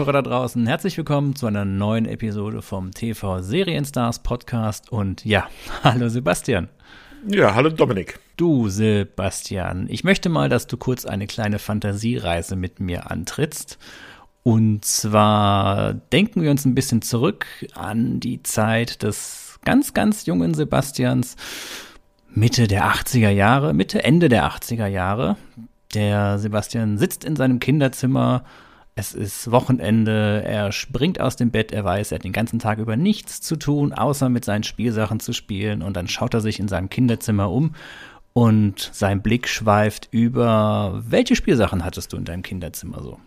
Zuhörer 0.00 0.12
da 0.14 0.22
draußen, 0.22 0.66
herzlich 0.66 0.96
willkommen 0.96 1.36
zu 1.36 1.46
einer 1.46 1.66
neuen 1.66 2.06
Episode 2.06 2.62
vom 2.62 2.90
TV 2.90 3.42
Serienstars 3.42 4.20
Podcast. 4.20 4.90
Und 4.90 5.26
ja, 5.26 5.46
hallo 5.84 6.08
Sebastian. 6.08 6.70
Ja, 7.28 7.54
hallo 7.54 7.68
Dominik. 7.68 8.18
Du 8.38 8.70
Sebastian, 8.70 9.88
ich 9.90 10.02
möchte 10.02 10.30
mal, 10.30 10.48
dass 10.48 10.66
du 10.66 10.78
kurz 10.78 11.04
eine 11.04 11.26
kleine 11.26 11.58
Fantasiereise 11.58 12.56
mit 12.56 12.80
mir 12.80 13.10
antrittst. 13.10 13.76
Und 14.42 14.86
zwar 14.86 15.92
denken 15.92 16.40
wir 16.40 16.50
uns 16.50 16.64
ein 16.64 16.74
bisschen 16.74 17.02
zurück 17.02 17.44
an 17.74 18.20
die 18.20 18.42
Zeit 18.42 19.02
des 19.02 19.58
ganz, 19.66 19.92
ganz 19.92 20.24
jungen 20.24 20.54
Sebastians. 20.54 21.36
Mitte 22.30 22.68
der 22.68 22.86
80er 22.86 23.28
Jahre, 23.28 23.74
Mitte, 23.74 24.02
Ende 24.02 24.30
der 24.30 24.50
80er 24.50 24.86
Jahre. 24.86 25.36
Der 25.92 26.38
Sebastian 26.38 26.96
sitzt 26.96 27.22
in 27.22 27.36
seinem 27.36 27.60
Kinderzimmer. 27.60 28.44
Es 28.94 29.14
ist 29.14 29.50
Wochenende. 29.50 30.42
Er 30.44 30.72
springt 30.72 31.20
aus 31.20 31.36
dem 31.36 31.50
Bett. 31.50 31.72
Er 31.72 31.84
weiß, 31.84 32.12
er 32.12 32.16
hat 32.16 32.24
den 32.24 32.32
ganzen 32.32 32.58
Tag 32.58 32.78
über 32.78 32.96
nichts 32.96 33.40
zu 33.40 33.56
tun, 33.56 33.92
außer 33.92 34.28
mit 34.28 34.44
seinen 34.44 34.64
Spielsachen 34.64 35.20
zu 35.20 35.32
spielen. 35.32 35.82
Und 35.82 35.96
dann 35.96 36.08
schaut 36.08 36.34
er 36.34 36.40
sich 36.40 36.60
in 36.60 36.68
seinem 36.68 36.90
Kinderzimmer 36.90 37.50
um 37.50 37.74
und 38.32 38.90
sein 38.92 39.22
Blick 39.22 39.48
schweift 39.48 40.08
über, 40.10 41.02
welche 41.06 41.36
Spielsachen 41.36 41.84
hattest 41.84 42.12
du 42.12 42.16
in 42.16 42.24
deinem 42.24 42.42
Kinderzimmer 42.42 43.02
so? 43.02 43.18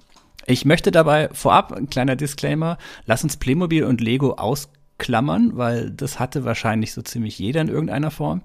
Ich 0.46 0.66
möchte 0.66 0.92
dabei 0.92 1.30
vorab, 1.32 1.72
ein 1.72 1.90
kleiner 1.90 2.16
Disclaimer, 2.16 2.78
lass 3.06 3.24
uns 3.24 3.38
Playmobil 3.38 3.84
und 3.86 4.02
Lego 4.02 4.34
ausklammern, 4.34 5.56
weil 5.56 5.92
das 5.92 6.20
hatte 6.20 6.46
wahrscheinlich 6.46 6.94
so 6.94 7.02
ziemlich 7.02 7.40
jeder 7.40 7.62
in 7.62 7.70
irgendeiner 7.70 8.12
Form. 8.12 8.42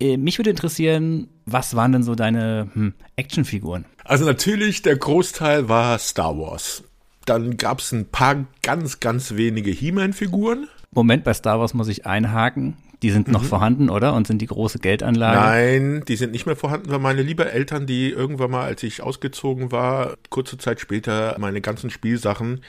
Äh, 0.00 0.16
mich 0.16 0.38
würde 0.38 0.50
interessieren, 0.50 1.28
was 1.44 1.76
waren 1.76 1.92
denn 1.92 2.02
so 2.02 2.14
deine 2.14 2.70
hm, 2.72 2.94
Actionfiguren? 3.16 3.86
Also 4.08 4.24
natürlich, 4.24 4.82
der 4.82 4.96
Großteil 4.96 5.68
war 5.68 5.98
Star 5.98 6.38
Wars. 6.38 6.84
Dann 7.24 7.56
gab 7.56 7.80
es 7.80 7.90
ein 7.92 8.06
paar 8.06 8.46
ganz, 8.62 9.00
ganz 9.00 9.34
wenige 9.34 9.70
He-Man-Figuren. 9.70 10.68
Moment, 10.92 11.24
bei 11.24 11.34
Star 11.34 11.58
Wars 11.58 11.74
muss 11.74 11.88
ich 11.88 12.06
einhaken. 12.06 12.76
Die 13.02 13.10
sind 13.10 13.28
noch 13.28 13.42
mhm. 13.42 13.46
vorhanden, 13.46 13.90
oder? 13.90 14.14
Und 14.14 14.26
sind 14.26 14.40
die 14.40 14.46
große 14.46 14.78
Geldanlage? 14.78 15.38
Nein, 15.38 16.04
die 16.08 16.16
sind 16.16 16.32
nicht 16.32 16.46
mehr 16.46 16.56
vorhanden, 16.56 16.88
weil 16.90 16.98
meine 16.98 17.22
liebe 17.22 17.50
Eltern, 17.50 17.86
die 17.86 18.10
irgendwann 18.10 18.50
mal, 18.50 18.64
als 18.64 18.82
ich 18.84 19.02
ausgezogen 19.02 19.70
war, 19.70 20.14
kurze 20.30 20.56
Zeit 20.56 20.80
später 20.80 21.36
meine 21.38 21.60
ganzen 21.60 21.90
Spielsachen 21.90 22.62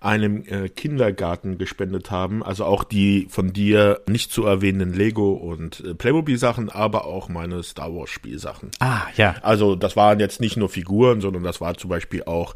einem 0.00 0.44
äh, 0.46 0.68
Kindergarten 0.68 1.58
gespendet 1.58 2.10
haben. 2.10 2.42
Also 2.42 2.64
auch 2.64 2.84
die 2.84 3.26
von 3.30 3.52
dir 3.52 4.00
nicht 4.08 4.32
zu 4.32 4.44
erwähnenden 4.44 4.96
Lego 4.96 5.32
und 5.32 5.80
äh, 5.80 5.94
Playmobil-Sachen, 5.94 6.68
aber 6.68 7.06
auch 7.06 7.28
meine 7.28 7.62
Star 7.62 7.94
Wars-Spielsachen. 7.94 8.70
Ah, 8.80 9.02
ja. 9.16 9.36
Also 9.42 9.76
das 9.76 9.96
waren 9.96 10.20
jetzt 10.20 10.40
nicht 10.40 10.56
nur 10.56 10.68
Figuren, 10.68 11.20
sondern 11.20 11.42
das 11.42 11.60
war 11.60 11.76
zum 11.76 11.90
Beispiel 11.90 12.24
auch 12.24 12.54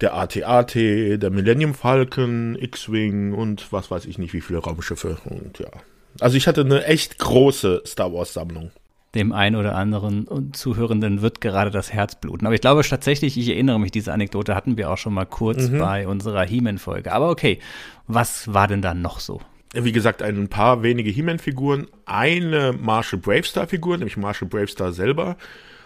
der 0.00 0.14
AT-AT, 0.14 0.74
der 0.74 1.30
Millennium 1.30 1.74
Falcon, 1.74 2.56
X-Wing 2.58 3.32
und 3.32 3.72
was 3.72 3.90
weiß 3.90 4.04
ich 4.06 4.18
nicht, 4.18 4.32
wie 4.32 4.40
viele 4.40 4.60
Raumschiffe. 4.60 5.18
Und 5.24 5.58
ja. 5.58 5.70
Also 6.20 6.36
ich 6.36 6.46
hatte 6.46 6.62
eine 6.62 6.84
echt 6.84 7.18
große 7.18 7.82
Star 7.86 8.12
Wars-Sammlung 8.12 8.70
dem 9.14 9.32
einen 9.32 9.56
oder 9.56 9.74
anderen 9.74 10.52
Zuhörenden 10.52 11.22
wird 11.22 11.40
gerade 11.40 11.70
das 11.70 11.92
Herz 11.92 12.14
bluten. 12.14 12.46
Aber 12.46 12.54
ich 12.54 12.60
glaube 12.60 12.82
tatsächlich, 12.82 13.38
ich 13.38 13.48
erinnere 13.48 13.80
mich, 13.80 13.90
diese 13.90 14.12
Anekdote 14.12 14.54
hatten 14.54 14.76
wir 14.76 14.90
auch 14.90 14.98
schon 14.98 15.14
mal 15.14 15.24
kurz 15.24 15.68
mhm. 15.68 15.78
bei 15.78 16.06
unserer 16.06 16.44
He-Man-Folge. 16.44 17.12
Aber 17.12 17.30
okay, 17.30 17.58
was 18.06 18.52
war 18.52 18.68
denn 18.68 18.82
dann 18.82 19.00
noch 19.00 19.20
so? 19.20 19.40
Wie 19.74 19.92
gesagt, 19.92 20.22
ein 20.22 20.48
paar 20.48 20.82
wenige 20.82 21.10
He-Man-Figuren, 21.10 21.86
eine 22.06 22.74
Marshall 22.78 23.18
Bravestar-Figur, 23.18 23.98
nämlich 23.98 24.16
Marshall 24.16 24.48
Bravestar 24.48 24.92
selber. 24.92 25.36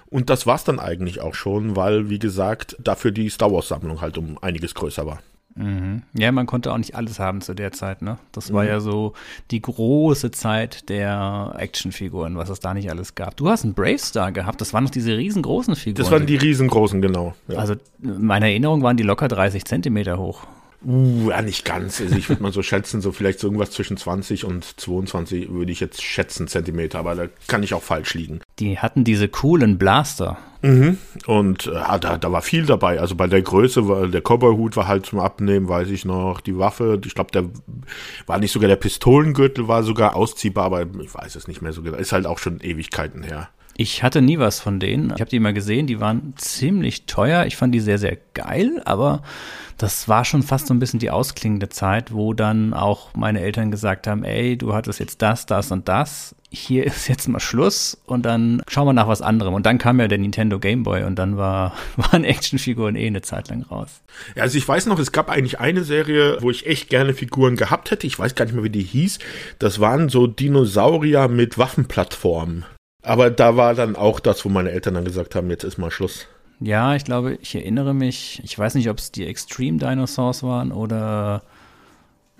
Und 0.06 0.28
das 0.28 0.46
war's 0.46 0.64
dann 0.64 0.78
eigentlich 0.78 1.20
auch 1.20 1.34
schon, 1.34 1.74
weil, 1.74 2.10
wie 2.10 2.18
gesagt, 2.18 2.76
dafür 2.80 3.12
die 3.12 3.30
Star 3.30 3.50
Wars-Sammlung 3.50 4.00
halt 4.00 4.18
um 4.18 4.36
einiges 4.42 4.74
größer 4.74 5.06
war. 5.06 5.20
Mhm. 5.54 6.02
Ja, 6.14 6.32
man 6.32 6.46
konnte 6.46 6.72
auch 6.72 6.78
nicht 6.78 6.94
alles 6.94 7.18
haben 7.18 7.40
zu 7.40 7.54
der 7.54 7.72
Zeit, 7.72 8.02
ne? 8.02 8.18
Das 8.32 8.52
war 8.52 8.64
mhm. 8.64 8.68
ja 8.68 8.80
so 8.80 9.12
die 9.50 9.60
große 9.60 10.30
Zeit 10.30 10.88
der 10.88 11.54
Actionfiguren, 11.58 12.36
was 12.36 12.48
es 12.48 12.60
da 12.60 12.74
nicht 12.74 12.90
alles 12.90 13.14
gab. 13.14 13.36
Du 13.36 13.48
hast 13.48 13.64
einen 13.64 13.74
Bravestar 13.74 14.32
gehabt, 14.32 14.60
das 14.60 14.72
waren 14.72 14.84
noch 14.84 14.90
diese 14.90 15.16
riesengroßen 15.16 15.76
Figuren. 15.76 16.02
Das 16.02 16.10
waren 16.10 16.26
die 16.26 16.36
riesengroßen, 16.36 17.02
genau. 17.02 17.34
Ja. 17.48 17.58
Also, 17.58 17.74
meine 18.00 18.46
Erinnerung 18.46 18.82
waren 18.82 18.96
die 18.96 19.02
locker 19.02 19.28
30 19.28 19.64
Zentimeter 19.64 20.18
hoch. 20.18 20.46
Uh, 20.84 21.30
ja, 21.30 21.42
nicht 21.42 21.64
ganz. 21.64 22.00
Also 22.00 22.16
ich 22.16 22.28
würde 22.28 22.42
mal 22.42 22.52
so 22.52 22.62
schätzen, 22.62 23.00
so 23.00 23.12
vielleicht 23.12 23.38
so 23.38 23.46
irgendwas 23.46 23.70
zwischen 23.70 23.96
20 23.96 24.44
und 24.44 24.80
22 24.80 25.50
würde 25.50 25.70
ich 25.70 25.80
jetzt 25.80 26.02
schätzen, 26.02 26.48
Zentimeter, 26.48 26.98
aber 26.98 27.14
da 27.14 27.26
kann 27.46 27.62
ich 27.62 27.74
auch 27.74 27.82
falsch 27.82 28.14
liegen. 28.14 28.40
Die 28.58 28.78
hatten 28.78 29.04
diese 29.04 29.28
coolen 29.28 29.78
Blaster. 29.78 30.38
Mhm. 30.62 30.98
Und 31.26 31.66
äh, 31.66 31.98
da, 32.00 32.18
da 32.18 32.32
war 32.32 32.42
viel 32.42 32.66
dabei. 32.66 33.00
Also 33.00 33.14
bei 33.16 33.26
der 33.26 33.42
Größe, 33.42 33.88
war, 33.88 34.06
der 34.08 34.22
Cowboy-Hut 34.22 34.76
war 34.76 34.86
halt 34.86 35.06
zum 35.06 35.20
Abnehmen, 35.20 35.68
weiß 35.68 35.88
ich 35.88 36.04
noch. 36.04 36.40
Die 36.40 36.58
Waffe, 36.58 37.00
ich 37.04 37.14
glaube, 37.14 37.32
der 37.32 37.44
war 38.26 38.38
nicht 38.38 38.52
sogar 38.52 38.68
der 38.68 38.76
Pistolengürtel, 38.76 39.68
war 39.68 39.82
sogar 39.82 40.16
ausziehbar, 40.16 40.64
aber 40.64 40.82
ich 40.82 41.14
weiß 41.14 41.34
es 41.36 41.48
nicht 41.48 41.62
mehr 41.62 41.72
so 41.72 41.82
genau. 41.82 41.96
Ist 41.96 42.12
halt 42.12 42.26
auch 42.26 42.38
schon 42.38 42.60
Ewigkeiten 42.60 43.22
her. 43.22 43.48
Ich 43.76 44.02
hatte 44.02 44.22
nie 44.22 44.38
was 44.38 44.60
von 44.60 44.80
denen. 44.80 45.12
Ich 45.14 45.20
habe 45.20 45.30
die 45.30 45.36
immer 45.36 45.52
gesehen, 45.52 45.86
die 45.86 46.00
waren 46.00 46.34
ziemlich 46.36 47.06
teuer. 47.06 47.46
Ich 47.46 47.56
fand 47.56 47.74
die 47.74 47.80
sehr, 47.80 47.98
sehr 47.98 48.18
geil, 48.34 48.82
aber 48.84 49.22
das 49.82 50.08
war 50.08 50.24
schon 50.24 50.42
fast 50.42 50.68
so 50.68 50.74
ein 50.74 50.78
bisschen 50.78 51.00
die 51.00 51.10
ausklingende 51.10 51.68
Zeit, 51.68 52.12
wo 52.12 52.34
dann 52.34 52.72
auch 52.72 53.14
meine 53.16 53.40
Eltern 53.40 53.70
gesagt 53.72 54.06
haben, 54.06 54.22
ey, 54.22 54.56
du 54.56 54.74
hattest 54.74 55.00
jetzt 55.00 55.22
das, 55.22 55.46
das 55.46 55.72
und 55.72 55.88
das. 55.88 56.36
Hier 56.50 56.84
ist 56.84 57.08
jetzt 57.08 57.26
mal 57.28 57.40
Schluss 57.40 57.98
und 58.04 58.24
dann 58.24 58.62
schauen 58.68 58.86
wir 58.86 58.92
nach 58.92 59.08
was 59.08 59.22
anderem. 59.22 59.54
Und 59.54 59.64
dann 59.64 59.78
kam 59.78 59.98
ja 59.98 60.06
der 60.06 60.18
Nintendo 60.18 60.60
Game 60.60 60.82
Boy 60.82 61.02
und 61.02 61.18
dann 61.18 61.36
war, 61.36 61.74
waren 61.96 62.22
Actionfiguren 62.22 62.94
eh 62.94 63.06
eine 63.06 63.22
Zeit 63.22 63.48
lang 63.48 63.62
raus. 63.62 64.02
Ja, 64.36 64.42
also 64.42 64.56
ich 64.58 64.68
weiß 64.68 64.86
noch, 64.86 64.98
es 64.98 65.10
gab 65.12 65.30
eigentlich 65.30 65.58
eine 65.58 65.82
Serie, 65.82 66.36
wo 66.40 66.50
ich 66.50 66.66
echt 66.66 66.88
gerne 66.90 67.14
Figuren 67.14 67.56
gehabt 67.56 67.90
hätte. 67.90 68.06
Ich 68.06 68.18
weiß 68.18 68.34
gar 68.34 68.44
nicht 68.44 68.54
mehr, 68.54 68.64
wie 68.64 68.70
die 68.70 68.82
hieß. 68.82 69.18
Das 69.58 69.80
waren 69.80 70.10
so 70.10 70.26
Dinosaurier 70.26 71.26
mit 71.28 71.58
Waffenplattformen. 71.58 72.66
Aber 73.02 73.30
da 73.30 73.56
war 73.56 73.74
dann 73.74 73.96
auch 73.96 74.20
das, 74.20 74.44
wo 74.44 74.48
meine 74.48 74.70
Eltern 74.70 74.94
dann 74.94 75.04
gesagt 75.04 75.34
haben, 75.34 75.50
jetzt 75.50 75.64
ist 75.64 75.78
mal 75.78 75.90
Schluss. 75.90 76.26
Ja, 76.60 76.94
ich 76.94 77.04
glaube, 77.04 77.38
ich 77.40 77.54
erinnere 77.54 77.92
mich, 77.92 78.40
ich 78.44 78.56
weiß 78.56 78.76
nicht, 78.76 78.88
ob 78.88 78.98
es 78.98 79.10
die 79.10 79.26
Extreme 79.26 79.78
Dinosaurs 79.78 80.44
waren 80.44 80.70
oder 80.70 81.42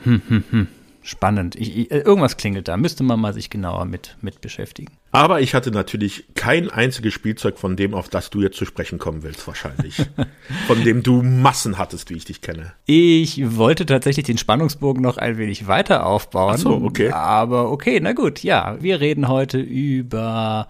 hm, 0.05 0.23
hm, 0.29 0.45
hm. 0.51 0.69
Spannend. 1.03 1.57
Ich, 1.57 1.77
ich, 1.77 1.91
irgendwas 1.91 2.37
klingelt 2.37 2.69
da. 2.69 2.77
Müsste 2.77 3.03
man 3.03 3.21
mal 3.21 3.35
sich 3.35 3.51
genauer 3.51 3.85
mit, 3.87 4.17
mit 4.21 4.41
beschäftigen. 4.41 4.93
Aber 5.15 5.43
ich 5.43 5.55
hatte 5.55 5.71
natürlich 5.71 6.25
kein 6.35 6.71
einziges 6.71 7.13
Spielzeug 7.13 7.59
von 7.59 7.77
dem, 7.77 7.95
auf 7.95 8.09
das 8.09 8.31
du 8.31 8.41
jetzt 8.41 8.57
zu 8.57 8.65
sprechen 8.65 8.99
kommen 8.99 9.23
willst, 9.23 9.47
wahrscheinlich. 9.47 9.97
von 10.67 10.83
dem 10.85 11.03
du 11.03 11.23
Massen 11.23 11.77
hattest, 11.77 12.09
wie 12.09 12.15
ich 12.15 12.25
dich 12.25 12.41
kenne. 12.41 12.73
Ich 12.87 13.57
wollte 13.57 13.85
tatsächlich 13.85 14.25
den 14.25 14.39
Spannungsbogen 14.39 15.03
noch 15.03 15.19
ein 15.19 15.37
wenig 15.37 15.67
weiter 15.67 16.07
aufbauen. 16.07 16.55
Ach 16.55 16.59
so, 16.59 16.75
okay. 16.83 17.11
Aber 17.11 17.71
okay, 17.71 18.01
na 18.01 18.15
gut. 18.15 18.43
Ja, 18.43 18.79
wir 18.81 19.01
reden 19.01 19.29
heute 19.29 19.59
über 19.61 20.67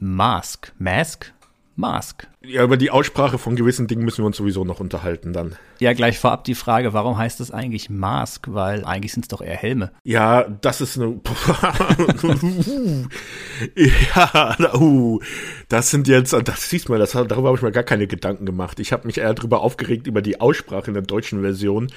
Mask. 0.00 0.72
Mask? 0.78 1.34
Mask. 1.76 2.26
Ja, 2.42 2.64
über 2.64 2.76
die 2.76 2.90
Aussprache 2.90 3.38
von 3.38 3.54
gewissen 3.54 3.86
Dingen 3.86 4.04
müssen 4.04 4.22
wir 4.22 4.26
uns 4.26 4.36
sowieso 4.36 4.64
noch 4.64 4.80
unterhalten 4.80 5.32
dann. 5.32 5.56
Ja, 5.78 5.92
gleich 5.92 6.18
vorab 6.18 6.44
die 6.44 6.54
Frage, 6.54 6.92
warum 6.92 7.18
heißt 7.18 7.40
es 7.40 7.50
eigentlich 7.50 7.90
Mask? 7.90 8.46
Weil 8.50 8.84
eigentlich 8.84 9.12
sind 9.12 9.24
es 9.24 9.28
doch 9.28 9.42
eher 9.42 9.56
Helme. 9.56 9.92
Ja, 10.02 10.44
das 10.60 10.80
ist 10.80 10.98
eine. 10.98 11.20
ja, 13.76 14.74
uh, 14.74 15.20
das 15.68 15.90
sind 15.90 16.08
jetzt, 16.08 16.32
das 16.32 16.70
siehst 16.70 16.88
du 16.88 16.92
mal, 16.92 16.98
das, 16.98 17.12
darüber 17.12 17.48
habe 17.48 17.56
ich 17.56 17.62
mir 17.62 17.72
gar 17.72 17.82
keine 17.82 18.06
Gedanken 18.06 18.46
gemacht. 18.46 18.80
Ich 18.80 18.92
habe 18.92 19.06
mich 19.06 19.18
eher 19.18 19.34
darüber 19.34 19.60
aufgeregt, 19.60 20.06
über 20.06 20.22
die 20.22 20.40
Aussprache 20.40 20.88
in 20.88 20.94
der 20.94 21.02
deutschen 21.02 21.42
Version, 21.42 21.88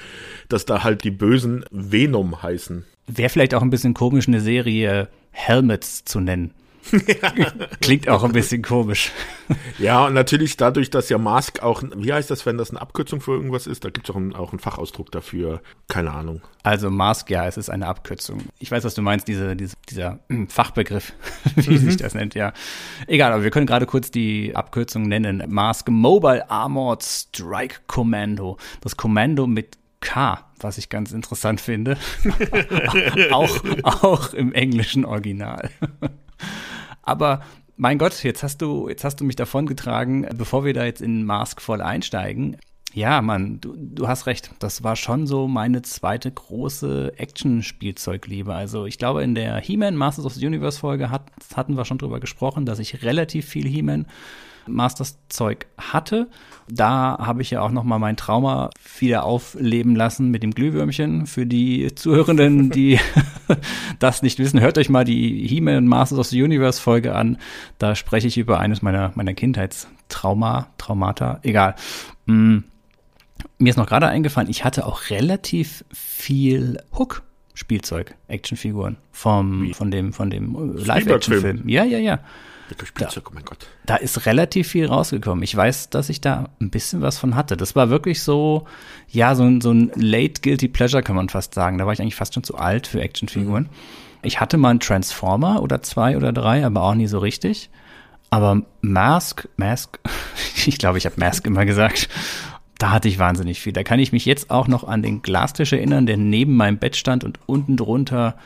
dass 0.48 0.66
da 0.66 0.84
halt 0.84 1.04
die 1.04 1.10
Bösen 1.10 1.64
Venom 1.70 2.42
heißen. 2.42 2.84
Wäre 3.06 3.30
vielleicht 3.30 3.54
auch 3.54 3.62
ein 3.62 3.70
bisschen 3.70 3.94
komisch, 3.94 4.28
eine 4.28 4.40
Serie 4.40 5.08
Helmets 5.30 6.04
zu 6.04 6.20
nennen. 6.20 6.52
Klingt 7.80 8.08
auch 8.08 8.24
ein 8.24 8.32
bisschen 8.32 8.62
komisch. 8.62 9.12
Ja, 9.78 10.06
und 10.06 10.14
natürlich 10.14 10.56
dadurch, 10.56 10.90
dass 10.90 11.08
ja 11.08 11.18
Mask 11.18 11.62
auch, 11.62 11.82
wie 11.96 12.12
heißt 12.12 12.30
das, 12.30 12.46
wenn 12.46 12.58
das 12.58 12.70
eine 12.70 12.80
Abkürzung 12.80 13.20
für 13.20 13.32
irgendwas 13.32 13.66
ist? 13.66 13.84
Da 13.84 13.90
gibt 13.90 14.08
es 14.08 14.14
auch, 14.14 14.18
ein, 14.18 14.34
auch 14.34 14.52
einen 14.52 14.58
Fachausdruck 14.58 15.10
dafür. 15.12 15.60
Keine 15.88 16.12
Ahnung. 16.12 16.42
Also 16.62 16.90
Mask, 16.90 17.30
ja, 17.30 17.46
es 17.46 17.56
ist 17.56 17.70
eine 17.70 17.86
Abkürzung. 17.86 18.42
Ich 18.58 18.70
weiß, 18.70 18.84
was 18.84 18.94
du 18.94 19.02
meinst, 19.02 19.28
diese, 19.28 19.56
diese 19.56 19.74
dieser 19.88 20.18
Fachbegriff, 20.48 21.12
wie 21.56 21.70
mhm. 21.70 21.78
sich 21.78 21.96
das 21.96 22.14
nennt, 22.14 22.34
ja. 22.34 22.52
Egal, 23.06 23.32
aber 23.32 23.42
wir 23.42 23.50
können 23.50 23.66
gerade 23.66 23.86
kurz 23.86 24.10
die 24.10 24.54
Abkürzung 24.54 25.02
nennen. 25.02 25.42
Mask 25.48 25.88
Mobile 25.88 26.50
Armored 26.50 27.02
Strike 27.02 27.80
Commando. 27.86 28.58
Das 28.80 28.96
Kommando 28.96 29.46
mit 29.46 29.78
K, 30.00 30.44
was 30.58 30.78
ich 30.78 30.88
ganz 30.88 31.12
interessant 31.12 31.60
finde. 31.60 31.98
auch, 33.32 33.62
auch 33.82 34.32
im 34.32 34.52
englischen 34.52 35.04
Original. 35.04 35.70
Aber 37.10 37.40
mein 37.76 37.98
Gott, 37.98 38.22
jetzt 38.22 38.44
hast 38.44 38.62
du, 38.62 38.88
jetzt 38.88 39.02
hast 39.02 39.16
du 39.16 39.24
mich 39.24 39.34
davongetragen, 39.34 40.28
bevor 40.36 40.64
wir 40.64 40.72
da 40.72 40.84
jetzt 40.84 41.02
in 41.02 41.24
Mask 41.24 41.60
voll 41.60 41.82
einsteigen. 41.82 42.56
Ja, 42.92 43.20
Mann, 43.20 43.60
du, 43.60 43.74
du 43.76 44.06
hast 44.06 44.26
recht. 44.26 44.50
Das 44.60 44.84
war 44.84 44.94
schon 44.94 45.26
so 45.26 45.48
meine 45.48 45.82
zweite 45.82 46.30
große 46.30 47.14
Action-Spielzeugliebe. 47.16 48.54
Also 48.54 48.86
ich 48.86 48.98
glaube, 48.98 49.22
in 49.22 49.34
der 49.34 49.56
He-Man 49.56 49.96
Masters 49.96 50.24
of 50.24 50.34
the 50.34 50.46
Universe 50.46 50.78
Folge 50.78 51.10
hat, 51.10 51.22
hatten 51.54 51.76
wir 51.76 51.84
schon 51.84 51.98
drüber 51.98 52.20
gesprochen, 52.20 52.64
dass 52.64 52.78
ich 52.78 53.02
relativ 53.02 53.46
viel 53.46 53.66
He-Man 53.66 54.06
Masters 54.70 55.18
Zeug 55.28 55.66
hatte. 55.76 56.28
Da 56.68 57.18
habe 57.18 57.42
ich 57.42 57.50
ja 57.50 57.62
auch 57.62 57.70
noch 57.70 57.84
mal 57.84 57.98
mein 57.98 58.16
Trauma 58.16 58.70
wieder 58.98 59.24
aufleben 59.24 59.96
lassen 59.96 60.30
mit 60.30 60.42
dem 60.42 60.52
Glühwürmchen. 60.52 61.26
Für 61.26 61.46
die 61.46 61.94
Zuhörenden, 61.94 62.70
die 62.70 62.98
das 63.98 64.22
nicht 64.22 64.38
wissen, 64.38 64.60
hört 64.60 64.78
euch 64.78 64.88
mal 64.88 65.04
die 65.04 65.46
He-Man 65.46 65.86
Masters 65.86 66.18
of 66.18 66.26
the 66.26 66.42
Universe 66.42 66.80
Folge 66.80 67.14
an. 67.14 67.38
Da 67.78 67.94
spreche 67.94 68.28
ich 68.28 68.38
über 68.38 68.60
eines 68.60 68.82
meiner, 68.82 69.12
meiner 69.14 69.34
Kindheitstrauma, 69.34 70.68
Traumata, 70.78 71.40
egal. 71.42 71.74
Mm. 72.26 72.58
Mir 73.58 73.70
ist 73.70 73.76
noch 73.76 73.86
gerade 73.86 74.06
eingefallen, 74.06 74.50
ich 74.50 74.64
hatte 74.64 74.84
auch 74.84 75.08
relativ 75.08 75.84
viel 75.92 76.78
Hook 76.98 77.22
Spielzeug, 77.54 78.14
Actionfiguren 78.28 78.96
vom, 79.12 79.72
von 79.74 79.90
dem, 79.90 80.12
von 80.12 80.30
dem 80.30 80.74
Live-Action-Film. 80.76 81.68
Ja, 81.68 81.84
ja, 81.84 81.98
ja. 81.98 82.20
Spielzeug, 82.84 83.24
da, 83.24 83.30
oh 83.30 83.34
mein 83.34 83.44
Gott. 83.44 83.66
Da 83.86 83.96
ist 83.96 84.26
relativ 84.26 84.68
viel 84.68 84.86
rausgekommen. 84.86 85.42
Ich 85.42 85.56
weiß, 85.56 85.90
dass 85.90 86.08
ich 86.08 86.20
da 86.20 86.48
ein 86.60 86.70
bisschen 86.70 87.00
was 87.02 87.18
von 87.18 87.34
hatte. 87.34 87.56
Das 87.56 87.76
war 87.76 87.90
wirklich 87.90 88.22
so, 88.22 88.66
ja, 89.08 89.34
so 89.34 89.44
ein, 89.44 89.60
so 89.60 89.72
ein 89.72 89.90
late 89.94 90.40
guilty 90.42 90.68
pleasure, 90.68 91.02
kann 91.02 91.16
man 91.16 91.28
fast 91.28 91.54
sagen. 91.54 91.78
Da 91.78 91.86
war 91.86 91.92
ich 91.92 92.00
eigentlich 92.00 92.16
fast 92.16 92.34
schon 92.34 92.44
zu 92.44 92.56
alt 92.56 92.86
für 92.86 93.00
Actionfiguren. 93.00 93.64
Mhm. 93.64 93.68
Ich 94.22 94.40
hatte 94.40 94.56
mal 94.56 94.70
einen 94.70 94.80
Transformer 94.80 95.62
oder 95.62 95.82
zwei 95.82 96.16
oder 96.16 96.32
drei, 96.32 96.64
aber 96.64 96.82
auch 96.82 96.94
nie 96.94 97.06
so 97.06 97.18
richtig. 97.18 97.70
Aber 98.30 98.62
Mask, 98.80 99.48
Mask, 99.56 99.98
ich 100.66 100.78
glaube, 100.78 100.98
ich 100.98 101.06
habe 101.06 101.16
Mask 101.18 101.46
immer 101.46 101.64
gesagt 101.64 102.08
da 102.80 102.90
hatte 102.92 103.08
ich 103.08 103.18
wahnsinnig 103.18 103.60
viel. 103.60 103.74
Da 103.74 103.82
kann 103.82 104.00
ich 104.00 104.10
mich 104.10 104.24
jetzt 104.24 104.50
auch 104.50 104.66
noch 104.66 104.84
an 104.84 105.02
den 105.02 105.20
Glastisch 105.20 105.72
erinnern, 105.72 106.06
der 106.06 106.16
neben 106.16 106.56
meinem 106.56 106.78
Bett 106.78 106.96
stand 106.96 107.24
und 107.24 107.38
unten 107.46 107.76
drunter 107.76 108.36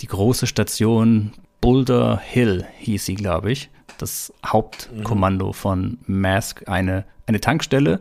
die 0.00 0.06
große 0.06 0.46
Station 0.46 1.32
Boulder 1.62 2.18
Hill 2.18 2.66
hieß 2.80 3.06
sie, 3.06 3.14
glaube 3.14 3.52
ich. 3.52 3.70
Das 3.96 4.32
Hauptkommando 4.44 5.48
mhm. 5.48 5.54
von 5.54 5.98
Mask, 6.06 6.68
eine, 6.68 7.06
eine 7.26 7.40
Tankstelle. 7.40 8.00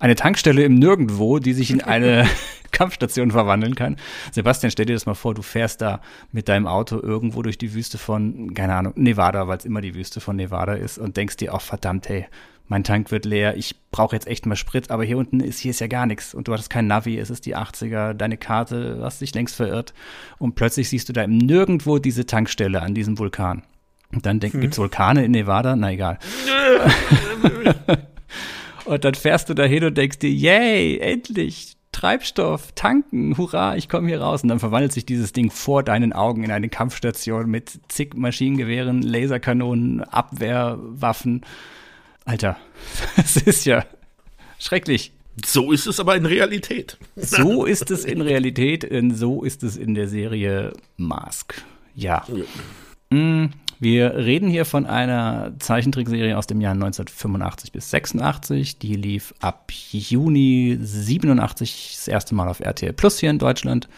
Eine 0.00 0.16
Tankstelle 0.16 0.64
im 0.64 0.74
Nirgendwo, 0.74 1.38
die 1.38 1.52
sich 1.52 1.70
in 1.70 1.82
eine 1.82 2.26
Kampfstation 2.72 3.30
verwandeln 3.30 3.74
kann. 3.74 3.96
Sebastian, 4.32 4.70
stell 4.70 4.86
dir 4.86 4.94
das 4.94 5.06
mal 5.06 5.14
vor, 5.14 5.34
du 5.34 5.42
fährst 5.42 5.82
da 5.82 6.00
mit 6.32 6.48
deinem 6.48 6.66
Auto 6.66 6.98
irgendwo 7.00 7.42
durch 7.42 7.58
die 7.58 7.74
Wüste 7.74 7.98
von, 7.98 8.54
keine 8.54 8.74
Ahnung, 8.74 8.94
Nevada, 8.96 9.46
weil 9.48 9.58
es 9.58 9.64
immer 9.66 9.82
die 9.82 9.94
Wüste 9.94 10.20
von 10.20 10.36
Nevada 10.36 10.72
ist 10.72 10.98
und 10.98 11.16
denkst 11.16 11.36
dir 11.36 11.54
auch, 11.54 11.60
verdammt, 11.62 12.08
hey, 12.08 12.26
mein 12.66 12.84
Tank 12.84 13.10
wird 13.10 13.24
leer, 13.24 13.56
ich 13.56 13.76
brauche 13.90 14.16
jetzt 14.16 14.26
echt 14.26 14.46
mal 14.46 14.56
Sprit, 14.56 14.90
aber 14.90 15.04
hier 15.04 15.18
unten 15.18 15.40
ist, 15.40 15.58
hier 15.58 15.70
ist 15.70 15.80
ja 15.80 15.86
gar 15.86 16.06
nichts 16.06 16.34
und 16.34 16.48
du 16.48 16.52
hattest 16.52 16.70
kein 16.70 16.86
Navi, 16.86 17.18
es 17.18 17.30
ist 17.30 17.44
die 17.46 17.56
80er, 17.56 18.14
deine 18.14 18.38
Karte, 18.38 19.00
hast 19.02 19.20
dich 19.20 19.34
längst 19.34 19.54
verirrt 19.54 19.92
und 20.38 20.54
plötzlich 20.54 20.88
siehst 20.88 21.08
du 21.08 21.12
da 21.12 21.26
Nirgendwo 21.26 21.98
diese 21.98 22.26
Tankstelle 22.26 22.80
an 22.80 22.94
diesem 22.94 23.18
Vulkan. 23.18 23.62
Und 24.12 24.26
dann 24.26 24.40
denk, 24.40 24.54
hm. 24.54 24.60
gibt's 24.60 24.78
Vulkane 24.78 25.24
in 25.24 25.32
Nevada? 25.32 25.76
Na 25.76 25.92
egal. 25.92 26.18
und 28.84 29.04
dann 29.04 29.14
fährst 29.14 29.48
du 29.48 29.54
da 29.54 29.64
hin 29.64 29.84
und 29.84 29.98
denkst 29.98 30.20
dir, 30.20 30.30
yay, 30.30 30.98
endlich, 30.98 31.76
Treibstoff, 31.90 32.72
tanken, 32.74 33.36
hurra, 33.36 33.76
ich 33.76 33.88
komme 33.88 34.08
hier 34.08 34.20
raus. 34.20 34.42
Und 34.42 34.48
dann 34.48 34.60
verwandelt 34.60 34.92
sich 34.92 35.06
dieses 35.06 35.32
Ding 35.32 35.50
vor 35.50 35.82
deinen 35.82 36.12
Augen 36.12 36.44
in 36.44 36.50
eine 36.50 36.68
Kampfstation 36.68 37.50
mit 37.50 37.80
zig 37.88 38.14
Maschinengewehren, 38.14 39.02
Laserkanonen, 39.02 40.02
Abwehrwaffen 40.02 41.42
Alter, 42.24 42.56
das 43.16 43.36
ist 43.36 43.64
ja 43.64 43.84
schrecklich. 44.58 45.12
So 45.44 45.72
ist 45.72 45.86
es 45.86 45.98
aber 45.98 46.16
in 46.16 46.26
Realität. 46.26 46.96
So 47.16 47.64
ist 47.64 47.90
es 47.90 48.04
in 48.04 48.20
Realität, 48.20 48.88
so 49.14 49.42
ist 49.42 49.62
es 49.62 49.76
in 49.76 49.94
der 49.94 50.08
Serie 50.08 50.72
Mask. 50.96 51.54
Ja. 51.94 52.24
ja. 52.28 53.16
Mm, 53.16 53.50
wir 53.80 54.14
reden 54.14 54.48
hier 54.48 54.64
von 54.64 54.86
einer 54.86 55.52
Zeichentrickserie 55.58 56.38
aus 56.38 56.46
dem 56.46 56.60
Jahr 56.60 56.72
1985 56.72 57.72
bis 57.72 57.90
86. 57.90 58.78
Die 58.78 58.94
lief 58.94 59.34
ab 59.40 59.70
Juni 59.90 60.78
87 60.80 61.96
das 61.96 62.08
erste 62.08 62.34
Mal 62.34 62.48
auf 62.48 62.60
RTL 62.60 62.92
Plus 62.92 63.18
hier 63.18 63.30
in 63.30 63.38
Deutschland. 63.38 63.88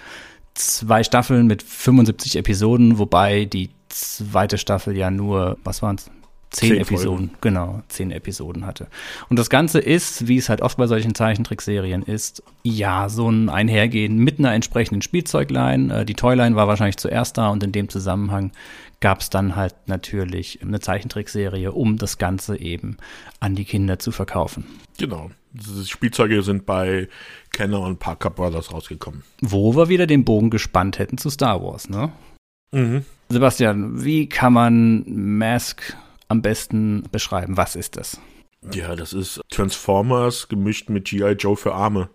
Zwei 0.54 1.04
Staffeln 1.04 1.46
mit 1.46 1.62
75 1.62 2.36
Episoden, 2.36 2.98
wobei 2.98 3.44
die 3.44 3.70
zweite 3.88 4.58
Staffel 4.58 4.96
ja 4.96 5.10
nur, 5.10 5.58
was 5.64 5.82
waren 5.82 5.96
es, 5.96 6.10
Zehn, 6.50 6.70
zehn 6.70 6.80
Episoden, 6.80 7.28
Folgen. 7.28 7.38
genau, 7.40 7.82
zehn 7.88 8.10
Episoden 8.10 8.66
hatte. 8.66 8.86
Und 9.28 9.38
das 9.38 9.50
Ganze 9.50 9.80
ist, 9.80 10.28
wie 10.28 10.36
es 10.36 10.48
halt 10.48 10.62
oft 10.62 10.78
bei 10.78 10.86
solchen 10.86 11.14
Zeichentrickserien 11.14 12.02
ist, 12.02 12.42
ja, 12.62 13.08
so 13.08 13.28
ein 13.28 13.48
Einhergehen 13.48 14.18
mit 14.18 14.38
einer 14.38 14.54
entsprechenden 14.54 15.02
Spielzeugline. 15.02 16.02
Äh, 16.02 16.04
die 16.04 16.14
Toyline 16.14 16.54
war 16.54 16.68
wahrscheinlich 16.68 16.98
zuerst 16.98 17.36
da 17.36 17.48
und 17.48 17.62
in 17.64 17.72
dem 17.72 17.88
Zusammenhang 17.88 18.52
gab 19.00 19.20
es 19.20 19.30
dann 19.30 19.56
halt 19.56 19.74
natürlich 19.86 20.60
eine 20.62 20.80
Zeichentrickserie, 20.80 21.72
um 21.72 21.98
das 21.98 22.16
Ganze 22.16 22.58
eben 22.58 22.96
an 23.40 23.54
die 23.54 23.64
Kinder 23.64 23.98
zu 23.98 24.12
verkaufen. 24.12 24.64
Genau. 24.98 25.30
Die 25.52 25.86
Spielzeuge 25.86 26.42
sind 26.42 26.64
bei 26.64 27.08
Kenner 27.52 27.80
und 27.80 27.98
Parker 27.98 28.30
Brothers 28.30 28.72
rausgekommen. 28.72 29.22
Wo 29.40 29.74
wir 29.74 29.88
wieder 29.88 30.06
den 30.06 30.24
Bogen 30.24 30.50
gespannt 30.50 30.98
hätten 30.98 31.18
zu 31.18 31.28
Star 31.30 31.62
Wars, 31.62 31.88
ne? 31.88 32.12
Mhm. 32.72 33.04
Sebastian, 33.28 34.04
wie 34.04 34.28
kann 34.28 34.52
man 34.52 35.04
Mask 35.06 35.96
am 36.28 36.42
besten 36.42 37.04
beschreiben? 37.10 37.56
Was 37.56 37.76
ist 37.76 37.96
das? 37.96 38.20
Ja, 38.72 38.96
das 38.96 39.12
ist 39.12 39.40
Transformers 39.50 40.48
gemischt 40.48 40.88
mit 40.88 41.04
G.I. 41.06 41.32
Joe 41.32 41.56
für 41.56 41.74
Arme. 41.74 42.08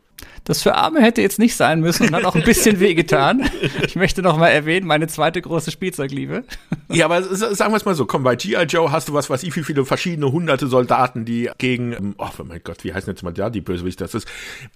Das 0.43 0.61
für 0.61 0.75
Arme 0.75 1.01
hätte 1.01 1.21
jetzt 1.21 1.39
nicht 1.39 1.55
sein 1.55 1.81
müssen 1.81 2.07
und 2.07 2.15
hat 2.15 2.25
auch 2.25 2.35
ein 2.35 2.43
bisschen 2.43 2.79
wehgetan. 2.79 3.49
Ich 3.85 3.95
möchte 3.95 4.21
noch 4.21 4.37
mal 4.37 4.49
erwähnen, 4.49 4.85
meine 4.85 5.07
zweite 5.07 5.41
große 5.41 5.71
Spielzeugliebe. 5.71 6.43
Ja, 6.89 7.05
aber 7.05 7.23
sagen 7.23 7.71
wir 7.71 7.77
es 7.77 7.85
mal 7.85 7.95
so, 7.95 8.05
komm, 8.05 8.23
bei 8.23 8.35
G.I. 8.35 8.63
Joe 8.63 8.91
hast 8.91 9.09
du 9.09 9.13
was, 9.13 9.29
was 9.29 9.43
ich, 9.43 9.55
wie 9.55 9.63
viele 9.63 9.85
verschiedene 9.85 10.31
hunderte 10.31 10.67
Soldaten, 10.67 11.25
die 11.25 11.49
gegen, 11.57 11.93
ähm, 11.93 12.15
oh 12.17 12.29
mein 12.43 12.61
Gott, 12.63 12.83
wie 12.83 12.93
heißt 12.93 13.07
jetzt 13.07 13.23
mal 13.23 13.33
da 13.33 13.49
die 13.49 13.61
Bösewicht, 13.61 14.01
das 14.01 14.13
ist, 14.13 14.27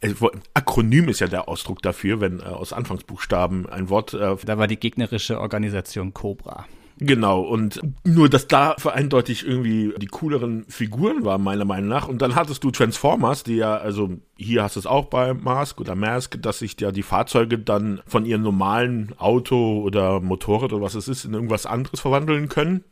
äh, 0.02 0.14
Akronym 0.54 1.10
ist 1.10 1.20
ja 1.20 1.28
der 1.28 1.48
Ausdruck 1.48 1.82
dafür, 1.82 2.22
wenn 2.22 2.40
äh, 2.40 2.44
aus 2.44 2.74
Anfangsbuchstaben 2.74 3.68
ein 3.68 3.90
Wort. 3.90 4.14
Äh, 4.14 4.36
da 4.46 4.58
war 4.58 4.68
die 4.68 4.80
gegnerische 4.80 5.40
Organisation 5.40 6.14
Cobra. 6.14 6.66
Genau, 6.98 7.42
und 7.42 7.82
nur, 8.06 8.30
dass 8.30 8.48
da 8.48 8.76
eindeutig 8.86 9.46
irgendwie 9.46 9.94
die 9.98 10.08
cooleren 10.08 10.66
Figuren 10.70 11.26
waren, 11.26 11.44
meiner 11.44 11.66
Meinung 11.66 11.90
nach. 11.90 12.08
Und 12.08 12.22
dann 12.22 12.36
hattest 12.36 12.64
du 12.64 12.72
Transformers, 12.72 13.44
die 13.44 13.58
ja, 13.58 13.76
also 13.76 14.12
hier 14.38 14.64
hast 14.64 14.78
du 14.78 14.80
es 14.80 14.86
auch 14.86 15.06
bei 15.06 15.34
Mask 15.34 15.82
oder 15.82 15.96
Mask, 15.96 16.42
dass 16.42 16.60
sich 16.60 16.80
ja 16.80 16.94
die 16.94 17.04
Fahrzeuge 17.04 17.60
dann 17.60 18.02
von 18.08 18.26
ihrem 18.26 18.44
normalen 18.44 19.14
Auto 19.18 19.82
oder 19.82 20.22
Motorrad 20.22 20.72
oder 20.72 20.84
was 20.84 20.96
es 20.96 21.10
ist, 21.10 21.26
in 21.26 21.34
irgendwas 21.34 21.66
anderes 21.66 22.00
verwandeln 22.00 22.48
können. 22.48 22.86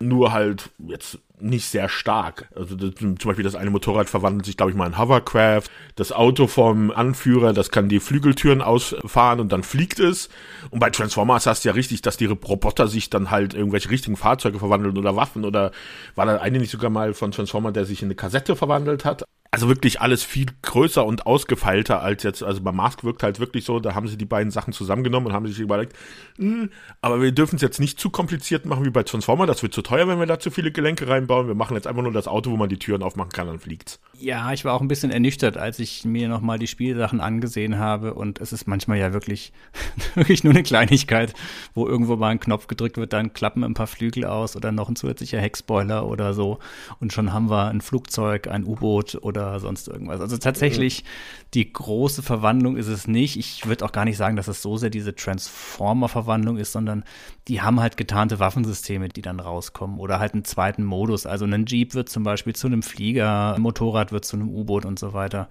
Nur 0.00 0.32
halt 0.32 0.70
jetzt 0.78 1.18
nicht 1.42 1.66
sehr 1.66 1.88
stark. 1.88 2.48
Also 2.54 2.74
das, 2.74 2.94
zum 2.96 3.16
Beispiel 3.16 3.44
das 3.44 3.54
eine 3.54 3.70
Motorrad 3.70 4.08
verwandelt 4.08 4.46
sich, 4.46 4.56
glaube 4.56 4.70
ich, 4.72 4.76
mal 4.76 4.86
in 4.86 4.98
Hovercraft. 4.98 5.64
Das 5.96 6.12
Auto 6.12 6.46
vom 6.46 6.90
Anführer, 6.90 7.52
das 7.52 7.70
kann 7.70 7.88
die 7.88 8.00
Flügeltüren 8.00 8.62
ausfahren 8.62 9.40
und 9.40 9.52
dann 9.52 9.62
fliegt 9.62 9.98
es. 9.98 10.28
Und 10.70 10.80
bei 10.80 10.90
Transformers 10.90 11.46
hast 11.46 11.64
du 11.64 11.68
ja 11.68 11.74
richtig, 11.74 12.02
dass 12.02 12.16
die 12.16 12.26
Roboter 12.26 12.88
sich 12.88 13.10
dann 13.10 13.30
halt 13.30 13.54
irgendwelche 13.54 13.90
richtigen 13.90 14.16
Fahrzeuge 14.16 14.58
verwandeln 14.58 14.96
oder 14.98 15.16
Waffen 15.16 15.44
oder 15.44 15.72
war 16.14 16.26
da 16.26 16.36
eine 16.38 16.58
nicht 16.58 16.70
sogar 16.70 16.90
mal 16.90 17.14
von 17.14 17.30
Transformer, 17.30 17.72
der 17.72 17.84
sich 17.84 18.02
in 18.02 18.06
eine 18.06 18.14
Kassette 18.14 18.56
verwandelt 18.56 19.04
hat? 19.04 19.24
Also 19.52 19.66
wirklich 19.66 20.00
alles 20.00 20.22
viel 20.22 20.46
größer 20.62 21.04
und 21.04 21.26
ausgefeilter 21.26 22.00
als 22.02 22.22
jetzt, 22.22 22.40
also 22.44 22.60
bei 22.62 22.70
Mask 22.70 23.02
wirkt 23.02 23.24
halt 23.24 23.40
wirklich 23.40 23.64
so, 23.64 23.80
da 23.80 23.96
haben 23.96 24.06
sie 24.06 24.16
die 24.16 24.24
beiden 24.24 24.52
Sachen 24.52 24.72
zusammengenommen 24.72 25.26
und 25.26 25.32
haben 25.32 25.44
sich 25.48 25.58
überlegt, 25.58 25.96
mh, 26.38 26.62
hm, 26.62 26.70
aber 27.00 27.20
wir 27.20 27.32
dürfen 27.32 27.56
es 27.56 27.62
jetzt 27.62 27.80
nicht 27.80 27.98
zu 27.98 28.10
kompliziert 28.10 28.64
machen 28.64 28.84
wie 28.84 28.90
bei 28.90 29.02
Transformer, 29.02 29.46
das 29.46 29.64
wird 29.64 29.74
zu 29.74 29.82
teuer, 29.82 30.06
wenn 30.06 30.20
wir 30.20 30.26
da 30.26 30.38
zu 30.38 30.52
viele 30.52 30.70
Gelenke 30.70 31.08
reinbauen. 31.08 31.48
Wir 31.48 31.56
machen 31.56 31.74
jetzt 31.74 31.88
einfach 31.88 32.02
nur 32.02 32.12
das 32.12 32.28
Auto, 32.28 32.52
wo 32.52 32.56
man 32.56 32.68
die 32.68 32.78
Türen 32.78 33.02
aufmachen 33.02 33.32
kann, 33.32 33.48
dann 33.48 33.58
fliegt's. 33.58 33.98
Ja, 34.20 34.52
ich 34.52 34.64
war 34.64 34.74
auch 34.74 34.82
ein 34.82 34.88
bisschen 34.88 35.10
ernüchtert, 35.10 35.56
als 35.56 35.80
ich 35.80 36.04
mir 36.04 36.28
nochmal 36.28 36.60
die 36.60 36.68
Spielsachen 36.68 37.20
angesehen 37.20 37.76
habe 37.76 38.14
und 38.14 38.40
es 38.40 38.52
ist 38.52 38.68
manchmal 38.68 38.98
ja 38.98 39.12
wirklich, 39.12 39.52
wirklich 40.14 40.44
nur 40.44 40.52
eine 40.52 40.62
Kleinigkeit, 40.62 41.34
wo 41.74 41.88
irgendwo 41.88 42.14
mal 42.14 42.28
ein 42.28 42.38
Knopf 42.38 42.68
gedrückt 42.68 42.98
wird, 42.98 43.12
dann 43.12 43.32
klappen 43.32 43.64
ein 43.64 43.74
paar 43.74 43.88
Flügel 43.88 44.26
aus 44.26 44.54
oder 44.54 44.70
noch 44.70 44.88
ein 44.88 44.94
zusätzlicher 44.94 45.40
Heckspoiler 45.40 46.06
oder 46.06 46.34
so 46.34 46.60
und 47.00 47.12
schon 47.12 47.32
haben 47.32 47.50
wir 47.50 47.66
ein 47.66 47.80
Flugzeug, 47.80 48.46
ein 48.46 48.64
U-Boot 48.64 49.18
oder 49.22 49.39
sonst 49.58 49.88
irgendwas. 49.88 50.20
Also 50.20 50.36
tatsächlich, 50.38 51.04
die 51.54 51.72
große 51.72 52.22
Verwandlung 52.22 52.76
ist 52.76 52.88
es 52.88 53.06
nicht. 53.06 53.36
Ich 53.36 53.66
würde 53.66 53.84
auch 53.84 53.92
gar 53.92 54.04
nicht 54.04 54.16
sagen, 54.16 54.36
dass 54.36 54.48
es 54.48 54.62
so 54.62 54.76
sehr 54.76 54.90
diese 54.90 55.14
Transformer-Verwandlung 55.14 56.56
ist, 56.56 56.72
sondern 56.72 57.04
die 57.48 57.62
haben 57.62 57.80
halt 57.80 57.96
getarnte 57.96 58.38
Waffensysteme, 58.38 59.08
die 59.08 59.22
dann 59.22 59.40
rauskommen 59.40 59.98
oder 59.98 60.20
halt 60.20 60.34
einen 60.34 60.44
zweiten 60.44 60.84
Modus. 60.84 61.26
Also 61.26 61.44
ein 61.44 61.66
Jeep 61.66 61.94
wird 61.94 62.08
zum 62.08 62.22
Beispiel 62.22 62.54
zu 62.54 62.66
einem 62.66 62.82
Flieger, 62.82 63.54
ein 63.54 63.62
Motorrad 63.62 64.12
wird 64.12 64.24
zu 64.24 64.36
einem 64.36 64.48
U-Boot 64.48 64.84
und 64.84 64.98
so 64.98 65.12
weiter. 65.12 65.48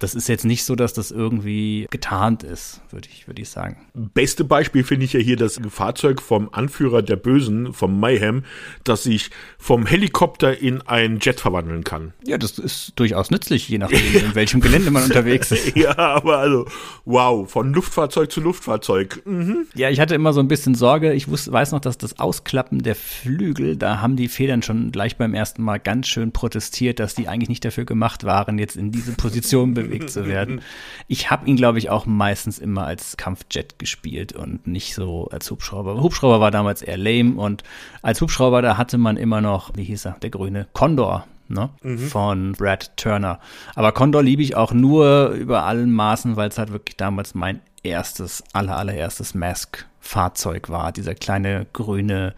Das 0.00 0.14
ist 0.14 0.28
jetzt 0.28 0.44
nicht 0.44 0.64
so, 0.64 0.74
dass 0.74 0.92
das 0.92 1.10
irgendwie 1.10 1.86
getarnt 1.90 2.42
ist, 2.42 2.80
würde 2.90 3.08
ich, 3.12 3.28
würde 3.28 3.42
ich 3.42 3.48
sagen. 3.48 3.76
Beste 3.94 4.44
Beispiel 4.44 4.82
finde 4.82 5.04
ich 5.04 5.12
ja 5.12 5.20
hier 5.20 5.36
das 5.36 5.60
Fahrzeug 5.68 6.20
vom 6.20 6.48
Anführer 6.52 7.02
der 7.02 7.16
Bösen, 7.16 7.72
vom 7.72 8.00
Mayhem, 8.00 8.44
das 8.82 9.04
sich 9.04 9.30
vom 9.58 9.86
Helikopter 9.86 10.58
in 10.58 10.82
ein 10.82 11.18
Jet 11.20 11.38
verwandeln 11.38 11.84
kann. 11.84 12.12
Ja, 12.26 12.36
das 12.36 12.58
ist 12.58 12.92
durchaus 12.96 13.20
durchaus 13.20 13.30
nützlich, 13.30 13.68
je 13.68 13.78
nachdem, 13.78 13.98
in 14.14 14.34
welchem 14.34 14.60
Gelände 14.60 14.90
man 14.90 15.04
unterwegs 15.04 15.50
ist. 15.50 15.76
ja, 15.76 15.96
aber 15.96 16.38
also, 16.38 16.66
wow, 17.04 17.50
von 17.50 17.72
Luftfahrzeug 17.72 18.30
zu 18.30 18.40
Luftfahrzeug. 18.40 19.22
Mhm. 19.26 19.66
Ja, 19.74 19.90
ich 19.90 20.00
hatte 20.00 20.14
immer 20.14 20.32
so 20.32 20.40
ein 20.40 20.48
bisschen 20.48 20.74
Sorge. 20.74 21.12
Ich 21.12 21.28
wusste, 21.28 21.52
weiß 21.52 21.72
noch, 21.72 21.80
dass 21.80 21.98
das 21.98 22.18
Ausklappen 22.18 22.82
der 22.82 22.94
Flügel, 22.94 23.76
da 23.76 24.00
haben 24.00 24.16
die 24.16 24.28
Federn 24.28 24.62
schon 24.62 24.92
gleich 24.92 25.16
beim 25.16 25.34
ersten 25.34 25.62
Mal 25.62 25.78
ganz 25.78 26.08
schön 26.08 26.32
protestiert, 26.32 26.98
dass 27.00 27.14
die 27.14 27.28
eigentlich 27.28 27.48
nicht 27.48 27.64
dafür 27.64 27.84
gemacht 27.84 28.24
waren, 28.24 28.58
jetzt 28.58 28.76
in 28.76 28.90
diese 28.90 29.12
Position 29.12 29.74
bewegt 29.90 30.10
zu 30.10 30.26
werden. 30.26 30.62
Ich 31.08 31.30
habe 31.30 31.46
ihn, 31.46 31.56
glaube 31.56 31.78
ich, 31.78 31.90
auch 31.90 32.06
meistens 32.06 32.58
immer 32.58 32.86
als 32.86 33.16
Kampfjet 33.16 33.78
gespielt 33.78 34.32
und 34.32 34.66
nicht 34.66 34.94
so 34.94 35.28
als 35.30 35.50
Hubschrauber. 35.50 36.00
Hubschrauber 36.02 36.40
war 36.40 36.50
damals 36.50 36.82
eher 36.82 36.98
lame 36.98 37.34
und 37.34 37.62
als 38.02 38.20
Hubschrauber, 38.20 38.62
da 38.62 38.76
hatte 38.76 38.98
man 38.98 39.16
immer 39.16 39.40
noch, 39.40 39.70
wie 39.74 39.84
hieß 39.84 40.06
er, 40.06 40.16
der 40.22 40.30
grüne 40.30 40.68
Condor 40.72 41.26
ne? 41.50 41.70
Mhm. 41.82 41.98
Von 41.98 42.52
Brad 42.52 42.96
Turner. 42.96 43.40
Aber 43.74 43.92
Condor 43.92 44.22
liebe 44.22 44.42
ich 44.42 44.56
auch 44.56 44.72
nur 44.72 45.30
über 45.30 45.64
allen 45.64 45.92
Maßen, 45.92 46.36
weil 46.36 46.48
es 46.48 46.58
halt 46.58 46.72
wirklich 46.72 46.96
damals 46.96 47.34
mein 47.34 47.60
erstes, 47.82 48.44
aller, 48.52 48.76
allererstes 48.76 49.34
Mask-Fahrzeug 49.34 50.68
war. 50.68 50.92
Dieser 50.92 51.14
kleine 51.14 51.66
grüne, 51.72 52.34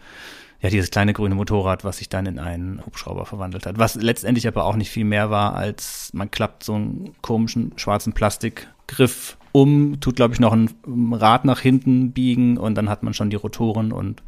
ja, 0.63 0.69
dieses 0.69 0.91
kleine 0.91 1.11
grüne 1.11 1.35
Motorrad, 1.35 1.83
was 1.83 1.97
sich 1.97 2.07
dann 2.07 2.25
in 2.25 2.39
einen 2.39 2.83
Hubschrauber 2.85 3.25
verwandelt 3.25 3.65
hat. 3.65 3.77
Was 3.77 3.95
letztendlich 3.95 4.47
aber 4.47 4.63
auch 4.63 4.77
nicht 4.77 4.89
viel 4.89 5.03
mehr 5.03 5.29
war, 5.29 5.55
als 5.55 6.09
man 6.13 6.31
klappt 6.31 6.63
so 6.63 6.75
einen 6.75 7.13
komischen 7.21 7.73
schwarzen 7.75 8.13
Plastikgriff 8.13 9.37
um, 9.51 9.99
tut, 9.99 10.15
glaube 10.15 10.33
ich, 10.33 10.39
noch 10.39 10.53
ein 10.53 10.69
Rad 11.11 11.43
nach 11.43 11.59
hinten 11.59 12.13
biegen 12.13 12.57
und 12.57 12.75
dann 12.75 12.89
hat 12.89 13.03
man 13.03 13.13
schon 13.13 13.29
die 13.29 13.35
Rotoren 13.35 13.91
und 13.91 14.23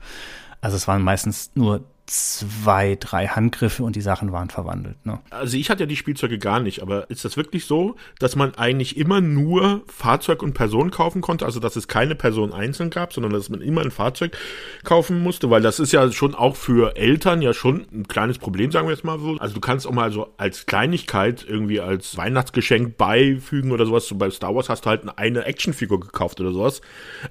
also 0.59 0.75
es 0.75 0.89
waren 0.89 1.01
meistens 1.01 1.51
nur 1.55 1.85
zwei, 2.05 2.95
drei 2.99 3.27
Handgriffe 3.27 3.83
und 3.83 3.95
die 3.95 4.01
Sachen 4.01 4.31
waren 4.31 4.49
verwandelt. 4.49 5.03
Ne? 5.05 5.19
Also 5.31 5.57
ich 5.57 5.69
hatte 5.69 5.83
ja 5.83 5.87
die 5.87 5.95
Spielzeuge 5.95 6.37
gar 6.37 6.59
nicht, 6.59 6.81
aber 6.81 7.09
ist 7.09 7.25
das 7.25 7.35
wirklich 7.35 7.65
so, 7.65 7.95
dass 8.19 8.35
man 8.35 8.53
eigentlich 8.55 8.97
immer 8.97 9.21
nur 9.21 9.81
Fahrzeug 9.87 10.43
und 10.43 10.53
Person 10.53 10.91
kaufen 10.91 11.21
konnte? 11.21 11.45
Also 11.45 11.59
dass 11.59 11.75
es 11.75 11.87
keine 11.87 12.13
Person 12.13 12.53
einzeln 12.53 12.91
gab, 12.91 13.11
sondern 13.11 13.33
dass 13.33 13.49
man 13.49 13.61
immer 13.61 13.81
ein 13.81 13.89
Fahrzeug 13.89 14.37
kaufen 14.83 15.21
musste? 15.23 15.49
Weil 15.49 15.61
das 15.61 15.79
ist 15.79 15.93
ja 15.93 16.11
schon 16.11 16.35
auch 16.35 16.55
für 16.55 16.95
Eltern 16.95 17.41
ja 17.41 17.53
schon 17.53 17.87
ein 17.91 18.07
kleines 18.07 18.37
Problem, 18.37 18.71
sagen 18.71 18.87
wir 18.87 18.93
jetzt 18.93 19.03
mal 19.03 19.19
so. 19.19 19.37
Also 19.39 19.55
du 19.55 19.61
kannst 19.61 19.87
auch 19.87 19.91
mal 19.91 20.11
so 20.11 20.33
als 20.37 20.67
Kleinigkeit 20.67 21.43
irgendwie 21.47 21.79
als 21.79 22.17
Weihnachtsgeschenk 22.17 22.97
beifügen 22.97 23.71
oder 23.71 23.85
sowas. 23.87 24.07
So 24.07 24.15
bei 24.15 24.29
Star 24.29 24.53
Wars 24.53 24.69
hast 24.69 24.85
du 24.85 24.89
halt 24.91 25.17
eine 25.17 25.45
Actionfigur 25.45 25.99
gekauft 25.99 26.39
oder 26.39 26.51
sowas. 26.51 26.81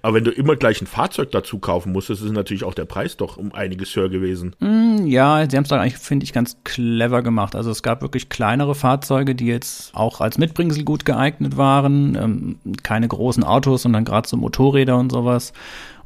Aber 0.02 0.14
wenn 0.14 0.24
du 0.24 0.32
immer 0.32 0.56
gleich 0.56 0.82
ein 0.82 0.88
Fahrzeug 0.88 1.30
dazu 1.30 1.60
kaufen 1.60 1.92
musstest, 1.92 2.22
ist 2.22 2.32
natürlich 2.32 2.64
auch 2.64 2.74
der 2.74 2.86
Preis 2.86 3.16
doch 3.16 3.36
um 3.36 3.54
einiges 3.54 3.94
höher 3.94 4.08
gewesen. 4.08 4.56
Mm, 4.64 5.06
ja, 5.06 5.44
sie 5.50 5.58
haben 5.58 5.64
es 5.64 5.68
doch 5.68 5.76
eigentlich, 5.76 5.98
finde 5.98 6.24
ich, 6.24 6.32
ganz 6.32 6.56
clever 6.64 7.20
gemacht. 7.20 7.54
Also 7.54 7.70
es 7.70 7.82
gab 7.82 8.00
wirklich 8.00 8.30
kleinere 8.30 8.74
Fahrzeuge, 8.74 9.34
die 9.34 9.44
jetzt 9.44 9.94
auch 9.94 10.22
als 10.22 10.38
Mitbringsel 10.38 10.84
gut 10.84 11.04
geeignet 11.04 11.58
waren. 11.58 12.14
Ähm, 12.14 12.58
keine 12.82 13.06
großen 13.06 13.44
Autos, 13.44 13.82
sondern 13.82 14.06
gerade 14.06 14.26
so 14.26 14.38
Motorräder 14.38 14.96
und 14.96 15.12
sowas 15.12 15.52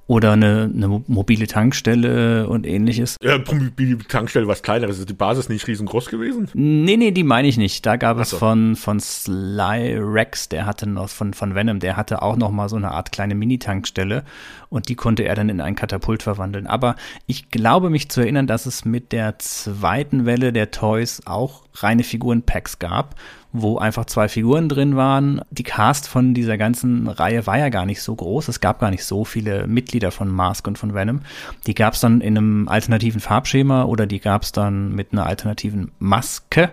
oder 0.08 0.32
eine, 0.32 0.70
eine 0.74 1.02
mobile 1.06 1.46
Tankstelle 1.46 2.48
und 2.48 2.66
ähnliches. 2.66 3.18
Ja, 3.22 3.36
mobile 3.38 3.98
Tankstelle 3.98 4.48
was 4.48 4.62
kleineres. 4.62 4.98
Ist 4.98 5.10
die 5.10 5.14
Basis 5.14 5.50
nicht 5.50 5.66
riesengroß 5.66 6.06
gewesen? 6.06 6.48
Nee, 6.54 6.96
nee, 6.96 7.10
die 7.10 7.24
meine 7.24 7.46
ich 7.46 7.58
nicht. 7.58 7.84
Da 7.84 7.96
gab 7.96 8.16
so. 8.16 8.22
es 8.22 8.32
von, 8.32 8.74
von 8.74 9.00
Sly 9.00 9.98
Rex, 9.98 10.48
der 10.48 10.64
hatte 10.64 10.88
noch, 10.88 11.10
von, 11.10 11.34
von 11.34 11.54
Venom, 11.54 11.78
der 11.78 11.98
hatte 11.98 12.22
auch 12.22 12.36
noch 12.36 12.50
mal 12.50 12.70
so 12.70 12.76
eine 12.76 12.90
Art 12.90 13.12
kleine 13.12 13.34
Mini-Tankstelle 13.34 14.24
und 14.70 14.88
die 14.88 14.94
konnte 14.94 15.24
er 15.24 15.34
dann 15.34 15.50
in 15.50 15.60
ein 15.60 15.74
Katapult 15.74 16.22
verwandeln. 16.22 16.66
Aber 16.66 16.96
ich 17.26 17.50
glaube 17.50 17.90
mich 17.90 18.08
zu 18.08 18.22
erinnern, 18.22 18.46
dass 18.46 18.64
es 18.64 18.86
mit 18.86 19.12
der 19.12 19.38
zweiten 19.38 20.24
Welle 20.24 20.54
der 20.54 20.70
Toys 20.70 21.20
auch 21.26 21.64
reine 21.74 22.02
Figurenpacks 22.02 22.78
gab 22.78 23.14
wo 23.62 23.78
einfach 23.78 24.06
zwei 24.06 24.28
Figuren 24.28 24.68
drin 24.68 24.96
waren. 24.96 25.40
Die 25.50 25.62
Cast 25.62 26.08
von 26.08 26.34
dieser 26.34 26.58
ganzen 26.58 27.08
Reihe 27.08 27.46
war 27.46 27.58
ja 27.58 27.68
gar 27.68 27.86
nicht 27.86 28.02
so 28.02 28.14
groß. 28.14 28.48
Es 28.48 28.60
gab 28.60 28.80
gar 28.80 28.90
nicht 28.90 29.04
so 29.04 29.24
viele 29.24 29.66
Mitglieder 29.66 30.10
von 30.10 30.28
Mask 30.28 30.66
und 30.66 30.78
von 30.78 30.94
Venom. 30.94 31.20
Die 31.66 31.74
gab 31.74 31.94
es 31.94 32.00
dann 32.00 32.20
in 32.20 32.36
einem 32.36 32.68
alternativen 32.68 33.20
Farbschema 33.20 33.84
oder 33.84 34.06
die 34.06 34.20
gab 34.20 34.42
es 34.42 34.52
dann 34.52 34.94
mit 34.94 35.12
einer 35.12 35.26
alternativen 35.26 35.92
Maske. 35.98 36.72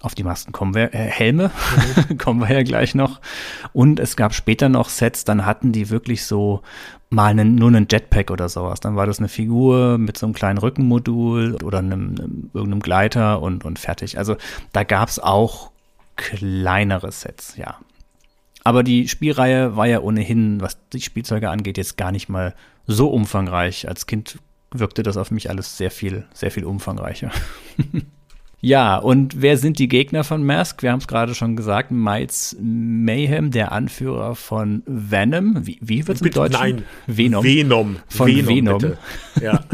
Auf 0.00 0.16
die 0.16 0.24
Masken 0.24 0.50
kommen 0.50 0.74
wir, 0.74 0.92
äh, 0.94 0.98
Helme, 0.98 1.50
mhm. 2.08 2.18
kommen 2.18 2.40
wir 2.40 2.52
ja 2.52 2.62
gleich 2.64 2.94
noch. 2.94 3.20
Und 3.72 4.00
es 4.00 4.16
gab 4.16 4.34
später 4.34 4.68
noch 4.68 4.88
Sets, 4.88 5.24
dann 5.24 5.46
hatten 5.46 5.72
die 5.72 5.90
wirklich 5.90 6.24
so 6.24 6.62
mal 7.12 7.30
einen, 7.30 7.54
nur 7.54 7.68
einen 7.68 7.86
Jetpack 7.88 8.30
oder 8.30 8.48
sowas. 8.48 8.80
Dann 8.80 8.96
war 8.96 9.06
das 9.06 9.18
eine 9.18 9.28
Figur 9.28 9.98
mit 9.98 10.18
so 10.18 10.26
einem 10.26 10.34
kleinen 10.34 10.58
Rückenmodul 10.58 11.58
oder 11.62 11.78
einem, 11.78 12.16
einem 12.18 12.50
irgendeinem 12.54 12.80
Gleiter 12.80 13.42
und, 13.42 13.64
und 13.64 13.78
fertig. 13.78 14.18
Also 14.18 14.36
da 14.72 14.82
gab 14.82 15.08
es 15.08 15.18
auch 15.18 15.71
kleinere 16.16 17.10
Sets, 17.12 17.56
ja. 17.56 17.78
Aber 18.64 18.82
die 18.82 19.08
Spielreihe 19.08 19.76
war 19.76 19.86
ja 19.86 20.00
ohnehin, 20.00 20.60
was 20.60 20.78
die 20.90 21.00
Spielzeuge 21.00 21.50
angeht, 21.50 21.78
jetzt 21.78 21.96
gar 21.96 22.12
nicht 22.12 22.28
mal 22.28 22.54
so 22.86 23.08
umfangreich. 23.08 23.88
Als 23.88 24.06
Kind 24.06 24.38
wirkte 24.70 25.02
das 25.02 25.16
auf 25.16 25.30
mich 25.30 25.50
alles 25.50 25.76
sehr 25.76 25.90
viel, 25.90 26.26
sehr 26.32 26.50
viel 26.50 26.64
umfangreicher. 26.64 27.30
Ja, 28.64 28.96
und 28.96 29.42
wer 29.42 29.58
sind 29.58 29.80
die 29.80 29.88
Gegner 29.88 30.22
von 30.22 30.44
Mask? 30.44 30.84
Wir 30.84 30.92
haben 30.92 31.00
es 31.00 31.08
gerade 31.08 31.34
schon 31.34 31.56
gesagt, 31.56 31.90
Miles 31.90 32.56
Mayhem, 32.60 33.50
der 33.50 33.72
Anführer 33.72 34.36
von 34.36 34.84
Venom. 34.86 35.66
Wie, 35.66 35.78
wie 35.80 36.06
wird 36.06 36.18
es 36.18 36.22
im 36.22 36.30
Deutschen? 36.30 36.60
Nein, 36.60 36.84
Venom. 37.08 37.42
Venom. 37.44 37.96
Von 38.06 38.28
Venom. 38.28 38.46
Venom. 38.46 38.78
Bitte. 38.78 38.98
Ja. 39.42 39.64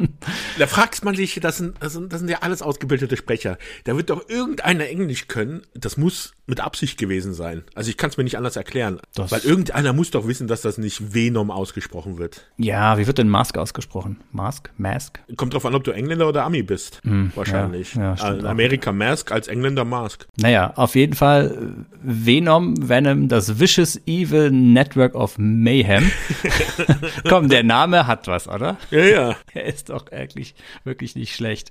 da 0.58 0.66
fragt 0.66 1.02
man 1.06 1.14
sich, 1.14 1.40
das 1.40 1.56
sind, 1.56 1.76
das, 1.80 1.94
sind, 1.94 2.12
das 2.12 2.20
sind 2.20 2.28
ja 2.28 2.40
alles 2.42 2.60
ausgebildete 2.60 3.16
Sprecher. 3.16 3.56
Da 3.84 3.96
wird 3.96 4.10
doch 4.10 4.28
irgendeiner 4.28 4.88
Englisch 4.88 5.26
können. 5.26 5.62
Das 5.72 5.96
muss 5.96 6.34
mit 6.46 6.60
Absicht 6.60 6.98
gewesen 6.98 7.32
sein. 7.32 7.64
Also 7.74 7.88
ich 7.88 7.96
kann 7.96 8.10
es 8.10 8.18
mir 8.18 8.24
nicht 8.24 8.36
anders 8.36 8.56
erklären. 8.56 9.00
Das 9.14 9.32
Weil 9.32 9.40
irgendeiner 9.40 9.94
muss 9.94 10.10
doch 10.10 10.28
wissen, 10.28 10.48
dass 10.48 10.60
das 10.60 10.76
nicht 10.76 11.14
Venom 11.14 11.50
ausgesprochen 11.50 12.18
wird. 12.18 12.46
Ja, 12.58 12.98
wie 12.98 13.06
wird 13.06 13.16
denn 13.16 13.30
Mask 13.30 13.56
ausgesprochen? 13.56 14.18
Mask? 14.32 14.70
Mask? 14.76 15.20
Kommt 15.36 15.54
drauf 15.54 15.64
an, 15.64 15.74
ob 15.74 15.84
du 15.84 15.92
Engländer 15.92 16.28
oder 16.28 16.44
Ami 16.44 16.62
bist. 16.62 17.00
Hm, 17.04 17.32
Wahrscheinlich. 17.34 17.94
Ja, 17.94 18.14
ja, 18.14 18.33
in 18.38 18.46
Amerika 18.46 18.92
Mask 18.92 19.32
als 19.32 19.48
Engländer 19.48 19.84
Mask. 19.84 20.26
Naja, 20.36 20.72
auf 20.76 20.94
jeden 20.94 21.14
Fall 21.14 21.74
Venom, 22.02 22.74
Venom, 22.88 23.28
das 23.28 23.58
Vicious 23.58 24.00
Evil 24.06 24.50
Network 24.50 25.14
of 25.14 25.38
Mayhem. 25.38 26.10
Komm, 27.28 27.48
der 27.48 27.62
Name 27.62 28.06
hat 28.06 28.26
was, 28.26 28.48
oder? 28.48 28.76
Ja, 28.90 29.04
ja. 29.04 29.36
Er 29.54 29.66
ist 29.66 29.90
doch 29.90 30.10
wirklich, 30.10 30.54
wirklich 30.84 31.14
nicht 31.14 31.34
schlecht. 31.34 31.70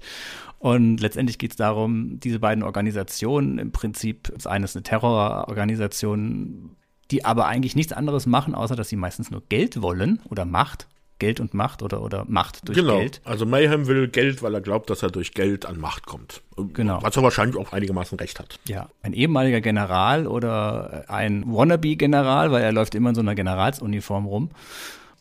Und 0.60 1.02
letztendlich 1.02 1.38
geht 1.38 1.52
es 1.52 1.58
darum, 1.58 2.20
diese 2.22 2.40
beiden 2.40 2.64
Organisationen, 2.64 3.60
im 3.60 3.72
Prinzip 3.72 4.32
das 4.34 4.48
eine 4.48 4.66
ist 4.66 4.76
eine 4.76 4.84
Terrororganisation, 4.84 6.78
die 7.12 7.26
aber 7.26 7.48
eigentlich 7.48 7.76
nichts 7.76 7.92
anderes 7.92 8.26
machen, 8.26 8.56
außer 8.56 8.76
dass 8.76 8.88
sie 8.88 8.96
meistens 8.96 9.30
nur 9.30 9.44
Geld 9.50 9.82
wollen 9.82 10.22
oder 10.30 10.46
Macht. 10.46 10.88
Geld 11.24 11.40
und 11.40 11.54
Macht 11.54 11.82
oder, 11.82 12.02
oder 12.02 12.26
Macht 12.28 12.68
durch 12.68 12.78
genau. 12.78 13.00
Geld. 13.00 13.22
Also 13.24 13.46
Mayhem 13.46 13.88
will 13.88 14.10
Geld, 14.10 14.44
weil 14.44 14.54
er 14.54 14.60
glaubt, 14.60 14.90
dass 14.90 15.04
er 15.04 15.10
durch 15.10 15.34
Geld 15.34 15.66
an 15.66 15.80
Macht 15.80 16.06
kommt. 16.06 16.42
Genau. 16.74 17.02
Was 17.02 17.16
er 17.16 17.24
wahrscheinlich 17.24 17.56
auch 17.56 17.72
einigermaßen 17.72 18.20
recht 18.20 18.40
hat. 18.40 18.60
Ja, 18.68 18.90
ein 19.04 19.14
ehemaliger 19.14 19.62
General 19.62 20.28
oder 20.28 21.06
ein 21.08 21.46
Wannabe-General, 21.48 22.52
weil 22.52 22.62
er 22.62 22.74
läuft 22.74 22.94
immer 22.94 23.10
in 23.10 23.16
so 23.16 23.22
einer 23.22 23.36
Generalsuniform 23.36 24.26
rum. 24.26 24.50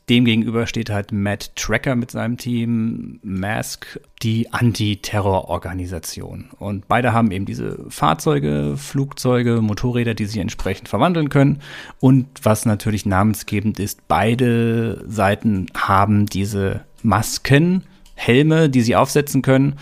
Demgegenüber 0.09 0.67
steht 0.67 0.91
halt 0.91 1.13
Matt 1.13 1.55
Tracker 1.55 1.95
mit 1.95 2.11
seinem 2.11 2.37
Team, 2.37 3.21
Mask, 3.23 4.01
die 4.23 4.53
Anti-Terror-Organisation. 4.53 6.51
Und 6.59 6.89
beide 6.89 7.13
haben 7.13 7.31
eben 7.31 7.47
diese 7.47 7.79
Fahrzeuge, 7.89 8.75
Flugzeuge, 8.77 9.61
Motorräder, 9.61 10.15
die 10.15 10.27
sich 10.27 10.39
entsprechend 10.39 10.89
verwandeln 10.89 11.29
können. 11.29 11.61
Und 12.01 12.27
was 12.43 12.67
natürlich 12.67 13.07
namensgebend 13.07 13.79
ist, 13.79 14.09
beide 14.09 15.05
Seiten 15.07 15.67
haben 15.77 16.27
diese 16.27 16.85
Masken, 17.03 17.85
Helme, 18.15 18.69
die 18.69 18.83
sie 18.83 18.97
aufsetzen 18.97 19.43
können 19.43 19.77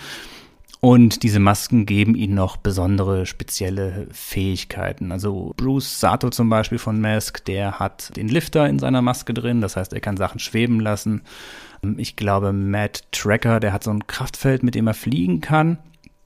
und 0.81 1.23
diese 1.23 1.41
Masken 1.41 1.85
geben 1.85 2.15
ihnen 2.15 2.35
noch 2.35 2.57
besondere 2.57 3.27
spezielle 3.27 4.09
Fähigkeiten. 4.13 5.13
Also 5.13 5.53
Bruce 5.57 6.01
Sato 6.01 6.31
zum 6.31 6.49
Beispiel 6.49 6.79
von 6.79 7.01
Mask, 7.01 7.45
der 7.45 7.79
hat 7.79 8.17
den 8.17 8.29
Lifter 8.29 8.67
in 8.67 8.79
seiner 8.79 9.03
Maske 9.03 9.35
drin, 9.35 9.61
das 9.61 9.77
heißt, 9.77 9.93
er 9.93 10.01
kann 10.01 10.17
Sachen 10.17 10.41
schweben 10.41 10.81
lassen. 10.81 11.23
Ich 11.99 12.17
glaube, 12.17 12.53
Matt 12.53 13.05
Tracker, 13.13 13.61
der 13.61 13.73
hat 13.75 13.85
so 13.85 13.91
ein 13.91 14.07
Kraftfeld, 14.07 14.63
mit 14.63 14.75
dem 14.75 14.87
er 14.87 14.95
fliegen 14.95 15.41
kann. 15.43 15.79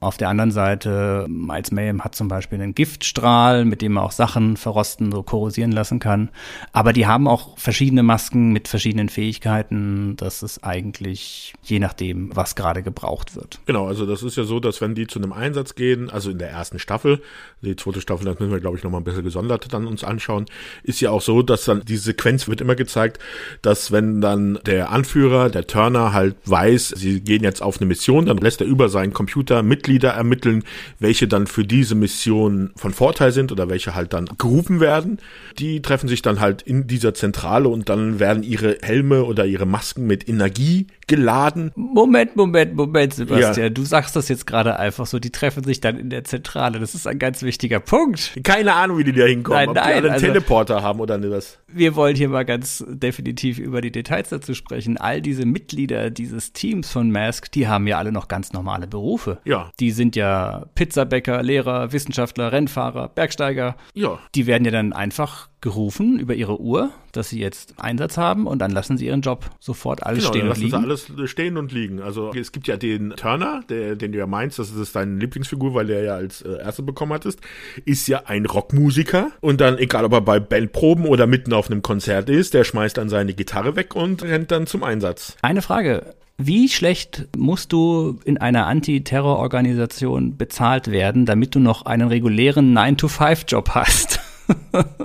Auf 0.05 0.17
der 0.17 0.29
anderen 0.29 0.51
Seite, 0.51 1.25
Miles 1.27 1.71
Mayhem 1.71 2.03
hat 2.03 2.13
zum 2.13 2.27
Beispiel 2.27 2.61
einen 2.61 2.75
Giftstrahl, 2.75 3.65
mit 3.65 3.81
dem 3.81 3.93
man 3.93 4.03
auch 4.03 4.11
Sachen 4.11 4.55
verrosten, 4.55 5.11
so 5.11 5.23
korrosieren 5.23 5.71
lassen 5.71 5.97
kann. 5.97 6.29
Aber 6.73 6.93
die 6.93 7.07
haben 7.07 7.27
auch 7.27 7.57
verschiedene 7.57 8.03
Masken 8.03 8.53
mit 8.53 8.67
verschiedenen 8.67 9.09
Fähigkeiten. 9.09 10.15
Das 10.17 10.43
ist 10.43 10.63
eigentlich 10.63 11.55
je 11.63 11.79
nachdem, 11.79 12.29
was 12.35 12.53
gerade 12.53 12.83
gebraucht 12.83 13.35
wird. 13.35 13.57
Genau, 13.65 13.87
also 13.87 14.05
das 14.05 14.21
ist 14.21 14.37
ja 14.37 14.43
so, 14.43 14.59
dass 14.59 14.79
wenn 14.79 14.93
die 14.93 15.07
zu 15.07 15.17
einem 15.17 15.33
Einsatz 15.33 15.73
gehen, 15.73 16.11
also 16.11 16.29
in 16.29 16.37
der 16.37 16.51
ersten 16.51 16.77
Staffel, 16.77 17.23
die 17.63 17.75
zweite 17.75 17.99
Staffel, 17.99 18.25
das 18.25 18.39
müssen 18.39 18.51
wir, 18.51 18.59
glaube 18.59 18.77
ich, 18.77 18.83
nochmal 18.83 19.01
ein 19.01 19.05
bisschen 19.05 19.23
gesondert 19.23 19.73
dann 19.73 19.87
uns 19.87 20.03
anschauen, 20.03 20.45
ist 20.83 21.01
ja 21.01 21.09
auch 21.09 21.21
so, 21.21 21.41
dass 21.41 21.65
dann 21.65 21.81
die 21.81 21.97
Sequenz 21.97 22.47
wird 22.47 22.61
immer 22.61 22.75
gezeigt, 22.75 23.17
dass 23.63 23.91
wenn 23.91 24.21
dann 24.21 24.59
der 24.67 24.91
Anführer, 24.91 25.49
der 25.49 25.65
Turner 25.65 26.13
halt 26.13 26.35
weiß, 26.45 26.89
sie 26.89 27.21
gehen 27.21 27.41
jetzt 27.41 27.63
auf 27.63 27.79
eine 27.79 27.87
Mission, 27.87 28.27
dann 28.27 28.37
lässt 28.37 28.61
er 28.61 28.67
über 28.67 28.87
seinen 28.87 29.11
Computer 29.11 29.63
Mitglieder 29.63 29.94
Mitglieder 29.95 30.09
ermitteln, 30.09 30.63
welche 30.99 31.27
dann 31.27 31.47
für 31.47 31.63
diese 31.63 31.95
Mission 31.95 32.71
von 32.75 32.93
Vorteil 32.93 33.31
sind 33.31 33.51
oder 33.51 33.69
welche 33.69 33.95
halt 33.95 34.11
dann 34.11 34.27
gerufen 34.37 34.81
werden. 34.81 35.19
Die 35.57 35.81
treffen 35.81 36.09
sich 36.09 36.21
dann 36.21 36.41
halt 36.41 36.61
in 36.61 36.85
dieser 36.87 37.13
Zentrale 37.13 37.69
und 37.69 37.87
dann 37.87 38.19
werden 38.19 38.43
ihre 38.43 38.77
Helme 38.81 39.23
oder 39.23 39.45
ihre 39.45 39.65
Masken 39.65 40.05
mit 40.05 40.27
Energie 40.27 40.87
geladen. 41.07 41.71
Moment, 41.75 42.35
Moment, 42.35 42.75
Moment, 42.75 43.13
Sebastian. 43.13 43.67
Ja. 43.67 43.69
Du 43.69 43.83
sagst 43.83 44.15
das 44.15 44.29
jetzt 44.29 44.47
gerade 44.47 44.79
einfach 44.79 45.05
so, 45.05 45.19
die 45.19 45.31
treffen 45.31 45.63
sich 45.63 45.81
dann 45.81 45.97
in 45.97 46.09
der 46.09 46.23
Zentrale. 46.23 46.79
Das 46.79 46.95
ist 46.95 47.07
ein 47.07 47.19
ganz 47.19 47.43
wichtiger 47.43 47.79
Punkt. 47.79 48.39
Keine 48.43 48.73
Ahnung, 48.73 48.97
wie 48.97 49.03
die 49.03 49.13
da 49.13 49.25
hinkommen. 49.25 49.59
Nein, 49.59 49.69
ob 49.69 49.75
nein, 49.75 49.83
die 49.85 49.93
alle 49.93 50.03
einen 50.05 50.13
also, 50.13 50.25
Teleporter 50.25 50.81
haben 50.81 50.99
oder 50.99 51.17
nicht 51.17 51.31
was. 51.31 51.59
Wir 51.67 51.95
wollen 51.95 52.15
hier 52.15 52.29
mal 52.29 52.45
ganz 52.45 52.83
definitiv 52.87 53.59
über 53.59 53.81
die 53.81 53.91
Details 53.91 54.29
dazu 54.29 54.53
sprechen. 54.53 54.97
All 54.97 55.21
diese 55.21 55.45
Mitglieder 55.45 56.09
dieses 56.09 56.53
Teams 56.53 56.91
von 56.91 57.11
Mask, 57.11 57.51
die 57.51 57.67
haben 57.67 57.87
ja 57.87 57.97
alle 57.97 58.11
noch 58.11 58.27
ganz 58.27 58.53
normale 58.53 58.87
Berufe. 58.87 59.39
Ja. 59.45 59.71
Die 59.79 59.91
sind 59.91 60.15
ja 60.15 60.65
Pizzabäcker, 60.75 61.43
Lehrer, 61.43 61.91
Wissenschaftler, 61.91 62.51
Rennfahrer, 62.51 63.09
Bergsteiger. 63.09 63.75
Ja. 63.93 64.19
Die 64.33 64.47
werden 64.47 64.65
ja 64.65 64.71
dann 64.71 64.93
einfach 64.93 65.49
gerufen 65.65 66.19
über 66.19 66.35
ihre 66.35 66.61
Uhr, 66.61 66.91
dass 67.11 67.29
sie 67.29 67.39
jetzt 67.39 67.73
Einsatz 67.77 68.17
haben 68.17 68.45
und 68.45 68.59
dann 68.59 68.69
lassen 68.69 68.99
sie 68.99 69.07
ihren 69.07 69.21
Job 69.21 69.49
sofort 69.59 70.03
alles 70.03 70.19
genau, 70.19 70.29
stehen 70.29 70.47
und 70.47 70.57
liegen. 70.57 70.69
Sie 70.69 70.77
alles 70.77 71.11
stehen 71.25 71.57
und 71.57 71.71
liegen. 71.71 72.01
Also 72.03 72.31
es 72.35 72.51
gibt 72.51 72.67
ja 72.67 72.77
den 72.77 73.15
Turner, 73.17 73.61
der, 73.67 73.95
den 73.95 74.11
du 74.11 74.19
ja 74.19 74.27
meinst, 74.27 74.59
das 74.59 74.69
ist 74.69 74.95
deine 74.95 75.17
Lieblingsfigur, 75.17 75.73
weil 75.73 75.87
der 75.87 76.03
ja 76.03 76.13
als 76.13 76.43
äh, 76.43 76.59
Erster 76.59 76.83
bekommen 76.83 77.13
hattest, 77.13 77.39
ist 77.83 78.07
ja 78.07 78.21
ein 78.27 78.45
Rockmusiker 78.45 79.31
und 79.41 79.59
dann, 79.59 79.79
egal 79.79 80.05
ob 80.05 80.13
er 80.13 80.21
bei 80.21 80.39
Bandproben 80.39 81.07
oder 81.07 81.25
mitten 81.25 81.51
auf 81.51 81.71
einem 81.71 81.81
Konzert 81.81 82.29
ist, 82.29 82.53
der 82.53 82.63
schmeißt 82.63 82.97
dann 82.97 83.09
seine 83.09 83.33
Gitarre 83.33 83.75
weg 83.75 83.95
und 83.95 84.21
rennt 84.21 84.51
dann 84.51 84.67
zum 84.67 84.83
Einsatz. 84.83 85.35
Eine 85.41 85.63
Frage. 85.63 86.13
Wie 86.37 86.69
schlecht 86.69 87.27
musst 87.35 87.73
du 87.73 88.19
in 88.23 88.37
einer 88.37 88.67
Antiterrororganisation 88.67 90.37
bezahlt 90.37 90.91
werden, 90.91 91.25
damit 91.25 91.55
du 91.55 91.59
noch 91.59 91.87
einen 91.87 92.09
regulären 92.09 92.77
9-to-5-Job 92.77 93.69
hast? 93.69 94.19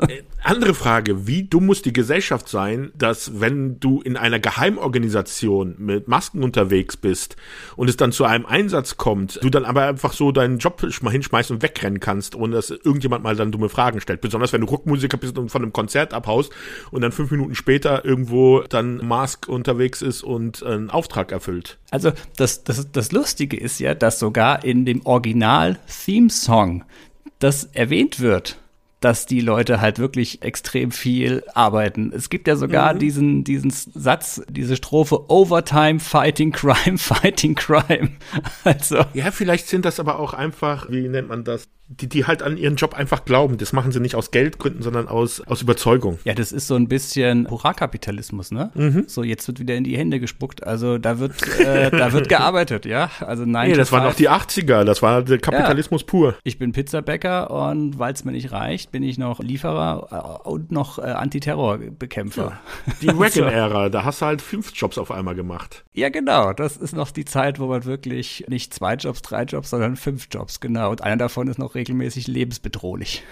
Äh, 0.09 0.23
andere 0.43 0.75
Frage, 0.75 1.27
wie 1.27 1.45
dumm 1.45 1.67
muss 1.67 1.83
die 1.83 1.93
Gesellschaft 1.93 2.49
sein, 2.49 2.91
dass 2.97 3.41
wenn 3.41 3.79
du 3.79 4.01
in 4.01 4.17
einer 4.17 4.41
Geheimorganisation 4.41 5.77
mit 5.79 6.09
Masken 6.09 6.43
unterwegs 6.43 6.97
bist 6.97 7.37
und 7.77 7.89
es 7.89 7.97
dann 7.97 8.11
zu 8.11 8.25
einem 8.25 8.47
Einsatz 8.47 8.97
kommt, 8.97 9.39
du 9.43 9.51
dann 9.51 9.65
aber 9.65 9.85
einfach 9.85 10.13
so 10.13 10.33
deinen 10.33 10.59
Job 10.59 10.81
hinschmeißt 10.81 11.51
und 11.51 11.63
wegrennen 11.63 12.01
kannst, 12.01 12.35
ohne 12.35 12.57
dass 12.57 12.71
irgendjemand 12.71 13.23
mal 13.23 13.37
dann 13.37 13.53
dumme 13.53 13.69
Fragen 13.69 14.01
stellt. 14.01 14.23
Besonders 14.23 14.53
wenn 14.53 14.63
du 14.63 14.67
Rockmusiker 14.67 15.19
bist 15.19 15.39
und 15.39 15.51
von 15.51 15.63
einem 15.63 15.73
Konzert 15.73 16.15
abhaust 16.15 16.53
und 16.91 17.03
dann 17.03 17.13
fünf 17.13 17.31
Minuten 17.31 17.55
später 17.55 18.05
irgendwo 18.05 18.61
dann 18.63 18.97
Mask 19.07 19.49
unterwegs 19.49 20.03
ist 20.03 20.23
und 20.23 20.63
einen 20.63 20.91
Auftrag 20.91 21.33
erfüllt. 21.33 21.79
Also 21.91 22.13
das, 22.37 22.65
das, 22.65 22.91
das 22.91 23.13
Lustige 23.13 23.57
ist 23.57 23.79
ja, 23.79 23.95
dass 23.95 24.19
sogar 24.19 24.65
in 24.65 24.85
dem 24.85 25.05
Original-Theme-Song 25.05 26.85
das 27.39 27.65
erwähnt 27.65 28.21
wird 28.21 28.60
dass 29.01 29.25
die 29.25 29.41
Leute 29.41 29.81
halt 29.81 29.99
wirklich 29.99 30.43
extrem 30.43 30.91
viel 30.91 31.43
arbeiten. 31.55 32.13
Es 32.15 32.29
gibt 32.29 32.47
ja 32.47 32.57
sogar 32.57 32.95
mhm. 32.95 32.99
diesen, 32.99 33.45
diesen 33.45 33.71
Satz, 33.71 34.43
diese 34.49 34.77
Strophe 34.77 35.31
Overtime, 35.31 36.01
Fighting 36.01 36.53
Crime, 36.53 36.99
Fighting 36.99 37.55
Crime. 37.55 38.11
Also. 38.65 39.05
Ja, 39.15 39.31
vielleicht 39.31 39.69
sind 39.69 39.85
das 39.85 40.01
aber 40.01 40.19
auch 40.19 40.35
einfach, 40.35 40.91
wie 40.91 41.09
nennt 41.09 41.29
man 41.29 41.45
das? 41.45 41.69
Die, 41.91 42.09
die 42.09 42.25
halt 42.25 42.43
an 42.43 42.57
ihren 42.57 42.77
Job 42.77 42.95
einfach 42.95 43.25
glauben. 43.25 43.59
Das 43.59 43.73
machen 43.73 43.91
sie 43.91 43.99
nicht 43.99 44.15
aus 44.15 44.31
Geldgründen, 44.31 44.81
sondern 44.81 45.09
aus, 45.09 45.41
aus 45.41 45.61
Überzeugung. 45.61 46.21
Ja, 46.25 46.35
das 46.35 46.53
ist 46.53 46.69
so 46.69 46.77
ein 46.77 46.87
bisschen 46.87 47.51
Hurra-Kapitalismus, 47.51 48.53
ne? 48.53 48.71
Mhm. 48.75 49.05
So, 49.09 49.25
jetzt 49.25 49.49
wird 49.49 49.59
wieder 49.59 49.75
in 49.75 49.83
die 49.83 49.99
Hände 49.99 50.21
gespuckt. 50.21 50.65
Also 50.65 50.99
da 50.99 51.19
wird, 51.19 51.43
äh, 51.59 51.91
da 51.91 52.13
wird 52.13 52.29
gearbeitet, 52.29 52.87
ja? 52.87 53.11
Also 53.21 53.45
nein. 53.45 53.71
Nee, 53.71 53.77
das 53.77 53.91
waren 53.91 54.05
noch 54.05 54.15
die 54.15 54.31
80er, 54.31 54.85
das 54.85 55.03
war 55.03 55.23
der 55.23 55.39
Kapitalismus 55.39 56.03
ja. 56.03 56.07
pur. 56.07 56.35
Ich 56.45 56.59
bin 56.59 56.71
Pizzabäcker 56.71 57.51
und 57.51 57.99
weil 57.99 58.13
es 58.13 58.25
mir 58.25 58.33
nicht 58.33 58.53
reicht, 58.53 58.93
bin 58.93 59.03
ich 59.03 59.19
noch 59.19 59.41
Lieferer 59.41 60.43
äh, 60.45 60.49
und 60.49 60.71
noch 60.71 61.01
äh, 61.01 61.03
Antiterrorbekämpfer. 61.03 62.61
Ja. 62.87 62.93
Die 63.03 63.09
Wagon-Ära, 63.19 63.89
da 63.89 64.05
hast 64.05 64.23
du 64.23 64.27
halt 64.27 64.43
fünf 64.43 64.71
Jobs 64.77 64.97
auf 64.97 65.11
einmal 65.11 65.35
gemacht. 65.35 65.85
Ja, 65.93 66.09
genau. 66.09 66.53
Das 66.53 66.77
ist 66.77 66.95
noch 66.95 67.11
die 67.11 67.25
Zeit, 67.25 67.59
wo 67.59 67.67
man 67.67 67.85
wirklich 67.85 68.45
nicht 68.47 68.73
zwei 68.73 68.95
Jobs, 68.95 69.23
drei 69.23 69.43
Jobs, 69.43 69.71
sondern 69.71 69.97
fünf 69.97 70.29
Jobs, 70.31 70.61
genau. 70.61 70.93
Und 70.93 71.03
einer 71.03 71.17
davon 71.17 71.49
ist 71.49 71.59
noch 71.59 71.75
regelmäßig 71.81 72.27
lebensbedrohlich. 72.27 73.25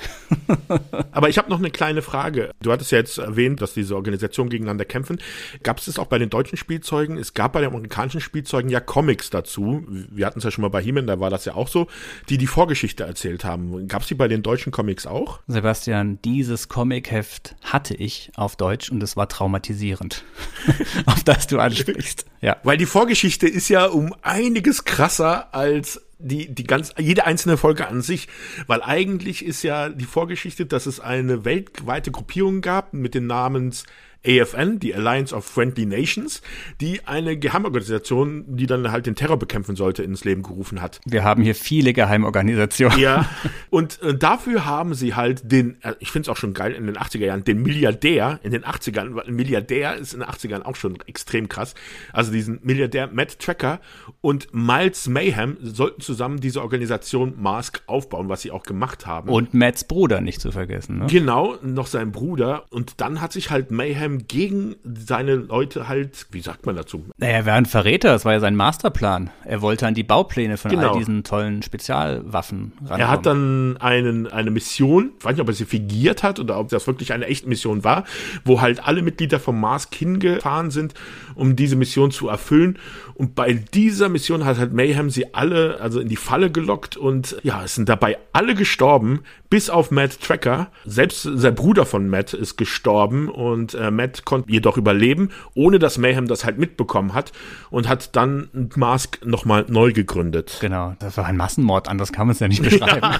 Aber 1.12 1.28
ich 1.28 1.38
habe 1.38 1.50
noch 1.50 1.58
eine 1.58 1.70
kleine 1.70 2.02
Frage. 2.02 2.50
Du 2.62 2.72
hattest 2.72 2.90
ja 2.90 2.98
jetzt 2.98 3.18
erwähnt, 3.18 3.60
dass 3.60 3.74
diese 3.74 3.94
Organisationen 3.94 4.50
gegeneinander 4.50 4.84
kämpfen. 4.84 5.18
Gab 5.62 5.78
es 5.78 5.84
das 5.84 5.98
auch 5.98 6.06
bei 6.06 6.18
den 6.18 6.30
deutschen 6.30 6.56
Spielzeugen? 6.56 7.18
Es 7.18 7.34
gab 7.34 7.52
bei 7.52 7.60
den 7.60 7.70
amerikanischen 7.70 8.20
Spielzeugen 8.20 8.70
ja 8.70 8.80
Comics 8.80 9.30
dazu. 9.30 9.84
Wir 9.88 10.26
hatten 10.26 10.38
es 10.38 10.44
ja 10.44 10.50
schon 10.50 10.62
mal 10.62 10.68
bei 10.68 10.82
He-Man, 10.82 11.06
da 11.06 11.20
war 11.20 11.30
das 11.30 11.44
ja 11.44 11.54
auch 11.54 11.68
so, 11.68 11.86
die 12.28 12.38
die 12.38 12.46
Vorgeschichte 12.46 13.04
erzählt 13.04 13.44
haben. 13.44 13.86
Gab 13.88 14.02
es 14.02 14.08
die 14.08 14.14
bei 14.14 14.28
den 14.28 14.42
deutschen 14.42 14.72
Comics 14.72 15.06
auch? 15.06 15.40
Sebastian, 15.46 16.18
dieses 16.24 16.68
Comicheft 16.68 17.54
hatte 17.62 17.94
ich 17.94 18.30
auf 18.34 18.56
Deutsch 18.56 18.90
und 18.90 19.02
es 19.02 19.16
war 19.16 19.28
traumatisierend, 19.28 20.24
auf 21.06 21.22
das 21.22 21.46
du 21.46 21.58
ansprichst. 21.58 22.24
Ja. 22.40 22.56
Weil 22.62 22.78
die 22.78 22.86
Vorgeschichte 22.86 23.46
ist 23.46 23.68
ja 23.68 23.86
um 23.86 24.14
einiges 24.22 24.84
krasser 24.84 25.54
als 25.54 26.07
die, 26.18 26.54
die 26.54 26.64
ganz, 26.64 26.92
jede 26.98 27.26
einzelne 27.26 27.56
Folge 27.56 27.88
an 27.88 28.02
sich, 28.02 28.28
weil 28.66 28.82
eigentlich 28.82 29.44
ist 29.44 29.62
ja 29.62 29.88
die 29.88 30.04
Vorgeschichte, 30.04 30.66
dass 30.66 30.86
es 30.86 31.00
eine 31.00 31.44
weltweite 31.44 32.10
Gruppierung 32.10 32.60
gab 32.60 32.92
mit 32.92 33.14
den 33.14 33.26
Namens 33.26 33.84
AFN, 34.26 34.78
die 34.78 34.94
Alliance 34.94 35.34
of 35.34 35.44
Friendly 35.44 35.86
Nations, 35.86 36.42
die 36.80 37.06
eine 37.06 37.36
Geheimorganisation, 37.36 38.44
die 38.56 38.66
dann 38.66 38.90
halt 38.90 39.06
den 39.06 39.14
Terror 39.14 39.38
bekämpfen 39.38 39.76
sollte, 39.76 40.02
ins 40.02 40.24
Leben 40.24 40.42
gerufen 40.42 40.82
hat. 40.82 41.00
Wir 41.06 41.24
haben 41.24 41.42
hier 41.42 41.54
viele 41.54 41.92
Geheimorganisationen. 41.92 42.98
Ja, 42.98 43.28
und 43.70 44.02
äh, 44.02 44.16
dafür 44.16 44.64
haben 44.64 44.94
sie 44.94 45.14
halt 45.14 45.50
den, 45.50 45.80
äh, 45.82 45.94
ich 46.00 46.10
finde 46.10 46.26
es 46.26 46.28
auch 46.28 46.36
schon 46.36 46.52
geil, 46.52 46.72
in 46.72 46.86
den 46.86 46.96
80er 46.96 47.24
Jahren, 47.24 47.44
den 47.44 47.62
Milliardär 47.62 48.40
in 48.42 48.50
den 48.50 48.64
80ern, 48.64 49.14
weil 49.14 49.26
ein 49.26 49.34
Milliardär 49.34 49.96
ist 49.96 50.14
in 50.14 50.20
den 50.20 50.28
80ern 50.28 50.62
auch 50.62 50.76
schon 50.76 50.98
extrem 51.06 51.48
krass, 51.48 51.74
also 52.12 52.32
diesen 52.32 52.58
Milliardär 52.62 53.08
Matt 53.12 53.38
Tracker 53.38 53.80
und 54.20 54.48
Miles 54.52 55.08
Mayhem 55.08 55.56
sollten 55.62 56.00
zusammen 56.00 56.40
diese 56.40 56.62
Organisation 56.62 57.34
Mask 57.40 57.82
aufbauen, 57.86 58.28
was 58.28 58.42
sie 58.42 58.50
auch 58.50 58.64
gemacht 58.64 59.06
haben. 59.06 59.28
Und 59.28 59.54
Matts 59.54 59.84
Bruder 59.84 60.20
nicht 60.20 60.40
zu 60.40 60.50
vergessen, 60.50 60.98
ne? 60.98 61.06
Genau, 61.08 61.56
noch 61.62 61.86
sein 61.86 62.10
Bruder 62.10 62.64
und 62.70 63.00
dann 63.00 63.20
hat 63.20 63.32
sich 63.32 63.50
halt 63.50 63.70
Mayhem 63.70 64.07
Mayhem 64.08 64.26
gegen 64.26 64.76
seine 64.84 65.34
Leute 65.34 65.88
halt, 65.88 66.26
wie 66.30 66.40
sagt 66.40 66.66
man 66.66 66.76
dazu? 66.76 67.04
Naja, 67.18 67.32
er 67.34 67.46
war 67.46 67.54
ein 67.54 67.66
Verräter, 67.66 68.10
das 68.10 68.24
war 68.24 68.32
ja 68.32 68.40
sein 68.40 68.56
Masterplan. 68.56 69.30
Er 69.44 69.62
wollte 69.62 69.86
an 69.86 69.94
die 69.94 70.02
Baupläne 70.02 70.56
von 70.56 70.70
genau. 70.70 70.92
all 70.92 70.98
diesen 70.98 71.24
tollen 71.24 71.62
Spezialwaffen 71.62 72.72
rankommen. 72.80 73.00
Er 73.00 73.08
hat 73.08 73.26
dann 73.26 73.76
einen, 73.78 74.26
eine 74.26 74.50
Mission, 74.50 75.12
ich 75.18 75.24
weiß 75.24 75.32
nicht, 75.32 75.42
ob 75.42 75.48
er 75.48 75.54
sie 75.54 75.64
fingiert 75.64 76.22
hat 76.22 76.40
oder 76.40 76.58
ob 76.58 76.68
das 76.68 76.86
wirklich 76.86 77.12
eine 77.12 77.26
echte 77.26 77.48
Mission 77.48 77.84
war, 77.84 78.04
wo 78.44 78.60
halt 78.60 78.86
alle 78.86 79.02
Mitglieder 79.02 79.38
vom 79.38 79.60
Mars 79.60 79.88
hingefahren 79.92 80.70
sind, 80.70 80.94
um 81.34 81.56
diese 81.56 81.76
Mission 81.76 82.10
zu 82.10 82.28
erfüllen. 82.28 82.78
Und 83.14 83.34
bei 83.34 83.52
dieser 83.52 84.08
Mission 84.08 84.44
hat 84.44 84.58
halt 84.58 84.72
Mayhem 84.72 85.10
sie 85.10 85.34
alle, 85.34 85.80
also 85.80 86.00
in 86.00 86.08
die 86.08 86.16
Falle 86.16 86.50
gelockt 86.50 86.96
und 86.96 87.36
ja, 87.42 87.64
es 87.64 87.74
sind 87.74 87.88
dabei 87.88 88.18
alle 88.32 88.54
gestorben, 88.54 89.20
bis 89.50 89.70
auf 89.70 89.90
Matt 89.90 90.20
Tracker. 90.20 90.68
Selbst 90.84 91.22
sein 91.22 91.54
Bruder 91.54 91.86
von 91.86 92.08
Matt 92.08 92.34
ist 92.34 92.56
gestorben 92.56 93.28
und 93.28 93.74
äh, 93.74 93.90
Matt 93.90 94.24
konnte 94.24 94.50
jedoch 94.50 94.76
überleben, 94.76 95.30
ohne 95.54 95.78
dass 95.78 95.98
Mayhem 95.98 96.26
das 96.26 96.44
halt 96.44 96.58
mitbekommen 96.58 97.14
hat 97.14 97.32
und 97.70 97.88
hat 97.88 98.14
dann 98.16 98.48
Mask 98.76 99.24
nochmal 99.24 99.64
neu 99.68 99.92
gegründet. 99.92 100.58
Genau, 100.60 100.94
das 100.98 101.16
war 101.16 101.26
ein 101.26 101.36
Massenmord, 101.36 101.88
anders 101.88 102.12
kann 102.12 102.26
man 102.26 102.32
es 102.34 102.40
ja 102.40 102.48
nicht 102.48 102.62
beschreiben. 102.62 103.06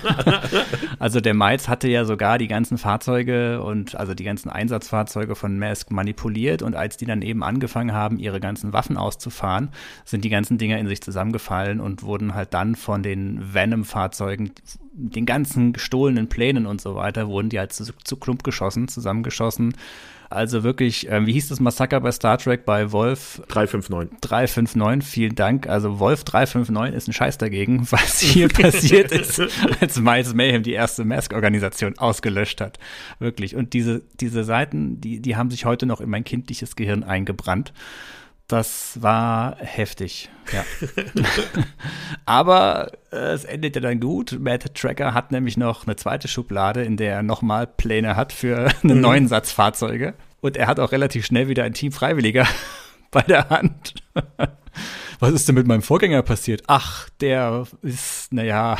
also 0.98 1.20
der 1.20 1.34
Miles 1.34 1.68
hatte 1.68 1.88
ja 1.88 2.04
sogar 2.04 2.38
die 2.38 2.48
ganzen 2.48 2.78
Fahrzeuge 2.78 3.62
und 3.62 3.94
also 3.96 4.14
die 4.14 4.24
ganzen 4.24 4.50
Einsatzfahrzeuge 4.50 5.34
von 5.34 5.58
Mask 5.58 5.90
manipuliert 5.90 6.62
und 6.62 6.76
als 6.76 6.96
die 6.96 7.06
dann 7.06 7.22
eben 7.22 7.42
angefangen 7.42 7.92
haben, 7.92 8.18
ihre 8.18 8.40
ganzen 8.40 8.72
Waffen 8.72 8.96
auszufahren, 8.96 9.70
sind 10.04 10.24
die 10.24 10.30
ganzen 10.30 10.58
Dinger 10.58 10.78
in 10.78 10.88
sich 10.88 11.00
zusammengefallen 11.00 11.80
und 11.80 12.02
wurden 12.02 12.34
halt 12.34 12.52
dann 12.54 12.74
von 12.74 13.02
den 13.02 13.54
Venom-Fahrzeugen 13.54 14.52
den 14.98 15.26
ganzen 15.26 15.72
gestohlenen 15.72 16.28
Plänen 16.28 16.66
und 16.66 16.80
so 16.80 16.94
weiter, 16.94 17.28
wurden 17.28 17.48
die 17.48 17.58
halt 17.58 17.72
zu, 17.72 17.84
zu 18.04 18.16
Klump 18.16 18.44
geschossen, 18.44 18.88
zusammengeschossen 18.88 19.74
also 20.30 20.62
wirklich, 20.62 21.08
äh, 21.08 21.24
wie 21.26 21.32
hieß 21.32 21.48
das 21.48 21.58
Massaker 21.58 22.00
bei 22.00 22.12
Star 22.12 22.36
Trek 22.36 22.66
bei 22.66 22.92
Wolf? 22.92 23.40
359. 23.48 24.20
359, 24.20 25.10
vielen 25.10 25.34
Dank. 25.34 25.66
Also 25.66 25.98
Wolf 25.98 26.24
359 26.24 26.94
ist 26.94 27.08
ein 27.08 27.12
Scheiß 27.14 27.38
dagegen, 27.38 27.86
was 27.90 28.20
hier 28.20 28.48
passiert 28.48 29.10
ist, 29.10 29.40
als 29.80 29.98
Miles 29.98 30.34
Mayhem 30.34 30.62
die 30.62 30.72
erste 30.72 31.04
Mask-Organisation 31.04 31.96
ausgelöscht 31.98 32.60
hat. 32.60 32.78
Wirklich. 33.18 33.56
Und 33.56 33.72
diese, 33.72 34.02
diese 34.20 34.44
Seiten, 34.44 35.00
die, 35.00 35.20
die 35.20 35.36
haben 35.36 35.50
sich 35.50 35.64
heute 35.64 35.86
noch 35.86 36.00
in 36.00 36.10
mein 36.10 36.24
kindliches 36.24 36.76
Gehirn 36.76 37.04
eingebrannt. 37.04 37.72
Das 38.48 39.02
war 39.02 39.56
heftig, 39.58 40.30
ja. 40.54 40.64
Aber 42.24 42.92
äh, 43.12 43.16
es 43.16 43.44
endete 43.44 43.82
dann 43.82 44.00
gut. 44.00 44.38
Matt 44.40 44.74
Tracker 44.74 45.12
hat 45.12 45.32
nämlich 45.32 45.58
noch 45.58 45.86
eine 45.86 45.96
zweite 45.96 46.28
Schublade, 46.28 46.82
in 46.82 46.96
der 46.96 47.16
er 47.16 47.22
nochmal 47.22 47.66
Pläne 47.66 48.16
hat 48.16 48.32
für 48.32 48.70
einen 48.82 48.96
mhm. 48.96 49.00
neuen 49.02 49.28
Satz 49.28 49.52
Fahrzeuge. 49.52 50.14
Und 50.40 50.56
er 50.56 50.66
hat 50.66 50.80
auch 50.80 50.92
relativ 50.92 51.26
schnell 51.26 51.48
wieder 51.48 51.64
ein 51.64 51.74
Team 51.74 51.92
Freiwilliger 51.92 52.46
bei 53.10 53.20
der 53.20 53.50
Hand. 53.50 53.96
was 55.20 55.32
ist 55.32 55.46
denn 55.46 55.54
mit 55.54 55.66
meinem 55.66 55.82
Vorgänger 55.82 56.22
passiert? 56.22 56.62
Ach, 56.68 57.06
der 57.20 57.66
ist, 57.82 58.32
naja, 58.32 58.78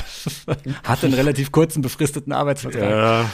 hat 0.83 1.05
einen 1.05 1.13
relativ 1.13 1.53
kurzen 1.53 1.83
befristeten 1.83 2.33
Arbeitsvertrag. 2.33 2.91
Ja. 2.91 3.31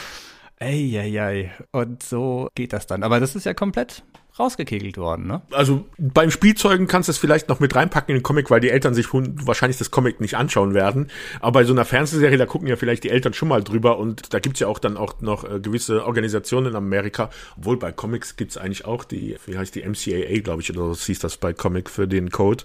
Eieiei. 0.59 1.53
Und 1.71 2.03
so 2.03 2.49
geht 2.57 2.73
das 2.73 2.89
dann. 2.89 3.05
Aber 3.05 3.21
das 3.21 3.37
ist 3.37 3.47
ja 3.47 3.55
komplett 3.55 4.03
rausgekegelt 4.39 4.97
worden, 4.97 5.27
ne? 5.27 5.43
Also 5.53 5.85
beim 5.97 6.31
Spielzeugen 6.31 6.89
kannst 6.89 7.09
du 7.09 7.13
es 7.13 7.19
vielleicht 7.19 7.49
noch 7.49 7.61
mit 7.61 7.75
reinpacken 7.75 8.15
in 8.15 8.19
den 8.19 8.23
Comic, 8.25 8.51
weil 8.51 8.61
die 8.61 8.71
Eltern 8.71 8.95
sich 8.95 9.07
wahrscheinlich 9.13 9.79
das 9.79 9.91
Comic 9.91 10.21
nicht 10.21 10.37
anschauen 10.37 10.75
werden. 10.75 11.09
Aber 11.41 11.61
bei 11.61 11.65
so 11.65 11.73
einer 11.73 11.85
Fernsehserie, 11.85 12.37
da 12.37 12.47
gucken 12.47 12.67
ja 12.67 12.77
vielleicht 12.77 13.05
die 13.05 13.11
Eltern 13.11 13.33
schon 13.33 13.49
mal 13.49 13.63
drüber 13.63 13.99
und 13.99 14.35
da 14.35 14.41
gibt's 14.41 14.61
ja 14.61 14.67
auch 14.67 14.81
dann 14.81 14.97
auch 14.97 15.21
noch 15.21 15.45
äh, 15.45 15.61
gewisse 15.61 16.05
Organisationen 16.05 16.67
in 16.67 16.77
Amerika, 16.77 17.31
obwohl 17.57 17.79
bei 17.79 17.93
Comics 17.93 18.37
gibt's 18.37 18.57
eigentlich 18.57 18.85
auch 18.85 19.05
die, 19.05 19.37
wie 19.47 19.57
heißt 19.57 19.75
die 19.75 19.83
MCAA, 19.83 20.41
glaube 20.41 20.63
ich, 20.63 20.71
oder 20.71 20.95
so 20.95 21.07
hieß 21.07 21.21
das 21.21 21.37
bei 21.37 21.53
Comic 21.53 21.89
für 21.89 22.09
den 22.09 22.31
Code. 22.31 22.65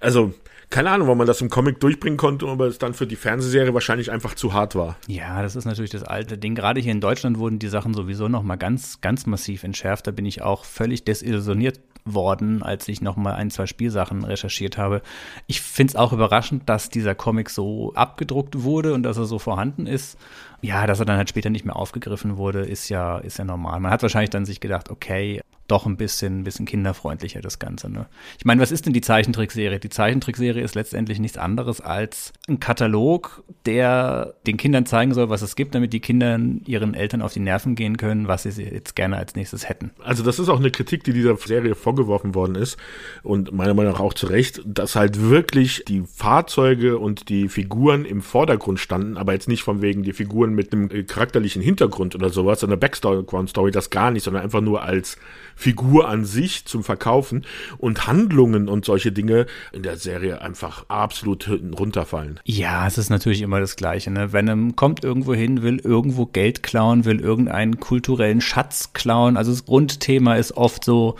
Also 0.00 0.34
keine 0.74 0.90
Ahnung, 0.90 1.06
warum 1.06 1.18
man 1.18 1.28
das 1.28 1.40
im 1.40 1.50
Comic 1.50 1.78
durchbringen 1.78 2.16
konnte, 2.16 2.48
aber 2.48 2.66
es 2.66 2.78
dann 2.78 2.94
für 2.94 3.06
die 3.06 3.14
Fernsehserie 3.14 3.72
wahrscheinlich 3.74 4.10
einfach 4.10 4.34
zu 4.34 4.54
hart 4.54 4.74
war. 4.74 4.96
Ja, 5.06 5.40
das 5.40 5.54
ist 5.54 5.66
natürlich 5.66 5.92
das 5.92 6.02
alte 6.02 6.36
Ding. 6.36 6.56
Gerade 6.56 6.80
hier 6.80 6.90
in 6.90 7.00
Deutschland 7.00 7.38
wurden 7.38 7.60
die 7.60 7.68
Sachen 7.68 7.94
sowieso 7.94 8.26
noch 8.26 8.42
mal 8.42 8.56
ganz, 8.56 9.00
ganz 9.00 9.24
massiv 9.26 9.62
entschärft. 9.62 10.08
Da 10.08 10.10
bin 10.10 10.26
ich 10.26 10.42
auch 10.42 10.64
völlig 10.64 11.04
desillusioniert 11.04 11.78
worden, 12.04 12.64
als 12.64 12.88
ich 12.88 13.00
noch 13.00 13.14
mal 13.14 13.34
ein, 13.34 13.52
zwei 13.52 13.66
Spielsachen 13.66 14.24
recherchiert 14.24 14.76
habe. 14.76 15.02
Ich 15.46 15.60
finde 15.60 15.92
es 15.92 15.96
auch 15.96 16.12
überraschend, 16.12 16.68
dass 16.68 16.90
dieser 16.90 17.14
Comic 17.14 17.50
so 17.50 17.92
abgedruckt 17.94 18.64
wurde 18.64 18.94
und 18.94 19.04
dass 19.04 19.16
er 19.16 19.26
so 19.26 19.38
vorhanden 19.38 19.86
ist. 19.86 20.18
Ja, 20.60 20.88
dass 20.88 20.98
er 20.98 21.06
dann 21.06 21.18
halt 21.18 21.28
später 21.28 21.50
nicht 21.50 21.64
mehr 21.64 21.76
aufgegriffen 21.76 22.36
wurde, 22.36 22.62
ist 22.62 22.88
ja, 22.88 23.18
ist 23.18 23.38
ja 23.38 23.44
normal. 23.44 23.78
Man 23.78 23.92
hat 23.92 24.02
wahrscheinlich 24.02 24.30
dann 24.30 24.44
sich 24.44 24.58
gedacht, 24.58 24.90
okay, 24.90 25.40
doch 25.74 25.86
ein 25.86 25.96
bisschen, 25.96 26.44
bisschen 26.44 26.66
kinderfreundlicher, 26.66 27.40
das 27.40 27.58
Ganze. 27.58 27.90
Ne? 27.90 28.06
Ich 28.38 28.44
meine, 28.44 28.62
was 28.62 28.70
ist 28.70 28.86
denn 28.86 28.92
die 28.92 29.00
Zeichentrickserie? 29.00 29.80
Die 29.80 29.88
Zeichentrickserie 29.88 30.62
ist 30.62 30.76
letztendlich 30.76 31.18
nichts 31.18 31.36
anderes 31.36 31.80
als 31.80 32.32
ein 32.48 32.60
Katalog, 32.60 33.42
der 33.66 34.34
den 34.46 34.56
Kindern 34.56 34.86
zeigen 34.86 35.12
soll, 35.14 35.30
was 35.30 35.42
es 35.42 35.56
gibt, 35.56 35.74
damit 35.74 35.92
die 35.92 35.98
Kinder 35.98 36.38
ihren 36.64 36.94
Eltern 36.94 37.22
auf 37.22 37.32
die 37.32 37.40
Nerven 37.40 37.74
gehen 37.74 37.96
können, 37.96 38.28
was 38.28 38.44
sie 38.44 38.62
jetzt 38.62 38.94
gerne 38.94 39.16
als 39.16 39.34
nächstes 39.34 39.68
hätten. 39.68 39.90
Also 39.98 40.22
das 40.22 40.38
ist 40.38 40.48
auch 40.48 40.60
eine 40.60 40.70
Kritik, 40.70 41.02
die 41.02 41.12
dieser 41.12 41.36
Serie 41.36 41.74
vorgeworfen 41.74 42.36
worden 42.36 42.54
ist 42.54 42.76
und 43.24 43.52
meiner 43.52 43.74
Meinung 43.74 43.94
nach 43.94 44.00
auch 44.00 44.14
zu 44.14 44.26
Recht, 44.26 44.62
dass 44.64 44.94
halt 44.94 45.20
wirklich 45.20 45.84
die 45.88 46.04
Fahrzeuge 46.06 46.98
und 46.98 47.28
die 47.28 47.48
Figuren 47.48 48.04
im 48.04 48.22
Vordergrund 48.22 48.78
standen, 48.78 49.16
aber 49.16 49.32
jetzt 49.32 49.48
nicht 49.48 49.64
von 49.64 49.82
wegen 49.82 50.04
die 50.04 50.12
Figuren 50.12 50.54
mit 50.54 50.72
einem 50.72 50.88
charakterlichen 51.08 51.62
Hintergrund 51.62 52.14
oder 52.14 52.30
sowas, 52.30 52.60
sondern 52.60 52.78
Backstory, 52.78 53.72
das 53.72 53.90
gar 53.90 54.12
nicht, 54.12 54.22
sondern 54.22 54.44
einfach 54.44 54.60
nur 54.60 54.84
als 54.84 55.18
Figur 55.64 56.10
an 56.10 56.26
sich 56.26 56.66
zum 56.66 56.84
Verkaufen 56.84 57.46
und 57.78 58.06
Handlungen 58.06 58.68
und 58.68 58.84
solche 58.84 59.12
Dinge 59.12 59.46
in 59.72 59.82
der 59.82 59.96
Serie 59.96 60.42
einfach 60.42 60.84
absolut 60.88 61.48
runterfallen. 61.48 62.38
Ja, 62.44 62.86
es 62.86 62.98
ist 62.98 63.08
natürlich 63.08 63.40
immer 63.40 63.60
das 63.60 63.76
Gleiche. 63.76 64.10
Ne? 64.10 64.34
Venom 64.34 64.76
kommt 64.76 65.02
irgendwo 65.02 65.32
hin, 65.32 65.62
will 65.62 65.78
irgendwo 65.78 66.26
Geld 66.26 66.62
klauen, 66.62 67.06
will 67.06 67.18
irgendeinen 67.18 67.80
kulturellen 67.80 68.42
Schatz 68.42 68.92
klauen. 68.92 69.38
Also 69.38 69.52
das 69.52 69.64
Grundthema 69.64 70.34
ist 70.34 70.52
oft 70.52 70.84
so 70.84 71.16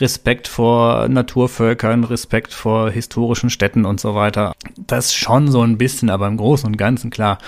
Respekt 0.00 0.48
vor 0.48 1.08
Naturvölkern, 1.08 2.04
Respekt 2.04 2.52
vor 2.52 2.90
historischen 2.90 3.50
Städten 3.50 3.84
und 3.84 4.00
so 4.00 4.14
weiter. 4.14 4.54
Das 4.86 5.14
schon 5.14 5.50
so 5.50 5.62
ein 5.62 5.78
bisschen, 5.78 6.10
aber 6.10 6.26
im 6.26 6.36
Großen 6.36 6.66
und 6.66 6.76
Ganzen 6.76 7.10
klar. 7.10 7.38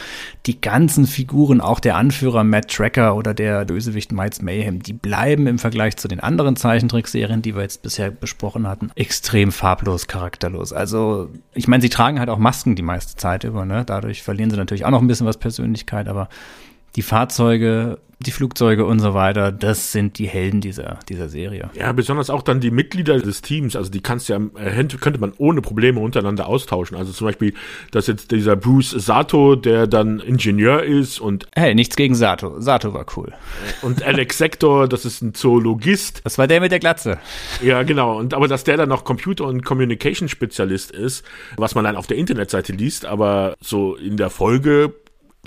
Die 0.47 0.61
ganzen 0.61 1.07
Figuren, 1.07 1.61
auch 1.61 1.81
der 1.81 1.97
Anführer 1.97 2.45
Matt 2.45 2.71
Tracker 2.71 3.17
oder 3.17 3.35
der 3.35 3.65
Bösewicht 3.65 4.13
Miles 4.13 4.41
Mayhem, 4.41 4.83
die 4.83 4.93
bleiben 4.93 5.47
im 5.47 5.59
Vergleich 5.59 5.97
zu 5.97 6.09
den 6.09 6.21
anderen 6.21 6.57
Zeichentrickserien, 6.57 7.43
die 7.43 7.55
wir 7.55 7.63
jetzt 7.63 7.83
bisher 7.83 8.11
besprochen 8.11 8.67
hatten, 8.67 8.91
extrem 8.95 9.53
farblos, 9.53 10.07
charakterlos. 10.07 10.73
Also, 10.73 11.29
ich 11.55 11.69
meine, 11.69 11.83
sie 11.83 11.91
tragen 11.91 12.19
halt 12.19 12.31
auch 12.31 12.39
Masken 12.39 12.77
die 12.77 12.83
meiste 12.83 13.17
Zeit 13.17 13.45
über, 13.45 13.65
ne? 13.65 13.85
Dadurch 13.85 14.23
verlieren 14.23 14.51
sie 14.51 14.57
natürlich 14.57 14.85
auch 14.85 14.91
noch 14.91 15.03
ein 15.03 15.09
bisschen 15.09 15.27
was 15.27 15.37
Persönlichkeit, 15.37 16.09
aber 16.09 16.29
die 16.97 17.03
Fahrzeuge 17.03 17.99
die 18.21 18.33
Flugzeuge 18.33 18.85
und 18.85 18.99
so 18.99 19.15
weiter, 19.15 19.53
das 19.53 19.93
sind 19.93 20.19
die 20.19 20.27
Helden 20.27 20.61
dieser, 20.61 20.99
dieser 21.09 21.29
Serie. 21.29 21.71
Ja, 21.75 21.93
besonders 21.93 22.31
auch 22.31 22.43
dann 22.43 22.59
die 22.59 22.73
Mitglieder 22.73 23.21
des 23.21 23.43
Teams, 23.43 23.77
also 23.77 23.91
die 23.91 24.01
kannst 24.01 24.29
ja, 24.29 24.41
äh, 24.57 24.85
könnte 25.01 25.21
man 25.21 25.33
ohne 25.39 25.63
Probleme 25.63 26.01
untereinander 26.01 26.49
austauschen. 26.49 26.97
Also 26.97 27.13
zum 27.13 27.29
Beispiel, 27.29 27.55
dass 27.93 28.09
jetzt 28.09 28.33
dieser 28.33 28.57
Bruce 28.57 28.91
Sato, 28.91 29.55
der 29.55 29.87
dann 29.87 30.19
Ingenieur 30.19 30.83
ist 30.83 31.21
und. 31.21 31.47
Hey, 31.55 31.77
nichts 31.77 31.95
gegen 31.95 32.17
Sato. 32.17 32.61
Sato 32.61 32.93
war 32.93 33.07
cool. 33.17 33.33
Und 33.83 34.03
Alex 34.03 34.39
Sector, 34.39 34.89
das 34.89 35.05
ist 35.05 35.23
ein 35.23 35.35
Zoologist. 35.35 36.21
Das 36.25 36.39
war 36.39 36.47
der 36.47 36.61
mit 36.61 36.73
der 36.73 36.79
Glatze. 36.79 37.19
Ja, 37.63 37.83
genau. 37.83 38.19
Und 38.19 38.35
aber 38.35 38.49
dass 38.49 38.65
der 38.65 38.77
dann 38.77 38.89
noch 38.89 39.05
Computer- 39.05 39.47
und 39.47 39.65
Communication-Spezialist 39.65 40.91
ist, 40.91 41.25
was 41.57 41.75
man 41.75 41.85
dann 41.85 41.97
auf 41.97 42.07
der 42.07 42.17
Internetseite 42.17 42.73
liest, 42.73 43.07
aber 43.07 43.55
so 43.61 43.95
in 43.95 44.17
der 44.17 44.31
Folge 44.31 44.95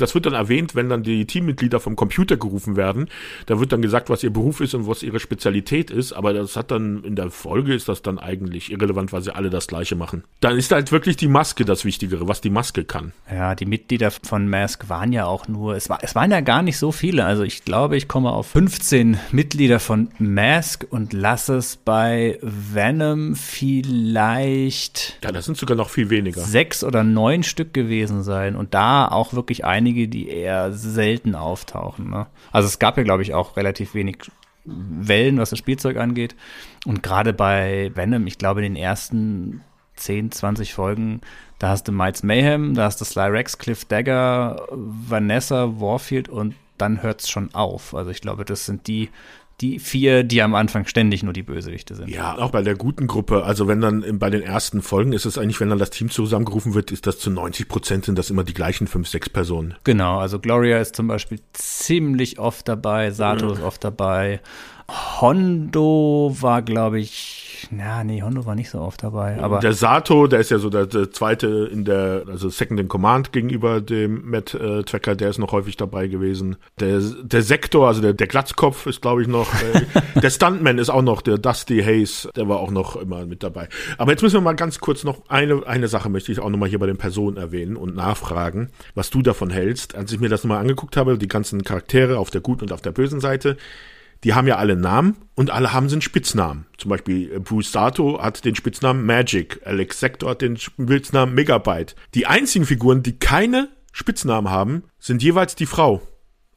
das 0.01 0.13
wird 0.15 0.25
dann 0.25 0.33
erwähnt, 0.33 0.75
wenn 0.75 0.89
dann 0.89 1.03
die 1.03 1.25
Teammitglieder 1.25 1.79
vom 1.79 1.95
Computer 1.95 2.37
gerufen 2.37 2.75
werden. 2.75 3.07
Da 3.45 3.59
wird 3.59 3.71
dann 3.71 3.81
gesagt, 3.81 4.09
was 4.09 4.23
ihr 4.23 4.31
Beruf 4.31 4.61
ist 4.61 4.73
und 4.73 4.87
was 4.87 5.03
ihre 5.03 5.19
Spezialität 5.19 5.91
ist. 5.91 6.13
Aber 6.13 6.33
das 6.33 6.55
hat 6.55 6.71
dann 6.71 7.03
in 7.03 7.15
der 7.15 7.29
Folge 7.31 7.73
ist 7.73 7.89
das 7.89 8.01
dann 8.01 8.19
eigentlich 8.19 8.71
irrelevant, 8.71 9.13
weil 9.13 9.21
sie 9.21 9.35
alle 9.35 9.49
das 9.49 9.67
Gleiche 9.67 9.95
machen. 9.95 10.23
Dann 10.39 10.57
ist 10.57 10.71
halt 10.71 10.91
wirklich 10.91 11.17
die 11.17 11.27
Maske 11.27 11.65
das 11.65 11.85
Wichtigere, 11.85 12.27
was 12.27 12.41
die 12.41 12.49
Maske 12.49 12.83
kann. 12.83 13.13
Ja, 13.31 13.55
die 13.55 13.65
Mitglieder 13.65 14.11
von 14.11 14.47
Mask 14.47 14.89
waren 14.89 15.13
ja 15.13 15.25
auch 15.25 15.47
nur, 15.47 15.75
es, 15.75 15.89
war, 15.89 15.99
es 16.01 16.15
waren 16.15 16.31
ja 16.31 16.41
gar 16.41 16.61
nicht 16.61 16.77
so 16.77 16.91
viele. 16.91 17.25
Also 17.25 17.43
ich 17.43 17.65
glaube, 17.65 17.97
ich 17.97 18.07
komme 18.07 18.31
auf 18.31 18.47
15 18.47 19.19
Mitglieder 19.31 19.79
von 19.79 20.09
Mask 20.17 20.85
und 20.89 21.13
lasse 21.13 21.55
es 21.55 21.77
bei 21.77 22.39
Venom 22.41 23.35
vielleicht. 23.35 25.19
Ja, 25.23 25.31
das 25.31 25.45
sind 25.45 25.57
sogar 25.57 25.77
noch 25.77 25.89
viel 25.89 26.09
weniger. 26.09 26.41
Sechs 26.41 26.83
oder 26.83 27.03
neun 27.03 27.43
Stück 27.43 27.73
gewesen 27.73 28.23
sein. 28.23 28.55
Und 28.55 28.73
da 28.73 29.07
auch 29.07 29.33
wirklich 29.33 29.65
einige 29.65 29.90
einige, 29.91 30.07
die 30.07 30.29
eher 30.29 30.71
selten 30.73 31.35
auftauchen. 31.35 32.09
Ne? 32.09 32.27
Also 32.51 32.67
es 32.67 32.79
gab 32.79 32.97
ja, 32.97 33.03
glaube 33.03 33.23
ich, 33.23 33.33
auch 33.33 33.57
relativ 33.57 33.93
wenig 33.93 34.31
Wellen, 34.63 35.37
was 35.37 35.49
das 35.49 35.59
Spielzeug 35.59 35.97
angeht. 35.97 36.35
Und 36.85 37.03
gerade 37.03 37.33
bei 37.33 37.91
Venom, 37.93 38.27
ich 38.27 38.37
glaube, 38.37 38.63
in 38.63 38.73
den 38.73 38.81
ersten 38.81 39.61
10, 39.95 40.31
20 40.31 40.73
Folgen, 40.73 41.21
da 41.59 41.69
hast 41.69 41.87
du 41.87 41.91
Miles 41.91 42.23
Mayhem, 42.23 42.73
da 42.73 42.85
hast 42.85 43.01
du 43.01 43.05
Sly 43.05 43.27
Rex, 43.27 43.57
Cliff 43.57 43.85
Dagger, 43.85 44.67
Vanessa, 44.71 45.79
Warfield 45.79 46.29
und 46.29 46.55
dann 46.77 47.03
hört 47.03 47.21
es 47.21 47.29
schon 47.29 47.53
auf. 47.53 47.93
Also 47.93 48.11
ich 48.11 48.21
glaube, 48.21 48.45
das 48.45 48.65
sind 48.65 48.87
die 48.87 49.09
die 49.61 49.79
vier, 49.79 50.23
die 50.23 50.41
am 50.41 50.55
Anfang 50.55 50.85
ständig 50.85 51.23
nur 51.23 51.33
die 51.33 51.43
Bösewichte 51.43 51.95
sind. 51.95 52.09
Ja, 52.09 52.37
auch 52.37 52.51
bei 52.51 52.61
der 52.61 52.75
guten 52.75 53.07
Gruppe. 53.07 53.43
Also 53.43 53.67
wenn 53.67 53.81
dann 53.81 54.19
bei 54.19 54.29
den 54.29 54.41
ersten 54.41 54.81
Folgen 54.81 55.13
ist 55.13 55.25
es 55.25 55.37
eigentlich, 55.37 55.59
wenn 55.59 55.69
dann 55.69 55.79
das 55.79 55.91
Team 55.91 56.09
zusammengerufen 56.09 56.73
wird, 56.73 56.91
ist 56.91 57.07
das 57.07 57.19
zu 57.19 57.29
90 57.29 57.67
Prozent 57.67 58.05
sind 58.05 58.17
das 58.17 58.29
immer 58.29 58.43
die 58.43 58.53
gleichen 58.53 58.87
fünf, 58.87 59.07
sechs 59.07 59.29
Personen. 59.29 59.75
Genau, 59.83 60.19
also 60.19 60.39
Gloria 60.39 60.79
ist 60.79 60.95
zum 60.95 61.07
Beispiel 61.07 61.39
ziemlich 61.53 62.39
oft 62.39 62.67
dabei, 62.67 63.11
Sato 63.11 63.47
ja. 63.47 63.53
ist 63.53 63.61
oft 63.61 63.83
dabei. 63.83 64.41
Hondo 65.21 66.35
war, 66.39 66.61
glaube 66.61 66.99
ich, 66.99 67.67
ja, 67.77 68.03
nee, 68.03 68.21
Hondo 68.21 68.45
war 68.45 68.55
nicht 68.55 68.69
so 68.69 68.79
oft 68.79 69.03
dabei. 69.03 69.39
Aber 69.39 69.59
der 69.59 69.73
Sato, 69.73 70.27
der 70.27 70.39
ist 70.39 70.51
ja 70.51 70.57
so 70.57 70.69
der, 70.69 70.87
der 70.87 71.11
zweite 71.11 71.69
in 71.71 71.85
der, 71.85 72.23
also 72.27 72.49
Second 72.49 72.79
in 72.79 72.87
Command 72.87 73.31
gegenüber 73.31 73.81
dem 73.81 74.29
Matt 74.29 74.53
äh, 74.53 74.83
Tracker, 74.83 75.15
der 75.15 75.29
ist 75.29 75.37
noch 75.37 75.51
häufig 75.51 75.77
dabei 75.77 76.07
gewesen. 76.07 76.57
Der, 76.79 76.99
der 76.99 77.41
Sektor, 77.41 77.87
also 77.87 78.01
der, 78.01 78.13
der 78.13 78.27
Glatzkopf 78.27 78.87
ist, 78.87 79.01
glaube 79.01 79.21
ich, 79.21 79.27
noch. 79.27 79.53
Äh, 79.53 79.85
der 80.21 80.29
Stuntman 80.29 80.77
ist 80.77 80.89
auch 80.89 81.01
noch, 81.01 81.21
der 81.21 81.37
Dusty 81.37 81.81
Hayes, 81.81 82.29
der 82.35 82.49
war 82.49 82.59
auch 82.59 82.71
noch 82.71 82.95
immer 82.95 83.25
mit 83.25 83.43
dabei. 83.43 83.69
Aber 83.97 84.11
jetzt 84.11 84.21
müssen 84.21 84.35
wir 84.35 84.41
mal 84.41 84.53
ganz 84.53 84.79
kurz 84.79 85.03
noch 85.03 85.21
eine, 85.29 85.65
eine 85.65 85.87
Sache 85.87 86.09
möchte 86.09 86.31
ich 86.31 86.39
auch 86.39 86.49
nochmal 86.49 86.69
hier 86.69 86.79
bei 86.79 86.87
den 86.87 86.97
Personen 86.97 87.37
erwähnen 87.37 87.75
und 87.75 87.95
nachfragen, 87.95 88.69
was 88.95 89.09
du 89.09 89.21
davon 89.21 89.49
hältst. 89.49 89.95
Als 89.95 90.11
ich 90.11 90.19
mir 90.19 90.29
das 90.29 90.43
nochmal 90.43 90.59
angeguckt 90.59 90.97
habe, 90.97 91.17
die 91.17 91.27
ganzen 91.27 91.63
Charaktere 91.63 92.17
auf 92.17 92.31
der 92.31 92.41
guten 92.41 92.63
und 92.63 92.73
auf 92.73 92.81
der 92.81 92.91
bösen 92.91 93.19
Seite, 93.21 93.57
die 94.23 94.33
haben 94.33 94.47
ja 94.47 94.57
alle 94.57 94.75
Namen 94.75 95.17
und 95.35 95.49
alle 95.49 95.73
haben 95.73 95.89
einen 95.89 96.01
Spitznamen. 96.01 96.65
Zum 96.77 96.89
Beispiel 96.89 97.31
äh, 97.31 97.39
Bruce 97.39 97.71
Sato 97.71 98.21
hat 98.21 98.45
den 98.45 98.55
Spitznamen 98.55 99.05
Magic, 99.05 99.61
Alex 99.65 99.99
Sector 99.99 100.31
hat 100.31 100.41
den 100.41 100.57
Spitznamen 100.57 101.33
Megabyte. 101.33 101.95
Die 102.13 102.27
einzigen 102.27 102.65
Figuren, 102.65 103.03
die 103.03 103.17
keine 103.17 103.69
Spitznamen 103.91 104.51
haben, 104.51 104.83
sind 104.99 105.23
jeweils 105.23 105.55
die 105.55 105.65
Frau. 105.65 106.01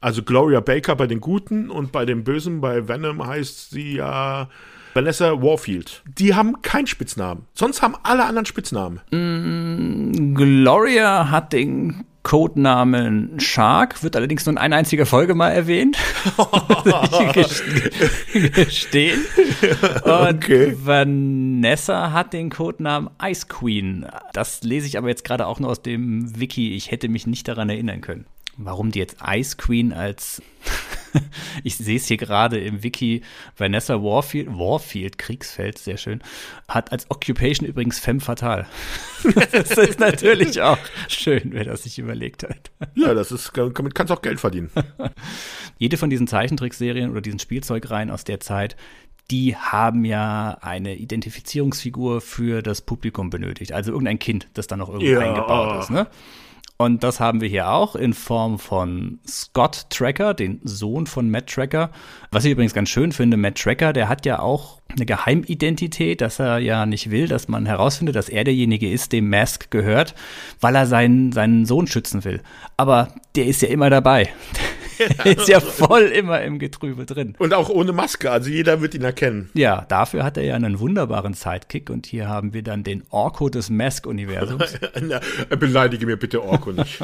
Also 0.00 0.22
Gloria 0.22 0.60
Baker 0.60 0.96
bei 0.96 1.06
den 1.06 1.20
Guten 1.20 1.70
und 1.70 1.90
bei 1.90 2.04
den 2.04 2.24
Bösen, 2.24 2.60
bei 2.60 2.88
Venom 2.88 3.26
heißt 3.26 3.70
sie 3.70 3.94
ja 3.96 4.50
Vanessa 4.94 5.42
Warfield. 5.42 6.02
Die 6.18 6.34
haben 6.34 6.62
keinen 6.62 6.86
Spitznamen. 6.86 7.46
Sonst 7.54 7.82
haben 7.82 7.96
alle 8.04 8.24
anderen 8.24 8.46
Spitznamen. 8.46 9.00
Mm, 9.10 10.34
Gloria 10.34 11.30
hat 11.30 11.52
den 11.52 12.04
Codenamen 12.22 13.38
Shark, 13.38 14.02
wird 14.02 14.16
allerdings 14.16 14.46
nur 14.46 14.54
in 14.54 14.58
einer 14.58 14.76
einzigen 14.76 15.04
Folge 15.04 15.34
mal 15.34 15.50
erwähnt. 15.50 15.98
gestehen. 18.32 19.20
Und 20.04 20.36
okay. 20.36 20.74
Vanessa 20.82 22.12
hat 22.12 22.32
den 22.32 22.48
Codenamen 22.48 23.10
Ice 23.22 23.46
Queen. 23.46 24.06
Das 24.32 24.62
lese 24.62 24.86
ich 24.86 24.96
aber 24.96 25.08
jetzt 25.08 25.24
gerade 25.24 25.46
auch 25.46 25.60
nur 25.60 25.70
aus 25.70 25.82
dem 25.82 26.40
Wiki. 26.40 26.74
Ich 26.74 26.90
hätte 26.90 27.08
mich 27.08 27.26
nicht 27.26 27.46
daran 27.46 27.68
erinnern 27.68 28.00
können. 28.00 28.26
Warum 28.56 28.90
die 28.90 29.00
jetzt 29.00 29.16
Ice 29.26 29.56
Queen 29.56 29.92
als 29.92 30.40
ich 31.64 31.76
sehe 31.76 31.96
es 31.96 32.06
hier 32.06 32.16
gerade 32.16 32.58
im 32.58 32.82
Wiki, 32.82 33.22
Vanessa 33.56 34.02
Warfield, 34.02 34.48
Warfield, 34.48 35.18
Kriegsfeld, 35.18 35.78
sehr 35.78 35.96
schön, 35.96 36.22
hat 36.68 36.92
als 36.92 37.10
Occupation 37.10 37.68
übrigens 37.68 37.98
Femme 37.98 38.20
Fatale. 38.20 38.66
das 39.52 39.70
ist 39.72 40.00
natürlich 40.00 40.60
auch 40.60 40.78
schön, 41.08 41.52
wer 41.52 41.64
das 41.64 41.84
sich 41.84 41.98
überlegt 41.98 42.42
hat. 42.42 42.70
Ja, 42.94 43.14
das 43.14 43.32
ist, 43.32 43.52
damit 43.54 43.94
kannst 43.94 44.10
du 44.10 44.14
auch 44.14 44.22
Geld 44.22 44.40
verdienen. 44.40 44.70
Jede 45.78 45.96
von 45.96 46.10
diesen 46.10 46.26
Zeichentrickserien 46.26 47.10
oder 47.10 47.20
diesen 47.20 47.38
Spielzeugreihen 47.38 48.10
aus 48.10 48.24
der 48.24 48.40
Zeit, 48.40 48.76
die 49.30 49.56
haben 49.56 50.04
ja 50.04 50.58
eine 50.60 50.96
Identifizierungsfigur 50.96 52.20
für 52.20 52.62
das 52.62 52.82
Publikum 52.82 53.30
benötigt. 53.30 53.72
Also 53.72 53.92
irgendein 53.92 54.18
Kind, 54.18 54.48
das 54.54 54.66
dann 54.66 54.80
noch 54.80 54.88
irgendwo 54.90 55.12
ja. 55.12 55.20
eingebaut 55.20 55.82
ist. 55.82 55.90
Ne? 55.90 56.06
Und 56.76 57.04
das 57.04 57.20
haben 57.20 57.40
wir 57.40 57.48
hier 57.48 57.70
auch 57.70 57.94
in 57.94 58.14
Form 58.14 58.58
von 58.58 59.20
Scott 59.26 59.86
Tracker, 59.90 60.34
den 60.34 60.60
Sohn 60.64 61.06
von 61.06 61.30
Matt 61.30 61.46
Tracker. 61.46 61.90
Was 62.32 62.44
ich 62.44 62.50
übrigens 62.50 62.74
ganz 62.74 62.88
schön 62.88 63.12
finde, 63.12 63.36
Matt 63.36 63.56
Tracker, 63.62 63.92
der 63.92 64.08
hat 64.08 64.26
ja 64.26 64.40
auch 64.40 64.80
eine 64.88 65.06
Geheimidentität, 65.06 66.20
dass 66.20 66.40
er 66.40 66.58
ja 66.58 66.84
nicht 66.84 67.12
will, 67.12 67.28
dass 67.28 67.46
man 67.46 67.64
herausfindet, 67.66 68.16
dass 68.16 68.28
er 68.28 68.42
derjenige 68.42 68.90
ist, 68.90 69.12
dem 69.12 69.30
Mask 69.30 69.70
gehört, 69.70 70.16
weil 70.60 70.74
er 70.74 70.86
seinen, 70.86 71.30
seinen 71.30 71.64
Sohn 71.64 71.86
schützen 71.86 72.24
will. 72.24 72.42
Aber 72.76 73.14
der 73.36 73.46
ist 73.46 73.62
ja 73.62 73.68
immer 73.68 73.88
dabei. 73.88 74.28
ist 75.24 75.48
ja 75.48 75.60
voll 75.60 76.02
immer 76.02 76.42
im 76.42 76.58
Getrübel 76.58 77.06
drin. 77.06 77.34
Und 77.38 77.54
auch 77.54 77.68
ohne 77.68 77.92
Maske, 77.92 78.30
also 78.30 78.50
jeder 78.50 78.80
wird 78.80 78.94
ihn 78.94 79.02
erkennen. 79.02 79.50
Ja, 79.54 79.84
dafür 79.88 80.24
hat 80.24 80.36
er 80.36 80.44
ja 80.44 80.54
einen 80.54 80.78
wunderbaren 80.78 81.34
Sidekick 81.34 81.90
und 81.90 82.06
hier 82.06 82.28
haben 82.28 82.54
wir 82.54 82.62
dann 82.62 82.84
den 82.84 83.02
Orko 83.10 83.48
des 83.48 83.70
Mask-Universums. 83.70 84.78
beleidige 85.58 86.06
mir 86.06 86.16
bitte 86.16 86.42
Orko 86.42 86.72
nicht. 86.72 86.98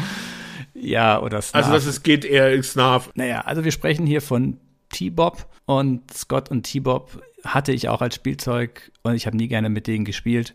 ja, 0.74 1.20
oder 1.20 1.42
Snarf. 1.42 1.64
Also 1.64 1.76
das 1.76 1.86
ist, 1.86 2.02
geht 2.02 2.24
eher 2.24 2.62
Snarf. 2.62 3.10
Naja, 3.14 3.42
also 3.42 3.64
wir 3.64 3.72
sprechen 3.72 4.06
hier 4.06 4.22
von 4.22 4.58
T-Bob 4.90 5.46
und 5.66 6.12
Scott 6.12 6.50
und 6.50 6.64
T-Bob 6.64 7.22
hatte 7.44 7.72
ich 7.72 7.88
auch 7.88 8.02
als 8.02 8.14
Spielzeug 8.14 8.90
und 9.02 9.14
ich 9.14 9.26
habe 9.26 9.36
nie 9.36 9.48
gerne 9.48 9.68
mit 9.68 9.86
denen 9.86 10.04
gespielt. 10.04 10.54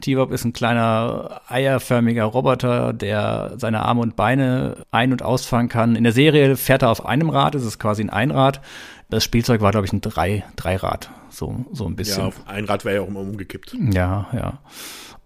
T-Bob 0.00 0.30
ist 0.30 0.44
ein 0.44 0.52
kleiner 0.52 1.40
eierförmiger 1.48 2.24
Roboter, 2.24 2.92
der 2.92 3.54
seine 3.56 3.82
Arme 3.82 4.02
und 4.02 4.16
Beine 4.16 4.84
ein- 4.90 5.12
und 5.12 5.22
ausfahren 5.22 5.68
kann. 5.68 5.96
In 5.96 6.04
der 6.04 6.12
Serie 6.12 6.56
fährt 6.56 6.82
er 6.82 6.90
auf 6.90 7.06
einem 7.06 7.30
Rad, 7.30 7.54
es 7.54 7.64
ist 7.64 7.78
quasi 7.78 8.02
ein 8.02 8.10
Einrad. 8.10 8.60
Das 9.08 9.24
Spielzeug 9.24 9.60
war, 9.60 9.70
glaube 9.70 9.86
ich, 9.86 9.92
ein 9.92 10.00
Drei, 10.00 10.44
Dreirad, 10.56 11.10
so, 11.30 11.64
so 11.72 11.86
ein 11.86 11.96
bisschen. 11.96 12.22
Ja, 12.22 12.28
auf 12.28 12.40
ein 12.46 12.64
Rad 12.64 12.84
wäre 12.84 12.96
ja 12.96 13.00
auch 13.02 13.08
immer 13.08 13.20
umgekippt. 13.20 13.74
Ja, 13.92 14.26
ja. 14.32 14.58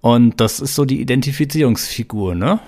Und 0.00 0.40
das 0.40 0.60
ist 0.60 0.74
so 0.74 0.84
die 0.84 1.00
Identifizierungsfigur, 1.00 2.34
ne? 2.34 2.60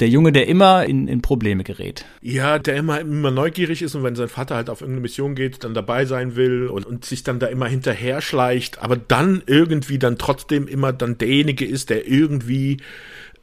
Der 0.00 0.08
Junge, 0.08 0.32
der 0.32 0.48
immer 0.48 0.84
in, 0.86 1.06
in 1.08 1.22
Probleme 1.22 1.62
gerät. 1.62 2.04
Ja, 2.22 2.58
der 2.58 2.76
immer, 2.76 3.00
immer 3.00 3.30
neugierig 3.30 3.82
ist 3.82 3.94
und 3.94 4.02
wenn 4.02 4.16
sein 4.16 4.28
Vater 4.28 4.56
halt 4.56 4.70
auf 4.70 4.80
irgendeine 4.80 5.02
Mission 5.02 5.34
geht, 5.34 5.62
dann 5.62 5.74
dabei 5.74 6.06
sein 6.06 6.36
will 6.36 6.68
und, 6.68 6.86
und 6.86 7.04
sich 7.04 7.22
dann 7.22 7.38
da 7.38 7.46
immer 7.46 7.66
hinterher 7.66 8.20
schleicht, 8.20 8.82
aber 8.82 8.96
dann 8.96 9.42
irgendwie 9.46 9.98
dann 9.98 10.18
trotzdem 10.18 10.66
immer 10.66 10.92
dann 10.92 11.18
derjenige 11.18 11.66
ist, 11.66 11.90
der 11.90 12.08
irgendwie 12.08 12.78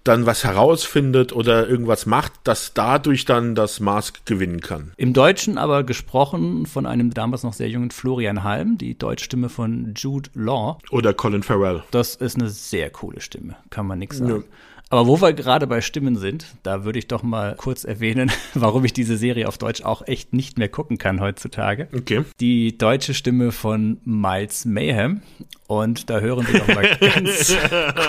dann 0.07 0.25
was 0.25 0.43
herausfindet 0.43 1.33
oder 1.33 1.67
irgendwas 1.67 2.05
macht, 2.05 2.31
das 2.45 2.73
dadurch 2.73 3.25
dann 3.25 3.55
das 3.55 3.79
Mask 3.79 4.25
gewinnen 4.25 4.61
kann. 4.61 4.93
Im 4.95 5.13
Deutschen 5.13 5.57
aber 5.57 5.83
gesprochen 5.83 6.65
von 6.65 6.85
einem 6.85 7.13
damals 7.13 7.43
noch 7.43 7.53
sehr 7.53 7.69
jungen 7.69 7.91
Florian 7.91 8.43
Halm, 8.43 8.77
die 8.77 8.97
Deutschstimme 8.97 9.49
von 9.49 9.93
Jude 9.95 10.29
Law. 10.33 10.77
Oder 10.91 11.13
Colin 11.13 11.43
Farrell. 11.43 11.83
Das 11.91 12.15
ist 12.15 12.37
eine 12.37 12.49
sehr 12.49 12.89
coole 12.89 13.19
Stimme, 13.19 13.57
kann 13.69 13.85
man 13.85 13.99
nichts 13.99 14.17
sagen. 14.17 14.31
Ja. 14.31 14.43
Aber 14.89 15.05
wo 15.05 15.19
wir 15.19 15.33
gerade 15.33 15.67
bei 15.67 15.81
Stimmen 15.81 16.15
sind, 16.15 16.45
da 16.63 16.85
würde 16.85 16.99
ich 16.99 17.07
doch 17.07 17.21
mal 17.21 17.55
kurz 17.57 17.83
erwähnen, 17.83 18.31
warum 18.53 18.85
ich 18.85 18.93
diese 18.93 19.17
Serie 19.17 19.47
auf 19.47 19.57
Deutsch 19.57 19.83
auch 19.83 20.07
echt 20.07 20.33
nicht 20.33 20.57
mehr 20.57 20.69
gucken 20.69 20.97
kann 20.97 21.19
heutzutage. 21.19 21.89
Okay. 21.93 22.23
Die 22.39 22.77
deutsche 22.77 23.13
Stimme 23.13 23.51
von 23.51 23.99
Miles 24.05 24.63
Mayhem. 24.65 25.21
Und 25.67 26.09
da 26.09 26.21
hören 26.21 26.47
wir 26.49 26.59
doch 26.59 26.67
mal 26.67 26.97
ganz 27.01 27.57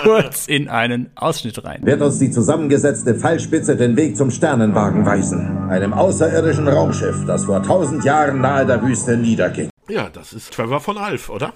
kurz 0.03 0.47
in 0.47 0.69
einen 0.69 1.09
Ausschnitt 1.15 1.61
rein. 1.65 1.85
Wird 1.85 2.01
uns 2.01 2.17
die 2.17 2.31
zusammengesetzte 2.31 3.15
Pfeilspitze 3.15 3.75
den 3.75 3.97
Weg 3.97 4.15
zum 4.15 4.31
Sternenwagen 4.31 5.05
weisen. 5.05 5.69
Einem 5.69 5.91
außerirdischen 5.91 6.69
Raumschiff, 6.69 7.25
das 7.27 7.43
vor 7.43 7.61
tausend 7.61 8.05
Jahren 8.05 8.39
nahe 8.39 8.65
der 8.65 8.81
Wüste 8.81 9.17
niederging. 9.17 9.69
Ja, 9.89 10.07
das 10.09 10.31
ist 10.31 10.53
Trevor 10.53 10.79
von 10.79 10.97
Alf, 10.97 11.29
oder? 11.29 11.51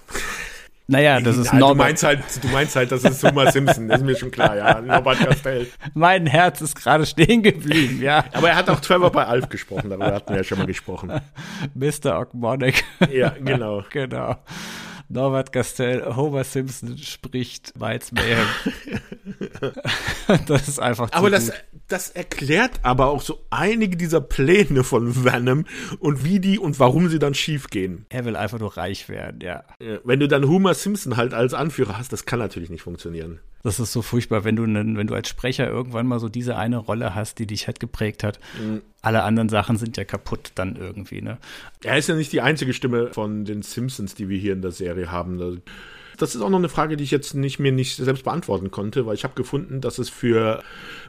Naja, 0.93 1.19
das 1.19 1.37
ist 1.37 1.51
ja, 1.51 1.59
Norbert. 1.59 1.77
Du 1.77 1.83
meinst 1.83 2.03
halt, 2.03 2.19
du 2.41 2.47
meinst 2.49 2.75
halt, 2.75 2.91
das 2.91 3.03
ist 3.03 3.23
Homer 3.23 3.51
Simpson, 3.51 3.87
das 3.87 3.99
ist 3.99 4.05
mir 4.05 4.15
schon 4.15 4.29
klar, 4.29 4.55
ja. 4.55 4.79
Norbert 4.79 5.19
Castell. 5.19 5.67
Mein 5.95 6.27
Herz 6.27 6.61
ist 6.61 6.75
gerade 6.75 7.05
stehen 7.05 7.41
geblieben, 7.41 7.99
ja. 8.01 8.23
Aber 8.31 8.49
er 8.49 8.55
hat 8.55 8.69
auch 8.69 8.79
Trevor 8.79 9.11
bei 9.11 9.25
Alf 9.25 9.49
gesprochen, 9.49 9.89
darüber 9.89 10.13
hatten 10.13 10.29
wir 10.29 10.37
ja 10.37 10.43
schon 10.43 10.59
mal 10.59 10.67
gesprochen. 10.67 11.11
Mr. 11.73 12.19
Ogmonic. 12.19 12.83
Ja, 13.11 13.29
genau. 13.29 13.83
genau. 13.91 14.37
Norbert 15.13 15.53
Castell, 15.53 16.15
Homer 16.15 16.43
Simpson 16.43 16.97
spricht 16.97 17.79
Miles 17.79 18.11
Mayhem. 18.13 18.47
das 20.47 20.67
ist 20.67 20.79
einfach 20.79 21.09
zu 21.09 21.17
Aber 21.17 21.29
das, 21.29 21.51
das 21.87 22.09
erklärt 22.09 22.79
aber 22.81 23.07
auch 23.07 23.21
so 23.21 23.45
einige 23.49 23.95
dieser 23.95 24.21
Pläne 24.21 24.83
von 24.83 25.23
Venom 25.23 25.65
und 25.99 26.25
wie 26.25 26.39
die 26.39 26.57
und 26.57 26.79
warum 26.79 27.09
sie 27.09 27.19
dann 27.19 27.35
schief 27.35 27.67
gehen. 27.69 28.05
Er 28.09 28.25
will 28.25 28.35
einfach 28.35 28.59
nur 28.59 28.75
reich 28.75 29.07
werden, 29.07 29.39
ja. 29.41 29.63
Wenn 30.03 30.19
du 30.19 30.27
dann 30.27 30.47
Homer 30.47 30.73
Simpson 30.73 31.15
halt 31.15 31.33
als 31.33 31.53
Anführer 31.53 31.97
hast, 31.97 32.11
das 32.11 32.25
kann 32.25 32.39
natürlich 32.39 32.69
nicht 32.69 32.81
funktionieren. 32.81 33.39
Das 33.63 33.79
ist 33.79 33.93
so 33.93 34.01
furchtbar, 34.01 34.43
wenn 34.43 34.57
du, 34.57 34.63
wenn 34.63 35.07
du 35.07 35.13
als 35.13 35.29
Sprecher 35.29 35.69
irgendwann 35.69 36.05
mal 36.05 36.19
so 36.19 36.27
diese 36.27 36.57
eine 36.57 36.77
Rolle 36.77 37.15
hast, 37.15 37.39
die 37.39 37.47
dich 37.47 37.67
halt 37.67 37.79
geprägt 37.79 38.23
hat. 38.23 38.39
Mhm. 38.61 38.81
Alle 39.01 39.23
anderen 39.23 39.47
Sachen 39.47 39.77
sind 39.77 39.95
ja 39.95 40.03
kaputt 40.03 40.51
dann 40.55 40.75
irgendwie, 40.75 41.21
ne? 41.21 41.37
Er 41.81 41.97
ist 41.97 42.09
ja 42.09 42.15
nicht 42.15 42.33
die 42.33 42.41
einzige 42.41 42.73
Stimme 42.73 43.13
von 43.13 43.45
den 43.45 43.61
Simpsons, 43.61 44.15
die 44.15 44.27
wir 44.27 44.37
hier 44.37 44.53
in 44.53 44.61
der 44.61 44.71
Serie 44.71 45.11
haben. 45.11 45.61
Das 46.17 46.35
ist 46.35 46.41
auch 46.41 46.49
noch 46.49 46.57
eine 46.57 46.69
Frage, 46.69 46.97
die 46.97 47.03
ich 47.03 47.11
jetzt 47.11 47.33
nicht 47.33 47.59
mir 47.59 47.71
nicht 47.71 47.97
selbst 47.97 48.23
beantworten 48.23 48.71
konnte, 48.71 49.05
weil 49.05 49.15
ich 49.15 49.23
habe 49.23 49.33
gefunden, 49.35 49.81
dass 49.81 49.97
es 49.97 50.09
für 50.09 50.61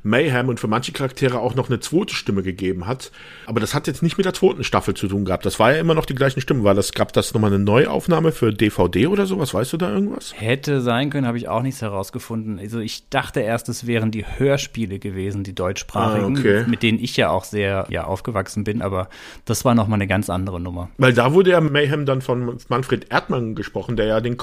Mayhem 0.03 0.49
und 0.49 0.61
für 0.61 0.69
manche 0.69 0.93
Charaktere 0.93 1.38
auch 1.40 1.55
noch 1.55 1.69
eine 1.69 1.81
zweite 1.81 2.14
Stimme 2.14 2.43
gegeben 2.43 2.87
hat. 2.87 3.11
Aber 3.47 3.61
das 3.61 3.75
hat 3.75 3.87
jetzt 3.87 4.03
nicht 4.03 4.17
mit 4.17 4.27
der 4.27 4.35
zweiten 4.35 4.64
Staffel 4.64 4.95
zu 4.95 5.09
tun 5.09 5.25
gehabt. 5.25 5.47
Das 5.47 5.59
war 5.59 5.73
ja 5.73 5.79
immer 5.79 5.95
noch 5.95 6.07
die 6.07 6.14
gleichen 6.14 6.40
Stimmen. 6.40 6.64
War 6.64 6.75
das, 6.75 6.93
gab 6.93 7.12
das 7.12 7.35
nochmal 7.35 7.53
eine 7.53 7.62
Neuaufnahme 7.62 8.33
für 8.33 8.53
DVD 8.53 9.07
oder 9.07 9.27
sowas? 9.27 9.55
Weißt 9.55 9.73
du 9.73 9.77
da 9.77 9.90
irgendwas? 9.93 10.33
Hätte 10.37 10.81
sein 10.81 11.11
können, 11.11 11.27
habe 11.27 11.38
ich 11.38 11.49
auch 11.49 11.62
nichts 11.62 11.83
herausgefunden. 11.83 12.59
Also 12.59 12.81
ich 12.81 13.09
dachte 13.09 13.40
erst, 13.40 13.69
es 13.69 13.87
wären 13.87 14.11
die 14.11 14.25
Hörspiele 14.27 14.99
gewesen, 14.99 15.45
die 15.45 15.55
deutschsprachigen, 15.55 16.37
ah, 16.37 16.40
okay. 16.40 16.64
mit 16.67 16.83
denen 16.83 16.99
ich 16.99 17.17
ja 17.17 17.31
auch 17.31 17.45
sehr 17.45 17.87
ja, 17.90 18.05
aufgewachsen 18.05 18.64
bin, 18.64 18.83
aber 18.83 19.09
das 19.45 19.64
war 19.64 19.75
nochmal 19.75 19.99
eine 19.99 20.07
ganz 20.07 20.31
andere 20.31 20.61
Nummer. 20.61 20.90
Weil 20.99 21.12
da 21.12 21.33
wurde 21.33 21.51
ja 21.51 21.61
Mayhem 21.61 22.07
dann 22.07 22.23
von 22.23 22.59
Manfred 22.69 23.11
Erdmann 23.11 23.55
gesprochen, 23.55 23.97
der 23.97 24.07
ja 24.07 24.21
den 24.21 24.37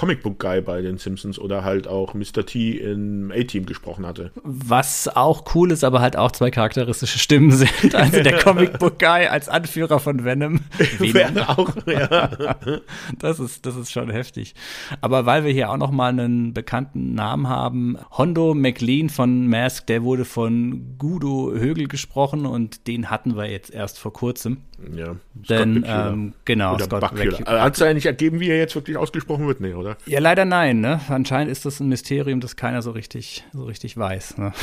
Comicbook-Guy 0.51 0.61
bei 0.61 0.81
den 0.81 0.97
Simpsons 0.97 1.39
oder 1.39 1.63
halt 1.63 1.87
auch 1.87 2.13
Mr. 2.13 2.45
T 2.45 2.71
im 2.71 3.31
A-Team 3.31 3.65
gesprochen 3.65 4.05
hatte. 4.05 4.31
Was 4.43 5.07
auch 5.07 5.55
cool 5.55 5.71
ist, 5.71 5.83
aber 5.83 6.01
halt 6.01 6.15
auch 6.15 6.31
zwei 6.31 6.51
charakteristische 6.51 7.19
Stimmen 7.19 7.51
sind. 7.51 7.95
Also 7.95 8.21
der 8.21 8.37
Comicbook 8.43 8.99
Guy 8.99 9.27
als 9.27 9.49
Anführer 9.49 9.99
von 9.99 10.23
Venom. 10.23 10.61
Venom 10.99 11.43
auch, 11.43 11.75
ja. 11.87 12.29
das 13.19 13.39
ist, 13.39 13.65
das 13.65 13.75
ist 13.75 13.91
schon 13.91 14.09
heftig. 14.09 14.55
Aber 15.01 15.25
weil 15.25 15.45
wir 15.45 15.51
hier 15.51 15.69
auch 15.71 15.77
noch 15.77 15.91
mal 15.91 16.09
einen 16.09 16.53
bekannten 16.53 17.13
Namen 17.13 17.47
haben, 17.47 17.97
Hondo 18.17 18.53
McLean 18.53 19.09
von 19.09 19.47
Mask, 19.47 19.87
der 19.87 20.03
wurde 20.03 20.25
von 20.25 20.95
Gudo 20.97 21.51
Högel 21.53 21.87
gesprochen 21.87 22.45
und 22.45 22.87
den 22.87 23.09
hatten 23.09 23.35
wir 23.35 23.49
jetzt 23.49 23.73
erst 23.73 23.99
vor 23.99 24.13
kurzem. 24.13 24.57
Ja, 24.95 25.15
Denn, 25.33 25.83
ähm, 25.87 26.33
genau, 26.45 26.75
oder 26.75 26.85
Scott 26.85 27.03
Hat 27.45 27.75
es 27.75 27.81
eigentlich 27.81 28.05
ergeben, 28.05 28.39
wie 28.39 28.49
er 28.49 28.57
jetzt 28.57 28.75
wirklich 28.75 28.97
ausgesprochen 28.97 29.47
wird? 29.47 29.61
Nee, 29.61 29.73
oder? 29.73 29.97
Ja, 30.05 30.19
leider 30.19 30.45
nein. 30.45 30.81
Ne? 30.81 30.99
Anscheinend 31.09 31.51
ist 31.51 31.65
das 31.65 31.79
ein 31.79 31.87
Mysterium, 31.87 32.39
das 32.39 32.55
keiner 32.55 32.81
so 32.81 32.91
richtig, 32.91 33.43
so 33.53 33.65
richtig 33.65 33.97
weiß. 33.97 34.37
Ne? 34.37 34.53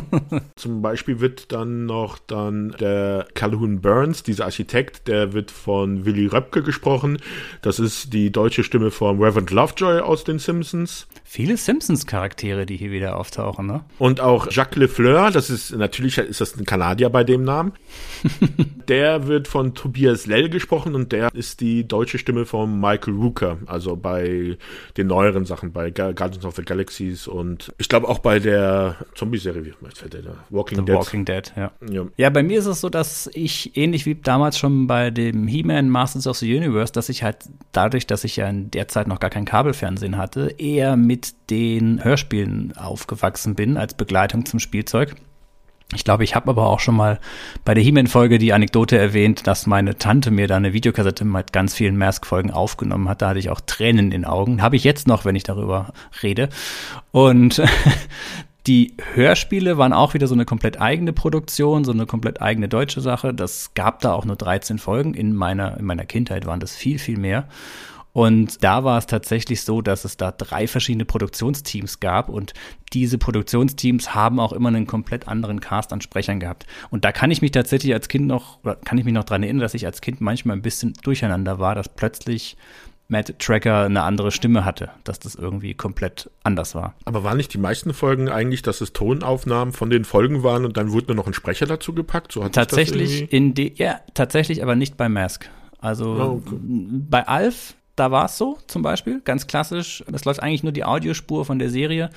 Zum 0.56 0.82
Beispiel 0.82 1.20
wird 1.20 1.52
dann 1.52 1.86
noch 1.86 2.18
dann 2.18 2.74
der 2.80 3.26
Calhoun 3.34 3.80
Burns, 3.80 4.22
dieser 4.22 4.44
Architekt, 4.44 5.08
der 5.08 5.32
wird 5.32 5.50
von 5.50 6.04
Willy 6.04 6.26
Röpke 6.26 6.62
gesprochen. 6.62 7.18
Das 7.62 7.78
ist 7.78 8.12
die 8.12 8.30
deutsche 8.30 8.64
Stimme 8.64 8.90
von 8.90 9.20
Reverend 9.22 9.50
Lovejoy 9.50 10.00
aus 10.00 10.24
den 10.24 10.38
Simpsons. 10.38 11.06
Viele 11.24 11.56
Simpsons-Charaktere, 11.56 12.66
die 12.66 12.76
hier 12.76 12.90
wieder 12.90 13.16
auftauchen, 13.16 13.66
ne? 13.66 13.84
Und 13.98 14.20
auch 14.20 14.50
Jacques 14.50 14.76
Lefleur, 14.76 15.30
das 15.30 15.50
ist 15.50 15.74
natürlich 15.74 16.18
ist 16.18 16.40
das 16.40 16.56
ein 16.56 16.64
Kanadier 16.64 17.08
bei 17.08 17.24
dem 17.24 17.44
Namen. 17.44 17.72
der 18.88 19.26
wird 19.26 19.48
von 19.48 19.63
Tobias 19.72 20.26
Lell 20.26 20.50
gesprochen 20.50 20.94
und 20.94 21.12
der 21.12 21.32
ist 21.32 21.60
die 21.60 21.88
deutsche 21.88 22.18
Stimme 22.18 22.44
von 22.44 22.78
Michael 22.78 23.14
Rooker, 23.14 23.56
also 23.64 23.96
bei 23.96 24.58
den 24.96 25.06
neueren 25.06 25.46
Sachen, 25.46 25.72
bei 25.72 25.90
Guardians 25.90 26.44
of 26.44 26.56
the 26.56 26.62
Galaxies 26.62 27.26
und 27.26 27.72
ich 27.78 27.88
glaube 27.88 28.08
auch 28.08 28.18
bei 28.18 28.38
der 28.38 28.96
Zombie-Serie, 29.14 29.64
wie 29.64 29.86
heißt 29.86 30.12
der 30.12 30.22
da? 30.22 30.36
Walking 30.50 30.78
the 30.78 30.84
Dead. 30.84 30.96
Walking 30.96 31.24
Dead, 31.24 31.52
ja. 31.56 31.72
ja. 31.90 32.04
Ja, 32.16 32.30
bei 32.30 32.42
mir 32.42 32.58
ist 32.58 32.66
es 32.66 32.80
so, 32.80 32.90
dass 32.90 33.30
ich 33.32 33.76
ähnlich 33.76 34.04
wie 34.04 34.16
damals 34.16 34.58
schon 34.58 34.86
bei 34.86 35.10
dem 35.10 35.46
He-Man 35.46 35.88
Masters 35.88 36.26
of 36.26 36.36
the 36.36 36.54
Universe, 36.54 36.92
dass 36.92 37.08
ich 37.08 37.22
halt 37.22 37.38
dadurch, 37.72 38.06
dass 38.06 38.24
ich 38.24 38.36
ja 38.36 38.48
in 38.48 38.70
der 38.70 38.88
Zeit 38.88 39.06
noch 39.06 39.20
gar 39.20 39.30
kein 39.30 39.44
Kabelfernsehen 39.44 40.16
hatte, 40.16 40.54
eher 40.58 40.96
mit 40.96 41.34
den 41.50 42.02
Hörspielen 42.02 42.76
aufgewachsen 42.76 43.54
bin 43.54 43.76
als 43.76 43.94
Begleitung 43.94 44.44
zum 44.44 44.58
Spielzeug. 44.58 45.14
Ich 45.92 46.04
glaube, 46.04 46.24
ich 46.24 46.34
habe 46.34 46.50
aber 46.50 46.66
auch 46.68 46.80
schon 46.80 46.96
mal 46.96 47.20
bei 47.64 47.74
der 47.74 47.84
He-Man-Folge 47.84 48.38
die 48.38 48.52
Anekdote 48.52 48.98
erwähnt, 48.98 49.46
dass 49.46 49.66
meine 49.66 49.96
Tante 49.98 50.30
mir 50.30 50.48
da 50.48 50.56
eine 50.56 50.72
Videokassette 50.72 51.24
mit 51.24 51.52
ganz 51.52 51.74
vielen 51.74 51.96
Mask-Folgen 51.96 52.50
aufgenommen 52.50 53.08
hat. 53.08 53.22
Da 53.22 53.28
hatte 53.28 53.38
ich 53.38 53.50
auch 53.50 53.60
Tränen 53.60 54.06
in 54.06 54.10
den 54.10 54.24
Augen. 54.24 54.62
Habe 54.62 54.76
ich 54.76 54.84
jetzt 54.84 55.06
noch, 55.06 55.24
wenn 55.24 55.36
ich 55.36 55.44
darüber 55.44 55.92
rede. 56.22 56.48
Und 57.12 57.62
die 58.66 58.94
Hörspiele 59.12 59.76
waren 59.76 59.92
auch 59.92 60.14
wieder 60.14 60.26
so 60.26 60.34
eine 60.34 60.46
komplett 60.46 60.80
eigene 60.80 61.12
Produktion, 61.12 61.84
so 61.84 61.92
eine 61.92 62.06
komplett 62.06 62.40
eigene 62.40 62.68
deutsche 62.68 63.02
Sache. 63.02 63.34
Das 63.34 63.74
gab 63.74 64.00
da 64.00 64.14
auch 64.14 64.24
nur 64.24 64.36
13 64.36 64.78
Folgen. 64.78 65.14
In 65.14 65.34
meiner, 65.34 65.76
in 65.78 65.84
meiner 65.84 66.06
Kindheit 66.06 66.46
waren 66.46 66.60
das 66.60 66.74
viel, 66.74 66.98
viel 66.98 67.18
mehr. 67.18 67.46
Und 68.14 68.62
da 68.62 68.84
war 68.84 68.96
es 68.96 69.06
tatsächlich 69.06 69.62
so, 69.62 69.82
dass 69.82 70.04
es 70.04 70.16
da 70.16 70.30
drei 70.30 70.68
verschiedene 70.68 71.04
Produktionsteams 71.04 71.98
gab 71.98 72.28
und 72.28 72.54
diese 72.92 73.18
Produktionsteams 73.18 74.14
haben 74.14 74.38
auch 74.38 74.52
immer 74.52 74.68
einen 74.68 74.86
komplett 74.86 75.26
anderen 75.26 75.58
Cast 75.58 75.92
an 75.92 76.00
Sprechern 76.00 76.38
gehabt. 76.38 76.64
Und 76.90 77.04
da 77.04 77.10
kann 77.10 77.32
ich 77.32 77.42
mich 77.42 77.50
tatsächlich 77.50 77.92
als 77.92 78.06
Kind 78.06 78.28
noch, 78.28 78.60
oder 78.62 78.76
kann 78.76 78.98
ich 78.98 79.04
mich 79.04 79.12
noch 79.12 79.24
dran 79.24 79.42
erinnern, 79.42 79.62
dass 79.62 79.74
ich 79.74 79.84
als 79.84 80.00
Kind 80.00 80.20
manchmal 80.20 80.56
ein 80.56 80.62
bisschen 80.62 80.94
durcheinander 81.02 81.58
war, 81.58 81.74
dass 81.74 81.88
plötzlich 81.88 82.56
Matt 83.08 83.36
Tracker 83.40 83.82
eine 83.82 84.02
andere 84.04 84.30
Stimme 84.30 84.64
hatte, 84.64 84.90
dass 85.02 85.18
das 85.18 85.34
irgendwie 85.34 85.74
komplett 85.74 86.30
anders 86.44 86.76
war. 86.76 86.94
Aber 87.06 87.24
waren 87.24 87.36
nicht 87.36 87.52
die 87.52 87.58
meisten 87.58 87.94
Folgen 87.94 88.28
eigentlich, 88.28 88.62
dass 88.62 88.80
es 88.80 88.92
Tonaufnahmen 88.92 89.74
von 89.74 89.90
den 89.90 90.04
Folgen 90.04 90.44
waren 90.44 90.64
und 90.64 90.76
dann 90.76 90.92
wurde 90.92 91.08
nur 91.08 91.16
noch 91.16 91.26
ein 91.26 91.34
Sprecher 91.34 91.66
dazu 91.66 91.92
gepackt? 91.92 92.30
So 92.30 92.48
tatsächlich 92.48 93.32
in 93.32 93.54
die, 93.54 93.74
ja, 93.74 94.00
tatsächlich, 94.14 94.62
aber 94.62 94.76
nicht 94.76 94.96
bei 94.96 95.08
Mask. 95.08 95.50
Also 95.80 96.12
oh, 96.12 96.42
okay. 96.46 96.56
bei 97.10 97.26
Alf 97.26 97.74
da 97.96 98.10
war 98.10 98.26
es 98.26 98.38
so 98.38 98.58
zum 98.66 98.82
Beispiel, 98.82 99.20
ganz 99.24 99.46
klassisch. 99.46 100.04
Es 100.12 100.24
läuft 100.24 100.42
eigentlich 100.42 100.62
nur 100.62 100.72
die 100.72 100.84
Audiospur 100.84 101.44
von 101.44 101.58
der 101.58 101.70
Serie. 101.70 102.10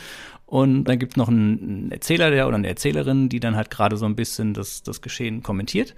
Und 0.46 0.86
dann 0.86 0.98
gibt 0.98 1.14
es 1.14 1.18
noch 1.18 1.28
einen 1.28 1.92
Erzähler 1.92 2.32
der 2.32 2.48
oder 2.48 2.56
eine 2.56 2.70
Erzählerin, 2.70 3.28
die 3.28 3.40
dann 3.40 3.56
halt 3.56 3.70
gerade 3.70 3.98
so 3.98 4.06
ein 4.06 4.16
bisschen 4.16 4.54
das, 4.54 4.82
das 4.82 5.02
Geschehen 5.02 5.44
kommentiert. 5.44 5.94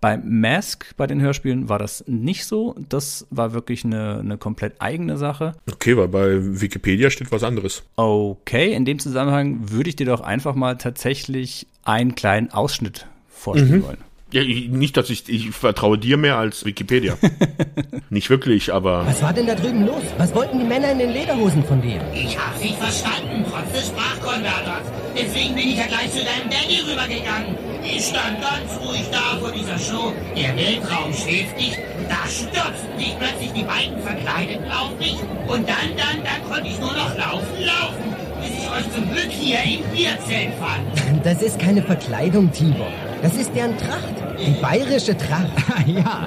Bei 0.00 0.16
Mask, 0.16 0.96
bei 0.96 1.06
den 1.06 1.20
Hörspielen, 1.20 1.68
war 1.68 1.78
das 1.78 2.02
nicht 2.08 2.44
so. 2.44 2.74
Das 2.88 3.28
war 3.30 3.52
wirklich 3.52 3.84
eine, 3.84 4.18
eine 4.18 4.36
komplett 4.36 4.74
eigene 4.80 5.16
Sache. 5.16 5.52
Okay, 5.70 5.96
weil 5.96 6.08
bei 6.08 6.60
Wikipedia 6.60 7.10
steht 7.10 7.30
was 7.30 7.44
anderes. 7.44 7.84
Okay, 7.94 8.72
in 8.72 8.84
dem 8.84 8.98
Zusammenhang 8.98 9.70
würde 9.70 9.90
ich 9.90 9.96
dir 9.96 10.06
doch 10.06 10.20
einfach 10.20 10.56
mal 10.56 10.76
tatsächlich 10.76 11.68
einen 11.84 12.16
kleinen 12.16 12.50
Ausschnitt 12.50 13.06
vorstellen 13.28 13.78
mhm. 13.78 13.84
wollen. 13.84 14.11
Ja, 14.32 14.42
nicht, 14.42 14.96
dass 14.96 15.10
ich, 15.10 15.28
ich 15.28 15.50
vertraue 15.50 15.98
dir 15.98 16.16
mehr 16.16 16.38
als 16.38 16.64
Wikipedia. 16.64 17.18
nicht 18.10 18.30
wirklich, 18.30 18.72
aber. 18.72 19.06
Was 19.06 19.20
war 19.20 19.34
denn 19.34 19.46
da 19.46 19.54
drüben 19.54 19.86
los? 19.86 20.02
Was 20.16 20.34
wollten 20.34 20.58
die 20.58 20.64
Männer 20.64 20.92
in 20.92 21.00
den 21.00 21.10
Lederhosen 21.10 21.62
von 21.64 21.82
dir? 21.82 22.00
Ich 22.14 22.38
hab's 22.38 22.62
nicht 22.62 22.76
verstanden, 22.76 23.44
trotz 23.50 23.70
des 23.72 23.88
Sprachkonverters. 23.88 24.90
Deswegen 25.14 25.54
bin 25.54 25.68
ich 25.68 25.76
ja 25.76 25.86
gleich 25.86 26.10
zu 26.10 26.24
deinem 26.24 26.48
Daddy 26.48 26.80
rübergegangen. 26.80 27.56
Ich 27.84 28.06
stand 28.06 28.40
ganz 28.40 28.80
ruhig 28.80 29.04
da 29.12 29.38
vor 29.38 29.52
dieser 29.52 29.78
Show. 29.78 30.14
Der 30.34 30.56
Weltraum 30.56 31.12
schläft 31.12 31.56
nicht. 31.58 31.78
Da 32.08 32.24
stürzten 32.26 32.98
sich 32.98 33.14
plötzlich 33.18 33.52
die 33.52 33.64
beiden 33.64 34.00
Verkleideten 34.00 34.70
auf 34.72 34.96
mich. 34.98 35.20
Und 35.46 35.68
dann, 35.68 35.92
dann, 35.98 36.24
dann 36.24 36.48
konnte 36.48 36.68
ich 36.68 36.80
nur 36.80 36.92
noch 36.92 37.18
laufen, 37.18 37.52
laufen. 37.60 38.31
Bis 38.42 38.50
ich 38.50 38.70
euch 38.70 38.92
zum 38.92 39.08
Glück 39.10 39.30
hier 39.30 39.58
im 39.62 39.84
Bierzelt 39.92 40.54
fand. 40.58 41.24
Das 41.24 41.42
ist 41.42 41.58
keine 41.58 41.82
Verkleidung, 41.82 42.50
Tibor. 42.50 42.92
Das 43.22 43.36
ist 43.36 43.54
deren 43.54 43.78
Tracht. 43.78 44.14
Die 44.44 44.60
bayerische 44.60 45.16
Tracht. 45.16 45.52
ja. 45.86 46.26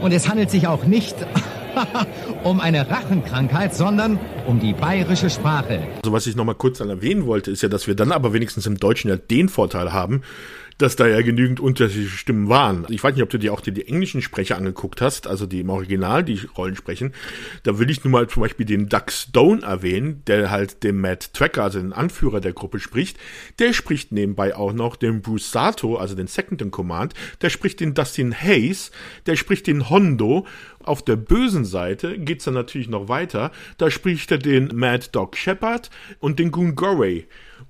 Und 0.00 0.12
es 0.12 0.28
handelt 0.28 0.50
sich 0.50 0.68
auch 0.68 0.84
nicht 0.84 1.16
um 2.44 2.60
eine 2.60 2.88
Rachenkrankheit, 2.88 3.74
sondern 3.74 4.18
um 4.46 4.60
die 4.60 4.72
bayerische 4.72 5.28
Sprache. 5.28 5.80
Also 6.02 6.12
was 6.12 6.26
ich 6.26 6.36
noch 6.36 6.44
mal 6.44 6.54
kurz 6.54 6.78
erwähnen 6.78 7.26
wollte, 7.26 7.50
ist 7.50 7.62
ja, 7.62 7.68
dass 7.68 7.86
wir 7.86 7.96
dann 7.96 8.12
aber 8.12 8.32
wenigstens 8.32 8.66
im 8.66 8.76
Deutschen 8.76 9.10
ja 9.10 9.16
den 9.16 9.48
Vorteil 9.48 9.92
haben, 9.92 10.22
dass 10.78 10.96
da 10.96 11.06
ja 11.06 11.22
genügend 11.22 11.60
unterschiedliche 11.60 12.16
Stimmen 12.16 12.48
waren. 12.48 12.86
Ich 12.90 13.02
weiß 13.02 13.14
nicht, 13.14 13.22
ob 13.22 13.30
du 13.30 13.38
dir 13.38 13.52
auch 13.52 13.60
die, 13.60 13.72
die 13.72 13.88
englischen 13.88 14.22
Sprecher 14.22 14.56
angeguckt 14.56 15.00
hast, 15.00 15.26
also 15.26 15.46
die 15.46 15.60
im 15.60 15.70
Original 15.70 16.22
die 16.22 16.40
Rollen 16.56 16.76
sprechen. 16.76 17.12
Da 17.62 17.78
will 17.78 17.90
ich 17.90 18.04
nun 18.04 18.12
mal 18.12 18.28
zum 18.28 18.42
Beispiel 18.42 18.66
den 18.66 18.88
Doug 18.88 19.10
Stone 19.10 19.62
erwähnen, 19.62 20.22
der 20.26 20.50
halt 20.50 20.82
den 20.82 21.00
Matt 21.00 21.32
Tracker, 21.32 21.64
also 21.64 21.78
den 21.78 21.92
Anführer 21.92 22.40
der 22.40 22.52
Gruppe 22.52 22.78
spricht. 22.78 23.18
Der 23.58 23.72
spricht 23.72 24.12
nebenbei 24.12 24.54
auch 24.54 24.72
noch 24.72 24.96
den 24.96 25.22
Bruce 25.22 25.50
Sato, 25.50 25.96
also 25.96 26.14
den 26.14 26.26
Second 26.26 26.60
in 26.60 26.70
Command. 26.70 27.14
Der 27.40 27.50
spricht 27.50 27.80
den 27.80 27.94
Dustin 27.94 28.34
Hayes, 28.34 28.90
der 29.26 29.36
spricht 29.36 29.66
den 29.66 29.88
Hondo 29.88 30.46
auf 30.86 31.02
der 31.02 31.16
bösen 31.16 31.64
Seite 31.64 32.16
geht's 32.18 32.44
dann 32.44 32.54
natürlich 32.54 32.88
noch 32.88 33.08
weiter. 33.08 33.50
Da 33.76 33.90
spricht 33.90 34.30
er 34.30 34.38
den 34.38 34.70
Mad 34.74 35.08
Dog 35.12 35.36
Shepard 35.36 35.90
und 36.20 36.38
den 36.38 36.50
Goon 36.50 36.76
Goray. 36.76 37.26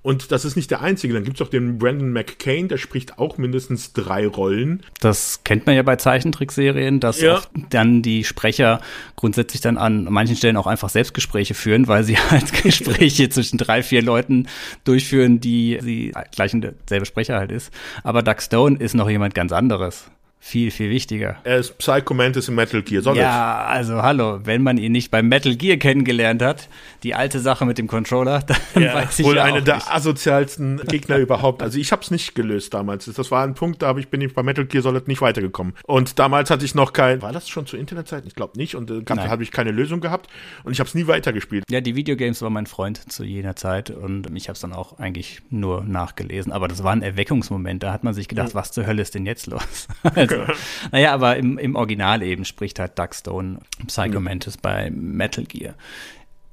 Und 0.07 0.31
das 0.31 0.45
ist 0.45 0.55
nicht 0.55 0.71
der 0.71 0.83
einzige. 0.83 1.15
Dann 1.15 1.25
gibt's 1.25 1.43
auch 1.43 1.49
den 1.49 1.79
Brandon 1.79 2.13
McCain, 2.13 2.69
der 2.69 2.77
spricht 2.79 3.19
auch 3.19 3.39
mindestens 3.39 3.93
drei 3.93 4.25
Rollen. 4.25 4.85
Das 5.01 5.43
kennt 5.43 5.67
man 5.67 5.75
ja 5.75 5.83
bei 5.83 5.97
Zeichentrickserien, 5.97 7.01
dass 7.01 7.21
ja. 7.21 7.43
dann 7.71 8.03
die 8.03 8.23
Sprecher 8.23 8.81
grundsätzlich 9.17 9.63
dann 9.63 9.77
an 9.77 10.05
manchen 10.05 10.37
Stellen 10.37 10.57
auch 10.57 10.69
einfach 10.69 10.91
Selbstgespräche 10.91 11.55
führen, 11.55 11.89
weil 11.89 12.05
sie 12.05 12.17
halt 12.31 12.53
Gespräche 12.63 13.29
zwischen 13.31 13.59
drei, 13.59 13.83
vier 13.83 14.01
Leuten 14.01 14.47
durchführen, 14.85 15.41
die 15.41 15.81
sie 15.83 16.13
gleich 16.31 16.53
derselbe 16.55 17.05
Sprecher 17.05 17.39
halt 17.39 17.51
ist. 17.51 17.73
Aber 18.05 18.23
Doug 18.23 18.41
Stone 18.41 18.79
ist 18.79 18.95
noch 18.95 19.11
jemand 19.11 19.35
ganz 19.35 19.51
anderes 19.51 20.09
viel, 20.47 20.71
viel 20.71 20.91
wichtiger. 20.91 21.39
Er 21.43 21.59
ist 21.59 21.77
Psycho 21.77 22.15
Mantis 22.15 22.49
in 22.49 22.55
Metal 22.55 22.81
Gear 22.81 23.03
Solid. 23.03 23.21
Ja, 23.21 23.65
also 23.65 24.03
hallo, 24.03 24.39
wenn 24.45 24.63
man 24.63 24.79
ihn 24.79 24.93
nicht 24.93 25.11
beim 25.11 25.27
Metal 25.27 25.57
Gear 25.57 25.77
kennengelernt 25.77 26.41
hat, 26.41 26.69
die 27.03 27.17
alte 27.17 27.41
Sache 27.41 27.67
mit 27.67 27.79
dem 27.79 27.89
Controller, 27.89 28.45
dann 28.73 28.83
ja, 28.83 28.95
weiß 28.95 29.19
ich 29.19 29.27
wohl 29.27 29.37
ja 29.37 29.43
eine 29.43 29.57
nicht. 29.57 29.67
der 29.67 29.93
asozialsten 29.93 30.81
Gegner 30.87 31.17
überhaupt. 31.17 31.65
Also 31.65 31.81
ich 31.81 31.91
habe 31.91 32.03
es 32.03 32.13
nicht 32.13 32.37
gelöst 32.37 32.73
damals. 32.75 33.07
Das 33.07 33.31
war 33.33 33.43
ein 33.43 33.55
Punkt, 33.55 33.83
da 33.83 33.97
ich, 33.97 34.07
bin 34.07 34.21
ich 34.21 34.35
bei 34.35 34.45
Metal 34.45 34.65
Gear 34.65 34.85
Solid 34.85 35.09
nicht 35.09 35.21
weitergekommen. 35.21 35.75
Und 35.83 36.21
damals 36.21 36.49
hatte 36.49 36.65
ich 36.65 36.77
noch 36.77 36.93
kein, 36.93 37.23
war 37.23 37.33
das 37.33 37.49
schon 37.49 37.67
zu 37.67 37.77
Internetzeiten? 37.77 38.29
Ich 38.29 38.37
glaube 38.37 38.57
nicht. 38.57 38.77
Und 38.77 38.89
äh, 38.89 39.03
habe 39.05 39.43
ich 39.43 39.51
keine 39.51 39.73
Lösung 39.73 40.01
gehabt. 40.01 40.31
Und 40.63 40.71
ich 40.71 40.79
habe 40.79 40.87
es 40.87 40.95
nie 40.95 41.09
weitergespielt. 41.09 41.65
Ja, 41.69 41.81
die 41.81 41.97
Videogames 41.97 42.41
war 42.41 42.51
mein 42.51 42.67
Freund 42.67 43.11
zu 43.11 43.25
jener 43.25 43.57
Zeit 43.57 43.91
und 43.91 44.31
ich 44.37 44.49
habe 44.49 44.55
es 44.55 44.61
dann 44.61 44.73
auch 44.73 45.01
eigentlich 45.01 45.43
nur 45.51 45.83
nachgelesen. 45.83 46.53
Aber 46.53 46.69
das 46.69 46.85
war 46.85 46.93
ein 46.93 47.03
Erweckungsmoment. 47.03 47.83
Da 47.83 47.93
hat 47.93 48.05
man 48.05 48.15
sich 48.15 48.29
gedacht, 48.29 48.55
mhm. 48.55 48.59
was 48.59 48.71
zur 48.71 48.87
Hölle 48.87 49.03
ist 49.03 49.17
denn 49.17 49.27
jetzt 49.27 49.49
los? 49.49 49.89
also, 50.15 50.36
also, 50.41 50.53
naja, 50.93 51.13
aber 51.13 51.37
im, 51.37 51.59
im 51.59 51.77
Original 51.77 52.23
eben 52.23 52.45
spricht 52.45 52.79
halt 52.79 52.99
Doug 52.99 53.11
Stone 53.15 53.59
Psycho 53.87 54.21
Mantis 54.21 54.57
bei 54.57 54.91
Metal 54.91 55.45
Gear. 55.45 55.75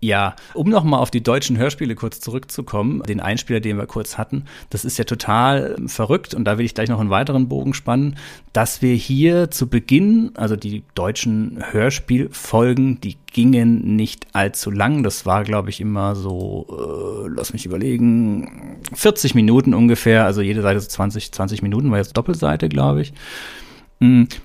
Ja, 0.03 0.35
um 0.53 0.67
nochmal 0.67 0.99
auf 0.99 1.11
die 1.11 1.23
deutschen 1.23 1.57
Hörspiele 1.57 1.95
kurz 1.95 2.19
zurückzukommen, 2.19 3.03
den 3.03 3.21
Einspieler, 3.21 3.61
den 3.61 3.77
wir 3.77 3.85
kurz 3.85 4.17
hatten, 4.17 4.43
das 4.69 4.83
ist 4.83 4.97
ja 4.97 5.05
total 5.05 5.77
verrückt 5.87 6.33
und 6.33 6.43
da 6.43 6.57
will 6.57 6.65
ich 6.65 6.73
gleich 6.73 6.89
noch 6.89 6.99
einen 6.99 7.09
weiteren 7.09 7.47
Bogen 7.47 7.73
spannen, 7.73 8.17
dass 8.51 8.81
wir 8.81 8.95
hier 8.95 9.49
zu 9.49 9.69
Beginn, 9.69 10.31
also 10.35 10.57
die 10.57 10.83
deutschen 10.93 11.63
Hörspielfolgen, 11.71 12.99
die 12.99 13.15
gingen 13.31 13.95
nicht 13.95 14.27
allzu 14.33 14.71
lang, 14.71 15.03
das 15.03 15.25
war 15.25 15.45
glaube 15.45 15.69
ich 15.69 15.79
immer 15.79 16.15
so, 16.15 16.67
äh, 16.69 17.29
lass 17.33 17.53
mich 17.53 17.65
überlegen, 17.65 18.81
40 18.93 19.35
Minuten 19.35 19.73
ungefähr, 19.73 20.25
also 20.25 20.41
jede 20.41 20.63
Seite 20.63 20.81
so 20.81 20.89
20, 20.89 21.31
20 21.31 21.61
Minuten 21.61 21.89
war 21.91 21.99
jetzt 21.99 22.17
Doppelseite, 22.17 22.67
glaube 22.67 23.03
ich. 23.03 23.13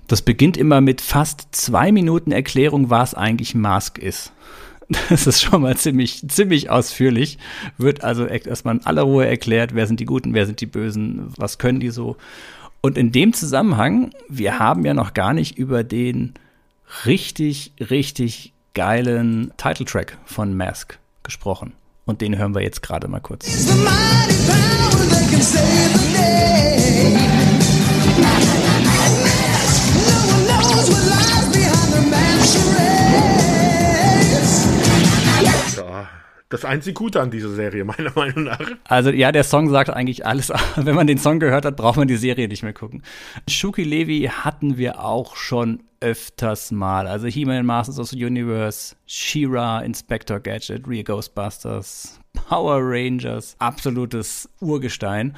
Das 0.06 0.22
beginnt 0.22 0.56
immer 0.56 0.80
mit 0.80 1.00
fast 1.00 1.48
zwei 1.52 1.92
Minuten 1.92 2.32
Erklärung, 2.32 2.90
was 2.90 3.14
eigentlich 3.14 3.54
Mask 3.54 3.98
ist. 3.98 4.32
Das 5.10 5.26
ist 5.26 5.42
schon 5.42 5.60
mal 5.62 5.76
ziemlich, 5.76 6.26
ziemlich 6.28 6.70
ausführlich. 6.70 7.36
Wird 7.76 8.04
also 8.04 8.24
erstmal 8.24 8.76
in 8.76 8.86
aller 8.86 9.02
Ruhe 9.02 9.26
erklärt, 9.26 9.74
wer 9.74 9.86
sind 9.86 10.00
die 10.00 10.06
Guten, 10.06 10.32
wer 10.32 10.46
sind 10.46 10.62
die 10.62 10.66
Bösen, 10.66 11.30
was 11.36 11.58
können 11.58 11.78
die 11.78 11.90
so. 11.90 12.16
Und 12.80 12.96
in 12.96 13.12
dem 13.12 13.34
Zusammenhang, 13.34 14.12
wir 14.28 14.58
haben 14.58 14.86
ja 14.86 14.94
noch 14.94 15.12
gar 15.12 15.34
nicht 15.34 15.58
über 15.58 15.84
den 15.84 16.32
richtig, 17.04 17.72
richtig 17.80 18.52
geilen 18.72 19.52
Titeltrack 19.56 20.16
von 20.24 20.56
Mask 20.56 20.98
gesprochen. 21.22 21.72
Und 22.06 22.22
den 22.22 22.38
hören 22.38 22.54
wir 22.54 22.62
jetzt 22.62 22.82
gerade 22.82 23.08
mal 23.08 23.20
kurz. 23.20 23.44
Das 36.48 36.64
einzig 36.64 36.94
Gute 36.94 37.20
an 37.20 37.30
dieser 37.30 37.50
Serie, 37.50 37.84
meiner 37.84 38.12
Meinung 38.14 38.44
nach. 38.44 38.60
Also 38.84 39.10
ja, 39.10 39.32
der 39.32 39.44
Song 39.44 39.68
sagt 39.70 39.90
eigentlich 39.90 40.26
alles. 40.26 40.52
Wenn 40.76 40.94
man 40.94 41.06
den 41.06 41.18
Song 41.18 41.40
gehört 41.40 41.64
hat, 41.64 41.76
braucht 41.76 41.96
man 41.96 42.08
die 42.08 42.16
Serie 42.16 42.48
nicht 42.48 42.62
mehr 42.62 42.72
gucken. 42.72 43.02
Shuki 43.48 43.82
Levi 43.82 44.30
hatten 44.32 44.78
wir 44.78 45.04
auch 45.04 45.36
schon 45.36 45.82
öfters 46.00 46.70
mal. 46.70 47.06
Also 47.06 47.26
He-Man 47.26 47.66
Masters 47.66 47.98
of 47.98 48.08
the 48.08 48.24
Universe, 48.24 48.94
She-Ra, 49.06 49.80
Inspector 49.80 50.38
Gadget, 50.40 50.86
Real 50.86 51.02
Ghostbusters, 51.02 52.20
Power 52.32 52.78
Rangers, 52.80 53.56
absolutes 53.58 54.48
Urgestein. 54.60 55.36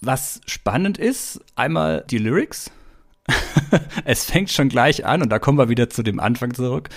Was 0.00 0.40
spannend 0.46 0.98
ist, 0.98 1.40
einmal 1.54 2.04
die 2.10 2.18
Lyrics 2.18 2.70
es 4.04 4.24
fängt 4.24 4.50
schon 4.50 4.68
gleich 4.68 5.04
an 5.04 5.22
und 5.22 5.30
da 5.30 5.38
kommen 5.38 5.58
wir 5.58 5.68
wieder 5.68 5.88
zu 5.88 6.02
dem 6.02 6.20
Anfang 6.20 6.54
zurück. 6.54 6.88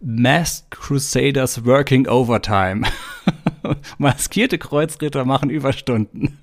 Masked 0.00 0.70
Crusaders 0.70 1.64
working 1.64 2.06
overtime. 2.06 2.86
Maskierte 3.98 4.58
Kreuzritter 4.58 5.24
machen 5.24 5.50
Überstunden. 5.50 6.38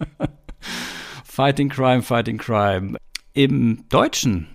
Fighting 1.23 1.69
Crime, 1.69 2.01
Fighting 2.01 2.37
Crime. 2.37 2.97
Im 3.33 3.85
Deutschen, 3.89 4.47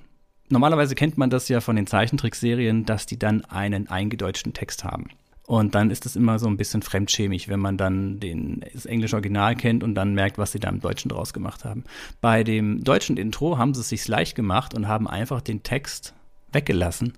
normalerweise 0.49 0.95
kennt 0.95 1.17
man 1.17 1.31
das 1.31 1.49
ja 1.49 1.61
von 1.61 1.77
den 1.77 1.87
Zeichentrickserien, 1.87 2.85
dass 2.85 3.07
die 3.07 3.19
dann 3.19 3.45
einen 3.47 3.89
eingedeutschten 3.89 4.53
Text 4.53 4.85
haben. 4.85 5.09
Und 5.47 5.75
dann 5.75 5.91
ist 5.91 6.07
es 6.07 6.17
immer 6.17 6.39
so 6.39 6.47
ein 6.47 6.57
bisschen 6.57 6.81
fremdschämig, 6.81 7.49
wenn 7.49 7.61
man 7.61 7.77
dann 7.77 8.19
den, 8.19 8.65
das 8.73 8.87
englische 8.87 9.17
Original 9.17 9.55
kennt 9.55 9.85
und 9.85 9.95
dann 9.95 10.15
merkt, 10.15 10.39
was 10.39 10.53
sie 10.53 10.59
da 10.59 10.71
im 10.71 10.81
Deutschen 10.81 11.11
draus 11.11 11.35
gemacht 11.35 11.65
haben. 11.65 11.85
Bei 12.23 12.45
dem 12.45 12.83
deutschen 12.83 13.19
Intro 13.19 13.59
haben 13.59 13.75
sie 13.75 13.81
es 13.81 13.91
sich 13.91 14.09
leicht 14.09 14.37
gemacht 14.37 14.73
und 14.73 14.89
haben 14.89 15.07
einfach 15.07 15.43
den 15.43 15.63
Text 15.63 16.15
weggelassen. 16.51 17.13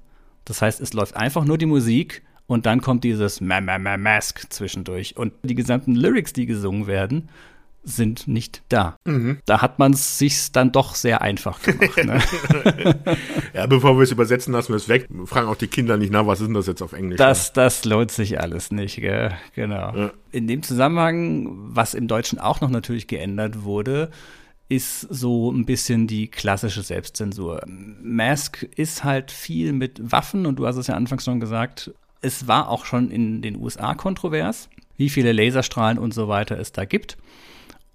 Das 0.45 0.61
heißt, 0.61 0.81
es 0.81 0.93
läuft 0.93 1.17
einfach 1.17 1.45
nur 1.45 1.57
die 1.57 1.67
Musik 1.67 2.25
und 2.49 2.67
dann 2.67 2.81
kommt 2.81 3.05
dieses 3.05 3.41
Ma 3.41 3.61
Ma 3.61 3.79
Ma 3.79 3.97
Mask 3.97 4.53
zwischendurch. 4.53 5.17
Und 5.17 5.33
die 5.43 5.55
gesamten 5.55 5.95
Lyrics, 5.95 6.33
die 6.33 6.47
gesungen 6.47 6.89
werden, 6.89 7.29
sind 7.87 8.27
nicht 8.27 8.63
da. 8.69 8.97
Mhm. 9.05 9.39
Da 9.47 9.63
hat 9.63 9.79
man 9.79 9.93
es 9.93 10.19
sich 10.19 10.51
dann 10.51 10.73
doch 10.73 10.97
sehr 10.97 11.23
einfach 11.23 11.63
gemacht. 11.63 12.05
Ne? 12.05 12.21
ja, 13.55 13.67
bevor 13.67 13.97
wir 13.97 14.03
es 14.03 14.11
übersetzen, 14.11 14.53
lassen 14.53 14.71
wir 14.71 14.77
es 14.77 14.89
weg. 14.89 15.09
Fragen 15.25 15.49
auch 15.49 15.57
die 15.57 15.69
Kinder 15.69 15.97
nicht 15.97 16.13
nach, 16.13 16.27
was 16.27 16.41
ist 16.41 16.49
denn 16.49 16.55
das 16.55 16.67
jetzt 16.67 16.83
auf 16.83 16.93
Englisch? 16.93 17.17
Das, 17.17 17.53
das 17.53 17.85
lohnt 17.85 18.11
sich 18.11 18.41
alles 18.41 18.73
nicht, 18.73 18.97
gell? 18.97 19.33
genau. 19.55 19.97
Ja. 19.97 20.13
In 20.33 20.49
dem 20.49 20.63
Zusammenhang, 20.63 21.49
was 21.51 21.95
im 21.95 22.09
Deutschen 22.09 22.41
auch 22.41 22.61
noch 22.61 22.71
natürlich 22.71 23.07
geändert 23.07 23.63
wurde, 23.63 24.11
ist 24.69 25.01
so 25.03 25.53
ein 25.53 25.65
bisschen 25.65 26.09
die 26.09 26.29
klassische 26.29 26.83
Selbstzensur. 26.83 27.63
Mask 27.67 28.65
ist 28.75 29.05
halt 29.05 29.31
viel 29.31 29.73
mit 29.73 30.11
Waffen 30.11 30.45
und 30.45 30.57
du 30.57 30.67
hast 30.67 30.77
es 30.77 30.89
ja 30.89 30.97
anfangs 30.97 31.25
schon 31.25 31.39
gesagt, 31.39 31.93
es 32.21 32.49
war 32.49 32.69
auch 32.69 32.85
schon 32.85 33.11
in 33.13 33.43
den 33.43 33.57
USA 33.57 33.95
kontrovers, 33.95 34.69
wie 34.97 35.09
viele 35.09 35.31
Laserstrahlen 35.31 35.99
und 35.99 36.13
so 36.13 36.27
weiter 36.27 36.59
es 36.59 36.73
da 36.73 36.85
gibt. 36.85 37.17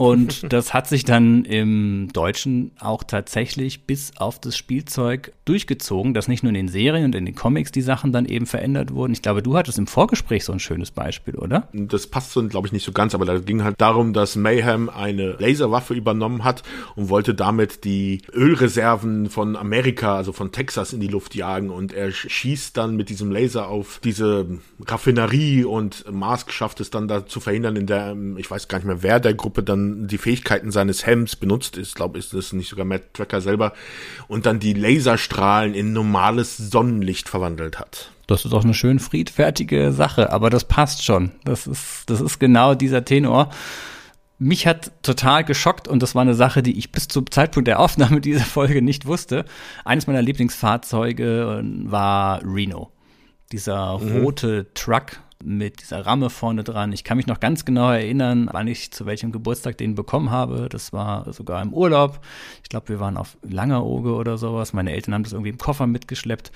Und 0.01 0.41
das 0.51 0.73
hat 0.73 0.87
sich 0.87 1.05
dann 1.05 1.45
im 1.45 2.09
Deutschen 2.11 2.71
auch 2.79 3.03
tatsächlich 3.03 3.85
bis 3.85 4.13
auf 4.17 4.41
das 4.41 4.57
Spielzeug 4.57 5.31
durchgezogen, 5.45 6.15
dass 6.15 6.27
nicht 6.27 6.41
nur 6.41 6.49
in 6.49 6.55
den 6.55 6.67
Serien 6.69 7.05
und 7.05 7.13
in 7.13 7.27
den 7.27 7.35
Comics 7.35 7.71
die 7.71 7.83
Sachen 7.83 8.11
dann 8.11 8.25
eben 8.25 8.47
verändert 8.47 8.95
wurden. 8.95 9.13
Ich 9.13 9.21
glaube, 9.21 9.43
du 9.43 9.55
hattest 9.55 9.77
im 9.77 9.85
Vorgespräch 9.85 10.43
so 10.43 10.53
ein 10.53 10.59
schönes 10.59 10.89
Beispiel, 10.89 11.35
oder? 11.35 11.67
Das 11.71 12.07
passt 12.07 12.31
so, 12.31 12.43
glaube 12.47 12.65
ich, 12.65 12.73
nicht 12.73 12.83
so 12.83 12.93
ganz, 12.93 13.13
aber 13.13 13.25
da 13.25 13.37
ging 13.37 13.63
halt 13.63 13.79
darum, 13.79 14.13
dass 14.13 14.35
Mayhem 14.35 14.89
eine 14.89 15.33
Laserwaffe 15.37 15.93
übernommen 15.93 16.43
hat 16.43 16.63
und 16.95 17.09
wollte 17.09 17.35
damit 17.35 17.83
die 17.83 18.23
Ölreserven 18.33 19.29
von 19.29 19.55
Amerika, 19.55 20.15
also 20.15 20.31
von 20.31 20.51
Texas, 20.51 20.93
in 20.93 20.99
die 20.99 21.09
Luft 21.09 21.35
jagen. 21.35 21.69
Und 21.69 21.93
er 21.93 22.11
schießt 22.11 22.75
dann 22.75 22.95
mit 22.95 23.09
diesem 23.09 23.31
Laser 23.31 23.67
auf 23.67 23.99
diese 24.03 24.47
Raffinerie 24.83 25.63
und 25.63 26.11
Mask 26.11 26.51
schafft 26.51 26.79
es 26.79 26.89
dann 26.89 27.07
da 27.07 27.27
zu 27.27 27.39
verhindern, 27.39 27.75
in 27.75 27.85
der, 27.85 28.17
ich 28.37 28.49
weiß 28.49 28.67
gar 28.67 28.79
nicht 28.79 28.87
mehr, 28.87 29.03
wer 29.03 29.19
der 29.19 29.35
Gruppe 29.35 29.61
dann 29.61 29.90
die 30.07 30.17
Fähigkeiten 30.17 30.71
seines 30.71 31.05
Helms 31.05 31.35
benutzt. 31.35 31.77
Ich 31.77 31.93
glaube, 31.93 32.19
ist 32.19 32.33
das 32.33 32.53
nicht 32.53 32.69
sogar 32.69 32.85
Matt 32.85 33.13
Tracker 33.13 33.41
selber. 33.41 33.73
Und 34.27 34.45
dann 34.45 34.59
die 34.59 34.73
Laserstrahlen 34.73 35.73
in 35.73 35.93
normales 35.93 36.57
Sonnenlicht 36.57 37.29
verwandelt 37.29 37.79
hat. 37.79 38.11
Das 38.27 38.45
ist 38.45 38.53
auch 38.53 38.63
eine 38.63 38.73
schön 38.73 38.99
friedfertige 38.99 39.91
Sache, 39.91 40.31
aber 40.31 40.49
das 40.49 40.63
passt 40.63 41.03
schon. 41.03 41.31
Das 41.43 41.67
ist, 41.67 42.09
das 42.09 42.21
ist 42.21 42.39
genau 42.39 42.75
dieser 42.75 43.03
Tenor. 43.03 43.49
Mich 44.39 44.65
hat 44.65 44.91
total 45.03 45.43
geschockt 45.43 45.87
und 45.87 46.01
das 46.01 46.15
war 46.15 46.23
eine 46.23 46.33
Sache, 46.33 46.63
die 46.63 46.77
ich 46.79 46.91
bis 46.91 47.07
zum 47.07 47.29
Zeitpunkt 47.29 47.67
der 47.67 47.79
Aufnahme 47.79 48.21
dieser 48.21 48.45
Folge 48.45 48.81
nicht 48.81 49.05
wusste. 49.05 49.45
Eines 49.85 50.07
meiner 50.07 50.21
Lieblingsfahrzeuge 50.21 51.61
war 51.83 52.41
Reno. 52.43 52.91
Dieser 53.51 53.99
mhm. 53.99 54.21
rote 54.21 54.73
Truck, 54.73 55.19
mit 55.43 55.81
dieser 55.81 56.05
Ramme 56.05 56.29
vorne 56.29 56.63
dran. 56.63 56.91
Ich 56.93 57.03
kann 57.03 57.17
mich 57.17 57.27
noch 57.27 57.39
ganz 57.39 57.65
genau 57.65 57.91
erinnern, 57.91 58.49
wann 58.51 58.67
ich 58.67 58.91
zu 58.91 59.05
welchem 59.05 59.31
Geburtstag 59.31 59.77
den 59.77 59.95
bekommen 59.95 60.31
habe. 60.31 60.67
Das 60.69 60.93
war 60.93 61.31
sogar 61.33 61.61
im 61.61 61.73
Urlaub. 61.73 62.19
Ich 62.63 62.69
glaube, 62.69 62.89
wir 62.89 62.99
waren 62.99 63.17
auf 63.17 63.37
Langeroge 63.41 64.13
oder 64.13 64.37
sowas. 64.37 64.73
Meine 64.73 64.91
Eltern 64.91 65.13
haben 65.13 65.23
das 65.23 65.33
irgendwie 65.33 65.51
im 65.51 65.57
Koffer 65.57 65.87
mitgeschleppt. 65.87 66.51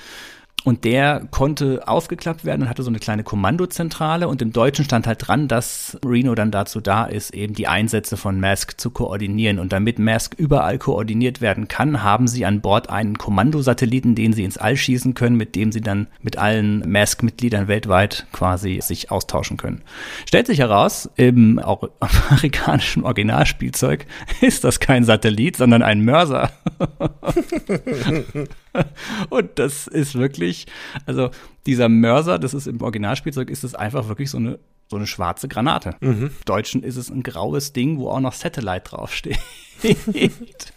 Und 0.65 0.83
der 0.83 1.27
konnte 1.29 1.87
aufgeklappt 1.87 2.43
werden 2.43 2.63
und 2.63 2.69
hatte 2.69 2.81
so 2.81 2.89
eine 2.89 2.97
kleine 2.97 3.23
Kommandozentrale. 3.23 4.27
Und 4.27 4.41
im 4.41 4.51
Deutschen 4.51 4.83
stand 4.83 5.05
halt 5.05 5.25
dran, 5.25 5.47
dass 5.47 5.97
Reno 6.03 6.33
dann 6.33 6.49
dazu 6.49 6.81
da 6.81 7.05
ist, 7.05 7.35
eben 7.35 7.53
die 7.53 7.67
Einsätze 7.67 8.17
von 8.17 8.39
Mask 8.39 8.79
zu 8.79 8.89
koordinieren. 8.89 9.59
Und 9.59 9.73
damit 9.73 9.99
Mask 9.99 10.33
überall 10.35 10.79
koordiniert 10.79 11.39
werden 11.39 11.67
kann, 11.67 12.01
haben 12.01 12.27
sie 12.27 12.45
an 12.45 12.61
Bord 12.61 12.89
einen 12.89 13.19
Kommandosatelliten, 13.19 14.15
den 14.15 14.33
sie 14.33 14.43
ins 14.43 14.57
All 14.57 14.75
schießen 14.75 15.13
können, 15.13 15.35
mit 15.35 15.55
dem 15.55 15.71
sie 15.71 15.81
dann 15.81 16.07
mit 16.23 16.39
allen 16.39 16.91
Mask-Mitgliedern 16.91 17.67
weltweit 17.67 18.25
quasi 18.31 18.79
sich 18.81 19.11
austauschen 19.11 19.57
können. 19.57 19.83
Stellt 20.25 20.47
sich 20.47 20.57
heraus, 20.57 21.07
im 21.15 21.59
amerikanischen 21.99 23.03
Originalspielzeug 23.03 24.07
ist 24.41 24.63
das 24.63 24.79
kein 24.79 25.03
Satellit, 25.03 25.57
sondern 25.57 25.83
ein 25.83 26.03
Mörser. 26.03 26.49
und 29.29 29.57
das 29.59 29.87
ist 29.87 30.15
wirklich, 30.15 30.65
also 31.05 31.29
dieser 31.65 31.89
Mörser, 31.89 32.39
das 32.39 32.53
ist 32.53 32.67
im 32.67 32.81
Originalspielzeug, 32.81 33.49
ist 33.49 33.63
es 33.63 33.75
einfach 33.75 34.07
wirklich 34.07 34.29
so 34.29 34.37
eine, 34.37 34.59
so 34.89 34.97
eine 34.97 35.07
schwarze 35.07 35.47
Granate. 35.47 35.95
Mhm. 35.99 36.23
Im 36.23 36.31
Deutschen 36.45 36.83
ist 36.83 36.97
es 36.97 37.09
ein 37.09 37.23
graues 37.23 37.73
Ding, 37.73 37.97
wo 37.97 38.09
auch 38.09 38.19
noch 38.19 38.33
Satellite 38.33 38.89
draufsteht. 38.89 39.39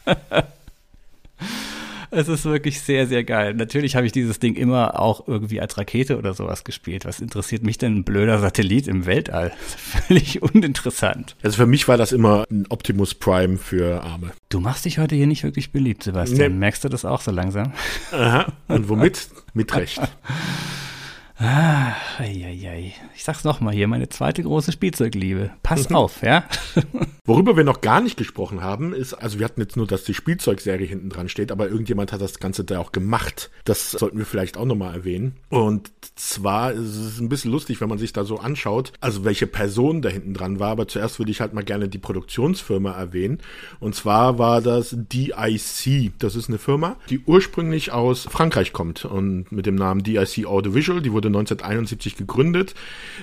Es 2.11 2.29
ist 2.29 2.45
wirklich 2.45 2.81
sehr, 2.81 3.07
sehr 3.07 3.25
geil. 3.25 3.55
Natürlich 3.55 3.97
habe 3.97 4.07
ich 4.07 4.13
dieses 4.13 4.39
Ding 4.39 4.55
immer 4.55 4.99
auch 4.99 5.29
irgendwie 5.29 5.61
als 5.61 5.77
Rakete 5.77 6.17
oder 6.17 6.33
sowas 6.35 6.65
gespielt. 6.65 7.05
Was 7.05 7.21
interessiert 7.21 7.63
mich 7.63 7.79
denn 7.79 7.97
ein 7.97 8.05
blöder 8.05 8.39
Satellit 8.39 8.89
im 8.89 9.07
Weltall? 9.07 9.53
Völlig 10.07 10.43
uninteressant. 10.43 11.37
Also 11.43 11.57
für 11.57 11.67
mich 11.67 11.87
war 11.89 11.97
das 11.97 12.13
immer 12.13 12.45
ein 12.51 12.67
Optimus 12.71 13.15
Prime 13.15 13.59
für 13.59 14.03
Arme. 14.03 14.33
Du 14.49 14.61
machst 14.61 14.85
dich 14.85 14.99
heute 14.99 15.15
hier 15.15 15.27
nicht 15.27 15.45
wirklich 15.45 15.73
beliebt, 15.73 16.03
Sebastian. 16.03 16.53
Nee. 16.53 16.59
Merkst 16.59 16.85
du 16.85 16.89
das 16.89 17.05
auch 17.05 17.21
so 17.21 17.31
langsam? 17.31 17.73
Aha. 18.13 18.53
Und 18.69 18.89
womit? 18.89 19.29
Mit 19.55 19.75
Recht. 19.75 20.01
Ah, 21.41 21.95
ei, 22.19 22.45
ei. 22.45 22.95
Ich 23.15 23.23
sag's 23.23 23.45
nochmal 23.45 23.73
hier, 23.73 23.87
meine 23.87 24.09
zweite 24.09 24.43
große 24.43 24.73
Spielzeugliebe. 24.73 25.51
Pass 25.63 25.93
auf, 25.93 26.23
ja? 26.23 26.45
Worüber 27.29 27.59
wir 27.59 27.65
noch 27.65 27.83
gar 27.83 28.01
nicht 28.01 28.17
gesprochen 28.17 28.63
haben, 28.63 28.95
ist, 28.95 29.13
also 29.13 29.39
wir 29.39 29.45
hatten 29.45 29.61
jetzt 29.61 29.77
nur, 29.77 29.87
dass 29.87 30.03
die 30.03 30.15
Spielzeugserie 30.15 30.87
hinten 30.87 31.11
dran 31.11 31.29
steht, 31.29 31.53
aber 31.53 31.69
irgendjemand 31.69 32.11
hat 32.11 32.23
das 32.23 32.41
Ganze 32.41 32.65
da 32.65 32.81
auch 32.81 32.91
gemacht. 32.91 33.51
Das 33.65 33.91
sollten 33.91 34.17
wir 34.17 34.25
vielleicht 34.25 34.57
auch 34.57 34.65
nochmal 34.65 34.95
erwähnen. 34.95 35.37
Und 35.51 35.93
zwar 36.17 36.73
ist 36.73 36.97
es 36.97 37.21
ein 37.21 37.29
bisschen 37.29 37.53
lustig, 37.53 37.81
wenn 37.81 37.89
man 37.91 37.99
sich 37.99 38.15
da 38.15 38.25
so 38.25 38.39
anschaut, 38.39 38.93
also 39.01 39.25
welche 39.25 39.47
Person 39.47 40.01
da 40.01 40.09
hinten 40.09 40.33
dran 40.33 40.59
war, 40.59 40.71
aber 40.71 40.89
zuerst 40.89 41.19
würde 41.19 41.31
ich 41.31 41.43
halt 41.43 41.53
mal 41.53 41.65
gerne 41.65 41.89
die 41.89 41.99
Produktionsfirma 41.99 42.93
erwähnen. 42.93 43.41
Und 43.79 43.95
zwar 43.95 44.39
war 44.39 44.63
das 44.63 44.97
DIC. 44.99 46.13
Das 46.19 46.35
ist 46.35 46.49
eine 46.49 46.59
Firma, 46.59 46.97
die 47.11 47.21
ursprünglich 47.21 47.93
aus 47.93 48.23
Frankreich 48.23 48.73
kommt 48.73 49.05
und 49.05 49.53
mit 49.53 49.67
dem 49.67 49.75
Namen 49.75 50.03
DIC 50.03 50.47
Audiovisual, 50.47 51.03
die 51.03 51.13
wurde 51.13 51.28
1971 51.29 52.17
gegründet, 52.17 52.75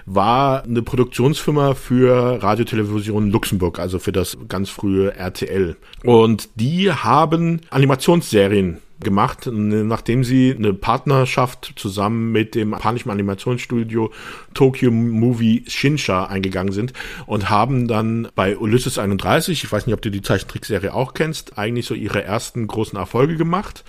war 0.05 0.63
eine 0.63 0.81
Produktionsfirma 0.81 1.75
für 1.75 2.41
Radiotelevision 2.41 3.31
Luxemburg, 3.31 3.79
also 3.79 3.99
für 3.99 4.11
das 4.11 4.37
ganz 4.47 4.69
frühe 4.69 5.13
RTL. 5.15 5.75
Und 6.03 6.49
die 6.55 6.91
haben 6.91 7.61
Animationsserien 7.69 8.79
gemacht, 8.99 9.49
nachdem 9.51 10.23
sie 10.23 10.55
eine 10.57 10.73
Partnerschaft 10.73 11.73
zusammen 11.75 12.31
mit 12.31 12.55
dem 12.55 12.71
japanischen 12.71 13.11
Animationsstudio 13.11 14.11
Tokyo 14.53 14.91
Movie 14.91 15.63
Shinsha 15.67 16.25
eingegangen 16.25 16.71
sind 16.71 16.93
und 17.25 17.49
haben 17.49 17.87
dann 17.87 18.29
bei 18.35 18.57
Ulysses 18.57 18.97
31, 18.97 19.63
ich 19.63 19.71
weiß 19.71 19.85
nicht, 19.85 19.93
ob 19.93 20.01
du 20.01 20.11
die 20.11 20.21
Zeichentrickserie 20.21 20.93
auch 20.93 21.13
kennst, 21.13 21.57
eigentlich 21.57 21.85
so 21.85 21.93
ihre 21.93 22.23
ersten 22.23 22.67
großen 22.67 22.97
Erfolge 22.97 23.35
gemacht, 23.35 23.83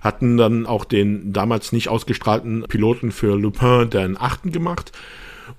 hatten 0.00 0.36
dann 0.36 0.66
auch 0.66 0.84
den 0.84 1.32
damals 1.32 1.72
nicht 1.72 1.88
ausgestrahlten 1.88 2.64
Piloten 2.68 3.12
für 3.12 3.36
Lupin 3.36 3.90
den 3.90 4.16
achten 4.18 4.52
gemacht 4.52 4.92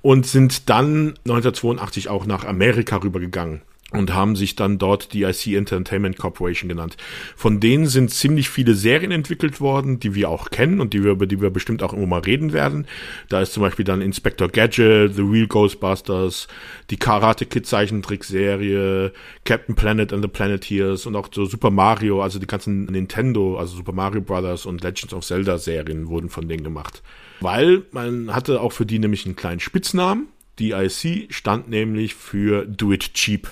und 0.01 0.25
sind 0.25 0.69
dann 0.69 1.15
1982 1.25 2.09
auch 2.09 2.25
nach 2.25 2.45
Amerika 2.45 2.97
rübergegangen 2.97 3.61
und 3.91 4.13
haben 4.13 4.35
sich 4.35 4.55
dann 4.55 4.77
dort 4.77 5.13
DIC 5.13 5.55
Entertainment 5.55 6.17
Corporation 6.17 6.67
genannt. 6.67 6.97
Von 7.38 7.61
denen 7.61 7.85
sind 7.85 8.11
ziemlich 8.11 8.49
viele 8.49 8.75
Serien 8.75 9.11
entwickelt 9.11 9.61
worden, 9.61 9.99
die 9.99 10.13
wir 10.13 10.29
auch 10.29 10.49
kennen 10.49 10.81
und 10.81 10.93
die 10.93 11.05
wir, 11.05 11.11
über 11.11 11.25
die 11.25 11.39
wir 11.39 11.51
bestimmt 11.51 11.81
auch 11.81 11.93
immer 11.93 12.05
mal 12.05 12.19
reden 12.19 12.51
werden. 12.51 12.85
Da 13.29 13.41
ist 13.41 13.53
zum 13.53 13.61
Beispiel 13.63 13.85
dann 13.85 14.01
Inspector 14.01 14.49
Gadget, 14.49 15.15
The 15.15 15.21
Real 15.21 15.47
Ghostbusters, 15.47 16.49
die 16.89 16.97
Karate 16.97 17.45
Kid 17.45 17.65
Zeichentrickserie, 17.65 19.13
Captain 19.45 19.75
Planet 19.75 20.11
and 20.11 20.21
the 20.21 20.27
Planeteers 20.27 21.05
und 21.05 21.15
auch 21.15 21.29
so 21.33 21.45
Super 21.45 21.71
Mario, 21.71 22.21
also 22.21 22.39
die 22.39 22.47
ganzen 22.47 22.85
Nintendo, 22.85 23.57
also 23.57 23.77
Super 23.77 23.93
Mario 23.93 24.19
Brothers 24.19 24.65
und 24.65 24.83
Legends 24.83 25.13
of 25.13 25.25
Zelda 25.25 25.57
Serien 25.57 26.09
wurden 26.09 26.29
von 26.29 26.49
denen 26.49 26.63
gemacht. 26.63 27.01
Weil 27.39 27.83
man 27.91 28.35
hatte 28.35 28.59
auch 28.59 28.73
für 28.73 28.85
die 28.85 28.99
nämlich 28.99 29.25
einen 29.25 29.38
kleinen 29.38 29.61
Spitznamen 29.61 30.27
DIC 30.59 31.27
stand 31.33 31.69
nämlich 31.69 32.15
für 32.15 32.65
Do 32.65 32.91
It 32.91 33.13
Cheap. 33.13 33.47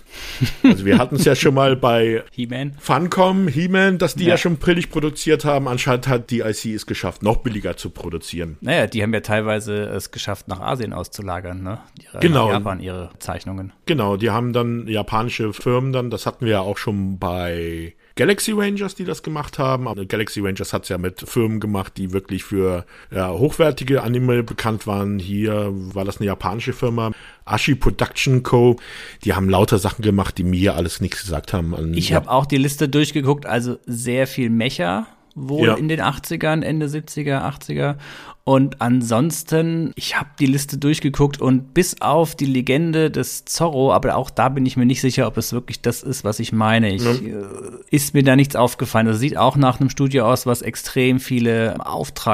Also 0.64 0.86
wir 0.86 0.98
hatten 0.98 1.16
es 1.16 1.26
ja 1.26 1.36
schon 1.36 1.54
mal 1.54 1.76
bei 1.76 2.24
He-Man. 2.32 2.74
Funcom, 2.80 3.48
He-Man, 3.48 3.98
dass 3.98 4.16
die 4.16 4.24
ja. 4.26 4.32
Ja. 4.32 4.38
schon 4.38 4.58
billig 4.58 4.90
produziert 4.90 5.46
haben. 5.46 5.68
Anscheinend 5.68 6.08
hat 6.08 6.32
DIC 6.32 6.66
es 6.76 6.86
geschafft, 6.86 7.24
noch 7.24 7.38
billiger 7.38 7.78
zu 7.78 7.90
produzieren. 7.90 8.58
Naja, 8.62 8.88
die 8.88 9.02
haben 9.04 9.14
ja 9.14 9.22
teilweise 9.22 9.84
es 9.86 10.12
geschafft, 10.12 10.48
nach 10.48 10.60
Asien 10.60 10.94
auszulagern, 10.94 11.62
ne? 11.64 11.80
Ihre, 12.04 12.20
Genau. 12.20 12.50
Japan 12.52 12.80
ihre 12.80 13.12
Zeichnungen. 13.20 13.74
Genau, 13.86 14.18
die 14.18 14.32
haben 14.32 14.54
dann 14.54 14.88
japanische 14.88 15.54
Firmen 15.54 15.94
dann, 15.94 16.10
das 16.10 16.26
hatten 16.26 16.46
wir 16.46 16.54
ja 16.54 16.60
auch 16.62 16.78
schon 16.78 17.20
bei 17.20 17.94
Galaxy 18.16 18.54
Rangers, 18.54 18.96
die 18.96 19.04
das 19.04 19.24
gemacht 19.24 19.60
haben. 19.60 19.88
Aber 19.88 20.06
Galaxy 20.06 20.40
Rangers 20.40 20.72
hat's 20.72 20.90
ja 20.90 20.98
mit 20.98 21.22
Firmen 21.22 21.60
gemacht, 21.60 21.94
die 21.98 22.14
wirklich 22.14 22.44
für 22.44 22.86
ja, 23.12 23.30
hochwertige 23.32 24.04
Anime 24.04 24.44
bekannt 24.44 24.88
waren. 24.88 25.20
Hier 25.20 25.72
war 25.74 26.06
das 26.06 26.18
eine 26.18 26.28
japanische 26.28 26.74
Firma, 26.74 27.12
Ashi 27.44 27.76
Production 27.76 28.44
Co. 28.44 28.78
Die 29.24 29.34
haben 29.34 29.50
lauter 29.50 29.80
Sachen 29.80 30.02
gemacht, 30.02 30.38
die 30.38 30.46
mir 30.46 30.76
alles 30.76 31.02
nichts 31.02 31.22
gesagt 31.22 31.52
haben. 31.52 31.94
Ich 31.94 32.14
habe 32.14 32.32
auch 32.32 32.46
die 32.46 32.58
Liste 32.58 32.88
durchgeguckt, 32.88 33.46
also 33.46 33.78
sehr 33.86 34.28
viel 34.28 34.50
Mecha 34.50 35.08
wohl 35.36 35.68
Ja. 35.68 35.74
in 35.76 35.88
den 35.90 36.00
80ern, 36.02 36.62
Ende 36.64 36.88
70er, 36.88 37.42
80er. 37.44 37.96
Und 38.46 38.80
ansonsten, 38.80 39.92
ich 39.96 40.18
habe 40.20 40.30
die 40.40 40.46
Liste 40.46 40.78
durchgeguckt 40.78 41.42
und 41.42 41.74
bis 41.74 42.00
auf 42.00 42.36
die 42.36 42.46
Legende 42.46 43.10
des 43.10 43.44
Zorro, 43.46 43.92
aber 43.92 44.16
auch 44.16 44.30
da 44.30 44.50
bin 44.50 44.66
ich 44.68 44.78
mir 44.78 44.86
nicht 44.86 45.02
sicher, 45.02 45.26
ob 45.26 45.38
es 45.38 45.52
wirklich 45.52 45.82
das 45.82 46.04
ist, 46.04 46.24
was 46.24 46.40
ich 46.40 46.52
meine. 46.54 46.94
Ich, 46.94 47.04
äh, 47.06 47.34
ist 47.90 48.14
mir 48.14 48.22
da 48.24 48.36
nichts 48.36 48.56
aufgefallen. 48.56 49.08
Das 49.08 49.18
sieht 49.20 49.36
auch 49.36 49.56
nach 49.56 49.80
einem 49.80 49.90
Studio 49.90 50.32
aus, 50.32 50.46
was 50.46 50.62
extrem 50.62 51.20
viele 51.20 51.76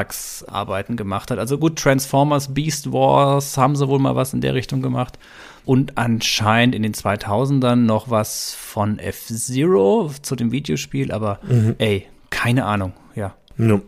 Auftragsarbeiten 0.05 0.97
gemacht 0.97 1.31
hat. 1.31 1.39
Also 1.39 1.57
gut, 1.57 1.77
Transformers, 1.79 2.53
Beast 2.53 2.91
Wars 2.91 3.57
haben 3.57 3.75
sie 3.75 3.87
wohl 3.87 3.99
mal 3.99 4.15
was 4.15 4.33
in 4.33 4.41
der 4.41 4.53
Richtung 4.53 4.81
gemacht. 4.81 5.17
Und 5.63 5.97
anscheinend 5.97 6.73
in 6.75 6.83
den 6.83 6.93
2000ern 6.93 7.75
noch 7.85 8.09
was 8.09 8.53
von 8.53 8.99
F-Zero 8.99 10.11
zu 10.21 10.35
dem 10.35 10.51
Videospiel, 10.51 11.11
aber 11.11 11.39
ey, 11.77 12.05
keine 12.41 12.65
Ahnung, 12.65 12.93
ja. 13.13 13.35
Ja. 13.57 13.79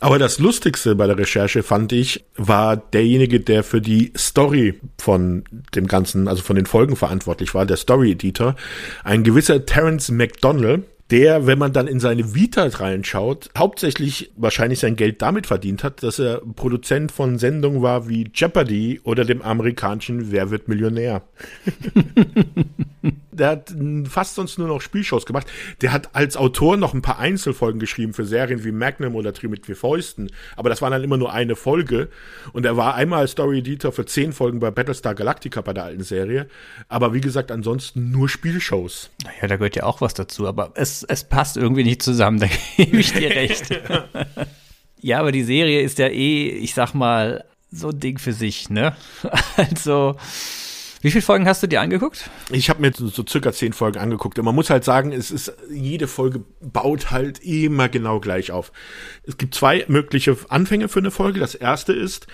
Aber 0.00 0.18
das 0.18 0.40
Lustigste 0.40 0.96
bei 0.96 1.06
der 1.06 1.18
Recherche 1.18 1.62
fand 1.62 1.92
ich, 1.92 2.24
war 2.34 2.76
derjenige, 2.76 3.38
der 3.38 3.62
für 3.62 3.80
die 3.80 4.12
Story 4.16 4.80
von 4.98 5.44
dem 5.76 5.86
Ganzen, 5.86 6.26
also 6.26 6.42
von 6.42 6.56
den 6.56 6.66
Folgen 6.66 6.96
verantwortlich 6.96 7.54
war, 7.54 7.66
der 7.66 7.76
Story-Editor, 7.76 8.56
ein 9.04 9.22
gewisser 9.22 9.66
Terence 9.66 10.10
McDonald, 10.10 10.82
der, 11.12 11.46
wenn 11.46 11.58
man 11.58 11.72
dann 11.72 11.86
in 11.86 12.00
seine 12.00 12.34
Vita 12.34 12.66
reinschaut, 12.66 13.50
hauptsächlich 13.56 14.32
wahrscheinlich 14.36 14.80
sein 14.80 14.96
Geld 14.96 15.22
damit 15.22 15.46
verdient 15.46 15.84
hat, 15.84 16.02
dass 16.02 16.18
er 16.18 16.42
Produzent 16.56 17.12
von 17.12 17.38
Sendungen 17.38 17.82
war 17.82 18.08
wie 18.08 18.30
Jeopardy 18.34 19.00
oder 19.04 19.24
dem 19.24 19.42
amerikanischen 19.42 20.32
Wer 20.32 20.50
wird 20.50 20.66
Millionär. 20.66 21.22
der 23.40 23.48
hat 23.48 23.74
fast 24.08 24.34
sonst 24.34 24.58
nur 24.58 24.68
noch 24.68 24.80
Spielshows 24.80 25.26
gemacht. 25.26 25.46
Der 25.80 25.92
hat 25.92 26.14
als 26.14 26.36
Autor 26.36 26.76
noch 26.76 26.94
ein 26.94 27.02
paar 27.02 27.18
Einzelfolgen 27.18 27.80
geschrieben 27.80 28.12
für 28.12 28.24
Serien 28.24 28.64
wie 28.64 28.70
Magnum 28.70 29.16
oder 29.16 29.32
Tri 29.32 29.48
mit 29.48 29.66
vier 29.66 29.76
Fäusten. 29.76 30.30
Aber 30.56 30.68
das 30.68 30.82
war 30.82 30.90
dann 30.90 31.02
immer 31.02 31.16
nur 31.16 31.32
eine 31.32 31.56
Folge. 31.56 32.08
Und 32.52 32.66
er 32.66 32.76
war 32.76 32.94
einmal 32.94 33.26
Story 33.28 33.58
Editor 33.58 33.92
für 33.92 34.04
zehn 34.04 34.32
Folgen 34.32 34.60
bei 34.60 34.70
Battlestar 34.70 35.14
Galactica 35.14 35.62
bei 35.62 35.72
der 35.72 35.84
alten 35.84 36.04
Serie. 36.04 36.48
Aber 36.88 37.14
wie 37.14 37.20
gesagt, 37.20 37.50
ansonsten 37.50 38.10
nur 38.10 38.28
Spielshows. 38.28 39.10
Naja, 39.24 39.48
da 39.48 39.56
gehört 39.56 39.76
ja 39.76 39.84
auch 39.84 40.00
was 40.00 40.14
dazu, 40.14 40.46
aber 40.46 40.72
es, 40.74 41.02
es 41.04 41.24
passt 41.24 41.56
irgendwie 41.56 41.84
nicht 41.84 42.02
zusammen, 42.02 42.38
da 42.40 42.46
gebe 42.76 42.98
ich 42.98 43.12
dir 43.12 43.30
recht. 43.30 43.70
ja, 45.00 45.18
aber 45.18 45.32
die 45.32 45.44
Serie 45.44 45.80
ist 45.80 45.98
ja 45.98 46.08
eh, 46.08 46.48
ich 46.48 46.74
sag 46.74 46.92
mal, 46.94 47.44
so 47.72 47.88
ein 47.88 48.00
Ding 48.00 48.18
für 48.18 48.32
sich, 48.32 48.68
ne? 48.68 48.94
Also, 49.56 50.16
wie 51.00 51.10
viele 51.10 51.22
Folgen 51.22 51.46
hast 51.46 51.62
du 51.62 51.66
dir 51.66 51.80
angeguckt? 51.80 52.28
Ich 52.50 52.68
habe 52.68 52.82
mir 52.82 52.92
so, 52.94 53.24
circa 53.26 53.52
zehn 53.52 53.72
Folgen 53.72 53.98
angeguckt. 53.98 54.38
Und 54.38 54.44
man 54.44 54.54
muss 54.54 54.68
halt 54.68 54.84
sagen, 54.84 55.12
es 55.12 55.30
ist, 55.30 55.52
jede 55.70 56.06
Folge 56.06 56.44
baut 56.60 57.10
halt 57.10 57.40
immer 57.40 57.88
genau 57.88 58.20
gleich 58.20 58.52
auf. 58.52 58.70
Es 59.22 59.38
gibt 59.38 59.54
zwei 59.54 59.84
mögliche 59.88 60.36
Anfänge 60.48 60.88
für 60.88 60.98
eine 60.98 61.10
Folge. 61.10 61.40
Das 61.40 61.54
erste 61.54 61.94
ist, 61.94 62.26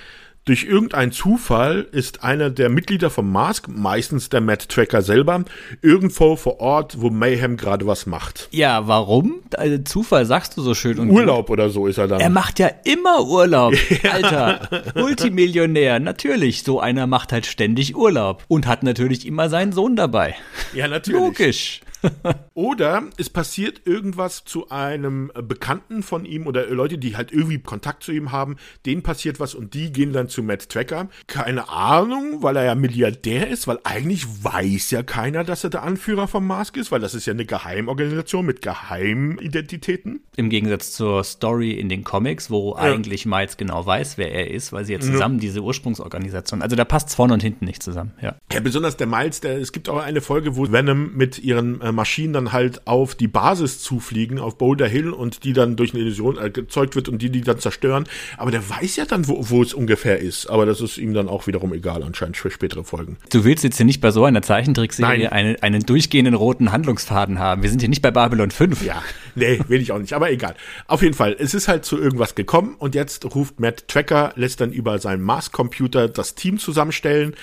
durch 0.47 0.63
irgendeinen 0.65 1.11
Zufall 1.11 1.89
ist 1.91 2.23
einer 2.23 2.51
der 2.51 2.69
Mitglieder 2.69 3.11
vom 3.11 3.31
Mask, 3.33 3.67
meistens 3.69 4.29
der 4.29 4.41
Matt 4.41 4.69
Tracker 4.69 5.03
selber, 5.03 5.45
irgendwo 5.83 6.37
vor 6.37 6.61
Ort, 6.61 7.01
wo 7.01 7.11
Mayhem 7.11 7.57
gerade 7.57 7.87
was 7.87 8.07
macht. 8.07 8.49
Ja, 8.53 8.87
warum? 8.87 9.43
Also, 9.57 9.79
Zufall 9.79 10.25
sagst 10.25 10.57
du 10.57 10.63
so 10.63 10.75
schön. 10.75 11.01
Und 11.01 11.11
Urlaub 11.11 11.51
oder 11.51 11.69
so 11.69 11.89
ist 11.89 11.99
er 11.99 12.07
dann. 12.07 12.21
Er 12.21 12.31
macht 12.31 12.61
ja 12.61 12.71
immer 12.85 13.27
Urlaub, 13.27 13.75
Alter. 14.11 14.69
Multimillionär, 14.95 15.99
natürlich. 15.99 16.63
So 16.63 16.79
einer 16.79 17.09
macht 17.09 17.33
halt 17.33 17.47
ständig 17.47 17.97
Urlaub 17.97 18.45
und 18.47 18.69
hat 18.69 18.85
natürlich 18.85 19.27
immer 19.27 19.49
seinen 19.49 19.73
Sohn 19.73 19.97
dabei. 19.97 20.37
ja, 20.73 20.87
natürlich. 20.87 21.21
Logisch. 21.21 21.81
Oder 22.55 23.05
es 23.17 23.31
passiert 23.31 23.83
irgendwas 23.85 24.45
zu 24.45 24.71
einem 24.71 25.31
Bekannten 25.43 26.03
von 26.03 26.25
ihm 26.25 26.47
oder 26.47 26.67
Leute, 26.67 26.99
die 26.99 27.17
halt 27.17 27.33
irgendwie 27.33 27.59
Kontakt 27.59 28.03
zu 28.03 28.13
ihm 28.13 28.33
haben, 28.33 28.57
denen 28.87 29.03
passiert 29.03 29.41
was 29.41 29.55
und 29.55 29.75
die 29.75 29.93
gehen 29.93 30.13
dann 30.13 30.29
zu 30.29 30.43
Matt 30.43 30.69
Tracker. 30.69 31.09
Keine 31.27 31.69
Ahnung, 31.69 32.43
weil 32.43 32.57
er 32.57 32.65
ja 32.65 32.75
Milliardär 32.75 33.49
ist, 33.49 33.67
weil 33.67 33.79
eigentlich 33.85 34.27
weiß 34.43 34.91
ja 34.91 35.03
keiner, 35.03 35.45
dass 35.45 35.65
er 35.65 35.71
der 35.71 35.83
Anführer 35.83 36.29
vom 36.29 36.47
Mask 36.47 36.77
ist, 36.77 36.91
weil 36.91 37.01
das 37.01 37.15
ist 37.15 37.27
ja 37.27 37.33
eine 37.33 37.45
Geheimorganisation 37.45 38.47
mit 38.47 38.63
Geheimidentitäten. 38.63 40.21
Im 40.37 40.49
Gegensatz 40.49 40.93
zur 40.93 41.25
Story 41.25 41.73
in 41.73 41.89
den 41.89 42.05
Comics, 42.05 42.51
wo 42.51 42.75
eigentlich 42.75 43.27
Miles 43.27 43.57
genau 43.57 43.85
weiß, 43.85 44.19
wer 44.19 44.33
er 44.33 44.51
ist, 44.51 44.73
weil 44.73 44.85
sie 44.85 44.95
ja 44.95 45.01
zusammen 45.01 45.39
diese 45.41 45.61
Ursprungsorganisation. 45.61 46.63
Also 46.63 46.77
da 46.77 46.85
passt 46.85 47.15
vorne 47.15 47.35
und 47.35 47.43
hinten 47.43 47.65
nicht 47.65 47.83
zusammen, 47.83 48.13
ja. 48.21 48.37
Ja, 48.53 48.61
besonders 48.61 48.97
der 48.97 49.07
Miles, 49.07 49.41
der, 49.41 49.59
es 49.59 49.73
gibt 49.73 49.89
auch 49.89 49.99
eine 49.99 50.21
Folge, 50.21 50.57
wo 50.57 50.71
Venom 50.71 51.15
mit 51.15 51.39
ihren 51.39 51.81
äh, 51.81 51.93
Maschinen 51.97 52.33
dann 52.33 52.53
halt 52.53 52.87
auf 52.87 53.17
die 53.17 53.27
Basis 53.27 53.81
zufliegen, 53.81 54.39
auf 54.39 54.57
Boulder 54.59 54.87
Hill 54.87 55.11
und 55.11 55.43
die 55.43 55.53
dann 55.53 55.75
durch 55.75 55.93
eine 55.93 56.03
Illusion 56.03 56.39
äh, 56.39 56.51
gezeugt 56.51 56.95
wird 56.95 57.09
und 57.09 57.21
die 57.21 57.31
die 57.31 57.41
dann 57.41 57.59
zerstören. 57.59 58.05
Aber 58.37 58.51
der 58.53 58.69
weiß 58.69 58.97
ja 58.97 59.05
dann, 59.05 59.27
wo, 59.27 59.51
wo 59.51 59.63
es 59.63 59.75
ungefähr 59.75 60.21
ist. 60.21 60.47
Aber 60.47 60.67
das 60.67 60.81
ist 60.81 60.99
ihm 60.99 61.15
dann 61.15 61.29
auch 61.29 61.47
wiederum 61.47 61.73
egal, 61.73 62.03
anscheinend 62.05 62.37
für 62.37 62.51
spätere 62.51 62.85
Folgen. 62.85 63.17
Du 63.31 63.45
willst 63.45 63.65
jetzt 63.65 63.77
hier 63.77 63.87
nicht 63.87 64.01
bei 64.01 64.11
so 64.11 64.25
einer 64.25 64.43
Zeichentrickserie 64.43 65.25
Nein. 65.25 65.33
eine, 65.33 65.63
einen 65.63 65.83
durchgehenden 65.83 66.35
roten 66.35 66.71
Handlungsfaden 66.71 67.39
haben. 67.39 67.63
Wir 67.63 67.71
sind 67.71 67.81
hier 67.81 67.89
nicht 67.89 68.03
bei 68.03 68.11
Babylon 68.11 68.51
5. 68.51 68.85
Ja, 68.85 69.03
nee, 69.35 69.61
will 69.69 69.81
ich 69.81 69.93
auch 69.93 69.99
nicht, 69.99 70.13
aber 70.13 70.31
egal. 70.31 70.55
Auf 70.87 71.03
jeden 71.03 71.15
Fall, 71.15 71.35
es 71.39 71.55
ist 71.55 71.69
halt 71.69 71.85
zu 71.85 72.01
irgendwas 72.01 72.35
gekommen 72.35 72.77
und 72.79 72.95
jetzt 72.95 73.35
ruft 73.35 73.59
Matt 73.61 73.89
Tracker, 73.89 74.33
lässt 74.37 74.61
dann 74.61 74.73
über 74.73 74.99
seinen 74.99 75.23
Mars-Computer 75.23 76.09
das 76.09 76.35
Team 76.35 76.59
zusammenstellen. 76.59 77.35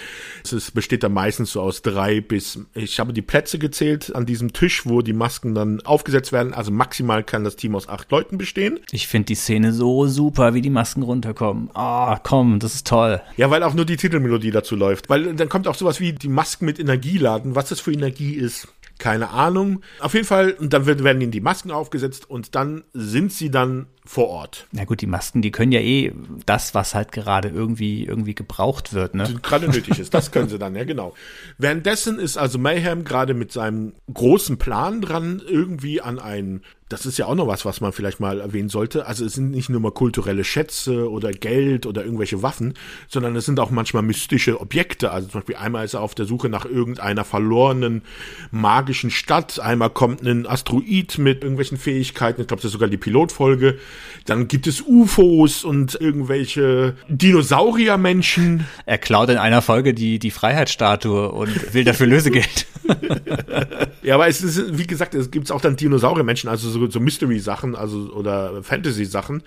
Es 0.43 0.72
besteht 0.72 1.04
dann 1.04 1.14
meistens 1.14 1.51
so 1.51 1.62
aus 1.62 1.82
drei 1.82 2.22
bis, 2.22 2.60
ich 2.76 2.99
habe 2.99 3.14
die 3.14 3.22
Plätze 3.22 3.60
gezählt 3.60 4.14
an 4.16 4.26
diesem 4.34 4.52
Tisch, 4.52 4.88
wo 4.88 5.04
die 5.04 5.14
Masken 5.14 5.54
dann 5.54 5.82
aufgesetzt 5.82 6.32
werden. 6.32 6.54
Also 6.54 6.72
maximal 6.72 7.24
kann 7.24 7.44
das 7.44 7.56
Team 7.56 7.76
aus 7.76 7.88
acht 7.88 8.12
Leuten 8.12 8.40
bestehen. 8.40 8.80
Ich 8.92 9.08
finde 9.08 9.28
die 9.28 9.36
Szene 9.36 9.74
so 9.74 10.08
super, 10.08 10.56
wie 10.56 10.62
die 10.62 10.72
Masken 10.72 11.04
runterkommen. 11.04 11.70
Ah, 11.76 12.20
komm, 12.24 12.58
das 12.58 12.74
ist 12.74 12.88
toll. 12.88 13.22
Ja, 13.38 13.52
weil 13.52 13.62
auch 13.62 13.76
nur 13.76 13.86
die 13.86 13.96
Titelmelodie 13.98 14.50
dazu 14.50 14.76
läuft. 14.76 15.08
Weil 15.10 15.36
dann 15.36 15.50
kommt 15.50 15.68
auch 15.68 15.76
sowas 15.76 16.00
wie 16.00 16.14
die 16.14 16.30
Masken 16.30 16.66
mit 16.66 16.80
Energie 16.80 17.20
laden. 17.20 17.56
Was 17.56 17.70
das 17.70 17.80
für 17.80 17.92
Energie 17.92 18.34
ist, 18.34 18.68
keine 18.98 19.30
Ahnung. 19.30 19.82
Auf 20.00 20.14
jeden 20.16 20.26
Fall, 20.26 20.52
und 20.52 20.74
dann 20.74 20.86
werden 20.86 21.22
ihnen 21.22 21.32
die 21.32 21.42
Masken 21.42 21.72
aufgesetzt 21.72 22.30
und 22.30 22.56
dann 22.56 22.84
sind 22.94 23.32
sie 23.32 23.52
dann 23.52 23.88
vor 24.06 24.28
Ort. 24.28 24.68
Na 24.72 24.84
gut, 24.84 25.01
die 25.01 25.08
Masken, 25.08 25.41
die 25.41 25.51
können 25.51 25.72
ja 25.72 25.80
eh 25.80 26.12
das, 26.45 26.76
was 26.76 26.93
halt 26.93 27.12
gerade 27.14 27.47
irgendwie, 27.47 28.06
irgendwie 28.06 28.36
gebraucht 28.36 28.93
wird, 28.93 29.16
ne? 29.16 29.34
gerade 29.41 29.70
nötig 29.70 29.97
ist. 29.99 30.14
Das 30.14 30.32
können 30.32 30.49
sie 30.49 30.60
dann, 30.60 30.76
ja 30.76 30.84
genau. 30.84 31.14
Währenddessen 31.58 32.20
ist 32.20 32.38
also 32.38 32.60
Mayhem 32.60 33.06
gerade 33.06 33.34
mit 33.34 33.54
seinem 33.54 33.93
großen 34.14 34.58
Plan 34.58 35.01
dran, 35.01 35.41
irgendwie 35.47 36.01
an 36.01 36.20
einen, 36.20 36.64
das 36.89 37.06
ist 37.06 37.18
ja 37.18 37.26
auch 37.28 37.36
noch 37.36 37.47
was, 37.47 37.66
was 37.66 37.82
man 37.82 37.93
vielleicht 37.93 38.20
mal 38.20 38.41
erwähnen 38.41 38.70
sollte. 38.70 39.08
Also 39.08 39.26
es 39.26 39.34
sind 39.34 39.51
nicht 39.51 39.70
nur 39.70 39.80
mal 39.80 39.91
kulturelle 39.91 40.43
Schätze 40.43 41.10
oder 41.10 41.32
Geld 41.32 41.86
oder 41.86 42.04
irgendwelche 42.04 42.43
Waffen, 42.43 42.74
sondern 43.08 43.36
es 43.36 43.45
sind 43.45 43.60
auch 43.60 43.72
manchmal 43.72 44.04
mystische 44.04 44.60
Objekte. 44.60 45.12
Also 45.12 45.30
zum 45.30 45.39
Beispiel 45.39 45.56
einmal 45.56 45.86
ist 45.86 45.93
er 45.93 46.01
auf 46.01 46.14
der 46.14 46.26
Suche 46.26 46.49
nach 46.49 46.66
irgendeiner 46.66 47.24
verlorenen 47.24 48.04
magischen 48.51 49.12
Stadt, 49.12 49.60
einmal 49.60 49.89
kommt 49.91 50.22
ein 50.24 50.45
Asteroid 50.45 51.18
mit 51.18 51.41
irgendwelchen 51.41 51.78
Fähigkeiten, 51.78 52.41
ich 52.41 52.47
glaube, 52.47 52.62
das 52.62 52.70
ist 52.70 52.74
sogar 52.74 52.89
die 52.89 52.97
Pilotfolge. 52.97 53.80
Dann 54.26 54.48
gibt 54.48 54.68
es 54.68 54.82
UFOs 54.82 55.64
und 55.64 56.00
irgendwelche 56.00 56.96
Dinosauriermenschen. 57.10 58.66
Er 58.86 58.98
klaut 58.98 59.30
in 59.30 59.38
einer 59.38 59.62
Folge 59.62 59.94
die, 59.94 60.20
die 60.20 60.32
Freiheitsstatue 60.32 61.32
und 61.32 61.74
will 61.74 61.84
dafür 61.84 62.08
Lösegeld. 62.08 62.66
Ja, 64.04 64.16
aber 64.16 64.28
es 64.28 64.41
ist, 64.41 64.78
wie 64.78 64.86
gesagt, 64.86 65.16
es 65.16 65.32
gibt 65.32 65.50
auch 65.50 65.62
dann 65.62 65.78
Dinosauriermenschen, 65.78 66.50
also 66.50 66.70
so, 66.70 66.89
so 66.89 67.00
Mystery-Sachen, 67.00 67.74
also 67.74 68.12
oder 68.14 68.62
Fantasy-Sachen. 68.62 69.44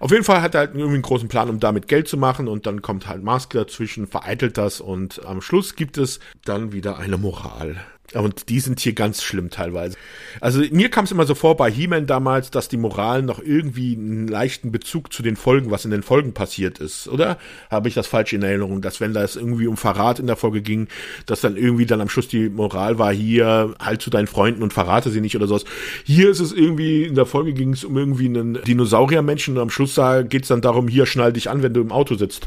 Auf 0.00 0.10
jeden 0.10 0.24
Fall 0.24 0.42
hat 0.42 0.54
er 0.54 0.60
halt 0.60 0.70
irgendwie 0.74 0.94
einen 0.94 1.02
großen 1.02 1.28
Plan, 1.28 1.50
um 1.50 1.60
damit 1.60 1.86
Geld 1.86 2.08
zu 2.08 2.16
machen 2.16 2.48
und 2.48 2.66
dann 2.66 2.82
kommt 2.82 3.06
halt 3.06 3.22
Mask 3.22 3.52
dazwischen, 3.52 4.06
vereitelt 4.06 4.58
das 4.58 4.80
und 4.80 5.24
am 5.24 5.40
Schluss 5.40 5.76
gibt 5.76 5.98
es 5.98 6.18
dann 6.44 6.72
wieder 6.72 6.98
eine 6.98 7.18
Moral. 7.18 7.76
Und 8.14 8.48
die 8.48 8.60
sind 8.60 8.80
hier 8.80 8.92
ganz 8.92 9.22
schlimm 9.22 9.50
teilweise. 9.50 9.96
Also 10.40 10.62
mir 10.70 10.88
kam 10.90 11.04
es 11.04 11.12
immer 11.12 11.26
so 11.26 11.34
vor 11.34 11.56
bei 11.56 11.70
He-Man 11.70 12.06
damals, 12.06 12.50
dass 12.50 12.68
die 12.68 12.76
Moral 12.76 13.22
noch 13.22 13.40
irgendwie 13.40 13.94
einen 13.94 14.28
leichten 14.28 14.70
Bezug 14.72 15.12
zu 15.12 15.22
den 15.22 15.36
Folgen, 15.36 15.70
was 15.70 15.84
in 15.84 15.90
den 15.90 16.02
Folgen 16.02 16.32
passiert 16.32 16.78
ist, 16.78 17.08
oder? 17.08 17.38
Habe 17.70 17.88
ich 17.88 17.94
das 17.94 18.06
falsch 18.06 18.32
in 18.32 18.42
Erinnerung, 18.42 18.80
dass 18.80 19.00
wenn 19.00 19.12
das 19.12 19.36
irgendwie 19.36 19.66
um 19.66 19.76
Verrat 19.76 20.18
in 20.18 20.26
der 20.26 20.36
Folge 20.36 20.62
ging, 20.62 20.88
dass 21.26 21.40
dann 21.40 21.56
irgendwie 21.56 21.86
dann 21.86 22.00
am 22.00 22.08
Schluss 22.08 22.28
die 22.28 22.48
Moral 22.48 22.98
war, 22.98 23.12
hier 23.12 23.74
halt 23.80 24.02
zu 24.02 24.10
deinen 24.10 24.26
Freunden 24.26 24.62
und 24.62 24.72
verrate 24.72 25.10
sie 25.10 25.20
nicht 25.20 25.36
oder 25.36 25.46
sowas. 25.46 25.64
Hier 26.04 26.30
ist 26.30 26.40
es 26.40 26.52
irgendwie, 26.52 27.04
in 27.04 27.14
der 27.14 27.26
Folge 27.26 27.52
ging 27.52 27.72
es 27.72 27.84
um 27.84 27.96
irgendwie 27.96 28.26
einen 28.26 28.62
Dinosauriermenschen 28.62 29.56
und 29.56 29.62
am 29.62 29.70
Schluss 29.70 29.98
geht 30.28 30.42
es 30.42 30.48
dann 30.48 30.60
darum, 30.60 30.88
hier 30.88 31.06
schnall 31.06 31.32
dich 31.32 31.50
an, 31.50 31.62
wenn 31.62 31.74
du 31.74 31.80
im 31.80 31.92
Auto 31.92 32.14
sitzt. 32.14 32.46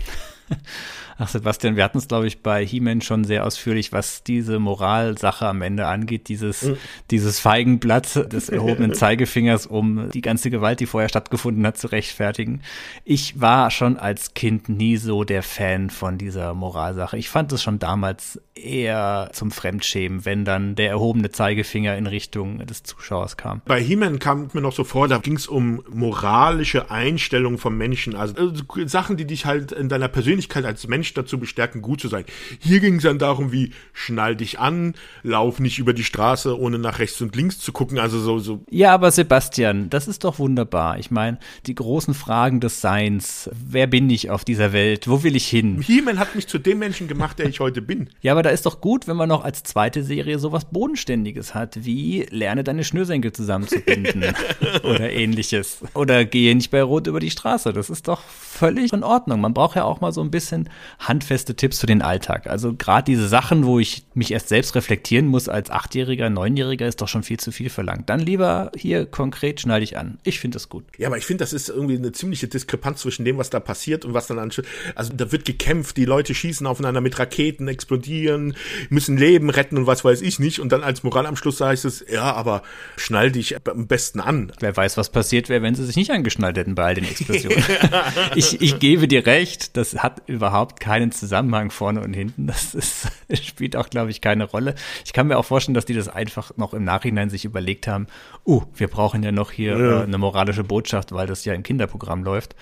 Ach 1.19 1.27
Sebastian, 1.27 1.75
wir 1.75 1.83
hatten 1.83 1.97
es, 1.97 2.07
glaube 2.07 2.27
ich, 2.27 2.41
bei 2.43 2.65
He-Man 2.65 3.01
schon 3.01 3.23
sehr 3.23 3.45
ausführlich, 3.45 3.91
was 3.91 4.23
diese 4.23 4.59
Moralsache 4.59 5.47
am 5.47 5.61
Ende 5.61 5.87
angeht, 5.87 6.27
dieses, 6.27 6.63
mhm. 6.63 6.77
dieses 7.09 7.39
Feigenblatt 7.39 8.31
des 8.31 8.49
erhobenen 8.57 8.93
Zeigefingers, 8.93 9.65
um 9.65 10.11
die 10.11 10.21
ganze 10.21 10.49
Gewalt, 10.51 10.79
die 10.79 10.85
vorher 10.85 11.09
stattgefunden 11.09 11.65
hat, 11.65 11.77
zu 11.77 11.87
rechtfertigen. 11.87 12.61
Ich 13.03 13.41
war 13.41 13.71
schon 13.71 13.97
als 13.97 14.33
Kind 14.35 14.69
nie 14.69 14.97
so 14.97 15.23
der 15.23 15.41
Fan 15.43 15.89
von 15.89 16.17
dieser 16.17 16.53
Moralsache. 16.53 17.17
Ich 17.17 17.29
fand 17.29 17.51
es 17.51 17.63
schon 17.63 17.79
damals 17.79 18.39
eher 18.53 19.29
zum 19.33 19.51
Fremdschämen, 19.51 20.25
wenn 20.25 20.45
dann 20.45 20.75
der 20.75 20.89
erhobene 20.89 21.31
Zeigefinger 21.31 21.95
in 21.97 22.07
Richtung 22.07 22.65
des 22.65 22.83
Zuschauers 22.83 23.37
kam. 23.37 23.61
Bei 23.65 23.81
He-Man 23.81 24.19
kam 24.19 24.49
mir 24.53 24.61
noch 24.61 24.73
so 24.73 24.83
vor, 24.83 25.07
da 25.07 25.17
ging 25.17 25.35
es 25.35 25.47
um 25.47 25.83
moralische 25.89 26.91
Einstellungen 26.91 27.57
von 27.57 27.77
Menschen, 27.77 28.15
also 28.15 28.35
äh, 28.35 28.87
Sachen, 28.87 29.17
die 29.17 29.25
dich 29.25 29.45
halt 29.45 29.71
in 29.71 29.89
deiner 29.89 30.07
Persönlichkeit 30.07 30.65
als 30.65 30.87
Mensch 30.87 31.06
dazu 31.13 31.37
bestärken, 31.37 31.81
gut 31.81 32.01
zu 32.01 32.07
sein. 32.07 32.25
Hier 32.59 32.79
ging 32.79 32.95
es 32.95 33.03
dann 33.03 33.19
darum, 33.19 33.51
wie 33.51 33.71
schnall 33.93 34.35
dich 34.35 34.59
an, 34.59 34.93
lauf 35.23 35.59
nicht 35.59 35.79
über 35.79 35.93
die 35.93 36.03
Straße, 36.03 36.59
ohne 36.59 36.79
nach 36.79 36.99
rechts 36.99 37.21
und 37.21 37.35
links 37.35 37.59
zu 37.59 37.71
gucken, 37.71 37.99
also 37.99 38.19
so, 38.19 38.39
so. 38.39 38.63
Ja, 38.69 38.93
aber 38.93 39.11
Sebastian, 39.11 39.89
das 39.89 40.07
ist 40.07 40.23
doch 40.23 40.39
wunderbar. 40.39 40.99
Ich 40.99 41.11
meine, 41.11 41.39
die 41.65 41.75
großen 41.75 42.13
Fragen 42.13 42.59
des 42.59 42.81
Seins, 42.81 43.49
wer 43.53 43.87
bin 43.87 44.09
ich 44.09 44.29
auf 44.29 44.45
dieser 44.45 44.73
Welt, 44.73 45.07
wo 45.07 45.23
will 45.23 45.35
ich 45.35 45.47
hin? 45.47 45.81
He-Man 45.81 46.19
hat 46.19 46.35
mich 46.35 46.47
zu 46.47 46.57
dem 46.57 46.79
Menschen 46.79 47.07
gemacht, 47.07 47.39
der 47.39 47.47
ich 47.47 47.59
heute 47.59 47.81
bin. 47.81 48.09
Ja, 48.21 48.33
aber 48.33 48.43
da 48.43 48.49
ist 48.49 48.65
doch 48.65 48.81
gut, 48.81 49.07
wenn 49.07 49.17
man 49.17 49.29
noch 49.29 49.43
als 49.43 49.63
zweite 49.63 50.03
Serie 50.03 50.39
sowas 50.39 50.65
Bodenständiges 50.65 51.53
hat, 51.53 51.85
wie 51.85 52.25
lerne 52.29 52.63
deine 52.63 52.83
Schnürsenkel 52.83 53.31
zusammenzubinden 53.31 54.23
oder 54.83 55.11
ähnliches. 55.11 55.79
Oder 55.93 56.25
gehe 56.25 56.55
nicht 56.55 56.71
bei 56.71 56.81
Rot 56.81 57.07
über 57.07 57.19
die 57.19 57.31
Straße. 57.31 57.73
Das 57.73 57.89
ist 57.89 58.07
doch 58.07 58.21
völlig 58.21 58.93
in 58.93 59.03
Ordnung. 59.03 59.41
Man 59.41 59.53
braucht 59.53 59.75
ja 59.75 59.83
auch 59.83 60.01
mal 60.01 60.11
so 60.11 60.21
ein 60.21 60.31
bisschen 60.31 60.69
handfeste 60.99 61.55
Tipps 61.55 61.79
für 61.79 61.85
den 61.85 62.01
Alltag. 62.01 62.47
Also 62.47 62.73
gerade 62.73 63.05
diese 63.05 63.27
Sachen, 63.27 63.65
wo 63.65 63.79
ich 63.79 64.03
mich 64.13 64.31
erst 64.31 64.49
selbst 64.49 64.75
reflektieren 64.75 65.27
muss 65.27 65.47
als 65.47 65.69
Achtjähriger, 65.69 66.29
Neunjähriger, 66.29 66.87
ist 66.87 67.01
doch 67.01 67.07
schon 67.07 67.23
viel 67.23 67.39
zu 67.39 67.51
viel 67.51 67.69
verlangt. 67.69 68.09
Dann 68.09 68.19
lieber 68.19 68.71
hier 68.75 69.05
konkret 69.05 69.61
schneide 69.61 69.83
ich 69.83 69.97
an. 69.97 70.17
Ich 70.23 70.39
finde 70.39 70.55
das 70.55 70.69
gut. 70.69 70.85
Ja, 70.97 71.07
aber 71.07 71.17
ich 71.17 71.25
finde, 71.25 71.43
das 71.43 71.53
ist 71.53 71.69
irgendwie 71.69 71.97
eine 71.97 72.11
ziemliche 72.11 72.47
Diskrepanz 72.47 73.01
zwischen 73.01 73.25
dem, 73.25 73.37
was 73.37 73.49
da 73.49 73.59
passiert 73.59 74.05
und 74.05 74.13
was 74.13 74.27
dann 74.27 74.39
an. 74.39 74.51
Also 74.95 75.13
da 75.13 75.31
wird 75.31 75.45
gekämpft, 75.45 75.97
die 75.97 76.05
Leute 76.05 76.33
schießen 76.33 76.65
aufeinander 76.65 77.01
mit 77.01 77.19
Raketen, 77.19 77.67
explodieren 77.67 78.55
müssen 78.89 79.17
Leben 79.17 79.49
retten 79.49 79.77
und 79.77 79.87
was 79.87 80.03
weiß 80.03 80.21
ich 80.21 80.39
nicht. 80.39 80.59
Und 80.59 80.71
dann 80.71 80.83
als 80.83 81.03
Moral 81.03 81.25
am 81.25 81.35
Schluss 81.35 81.61
heißt 81.61 81.85
es, 81.85 82.03
ja, 82.09 82.33
aber 82.33 82.63
schnall 82.95 83.31
dich 83.31 83.55
am 83.67 83.87
besten 83.87 84.19
an. 84.19 84.51
Wer 84.59 84.75
weiß, 84.75 84.97
was 84.97 85.11
passiert 85.11 85.49
wäre, 85.49 85.61
wenn 85.61 85.75
sie 85.75 85.85
sich 85.85 85.95
nicht 85.95 86.11
angeschnallt 86.11 86.57
hätten 86.57 86.75
bei 86.75 86.85
all 86.85 86.95
den 86.95 87.03
Explosionen. 87.03 87.63
ich, 88.35 88.61
ich 88.61 88.79
gebe 88.79 89.07
dir 89.07 89.25
recht, 89.25 89.77
das 89.77 89.97
hat 89.97 90.23
überhaupt 90.27 90.79
keinen 90.87 91.11
Zusammenhang 91.11 91.69
vorne 91.69 91.99
und 91.99 92.13
hinten. 92.13 92.47
Das 92.47 92.73
ist, 92.73 93.11
spielt 93.33 93.75
auch, 93.75 93.89
glaube 93.89 94.09
ich, 94.09 94.21
keine 94.21 94.45
Rolle. 94.45 94.73
Ich 95.03 95.11
kann 95.11 95.27
mir 95.27 95.37
auch 95.37 95.43
vorstellen, 95.43 95.73
dass 95.73 95.83
die 95.83 95.93
das 95.93 96.07
einfach 96.07 96.55
noch 96.55 96.73
im 96.73 96.85
Nachhinein 96.85 97.29
sich 97.29 97.43
überlegt 97.43 97.87
haben, 97.87 98.07
uh, 98.45 98.63
wir 98.73 98.87
brauchen 98.87 99.21
ja 99.21 99.33
noch 99.33 99.51
hier 99.51 99.77
ja. 99.77 99.99
Äh, 99.99 100.03
eine 100.03 100.17
moralische 100.17 100.63
Botschaft, 100.63 101.11
weil 101.11 101.27
das 101.27 101.43
ja 101.43 101.53
im 101.53 101.63
Kinderprogramm 101.63 102.23
läuft. 102.23 102.55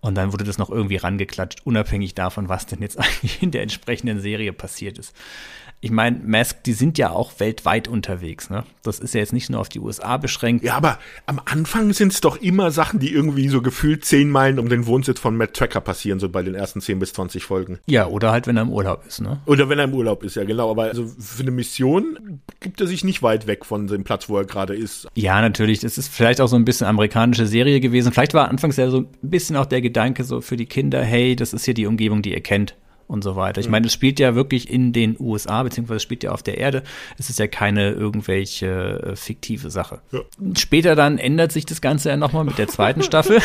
Und 0.00 0.16
dann 0.16 0.32
wurde 0.32 0.42
das 0.42 0.58
noch 0.58 0.70
irgendwie 0.70 0.96
rangeklatscht, 0.96 1.64
unabhängig 1.64 2.14
davon, 2.14 2.48
was 2.48 2.66
denn 2.66 2.82
jetzt 2.82 2.98
eigentlich 2.98 3.42
in 3.44 3.52
der 3.52 3.62
entsprechenden 3.62 4.20
Serie 4.20 4.52
passiert 4.52 4.98
ist 4.98 5.14
ich 5.80 5.92
meine, 5.92 6.18
Mask, 6.24 6.64
die 6.64 6.72
sind 6.72 6.98
ja 6.98 7.10
auch 7.10 7.38
weltweit 7.38 7.86
unterwegs, 7.86 8.50
ne? 8.50 8.64
Das 8.82 8.98
ist 8.98 9.14
ja 9.14 9.20
jetzt 9.20 9.32
nicht 9.32 9.48
nur 9.48 9.60
auf 9.60 9.68
die 9.68 9.78
USA 9.78 10.16
beschränkt. 10.16 10.64
Ja, 10.64 10.74
aber 10.74 10.98
am 11.26 11.40
Anfang 11.44 11.92
sind 11.92 12.12
es 12.12 12.20
doch 12.20 12.36
immer 12.36 12.72
Sachen, 12.72 12.98
die 12.98 13.12
irgendwie 13.12 13.48
so 13.48 13.62
gefühlt 13.62 14.04
zehn 14.04 14.28
Meilen 14.28 14.58
um 14.58 14.68
den 14.68 14.86
Wohnsitz 14.86 15.20
von 15.20 15.36
Matt 15.36 15.54
Tracker 15.54 15.80
passieren, 15.80 16.18
so 16.18 16.28
bei 16.28 16.42
den 16.42 16.56
ersten 16.56 16.80
zehn 16.80 16.98
bis 16.98 17.12
zwanzig 17.12 17.44
Folgen. 17.44 17.78
Ja, 17.86 18.08
oder 18.08 18.32
halt, 18.32 18.48
wenn 18.48 18.56
er 18.56 18.62
im 18.62 18.72
Urlaub 18.72 19.06
ist, 19.06 19.20
ne? 19.20 19.40
Oder 19.46 19.68
wenn 19.68 19.78
er 19.78 19.84
im 19.84 19.94
Urlaub 19.94 20.24
ist, 20.24 20.34
ja, 20.34 20.42
genau. 20.42 20.68
Aber 20.68 20.84
also 20.84 21.06
für 21.06 21.42
eine 21.42 21.52
Mission 21.52 22.40
gibt 22.58 22.80
er 22.80 22.88
sich 22.88 23.04
nicht 23.04 23.22
weit 23.22 23.46
weg 23.46 23.64
von 23.64 23.86
dem 23.86 24.02
Platz, 24.02 24.28
wo 24.28 24.36
er 24.36 24.46
gerade 24.46 24.74
ist. 24.74 25.06
Ja, 25.14 25.40
natürlich. 25.40 25.78
Das 25.78 25.96
ist 25.96 26.08
vielleicht 26.08 26.40
auch 26.40 26.48
so 26.48 26.56
ein 26.56 26.64
bisschen 26.64 26.88
amerikanische 26.88 27.46
Serie 27.46 27.78
gewesen. 27.78 28.12
Vielleicht 28.12 28.34
war 28.34 28.48
anfangs 28.48 28.76
ja 28.76 28.90
so 28.90 29.02
ein 29.02 29.08
bisschen 29.22 29.54
auch 29.54 29.66
der 29.66 29.80
Gedanke 29.80 30.24
so 30.24 30.40
für 30.40 30.56
die 30.56 30.66
Kinder, 30.66 31.04
hey, 31.04 31.36
das 31.36 31.52
ist 31.52 31.64
hier 31.64 31.74
die 31.74 31.86
Umgebung, 31.86 32.22
die 32.22 32.32
ihr 32.32 32.40
kennt 32.40 32.74
und 33.08 33.24
so 33.24 33.34
weiter. 33.34 33.60
Ich 33.60 33.66
mhm. 33.66 33.72
meine, 33.72 33.86
es 33.86 33.92
spielt 33.92 34.20
ja 34.20 34.34
wirklich 34.34 34.70
in 34.70 34.92
den 34.92 35.16
USA, 35.18 35.62
beziehungsweise 35.62 35.96
es 35.96 36.02
spielt 36.02 36.22
ja 36.22 36.30
auf 36.30 36.42
der 36.42 36.58
Erde. 36.58 36.82
Es 37.18 37.30
ist 37.30 37.38
ja 37.38 37.46
keine 37.48 37.90
irgendwelche 37.90 39.02
äh, 39.02 39.16
fiktive 39.16 39.70
Sache. 39.70 40.00
Ja. 40.12 40.20
Später 40.56 40.94
dann 40.94 41.18
ändert 41.18 41.50
sich 41.50 41.66
das 41.66 41.80
Ganze 41.80 42.10
ja 42.10 42.16
nochmal 42.16 42.44
mit 42.44 42.58
der 42.58 42.68
zweiten 42.68 43.02
Staffel. 43.02 43.40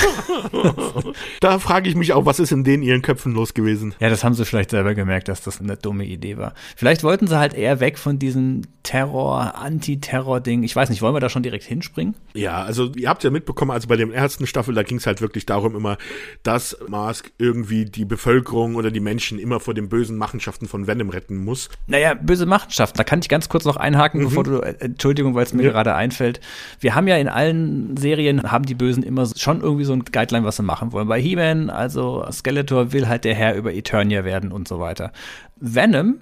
da 1.39 1.59
frage 1.59 1.89
ich 1.89 1.95
mich 1.95 2.13
auch, 2.13 2.25
was 2.25 2.39
ist 2.39 2.51
in 2.51 2.63
denen 2.63 2.83
ihren 2.83 3.01
Köpfen 3.01 3.33
los 3.33 3.53
gewesen? 3.53 3.95
Ja, 3.99 4.09
das 4.09 4.23
haben 4.23 4.33
sie 4.33 4.45
vielleicht 4.45 4.71
selber 4.71 4.93
gemerkt, 4.93 5.29
dass 5.29 5.41
das 5.41 5.61
eine 5.61 5.77
dumme 5.77 6.05
Idee 6.05 6.37
war. 6.37 6.53
Vielleicht 6.75 7.03
wollten 7.03 7.27
sie 7.27 7.39
halt 7.39 7.53
eher 7.53 7.79
weg 7.79 7.97
von 7.97 8.19
diesem 8.19 8.63
Terror, 8.83 9.55
Anti-Terror-Ding. 9.55 10.63
Ich 10.63 10.75
weiß 10.75 10.89
nicht, 10.89 11.01
wollen 11.01 11.15
wir 11.15 11.21
da 11.21 11.29
schon 11.29 11.41
direkt 11.41 11.63
hinspringen? 11.63 12.15
Ja, 12.33 12.63
also 12.63 12.91
ihr 12.95 13.07
habt 13.07 13.23
ja 13.23 13.29
mitbekommen, 13.29 13.71
also 13.71 13.87
bei 13.87 13.95
der 13.95 14.11
ersten 14.13 14.45
Staffel, 14.45 14.75
da 14.75 14.83
ging 14.83 14.97
es 14.97 15.07
halt 15.07 15.21
wirklich 15.21 15.45
darum 15.45 15.75
immer, 15.75 15.97
dass 16.43 16.77
Mask 16.87 17.31
irgendwie 17.37 17.85
die 17.85 18.03
Bevölkerung 18.03 18.75
oder 18.75 18.91
die 18.91 18.99
Menschen 18.99 19.39
immer 19.39 19.52
immer 19.53 19.59
vor 19.59 19.75
den 19.75 19.87
bösen 19.87 20.17
Machenschaften 20.17 20.67
von 20.67 20.87
Venom 20.87 21.09
retten 21.09 21.37
muss. 21.37 21.69
Naja, 21.85 22.15
böse 22.15 22.47
Machenschaften, 22.47 22.97
da 22.97 23.03
kann 23.03 23.19
ich 23.19 23.29
ganz 23.29 23.49
kurz 23.49 23.65
noch 23.65 23.77
einhaken, 23.77 24.21
mhm. 24.21 24.25
bevor 24.25 24.43
du, 24.43 24.59
äh, 24.61 24.75
Entschuldigung, 24.79 25.35
weil 25.35 25.43
es 25.43 25.53
mir 25.53 25.63
ja. 25.63 25.71
gerade 25.71 25.93
einfällt. 25.93 26.41
Wir 26.79 26.95
haben 26.95 27.07
ja 27.07 27.17
in 27.17 27.27
allen 27.27 27.95
Serien, 27.95 28.51
haben 28.51 28.65
die 28.65 28.73
Bösen 28.73 29.03
immer 29.03 29.27
schon 29.35 29.61
irgendwie 29.61 29.85
so 29.85 29.93
ein 29.93 30.03
Guideline, 30.05 30.43
was 30.43 30.57
sie 30.57 30.63
machen 30.63 30.91
wollen. 30.91 31.07
Bei 31.07 31.21
He-Man, 31.21 31.69
also 31.69 32.25
Skeletor 32.31 32.93
will 32.93 33.07
halt 33.07 33.25
der 33.25 33.35
Herr 33.35 33.55
über 33.55 33.73
Eternia 33.73 34.25
werden 34.25 34.51
und 34.51 34.67
so 34.67 34.79
weiter. 34.79 35.11
Venom 35.57 36.15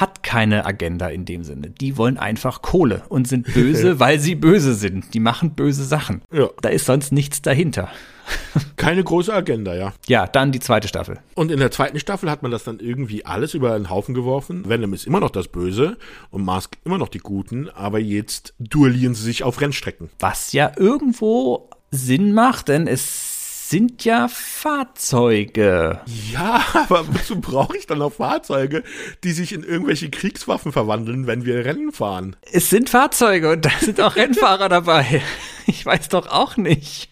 hat 0.00 0.22
keine 0.22 0.64
Agenda 0.64 1.08
in 1.08 1.24
dem 1.24 1.44
Sinne. 1.44 1.70
Die 1.70 1.96
wollen 1.96 2.16
einfach 2.16 2.62
Kohle 2.62 3.02
und 3.08 3.28
sind 3.28 3.52
böse, 3.52 3.98
weil 4.00 4.18
sie 4.18 4.34
böse 4.34 4.74
sind. 4.74 5.12
Die 5.14 5.20
machen 5.20 5.54
böse 5.54 5.84
Sachen. 5.84 6.22
Ja. 6.32 6.48
Da 6.62 6.70
ist 6.70 6.86
sonst 6.86 7.12
nichts 7.12 7.42
dahinter. 7.42 7.90
Keine 8.76 9.02
große 9.02 9.34
Agenda, 9.34 9.74
ja. 9.74 9.92
Ja, 10.06 10.26
dann 10.26 10.52
die 10.52 10.60
zweite 10.60 10.88
Staffel. 10.88 11.18
Und 11.34 11.50
in 11.50 11.58
der 11.58 11.70
zweiten 11.70 11.98
Staffel 11.98 12.30
hat 12.30 12.42
man 12.42 12.52
das 12.52 12.64
dann 12.64 12.78
irgendwie 12.78 13.26
alles 13.26 13.52
über 13.52 13.74
einen 13.74 13.90
Haufen 13.90 14.14
geworfen. 14.14 14.68
Venom 14.68 14.94
ist 14.94 15.06
immer 15.06 15.20
noch 15.20 15.30
das 15.30 15.48
Böse 15.48 15.98
und 16.30 16.44
Mask 16.44 16.76
immer 16.84 16.98
noch 16.98 17.08
die 17.08 17.18
Guten, 17.18 17.68
aber 17.70 17.98
jetzt 17.98 18.54
duellieren 18.58 19.14
sie 19.14 19.24
sich 19.24 19.42
auf 19.42 19.60
Rennstrecken. 19.60 20.08
Was 20.20 20.52
ja 20.52 20.72
irgendwo 20.76 21.68
Sinn 21.90 22.32
macht, 22.32 22.68
denn 22.68 22.86
es 22.86 23.31
sind 23.72 24.04
ja 24.04 24.28
Fahrzeuge. 24.28 26.02
Ja, 26.30 26.62
aber 26.74 27.08
wozu 27.08 27.40
brauche 27.40 27.74
ich 27.78 27.86
dann 27.86 28.00
noch 28.00 28.12
Fahrzeuge, 28.12 28.82
die 29.24 29.32
sich 29.32 29.54
in 29.54 29.62
irgendwelche 29.62 30.10
Kriegswaffen 30.10 30.72
verwandeln, 30.72 31.26
wenn 31.26 31.46
wir 31.46 31.64
Rennen 31.64 31.90
fahren? 31.90 32.36
Es 32.52 32.68
sind 32.68 32.90
Fahrzeuge 32.90 33.50
und 33.50 33.64
da 33.64 33.70
sind 33.80 33.98
auch 34.02 34.14
Rennfahrer 34.14 34.68
dabei. 34.68 35.22
Ich 35.64 35.86
weiß 35.86 36.08
doch 36.08 36.26
auch 36.26 36.56
nicht. 36.56 37.08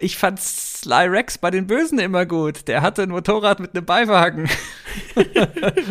Ich 0.00 0.18
fand 0.18 0.40
Sly 0.88 1.06
Rex 1.08 1.36
bei 1.36 1.50
den 1.50 1.66
Bösen 1.66 1.98
immer 1.98 2.24
gut. 2.24 2.66
Der 2.66 2.80
hatte 2.80 3.02
ein 3.02 3.10
Motorrad 3.10 3.60
mit 3.60 3.76
einem 3.76 3.84
Beiwagen. 3.84 4.48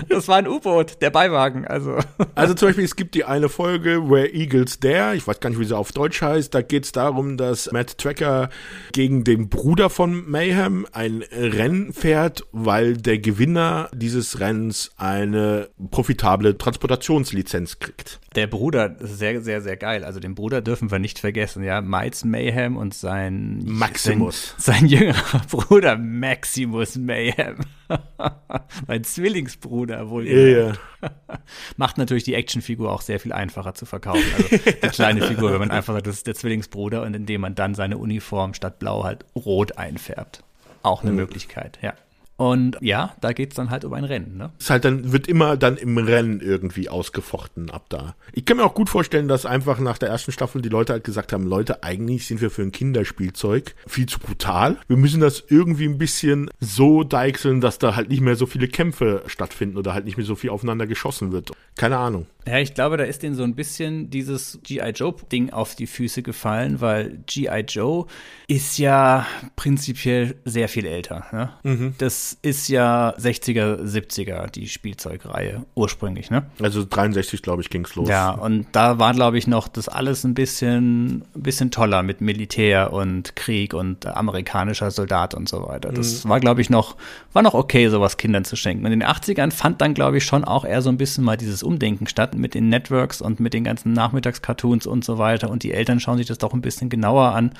das 0.09 0.27
war 0.27 0.37
ein 0.37 0.47
U-Boot, 0.47 1.03
der 1.03 1.11
Beiwagen, 1.11 1.67
also. 1.67 1.99
Also 2.33 2.55
zum 2.55 2.69
Beispiel, 2.69 2.85
es 2.85 2.95
gibt 2.95 3.13
die 3.13 3.23
eine 3.23 3.47
Folge, 3.47 4.09
Where 4.09 4.33
Eagles 4.33 4.79
Dare, 4.79 5.15
ich 5.15 5.27
weiß 5.27 5.39
gar 5.39 5.51
nicht, 5.51 5.59
wie 5.59 5.65
sie 5.65 5.77
auf 5.77 5.91
Deutsch 5.91 6.23
heißt, 6.23 6.51
da 6.51 6.63
geht 6.63 6.85
es 6.85 6.93
darum, 6.93 7.37
dass 7.37 7.71
Matt 7.71 7.99
Tracker 7.99 8.49
gegen 8.91 9.23
den 9.23 9.49
Bruder 9.49 9.91
von 9.91 10.27
Mayhem 10.27 10.87
ein 10.93 11.23
Rennen 11.31 11.93
fährt, 11.93 12.45
weil 12.51 12.97
der 12.97 13.19
Gewinner 13.19 13.89
dieses 13.93 14.39
Rennens 14.39 14.91
eine 14.97 15.69
profitable 15.91 16.57
Transportationslizenz 16.57 17.77
kriegt. 17.77 18.19
Der 18.35 18.47
Bruder, 18.47 18.95
sehr, 18.99 19.41
sehr, 19.41 19.61
sehr 19.61 19.77
geil. 19.77 20.03
Also 20.03 20.19
den 20.19 20.35
Bruder 20.35 20.61
dürfen 20.61 20.91
wir 20.91 20.99
nicht 20.99 21.17
vergessen, 21.17 21.63
ja. 21.63 21.81
Miles 21.81 22.23
Mayhem 22.23 22.77
und 22.77 22.93
sein 22.93 23.63
Maximus. 23.65 24.53
Sein, 24.57 24.75
sein 24.75 24.86
jüngerer 24.99 25.41
Bruder 25.49 25.97
Maximus 25.97 26.95
Mayhem. 26.95 27.57
mein 28.87 29.03
Zwillingsbruder 29.03 30.09
wohl. 30.09 30.27
Ja. 30.27 30.73
Macht 31.77 31.97
natürlich 31.97 32.23
die 32.23 32.33
Actionfigur 32.33 32.91
auch 32.91 33.01
sehr 33.01 33.19
viel 33.19 33.33
einfacher 33.33 33.73
zu 33.73 33.85
verkaufen. 33.85 34.23
Also 34.35 34.57
die 34.57 34.87
kleine 34.89 35.21
Figur, 35.21 35.51
wenn 35.51 35.59
man 35.59 35.71
einfach 35.71 35.93
sagt, 35.93 36.07
das 36.07 36.15
ist 36.17 36.27
der 36.27 36.35
Zwillingsbruder 36.35 37.03
und 37.03 37.13
indem 37.13 37.41
man 37.41 37.55
dann 37.55 37.75
seine 37.75 37.97
Uniform 37.97 38.53
statt 38.53 38.79
blau 38.79 39.03
halt 39.03 39.25
rot 39.35 39.77
einfärbt. 39.77 40.43
Auch 40.83 41.01
eine 41.01 41.11
mhm. 41.11 41.17
Möglichkeit, 41.17 41.79
ja. 41.81 41.93
Und 42.37 42.77
ja, 42.81 43.15
da 43.19 43.33
geht's 43.33 43.55
dann 43.55 43.71
halt 43.71 43.83
um 43.83 43.93
ein 43.93 44.03
Rennen. 44.03 44.37
Ne? 44.37 44.51
Ist 44.59 44.69
halt 44.69 44.85
dann, 44.85 45.11
wird 45.11 45.27
immer 45.27 45.57
dann 45.57 45.75
im 45.75 45.97
Rennen 45.97 46.39
irgendwie 46.39 46.87
ausgefochten 46.87 47.71
ab 47.71 47.85
da. 47.89 48.15
Ich 48.31 48.45
kann 48.45 48.57
mir 48.57 48.63
auch 48.63 48.75
gut 48.75 48.89
vorstellen, 48.89 49.27
dass 49.27 49.47
einfach 49.47 49.79
nach 49.79 49.97
der 49.97 50.09
ersten 50.09 50.31
Staffel 50.31 50.61
die 50.61 50.69
Leute 50.69 50.93
halt 50.93 51.03
gesagt 51.03 51.33
haben, 51.33 51.47
Leute, 51.47 51.83
eigentlich 51.83 52.27
sind 52.27 52.39
wir 52.39 52.51
für 52.51 52.61
ein 52.61 52.71
Kinderspielzeug 52.71 53.75
viel 53.87 54.05
zu 54.05 54.19
brutal. 54.19 54.77
Wir 54.87 54.97
müssen 54.97 55.19
das 55.19 55.43
irgendwie 55.47 55.85
ein 55.85 55.97
bisschen 55.97 56.49
so 56.59 57.03
deichseln, 57.03 57.59
dass 57.59 57.79
da 57.79 57.95
halt 57.95 58.09
nicht 58.09 58.21
mehr 58.21 58.35
so 58.35 58.45
viele 58.45 58.67
Kämpfe 58.67 59.23
stattfinden 59.25 59.77
oder 59.77 59.95
halt 59.95 60.05
nicht 60.05 60.17
mehr 60.17 60.25
so 60.25 60.35
viel 60.35 60.51
aufeinander 60.51 60.85
geschossen 60.85 61.31
wird. 61.31 61.51
Keine 61.75 61.97
Ahnung. 61.97 62.27
Ja, 62.47 62.59
ich 62.59 62.73
glaube, 62.73 62.97
da 62.97 63.03
ist 63.03 63.23
denen 63.23 63.35
so 63.35 63.43
ein 63.43 63.55
bisschen 63.55 64.09
dieses 64.09 64.59
G.I. 64.63 64.91
Joe-Ding 64.91 65.51
auf 65.51 65.75
die 65.75 65.87
Füße 65.87 66.23
gefallen, 66.23 66.79
weil 66.79 67.19
G.I. 67.25 67.65
Joe 67.67 68.05
ist 68.47 68.77
ja 68.77 69.25
prinzipiell 69.57 70.35
sehr 70.45 70.69
viel 70.69 70.85
älter. 70.85 71.25
Ne? 71.33 71.49
Mhm. 71.63 71.95
Das 71.97 72.37
ist 72.41 72.69
ja 72.69 73.13
60er, 73.17 73.83
70er, 73.83 74.49
die 74.49 74.69
Spielzeugreihe 74.69 75.65
ursprünglich. 75.75 76.31
Ne? 76.31 76.45
Also 76.61 76.85
63, 76.89 77.41
glaube 77.41 77.61
ich, 77.61 77.69
ging's 77.69 77.95
los. 77.95 78.07
Ja, 78.07 78.31
und 78.31 78.67
da 78.71 78.99
war, 78.99 79.13
glaube 79.13 79.37
ich, 79.37 79.47
noch 79.47 79.67
das 79.67 79.89
alles 79.89 80.23
ein 80.23 80.33
bisschen, 80.33 81.25
ein 81.35 81.43
bisschen 81.43 81.71
toller 81.71 82.03
mit 82.03 82.21
Militär 82.21 82.93
und 82.93 83.35
Krieg 83.35 83.73
und 83.73 84.05
amerikanischer 84.05 84.91
Soldat 84.91 85.33
und 85.33 85.49
so 85.49 85.67
weiter. 85.67 85.91
Das 85.91 86.23
mhm. 86.23 86.29
war, 86.29 86.39
glaube 86.39 86.61
ich, 86.61 86.69
noch, 86.69 86.95
war 87.33 87.41
noch 87.41 87.53
okay, 87.53 87.89
sowas 87.89 88.15
Kindern 88.15 88.45
zu 88.45 88.55
schenken. 88.55 88.85
Und 88.85 88.93
in 88.93 89.01
den 89.01 89.09
80ern 89.09 89.51
fand 89.51 89.81
dann, 89.81 89.93
glaube 89.93 90.17
ich, 90.17 90.23
schon 90.23 90.45
auch 90.45 90.63
eher 90.63 90.81
so 90.81 90.89
ein 90.89 90.97
bisschen 90.97 91.25
mal 91.25 91.35
dieses 91.35 91.63
Umdenken 91.63 92.07
statt 92.07 92.36
mit 92.37 92.53
den 92.53 92.69
Networks 92.69 93.21
und 93.21 93.39
mit 93.39 93.53
den 93.53 93.63
ganzen 93.63 93.93
Nachmittagscartoons 93.93 94.87
und 94.87 95.03
so 95.03 95.17
weiter. 95.17 95.49
Und 95.49 95.63
die 95.63 95.73
Eltern 95.73 95.99
schauen 95.99 96.17
sich 96.17 96.27
das 96.27 96.37
doch 96.37 96.53
ein 96.53 96.61
bisschen 96.61 96.89
genauer 96.89 97.33
an. 97.33 97.51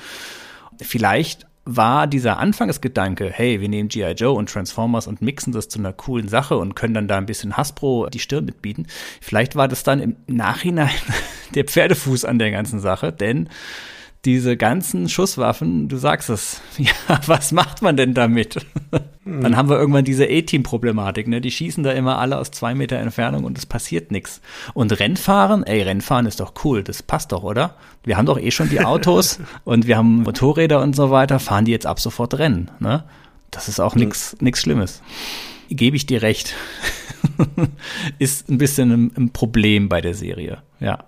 Vielleicht 0.80 1.46
war 1.70 2.06
dieser 2.06 2.38
Anfangsgedanke, 2.38 3.30
hey, 3.30 3.60
wir 3.60 3.68
nehmen 3.68 3.90
G.I. 3.90 4.12
Joe 4.12 4.32
und 4.32 4.48
Transformers 4.48 5.06
und 5.06 5.20
mixen 5.20 5.52
das 5.52 5.68
zu 5.68 5.78
einer 5.78 5.92
coolen 5.92 6.26
Sache 6.28 6.56
und 6.56 6.74
können 6.74 6.94
dann 6.94 7.08
da 7.08 7.18
ein 7.18 7.26
bisschen 7.26 7.58
Hasbro 7.58 8.08
die 8.08 8.20
Stirn 8.20 8.46
mitbieten. 8.46 8.86
Vielleicht 9.20 9.54
war 9.54 9.68
das 9.68 9.82
dann 9.82 10.00
im 10.00 10.16
Nachhinein 10.26 10.88
der 11.54 11.64
Pferdefuß 11.64 12.24
an 12.24 12.38
der 12.38 12.52
ganzen 12.52 12.80
Sache, 12.80 13.12
denn 13.12 13.50
diese 14.24 14.56
ganzen 14.56 15.08
Schusswaffen, 15.08 15.88
du 15.88 15.96
sagst 15.96 16.28
es, 16.28 16.60
ja, 16.78 16.92
was 17.26 17.52
macht 17.52 17.82
man 17.82 17.96
denn 17.96 18.14
damit? 18.14 18.56
Hm. 19.24 19.42
Dann 19.42 19.56
haben 19.56 19.68
wir 19.68 19.78
irgendwann 19.78 20.04
diese 20.04 20.24
A-Team-Problematik, 20.24 21.28
ne? 21.28 21.40
Die 21.40 21.50
schießen 21.50 21.84
da 21.84 21.92
immer 21.92 22.18
alle 22.18 22.38
aus 22.38 22.50
zwei 22.50 22.74
Meter 22.74 22.96
Entfernung 22.96 23.44
und 23.44 23.56
es 23.56 23.66
passiert 23.66 24.10
nichts. 24.10 24.40
Und 24.74 24.98
Rennfahren, 24.98 25.64
ey, 25.64 25.82
Rennfahren 25.82 26.26
ist 26.26 26.40
doch 26.40 26.54
cool, 26.64 26.82
das 26.82 27.02
passt 27.02 27.32
doch, 27.32 27.44
oder? 27.44 27.76
Wir 28.04 28.16
haben 28.16 28.26
doch 28.26 28.38
eh 28.38 28.50
schon 28.50 28.70
die 28.70 28.80
Autos 28.80 29.38
und 29.64 29.86
wir 29.86 29.96
haben 29.96 30.22
Motorräder 30.22 30.82
und 30.82 30.96
so 30.96 31.10
weiter, 31.10 31.38
fahren 31.38 31.64
die 31.64 31.72
jetzt 31.72 31.86
ab 31.86 32.00
sofort 32.00 32.38
Rennen, 32.38 32.70
ne? 32.80 33.04
Das 33.50 33.68
ist 33.68 33.80
auch 33.80 33.94
nichts 33.94 34.32
hm. 34.32 34.38
nix 34.44 34.60
Schlimmes. 34.60 35.02
Gebe 35.70 35.96
ich 35.96 36.06
dir 36.06 36.22
recht. 36.22 36.54
ist 38.18 38.48
ein 38.48 38.58
bisschen 38.58 38.90
ein, 38.90 39.12
ein 39.16 39.32
Problem 39.32 39.88
bei 39.88 40.00
der 40.00 40.14
Serie, 40.14 40.58
ja. 40.80 41.04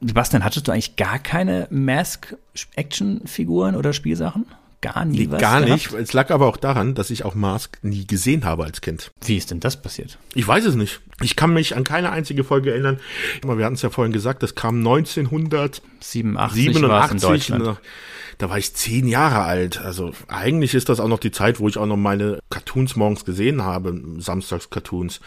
Sebastian, 0.00 0.44
hattest 0.44 0.68
du 0.68 0.72
eigentlich 0.72 0.96
gar 0.96 1.18
keine 1.18 1.66
Mask-Action-Figuren 1.70 3.76
oder 3.76 3.92
Spielsachen? 3.92 4.46
Gar 4.92 5.04
nie 5.04 5.26
nee, 5.26 5.30
was 5.30 5.40
Gar 5.40 5.60
nicht. 5.60 5.92
Es 5.92 6.12
lag 6.12 6.30
aber 6.30 6.46
auch 6.46 6.56
daran, 6.56 6.94
dass 6.94 7.10
ich 7.10 7.24
auch 7.24 7.34
Mask 7.34 7.78
nie 7.82 8.06
gesehen 8.06 8.44
habe 8.44 8.64
als 8.64 8.80
Kind. 8.80 9.12
Wie 9.24 9.36
ist 9.36 9.50
denn 9.50 9.60
das 9.60 9.80
passiert? 9.80 10.18
Ich 10.34 10.46
weiß 10.46 10.64
es 10.64 10.74
nicht. 10.74 11.00
Ich 11.22 11.36
kann 11.36 11.52
mich 11.52 11.76
an 11.76 11.84
keine 11.84 12.10
einzige 12.10 12.44
Folge 12.44 12.70
erinnern. 12.70 13.00
Wir 13.42 13.64
hatten 13.64 13.74
es 13.74 13.82
ja 13.82 13.90
vorhin 13.90 14.12
gesagt, 14.12 14.42
das 14.42 14.54
kam 14.54 14.78
1987 14.78 15.82
87 16.00 16.66
in 16.66 17.18
Deutschland 17.18 17.78
da 18.38 18.50
war 18.50 18.58
ich 18.58 18.74
zehn 18.74 19.08
Jahre 19.08 19.42
alt. 19.42 19.80
Also 19.80 20.12
eigentlich 20.28 20.74
ist 20.74 20.88
das 20.88 21.00
auch 21.00 21.08
noch 21.08 21.18
die 21.18 21.30
Zeit, 21.30 21.58
wo 21.58 21.68
ich 21.68 21.78
auch 21.78 21.86
noch 21.86 21.96
meine 21.96 22.40
Cartoons 22.50 22.96
morgens 22.96 23.24
gesehen 23.24 23.62
habe, 23.62 23.98
Samstags-Cartoons. 24.18 25.20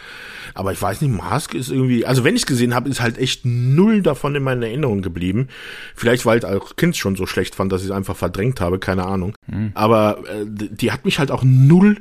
Aber 0.54 0.72
ich 0.72 0.80
weiß 0.80 1.00
nicht, 1.00 1.12
Mask 1.12 1.54
ist 1.54 1.70
irgendwie, 1.70 2.06
also 2.06 2.22
wenn 2.22 2.36
ich 2.36 2.42
es 2.42 2.46
gesehen 2.46 2.74
habe, 2.74 2.88
ist 2.88 3.00
halt 3.00 3.18
echt 3.18 3.44
null 3.44 4.02
davon 4.02 4.34
in 4.36 4.42
meiner 4.42 4.66
Erinnerung 4.66 5.02
geblieben. 5.02 5.48
Vielleicht, 5.96 6.24
weil 6.24 6.38
ich 6.38 6.44
auch 6.44 6.76
Kind 6.76 6.96
schon 6.96 7.16
so 7.16 7.26
schlecht 7.26 7.56
fand, 7.56 7.72
dass 7.72 7.82
ich 7.82 7.88
es 7.88 7.94
einfach 7.94 8.16
verdrängt 8.16 8.60
habe, 8.60 8.78
keine 8.78 9.06
Ahnung. 9.06 9.34
Aber 9.74 10.18
äh, 10.28 10.44
die 10.46 10.92
hat 10.92 11.04
mich 11.04 11.18
halt 11.18 11.30
auch 11.30 11.42
null 11.44 11.96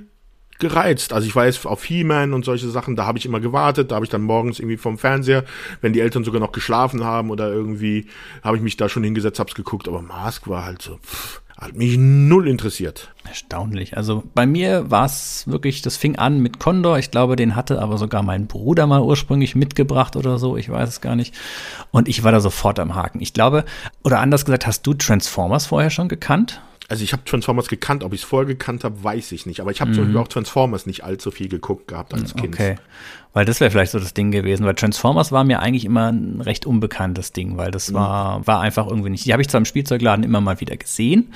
gereizt. 0.60 1.14
Also 1.14 1.26
ich 1.26 1.36
weiß 1.36 1.66
auf 1.66 1.84
He-Man 1.86 2.34
und 2.34 2.46
solche 2.46 2.70
Sachen, 2.70 2.96
da 2.96 3.06
habe 3.06 3.18
ich 3.18 3.26
immer 3.26 3.40
gewartet, 3.40 3.92
da 3.92 3.96
habe 3.96 4.06
ich 4.06 4.12
dann 4.12 4.22
morgens 4.22 4.60
irgendwie 4.60 4.78
vom 4.78 4.98
Fernseher, 4.98 5.46
wenn 5.82 5.94
die 5.94 6.02
Eltern 6.02 6.26
sogar 6.26 6.42
noch 6.42 6.52
geschlafen 6.52 7.04
haben 7.04 7.32
oder 7.32 7.50
irgendwie, 7.50 8.08
habe 8.44 8.58
ich 8.58 8.64
mich 8.64 8.76
da 8.78 8.90
schon 8.90 9.04
hingesetzt, 9.04 9.40
hab's 9.40 9.56
geguckt, 9.56 9.88
aber 9.88 10.02
Mask 10.02 10.48
war 10.50 10.66
halt 10.66 10.82
so, 10.82 10.98
pff, 10.98 11.42
hat 11.58 11.76
mich 11.76 11.98
null 11.98 12.48
interessiert. 12.48 13.14
Erstaunlich. 13.28 13.98
Also 13.98 14.24
bei 14.34 14.46
mir 14.46 14.90
war 14.92 15.06
es 15.06 15.44
wirklich, 15.46 15.82
das 15.82 15.98
fing 15.98 16.18
an 16.18 16.40
mit 16.40 16.60
Condor. 16.60 16.98
Ich 17.00 17.12
glaube, 17.12 17.36
den 17.36 17.56
hatte 17.56 17.82
aber 17.82 17.98
sogar 17.98 18.24
mein 18.24 18.48
Bruder 18.48 18.88
mal 18.88 19.02
ursprünglich 19.02 19.56
mitgebracht 19.56 20.16
oder 20.16 20.38
so. 20.38 20.56
Ich 20.56 20.70
weiß 20.70 20.88
es 20.88 21.02
gar 21.02 21.18
nicht. 21.18 21.36
Und 21.92 22.08
ich 22.08 22.24
war 22.24 22.32
da 22.32 22.40
sofort 22.40 22.80
am 22.80 22.96
Haken. 22.96 23.20
Ich 23.20 23.34
glaube, 23.34 23.66
oder 24.04 24.20
anders 24.20 24.46
gesagt, 24.46 24.68
hast 24.68 24.88
du 24.88 24.94
Transformers 24.94 25.66
vorher 25.66 25.90
schon 25.90 26.08
gekannt? 26.08 26.62
Also 26.90 27.04
ich 27.04 27.14
habe 27.14 27.24
Transformers 27.24 27.68
gekannt, 27.68 28.04
ob 28.04 28.14
ich 28.14 28.22
es 28.22 28.28
vorher 28.28 28.48
gekannt 28.48 28.84
habe, 28.84 29.04
weiß 29.04 29.32
ich 29.32 29.46
nicht. 29.46 29.62
Aber 29.62 29.72
ich 29.72 29.80
habe 29.80 29.92
mhm. 29.92 29.96
zum 29.96 30.04
Beispiel 30.06 30.20
auch 30.20 30.28
Transformers 30.28 30.86
nicht 30.88 31.04
allzu 31.04 31.30
viel 31.30 31.48
geguckt 31.48 31.88
gehabt 31.88 32.14
als 32.14 32.36
Kind. 32.36 32.56
Okay. 32.56 32.76
Weil 33.32 33.46
das 33.46 33.60
wäre 33.60 33.70
vielleicht 33.70 33.92
so 33.92 34.00
das 34.00 34.16
Ding 34.16 34.32
gewesen, 34.32 34.66
weil 34.66 34.74
Transformers 34.74 35.32
war 35.32 35.44
mir 35.44 35.60
eigentlich 35.60 35.86
immer 35.86 36.12
ein 36.12 36.42
recht 36.42 36.66
unbekanntes 36.66 37.32
Ding, 37.32 37.58
weil 37.58 37.70
das 37.70 37.92
mhm. 37.92 37.96
war, 37.96 38.48
war 38.48 38.62
einfach 38.62 38.88
irgendwie 38.88 39.12
nicht. 39.12 39.24
Die 39.26 39.34
habe 39.34 39.42
ich 39.42 39.50
zwar 39.50 39.60
im 39.60 39.66
Spielzeugladen 39.66 40.26
immer 40.26 40.42
mal 40.42 40.60
wieder 40.60 40.76
gesehen 40.78 41.32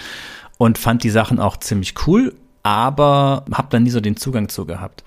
und 0.58 0.80
fand 0.80 1.04
die 1.04 1.12
Sachen 1.12 1.40
auch 1.40 1.58
ziemlich 1.58 1.94
cool, 2.08 2.34
aber 2.64 3.46
habe 3.54 3.68
dann 3.70 3.84
nie 3.84 3.92
so 3.92 4.00
den 4.00 4.18
Zugang 4.18 4.50
zu 4.50 4.66
gehabt. 4.66 5.04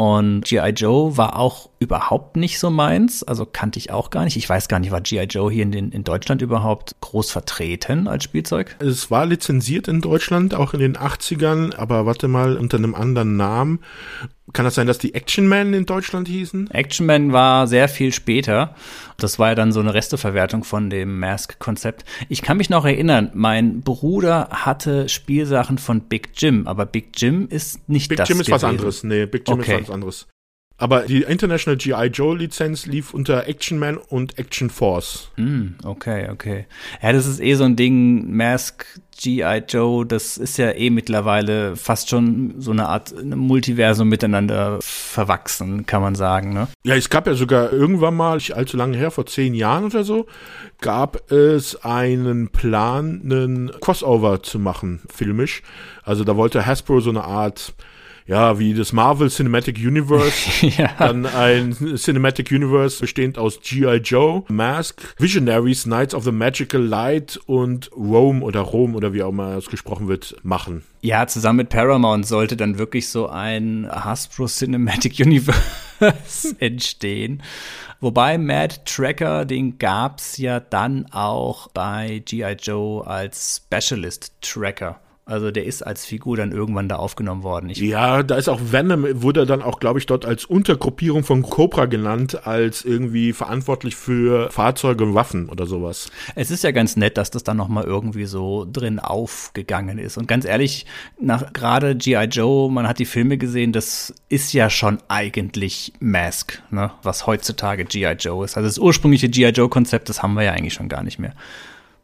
Und 0.00 0.46
G.I. 0.46 0.70
Joe 0.70 1.18
war 1.18 1.38
auch 1.38 1.68
überhaupt 1.78 2.34
nicht 2.34 2.58
so 2.58 2.70
meins, 2.70 3.22
also 3.22 3.44
kannte 3.44 3.78
ich 3.78 3.90
auch 3.90 4.08
gar 4.08 4.24
nicht. 4.24 4.38
Ich 4.38 4.48
weiß 4.48 4.66
gar 4.66 4.78
nicht, 4.78 4.92
war 4.92 5.02
G.I. 5.02 5.24
Joe 5.24 5.52
hier 5.52 5.62
in, 5.62 5.72
den, 5.72 5.92
in 5.92 6.04
Deutschland 6.04 6.40
überhaupt 6.40 6.98
groß 7.02 7.30
vertreten 7.30 8.08
als 8.08 8.24
Spielzeug? 8.24 8.76
Es 8.78 9.10
war 9.10 9.26
lizenziert 9.26 9.88
in 9.88 10.00
Deutschland, 10.00 10.54
auch 10.54 10.72
in 10.72 10.80
den 10.80 10.96
80ern, 10.96 11.76
aber 11.76 12.06
warte 12.06 12.28
mal, 12.28 12.56
unter 12.56 12.78
einem 12.78 12.94
anderen 12.94 13.36
Namen. 13.36 13.80
Kann 14.52 14.64
das 14.64 14.74
sein, 14.74 14.86
dass 14.86 14.98
die 14.98 15.14
Action 15.14 15.46
Man 15.46 15.74
in 15.74 15.86
Deutschland 15.86 16.28
hießen? 16.28 16.70
Action 16.70 17.06
Man 17.06 17.32
war 17.32 17.66
sehr 17.66 17.88
viel 17.88 18.12
später. 18.12 18.74
Das 19.16 19.38
war 19.38 19.50
ja 19.50 19.54
dann 19.54 19.72
so 19.72 19.80
eine 19.80 19.94
Resteverwertung 19.94 20.64
von 20.64 20.90
dem 20.90 21.18
Mask-Konzept. 21.18 22.04
Ich 22.28 22.42
kann 22.42 22.56
mich 22.56 22.70
noch 22.70 22.84
erinnern, 22.84 23.30
mein 23.34 23.82
Bruder 23.82 24.48
hatte 24.50 25.08
Spielsachen 25.08 25.78
von 25.78 26.02
Big 26.02 26.30
Jim, 26.36 26.66
aber 26.66 26.86
Big 26.86 27.10
Jim 27.16 27.46
ist 27.48 27.88
nicht 27.88 28.08
Big 28.08 28.18
das 28.18 28.28
Jim 28.28 28.40
ist 28.40 28.46
gewesen. 28.46 28.54
was 28.54 28.64
anderes. 28.64 29.04
Nee, 29.04 29.26
Big 29.26 29.48
Jim 29.48 29.60
okay. 29.60 29.76
ist 29.76 29.88
was 29.88 29.94
anderes. 29.94 30.26
Aber 30.80 31.02
die 31.02 31.22
International 31.22 31.76
G.I. 31.76 32.06
Joe 32.06 32.38
Lizenz 32.38 32.86
lief 32.86 33.12
unter 33.12 33.46
Action 33.46 33.78
Man 33.78 33.98
und 33.98 34.38
Action 34.38 34.70
Force. 34.70 35.30
Mm, 35.36 35.74
okay, 35.84 36.30
okay. 36.30 36.66
Ja, 37.02 37.12
das 37.12 37.26
ist 37.26 37.38
eh 37.38 37.54
so 37.54 37.64
ein 37.64 37.76
Ding, 37.76 38.34
Mask, 38.34 38.86
G.I. 39.20 39.64
Joe, 39.68 40.06
das 40.06 40.38
ist 40.38 40.56
ja 40.56 40.70
eh 40.70 40.88
mittlerweile 40.88 41.76
fast 41.76 42.08
schon 42.08 42.54
so 42.56 42.70
eine 42.70 42.88
Art 42.88 43.12
Multiversum 43.22 44.08
miteinander 44.08 44.78
verwachsen, 44.80 45.84
kann 45.84 46.00
man 46.00 46.14
sagen, 46.14 46.54
ne? 46.54 46.66
Ja, 46.82 46.94
es 46.94 47.10
gab 47.10 47.26
ja 47.26 47.34
sogar 47.34 47.70
irgendwann 47.70 48.16
mal, 48.16 48.36
nicht 48.36 48.56
allzu 48.56 48.78
lange 48.78 48.96
her, 48.96 49.10
vor 49.10 49.26
zehn 49.26 49.52
Jahren 49.52 49.84
oder 49.84 50.02
so, 50.02 50.28
gab 50.80 51.30
es 51.30 51.76
einen 51.84 52.48
Plan, 52.48 53.20
einen 53.22 53.70
Crossover 53.82 54.42
zu 54.42 54.58
machen, 54.58 55.02
filmisch. 55.14 55.62
Also 56.04 56.24
da 56.24 56.36
wollte 56.36 56.64
Hasbro 56.64 57.00
so 57.00 57.10
eine 57.10 57.24
Art 57.24 57.74
ja, 58.30 58.60
wie 58.60 58.74
das 58.74 58.92
Marvel 58.92 59.28
Cinematic 59.28 59.76
Universe, 59.76 60.64
ja. 60.78 60.90
dann 60.98 61.26
ein 61.26 61.76
Cinematic 61.96 62.52
Universe 62.52 63.00
bestehend 63.00 63.38
aus 63.38 63.58
G.I. 63.60 63.96
Joe, 63.96 64.44
Mask, 64.46 65.02
Visionaries, 65.18 65.82
Knights 65.82 66.14
of 66.14 66.22
the 66.22 66.30
Magical 66.30 66.80
Light 66.80 67.40
und 67.46 67.90
Rome 67.90 68.44
oder 68.44 68.60
Rom 68.60 68.94
oder 68.94 69.12
wie 69.12 69.24
auch 69.24 69.30
immer 69.30 69.56
es 69.56 69.66
gesprochen 69.66 70.06
wird, 70.06 70.36
machen. 70.44 70.84
Ja, 71.00 71.26
zusammen 71.26 71.56
mit 71.56 71.70
Paramount 71.70 72.24
sollte 72.24 72.56
dann 72.56 72.78
wirklich 72.78 73.08
so 73.08 73.28
ein 73.28 73.88
Hasbro 73.90 74.46
Cinematic 74.46 75.18
Universe 75.18 76.54
entstehen. 76.60 77.42
Wobei 77.98 78.38
Mad 78.38 78.76
Tracker, 78.84 79.44
den 79.44 79.78
gab's 79.78 80.36
ja 80.36 80.60
dann 80.60 81.06
auch 81.10 81.66
bei 81.72 82.22
G.I. 82.24 82.52
Joe 82.62 83.04
als 83.04 83.60
Specialist 83.66 84.34
Tracker. 84.40 85.00
Also 85.30 85.52
der 85.52 85.64
ist 85.64 85.86
als 85.86 86.04
Figur 86.04 86.36
dann 86.36 86.50
irgendwann 86.50 86.88
da 86.88 86.96
aufgenommen 86.96 87.44
worden. 87.44 87.70
Ich 87.70 87.78
ja, 87.78 88.24
da 88.24 88.34
ist 88.34 88.48
auch 88.48 88.60
Venom, 88.72 89.06
wurde 89.22 89.46
dann 89.46 89.62
auch, 89.62 89.78
glaube 89.78 90.00
ich, 90.00 90.06
dort 90.06 90.26
als 90.26 90.44
Untergruppierung 90.44 91.22
von 91.22 91.42
Cobra 91.42 91.86
genannt, 91.86 92.46
als 92.48 92.84
irgendwie 92.84 93.32
verantwortlich 93.32 93.94
für 93.94 94.50
Fahrzeuge 94.50 95.04
und 95.04 95.14
Waffen 95.14 95.48
oder 95.48 95.66
sowas. 95.66 96.10
Es 96.34 96.50
ist 96.50 96.64
ja 96.64 96.72
ganz 96.72 96.96
nett, 96.96 97.16
dass 97.16 97.30
das 97.30 97.44
dann 97.44 97.56
nochmal 97.56 97.84
irgendwie 97.84 98.24
so 98.24 98.66
drin 98.70 98.98
aufgegangen 98.98 99.98
ist. 99.98 100.18
Und 100.18 100.26
ganz 100.26 100.44
ehrlich, 100.44 100.84
nach 101.20 101.52
gerade 101.52 101.94
G.I. 101.94 102.24
Joe, 102.24 102.68
man 102.68 102.88
hat 102.88 102.98
die 102.98 103.04
Filme 103.04 103.38
gesehen, 103.38 103.72
das 103.72 104.12
ist 104.28 104.52
ja 104.52 104.68
schon 104.68 104.98
eigentlich 105.06 105.92
Mask, 106.00 106.60
ne? 106.70 106.90
was 107.04 107.28
heutzutage 107.28 107.84
G.I. 107.84 108.16
Joe 108.18 108.44
ist. 108.44 108.56
Also 108.56 108.68
das 108.68 108.78
ursprüngliche 108.78 109.28
G.I. 109.28 109.50
Joe-Konzept, 109.50 110.08
das 110.08 110.24
haben 110.24 110.34
wir 110.34 110.42
ja 110.42 110.52
eigentlich 110.52 110.74
schon 110.74 110.88
gar 110.88 111.04
nicht 111.04 111.20
mehr. 111.20 111.34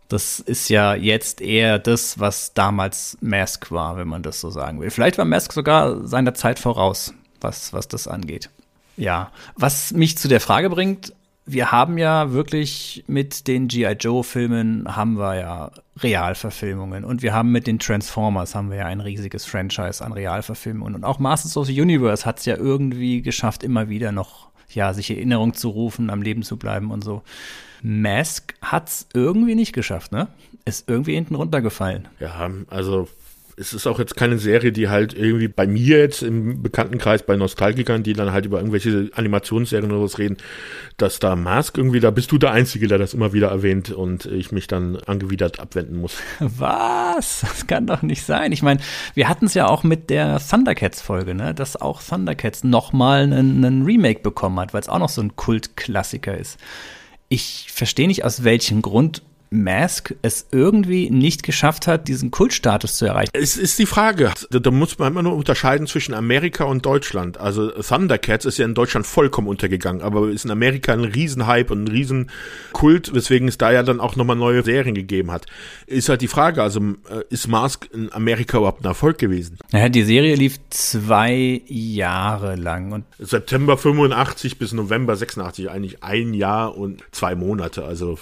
Das 0.09 0.39
ist 0.39 0.69
ja 0.69 0.95
jetzt 0.95 1.41
eher 1.41 1.79
das, 1.79 2.19
was 2.19 2.55
damals 2.55 3.19
Mask 3.21 3.71
war, 3.71 3.97
wenn 3.97 4.09
man 4.09 4.23
das 4.23 4.41
so 4.41 4.51
sagen 4.51 4.81
will. 4.81 4.91
Vielleicht 4.91 5.19
war 5.19 5.25
Mask 5.25 5.53
sogar 5.53 6.07
seiner 6.07 6.35
Zeit 6.35 6.59
voraus, 6.59 7.13
was, 7.41 7.73
was 7.73 7.89
das 7.89 8.07
angeht. 8.07 8.51
Ja, 8.97 9.31
was 9.57 9.93
mich 9.93 10.17
zu 10.17 10.29
der 10.29 10.41
Frage 10.41 10.71
bringt, 10.71 11.13
wir 11.47 11.71
haben 11.71 11.97
ja 11.97 12.33
wirklich 12.33 13.05
mit 13.07 13.47
den 13.47 13.69
G.I. 13.69 13.93
Joe-Filmen 13.93 14.97
haben 14.97 15.17
wir 15.17 15.37
ja 15.37 15.71
Realverfilmungen 15.99 17.05
und 17.05 17.23
wir 17.23 17.33
haben 17.33 17.53
mit 17.53 17.69
den 17.69 17.79
Transformers 17.79 18.55
haben 18.55 18.71
wir 18.71 18.79
ja 18.79 18.87
ein 18.87 19.01
riesiges 19.01 19.45
Franchise 19.45 20.05
an 20.05 20.13
Realverfilmungen 20.13 20.97
und 20.97 21.05
auch 21.05 21.21
Masters 21.21 21.57
of 21.57 21.67
the 21.67 21.81
Universe 21.81 22.25
hat 22.25 22.41
es 22.41 22.47
ja 22.47 22.57
irgendwie 22.57 23.23
geschafft, 23.23 23.63
immer 23.63 23.89
wieder 23.89 24.11
noch 24.11 24.49
ja 24.71 24.93
sich 24.93 25.11
Erinnerung 25.11 25.55
zu 25.55 25.69
rufen, 25.69 26.11
am 26.11 26.21
Leben 26.21 26.43
zu 26.43 26.57
bleiben 26.57 26.91
und 26.91 27.05
so. 27.05 27.23
Mask 27.87 28.55
hat's 28.63 29.07
irgendwie 29.15 29.55
nicht 29.55 29.73
geschafft, 29.73 30.11
ne? 30.11 30.27
Ist 30.65 30.89
irgendwie 30.89 31.15
hinten 31.15 31.37
runtergefallen. 31.37 32.09
Ja, 32.19 32.51
also 32.69 33.07
es 33.57 33.73
ist 33.73 33.87
auch 33.87 34.01
jetzt 34.01 34.17
keine 34.17 34.39
Serie, 34.39 34.73
die 34.73 34.89
halt 34.89 35.15
irgendwie 35.15 35.47
bei 35.47 35.69
mir 35.69 35.99
jetzt 35.99 36.23
im 36.23 36.65
Bekanntenkreis 36.65 37.23
bei 37.23 37.37
Nostalgikern, 37.37 38.03
die 38.03 38.13
dann 38.13 38.33
halt 38.33 38.45
über 38.45 38.59
irgendwelche 38.59 39.11
Animationsserien 39.15 39.91
oder 39.93 40.03
was 40.03 40.19
reden, 40.19 40.37
dass 40.97 41.21
da 41.21 41.37
Mask 41.37 41.79
irgendwie, 41.79 42.01
da 42.01 42.11
bist 42.11 42.33
du 42.33 42.39
der 42.39 42.51
Einzige, 42.51 42.89
der 42.89 42.99
das 42.99 43.15
immer 43.15 43.33
wieder 43.33 43.51
erwähnt 43.51 43.93
und 43.93 44.27
ich 44.27 44.51
mich 44.51 44.67
dann 44.67 44.97
angewidert 45.07 45.61
abwenden 45.61 46.01
muss. 46.01 46.19
Was? 46.41 47.43
Das 47.43 47.69
kann 47.69 47.87
doch 47.87 48.03
nicht 48.03 48.25
sein. 48.25 48.51
Ich 48.51 48.63
meine, 48.63 48.81
wir 49.15 49.29
hatten 49.29 49.47
es 49.47 49.55
ja 49.55 49.69
auch 49.69 49.85
mit 49.85 50.11
der 50.11 50.41
Thundercats-Folge, 50.41 51.37
ne? 51.37 51.55
dass 51.55 51.81
auch 51.81 52.03
Thundercats 52.03 52.65
nochmal 52.65 53.23
einen, 53.23 53.65
einen 53.65 53.85
Remake 53.85 54.21
bekommen 54.21 54.59
hat, 54.59 54.75
weil 54.75 54.81
es 54.81 54.89
auch 54.89 54.99
noch 54.99 55.09
so 55.09 55.23
ein 55.23 55.37
Kultklassiker 55.37 56.37
ist. 56.37 56.59
Ich 57.29 57.67
verstehe 57.73 58.07
nicht, 58.07 58.25
aus 58.25 58.45
welchem 58.45 58.83
Grund 58.83 59.23
Mask 59.51 60.15
es 60.23 60.47
irgendwie 60.51 61.11
nicht 61.11 61.43
geschafft 61.43 61.87
hat, 61.87 62.09
diesen 62.09 62.31
Kultstatus 62.31 62.97
zu 62.97 63.07
erreichen. 63.07 63.31
Es 63.33 63.57
ist 63.57 63.79
die 63.79 63.87
Frage, 63.87 64.33
da 64.51 64.71
muss 64.71 64.99
man 64.99 65.13
immer 65.13 65.23
nur 65.23 65.35
unterscheiden 65.35 65.87
zwischen 65.87 66.15
Amerika 66.15 66.65
und 66.65 66.85
Deutschland. 66.85 67.39
Also 67.39 67.71
Thundercats 67.71 68.45
ist 68.45 68.59
ja 68.59 68.65
in 68.65 68.75
Deutschland 68.75 69.07
vollkommen 69.07 69.49
untergegangen, 69.49 70.03
aber 70.03 70.29
ist 70.29 70.45
in 70.45 70.51
Amerika 70.51 70.93
ein 70.93 71.05
Riesenhype 71.05 71.73
und 71.73 71.85
ein 71.85 71.89
Riesenkult, 71.89 73.15
weswegen 73.15 73.49
es 73.49 73.59
da 73.59 73.73
ja 73.73 73.83
dann 73.83 74.01
auch 74.01 74.17
nochmal 74.17 74.37
neue 74.37 74.63
Serien 74.63 74.95
gegeben 74.95 75.31
hat. 75.31 75.47
Ist 75.87 76.09
halt 76.09 76.23
die 76.23 76.29
Frage, 76.29 76.63
also 76.63 76.81
äh, 76.81 77.23
ist 77.31 77.47
Mask 77.47 77.89
in 77.93 78.13
Amerika 78.13 78.59
überhaupt 78.59 78.83
ein 78.83 78.87
Erfolg 78.87 79.19
gewesen? 79.19 79.59
Naja, 79.73 79.89
die 79.89 80.03
Serie 80.03 80.35
lief 80.35 80.59
zwei 80.71 81.63
Jahre 81.67 82.57
lang. 82.57 82.93
Und 82.93 83.05
September 83.19 83.79
85 83.79 84.59
bis 84.59 84.73
November 84.73 85.17
86, 85.17 85.71
eigentlich 85.71 86.03
ein 86.03 86.35
Jahr 86.35 86.77
und 86.77 87.05
zwei 87.13 87.35
Monate, 87.35 87.85
also 87.85 88.19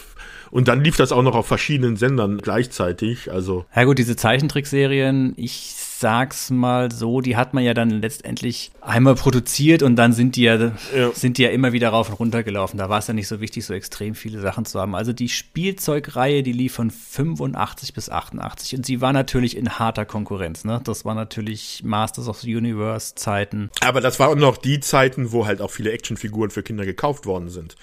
und 0.54 0.68
dann 0.68 0.84
lief 0.84 0.96
das 0.96 1.10
auch 1.10 1.22
noch 1.22 1.34
auf 1.34 1.48
verschiedenen 1.48 1.96
Sendern 1.96 2.38
gleichzeitig. 2.38 3.32
Also. 3.32 3.64
Ja 3.74 3.82
gut, 3.82 3.98
diese 3.98 4.14
Zeichentrickserien, 4.14 5.34
ich 5.36 5.74
sag's 6.04 6.50
mal 6.50 6.92
so, 6.92 7.22
die 7.22 7.34
hat 7.34 7.54
man 7.54 7.64
ja 7.64 7.72
dann 7.72 7.88
letztendlich 7.88 8.72
einmal 8.82 9.14
produziert 9.14 9.82
und 9.82 9.96
dann 9.96 10.12
sind 10.12 10.36
die 10.36 10.42
ja, 10.42 10.56
ja. 10.56 10.72
sind 11.14 11.38
die 11.38 11.44
ja 11.44 11.48
immer 11.48 11.72
wieder 11.72 11.88
rauf 11.88 12.10
und 12.10 12.16
runter 12.16 12.42
gelaufen. 12.42 12.76
Da 12.76 12.90
war 12.90 12.98
es 12.98 13.06
ja 13.06 13.14
nicht 13.14 13.26
so 13.26 13.40
wichtig, 13.40 13.64
so 13.64 13.72
extrem 13.72 14.14
viele 14.14 14.38
Sachen 14.42 14.66
zu 14.66 14.78
haben. 14.78 14.94
Also 14.94 15.14
die 15.14 15.30
Spielzeugreihe, 15.30 16.42
die 16.42 16.52
lief 16.52 16.74
von 16.74 16.90
85 16.90 17.94
bis 17.94 18.10
88 18.10 18.76
und 18.76 18.84
sie 18.84 19.00
war 19.00 19.14
natürlich 19.14 19.56
in 19.56 19.78
harter 19.78 20.04
Konkurrenz. 20.04 20.66
Ne? 20.66 20.82
Das 20.84 21.06
war 21.06 21.14
natürlich 21.14 21.80
Masters 21.82 22.28
of 22.28 22.38
the 22.40 22.54
Universe 22.54 23.14
Zeiten. 23.14 23.70
Aber 23.80 24.02
das 24.02 24.20
waren 24.20 24.38
noch 24.38 24.58
die 24.58 24.80
Zeiten, 24.80 25.32
wo 25.32 25.46
halt 25.46 25.62
auch 25.62 25.70
viele 25.70 25.90
Actionfiguren 25.90 26.50
für 26.50 26.62
Kinder 26.62 26.84
gekauft 26.84 27.24
worden 27.24 27.48
sind. 27.48 27.76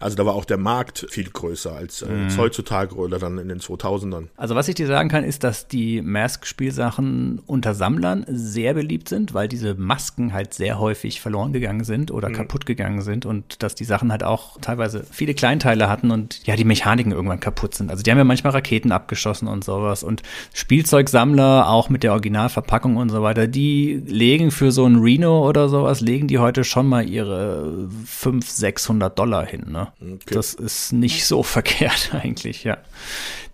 Also 0.00 0.16
da 0.16 0.26
war 0.26 0.34
auch 0.34 0.46
der 0.46 0.58
Markt 0.58 1.06
viel 1.10 1.30
größer 1.30 1.72
als, 1.72 2.02
äh, 2.02 2.08
mhm. 2.08 2.36
heutzutage 2.36 2.96
oder 2.96 3.20
dann 3.20 3.38
in 3.38 3.48
den 3.48 3.60
2000ern. 3.60 4.26
Also 4.36 4.56
was 4.56 4.66
ich 4.66 4.74
dir 4.74 4.88
sagen 4.88 5.08
kann, 5.08 5.22
ist, 5.22 5.44
dass 5.44 5.68
die 5.68 6.02
Mask-Spielsachen 6.02 7.40
unter 7.46 7.67
Sammlern 7.74 8.24
sehr 8.28 8.74
beliebt 8.74 9.08
sind, 9.08 9.34
weil 9.34 9.48
diese 9.48 9.74
Masken 9.74 10.32
halt 10.32 10.54
sehr 10.54 10.78
häufig 10.78 11.20
verloren 11.20 11.52
gegangen 11.52 11.84
sind 11.84 12.10
oder 12.10 12.28
mhm. 12.28 12.34
kaputt 12.34 12.66
gegangen 12.66 13.00
sind 13.02 13.26
und 13.26 13.62
dass 13.62 13.74
die 13.74 13.84
Sachen 13.84 14.10
halt 14.12 14.24
auch 14.24 14.58
teilweise 14.60 15.04
viele 15.10 15.34
Kleinteile 15.34 15.88
hatten 15.88 16.10
und 16.10 16.46
ja, 16.46 16.56
die 16.56 16.64
Mechaniken 16.64 17.12
irgendwann 17.12 17.40
kaputt 17.40 17.74
sind. 17.74 17.90
Also 17.90 18.02
die 18.02 18.10
haben 18.10 18.18
ja 18.18 18.24
manchmal 18.24 18.52
Raketen 18.52 18.92
abgeschossen 18.92 19.48
und 19.48 19.64
sowas 19.64 20.02
und 20.02 20.22
Spielzeugsammler 20.52 21.68
auch 21.68 21.88
mit 21.88 22.02
der 22.02 22.12
Originalverpackung 22.12 22.96
und 22.96 23.10
so 23.10 23.22
weiter, 23.22 23.46
die 23.46 24.02
legen 24.06 24.50
für 24.50 24.72
so 24.72 24.86
ein 24.86 24.96
Reno 24.96 25.46
oder 25.48 25.68
sowas, 25.68 26.00
legen 26.00 26.28
die 26.28 26.38
heute 26.38 26.64
schon 26.64 26.86
mal 26.86 27.08
ihre 27.08 27.88
500, 28.04 28.48
600 28.48 29.18
Dollar 29.18 29.46
hin, 29.46 29.66
ne? 29.68 29.88
Okay. 30.00 30.34
Das 30.34 30.54
ist 30.54 30.92
nicht 30.92 31.26
so 31.26 31.42
verkehrt 31.42 32.10
eigentlich, 32.12 32.64
ja 32.64 32.78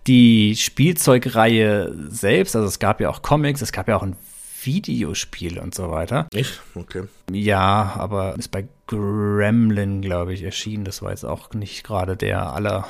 die 0.07 0.55
Spielzeugreihe 0.55 1.93
selbst, 2.09 2.55
also 2.55 2.67
es 2.67 2.79
gab 2.79 3.01
ja 3.01 3.09
auch 3.09 3.21
Comics, 3.21 3.61
es 3.61 3.71
gab 3.71 3.87
ja 3.87 3.97
auch 3.97 4.03
ein 4.03 4.15
Videospiel 4.63 5.59
und 5.59 5.75
so 5.75 5.91
weiter. 5.91 6.27
Echt? 6.33 6.61
Okay. 6.73 7.03
Ja, 7.31 7.93
aber 7.97 8.35
ist 8.37 8.51
bei 8.51 8.67
Gremlin, 8.87 10.01
glaube 10.01 10.33
ich, 10.33 10.43
erschienen. 10.43 10.85
Das 10.85 11.01
war 11.01 11.11
jetzt 11.11 11.25
auch 11.25 11.53
nicht 11.53 11.83
gerade 11.83 12.17
der 12.17 12.53
aller, 12.53 12.87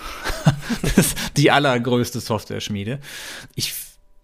die 1.38 1.52
allergrößte 1.52 2.20
Software-Schmiede. 2.20 3.00
Ich 3.56 3.74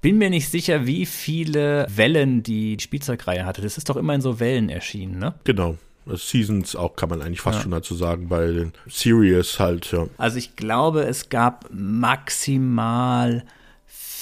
bin 0.01 0.17
mir 0.17 0.29
nicht 0.29 0.49
sicher, 0.49 0.85
wie 0.85 1.05
viele 1.05 1.85
Wellen 1.89 2.43
die 2.43 2.77
Spielzeugreihe 2.79 3.45
hatte. 3.45 3.61
Das 3.61 3.77
ist 3.77 3.89
doch 3.89 3.97
immer 3.97 4.15
in 4.15 4.21
so 4.21 4.39
Wellen 4.39 4.69
erschienen, 4.69 5.19
ne? 5.19 5.35
Genau. 5.43 5.77
Seasons 6.07 6.75
auch, 6.75 6.95
kann 6.95 7.09
man 7.09 7.21
eigentlich 7.21 7.41
fast 7.41 7.59
ja. 7.59 7.63
schon 7.63 7.71
dazu 7.71 7.95
sagen, 7.95 8.27
bei 8.27 8.47
den 8.47 8.73
Series 8.87 9.59
halt, 9.59 9.91
ja. 9.91 10.07
Also 10.17 10.37
ich 10.37 10.55
glaube, 10.55 11.03
es 11.03 11.29
gab 11.29 11.69
maximal 11.71 13.43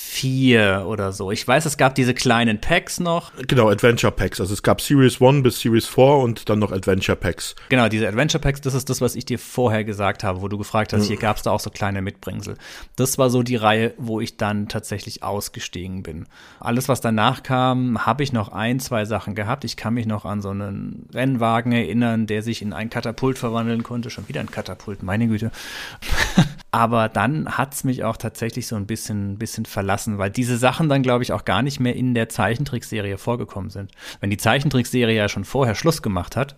vier 0.09 0.85
oder 0.87 1.11
so. 1.11 1.31
Ich 1.31 1.47
weiß, 1.47 1.65
es 1.65 1.77
gab 1.77 1.93
diese 1.93 2.15
kleinen 2.15 2.59
Packs 2.59 2.99
noch. 2.99 3.31
Genau, 3.47 3.69
Adventure 3.69 4.11
Packs. 4.11 4.41
Also 4.41 4.53
es 4.53 4.63
gab 4.63 4.81
Series 4.81 5.21
1 5.21 5.43
bis 5.43 5.59
Series 5.59 5.85
4 5.85 6.03
und 6.03 6.49
dann 6.49 6.57
noch 6.57 6.71
Adventure 6.71 7.15
Packs. 7.15 7.55
Genau, 7.69 7.87
diese 7.89 8.07
Adventure 8.07 8.41
Packs, 8.41 8.59
das 8.59 8.73
ist 8.73 8.89
das, 8.89 9.01
was 9.01 9.15
ich 9.15 9.25
dir 9.25 9.37
vorher 9.37 9.83
gesagt 9.83 10.23
habe, 10.23 10.41
wo 10.41 10.47
du 10.47 10.57
gefragt 10.57 10.93
hast, 10.93 11.03
mhm. 11.03 11.07
hier 11.07 11.17
gab 11.17 11.37
es 11.37 11.43
da 11.43 11.51
auch 11.51 11.59
so 11.59 11.69
kleine 11.69 12.01
Mitbringsel. 12.01 12.57
Das 12.95 13.19
war 13.19 13.29
so 13.29 13.43
die 13.43 13.55
Reihe, 13.55 13.93
wo 13.97 14.19
ich 14.19 14.35
dann 14.35 14.67
tatsächlich 14.67 15.21
ausgestiegen 15.21 16.01
bin. 16.01 16.25
Alles, 16.59 16.89
was 16.89 17.01
danach 17.01 17.43
kam, 17.43 18.05
habe 18.05 18.23
ich 18.23 18.33
noch 18.33 18.49
ein, 18.49 18.79
zwei 18.79 19.05
Sachen 19.05 19.35
gehabt. 19.35 19.63
Ich 19.63 19.77
kann 19.77 19.93
mich 19.93 20.07
noch 20.07 20.25
an 20.25 20.41
so 20.41 20.49
einen 20.49 21.07
Rennwagen 21.13 21.71
erinnern, 21.71 22.25
der 22.25 22.41
sich 22.41 22.63
in 22.63 22.73
ein 22.73 22.89
Katapult 22.89 23.37
verwandeln 23.37 23.83
konnte. 23.83 24.09
Schon 24.09 24.27
wieder 24.27 24.39
ein 24.41 24.49
Katapult, 24.49 25.03
meine 25.03 25.27
Güte. 25.27 25.51
Aber 26.71 27.09
dann 27.09 27.57
hat 27.57 27.73
es 27.73 27.83
mich 27.83 28.03
auch 28.03 28.17
tatsächlich 28.17 28.67
so 28.67 28.75
ein 28.75 28.85
bisschen, 28.85 29.37
bisschen 29.39 29.65
verlassen, 29.65 30.19
weil 30.19 30.29
diese 30.29 30.57
Sachen 30.57 30.87
dann, 30.87 31.01
glaube 31.01 31.23
ich, 31.23 31.33
auch 31.33 31.43
gar 31.43 31.63
nicht 31.63 31.79
mehr 31.79 31.95
in 31.95 32.13
der 32.13 32.29
Zeichentrickserie 32.29 33.17
vorgekommen 33.17 33.71
sind. 33.71 33.91
Wenn 34.19 34.29
die 34.29 34.37
Zeichentrickserie 34.37 35.15
ja 35.15 35.29
schon 35.29 35.45
vorher 35.45 35.73
Schluss 35.73 36.03
gemacht 36.03 36.35
hat, 36.35 36.57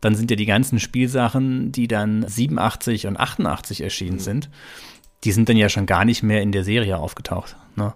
dann 0.00 0.14
sind 0.14 0.30
ja 0.30 0.36
die 0.36 0.46
ganzen 0.46 0.78
Spielsachen, 0.78 1.72
die 1.72 1.88
dann 1.88 2.26
87 2.26 3.08
und 3.08 3.18
88 3.18 3.80
erschienen 3.80 4.16
mhm. 4.16 4.20
sind, 4.20 4.50
die 5.24 5.32
sind 5.32 5.48
dann 5.48 5.56
ja 5.56 5.68
schon 5.68 5.86
gar 5.86 6.04
nicht 6.04 6.22
mehr 6.22 6.42
in 6.42 6.52
der 6.52 6.62
Serie 6.62 6.98
aufgetaucht. 6.98 7.56
Ne? 7.74 7.94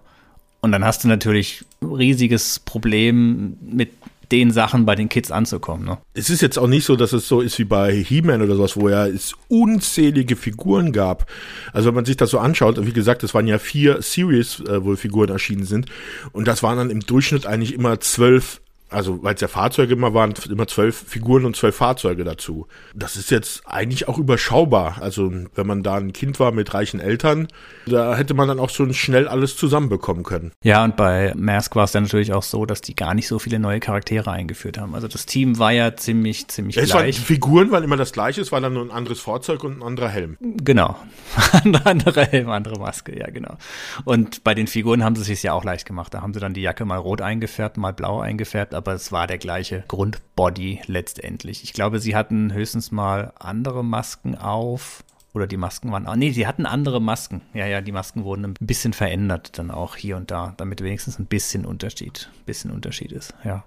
Und 0.59 0.71
dann 0.71 0.83
hast 0.83 1.03
du 1.03 1.07
natürlich 1.07 1.63
riesiges 1.81 2.59
Problem 2.59 3.57
mit 3.61 3.91
den 4.31 4.51
Sachen 4.51 4.85
bei 4.85 4.95
den 4.95 5.09
Kids 5.09 5.31
anzukommen. 5.31 5.85
Ne? 5.85 5.97
Es 6.13 6.29
ist 6.29 6.41
jetzt 6.41 6.57
auch 6.57 6.67
nicht 6.67 6.85
so, 6.85 6.95
dass 6.95 7.13
es 7.13 7.27
so 7.27 7.41
ist 7.41 7.59
wie 7.59 7.65
bei 7.65 7.93
He-Man 7.93 8.41
oder 8.41 8.55
sowas, 8.55 8.75
wo 8.77 8.89
ja 8.89 9.07
es 9.07 9.33
unzählige 9.47 10.35
Figuren 10.35 10.91
gab. 10.91 11.29
Also 11.71 11.87
wenn 11.87 11.95
man 11.95 12.05
sich 12.05 12.17
das 12.17 12.31
so 12.31 12.39
anschaut, 12.39 12.83
wie 12.85 12.93
gesagt, 12.93 13.23
es 13.23 13.33
waren 13.33 13.47
ja 13.47 13.59
vier 13.59 14.01
Series, 14.01 14.59
äh, 14.61 14.83
wo 14.83 14.95
Figuren 14.95 15.29
erschienen 15.29 15.65
sind. 15.65 15.87
Und 16.31 16.47
das 16.47 16.63
waren 16.63 16.77
dann 16.77 16.89
im 16.89 17.01
Durchschnitt 17.01 17.45
eigentlich 17.45 17.73
immer 17.73 17.99
zwölf 17.99 18.61
also 18.93 19.23
weil 19.23 19.35
es 19.35 19.41
ja 19.41 19.47
Fahrzeuge 19.47 19.93
immer 19.93 20.13
waren, 20.13 20.33
immer 20.49 20.67
zwölf 20.67 20.95
Figuren 21.07 21.45
und 21.45 21.55
zwölf 21.55 21.75
Fahrzeuge 21.75 22.23
dazu. 22.23 22.67
Das 22.93 23.15
ist 23.15 23.31
jetzt 23.31 23.63
eigentlich 23.65 24.07
auch 24.07 24.17
überschaubar. 24.17 24.97
Also 25.01 25.31
wenn 25.55 25.67
man 25.67 25.83
da 25.83 25.95
ein 25.95 26.13
Kind 26.13 26.39
war 26.39 26.51
mit 26.51 26.73
reichen 26.73 26.99
Eltern, 26.99 27.47
da 27.85 28.15
hätte 28.15 28.33
man 28.33 28.47
dann 28.47 28.59
auch 28.59 28.69
so 28.69 28.91
schnell 28.93 29.27
alles 29.27 29.57
zusammenbekommen 29.57 30.23
können. 30.23 30.51
Ja, 30.63 30.83
und 30.83 30.95
bei 30.95 31.33
Mask 31.35 31.75
war 31.75 31.85
es 31.85 31.91
dann 31.91 32.03
natürlich 32.03 32.33
auch 32.33 32.43
so, 32.43 32.65
dass 32.65 32.81
die 32.81 32.95
gar 32.95 33.13
nicht 33.13 33.27
so 33.27 33.39
viele 33.39 33.59
neue 33.59 33.79
Charaktere 33.79 34.31
eingeführt 34.31 34.77
haben. 34.77 34.95
Also 34.95 35.07
das 35.07 35.25
Team 35.25 35.59
war 35.59 35.71
ja 35.71 35.95
ziemlich, 35.95 36.47
ziemlich 36.47 36.75
ja, 36.75 36.85
gleich. 36.85 37.15
die 37.15 37.21
Figuren 37.21 37.71
waren 37.71 37.83
immer 37.83 37.97
das 37.97 38.13
gleiche, 38.13 38.41
es 38.41 38.51
war 38.51 38.61
dann 38.61 38.73
nur 38.73 38.83
ein 38.83 38.91
anderes 38.91 39.19
Fahrzeug 39.19 39.63
und 39.63 39.79
ein 39.79 39.83
anderer 39.83 40.09
Helm. 40.09 40.37
Genau. 40.39 40.95
andere 41.83 42.25
Helm, 42.25 42.49
andere 42.49 42.79
Maske, 42.79 43.17
ja 43.17 43.29
genau. 43.29 43.57
Und 44.05 44.43
bei 44.43 44.53
den 44.53 44.67
Figuren 44.67 45.03
haben 45.03 45.15
sie 45.15 45.21
es 45.21 45.27
sich 45.27 45.43
ja 45.43 45.53
auch 45.53 45.63
leicht 45.63 45.85
gemacht. 45.85 46.13
Da 46.13 46.21
haben 46.21 46.33
sie 46.33 46.39
dann 46.39 46.53
die 46.53 46.61
Jacke 46.61 46.85
mal 46.85 46.97
rot 46.97 47.21
eingefärbt, 47.21 47.77
mal 47.77 47.93
blau 47.93 48.19
eingefärbt, 48.19 48.73
aber 48.83 48.93
es 48.93 49.13
war 49.13 49.27
der 49.27 49.37
gleiche 49.37 49.85
Grundbody 49.87 50.81
letztendlich. 50.87 51.63
Ich 51.63 51.71
glaube, 51.71 51.99
sie 51.99 52.17
hatten 52.17 52.51
höchstens 52.51 52.91
mal 52.91 53.31
andere 53.39 53.83
Masken 53.83 54.35
auf. 54.35 55.05
Oder 55.33 55.47
die 55.47 55.57
Masken 55.57 55.91
waren, 55.91 56.07
nee, 56.19 56.31
sie 56.31 56.45
hatten 56.45 56.67
andere 56.67 57.01
Masken. 57.01 57.41
Ja, 57.55 57.65
ja, 57.65 57.81
die 57.81 57.91
Masken 57.91 58.23
wurden 58.23 58.45
ein 58.45 58.53
bisschen 58.59 58.93
verändert 58.93 59.57
dann 59.57 59.71
auch 59.71 59.95
hier 59.95 60.15
und 60.15 60.29
da, 60.29 60.53
damit 60.57 60.81
wenigstens 60.83 61.17
ein 61.17 61.25
bisschen 61.25 61.65
Unterschied, 61.65 62.29
bisschen 62.45 62.69
Unterschied 62.69 63.11
ist, 63.11 63.33
ja. 63.43 63.63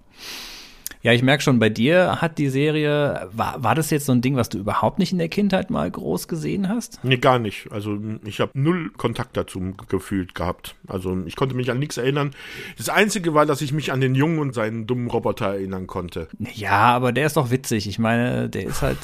Ja, 1.07 1.13
ich 1.13 1.23
merke 1.23 1.41
schon, 1.41 1.61
bei 1.61 1.69
dir 1.69 2.21
hat 2.21 2.37
die 2.37 2.49
Serie, 2.49 3.29
war, 3.31 3.63
war 3.63 3.77
das 3.77 3.91
jetzt 3.91 4.07
so 4.07 4.13
ein 4.13 4.23
Ding, 4.23 4.35
was 4.35 4.49
du 4.49 4.59
überhaupt 4.59 4.99
nicht 4.99 5.13
in 5.13 5.19
der 5.19 5.29
Kindheit 5.29 5.71
mal 5.71 5.89
groß 5.89 6.27
gesehen 6.27 6.69
hast? 6.69 6.99
Nee, 7.05 7.19
gar 7.19 7.39
nicht. 7.39 7.69
Also 7.71 7.97
ich 8.25 8.41
habe 8.41 8.51
null 8.55 8.91
Kontakt 8.97 9.37
dazu 9.37 9.73
gefühlt 9.87 10.35
gehabt. 10.35 10.75
Also 10.89 11.17
ich 11.25 11.37
konnte 11.37 11.55
mich 11.55 11.71
an 11.71 11.79
nichts 11.79 11.97
erinnern. 11.97 12.33
Das 12.77 12.89
Einzige 12.89 13.35
war, 13.35 13.47
dass 13.47 13.61
ich 13.61 13.73
mich 13.73 13.93
an 13.93 14.01
den 14.01 14.17
Jungen 14.17 14.41
und 14.41 14.53
seinen 14.53 14.89
dummen 14.89 15.07
Roboter 15.07 15.47
erinnern 15.47 15.87
konnte. 15.87 16.27
Ja, 16.55 16.97
aber 16.97 17.13
der 17.13 17.27
ist 17.27 17.37
doch 17.37 17.53
witzig. 17.53 17.87
Ich 17.87 18.01
meine, 18.01 18.49
der 18.49 18.65
ist 18.65 18.83
halt 18.83 18.99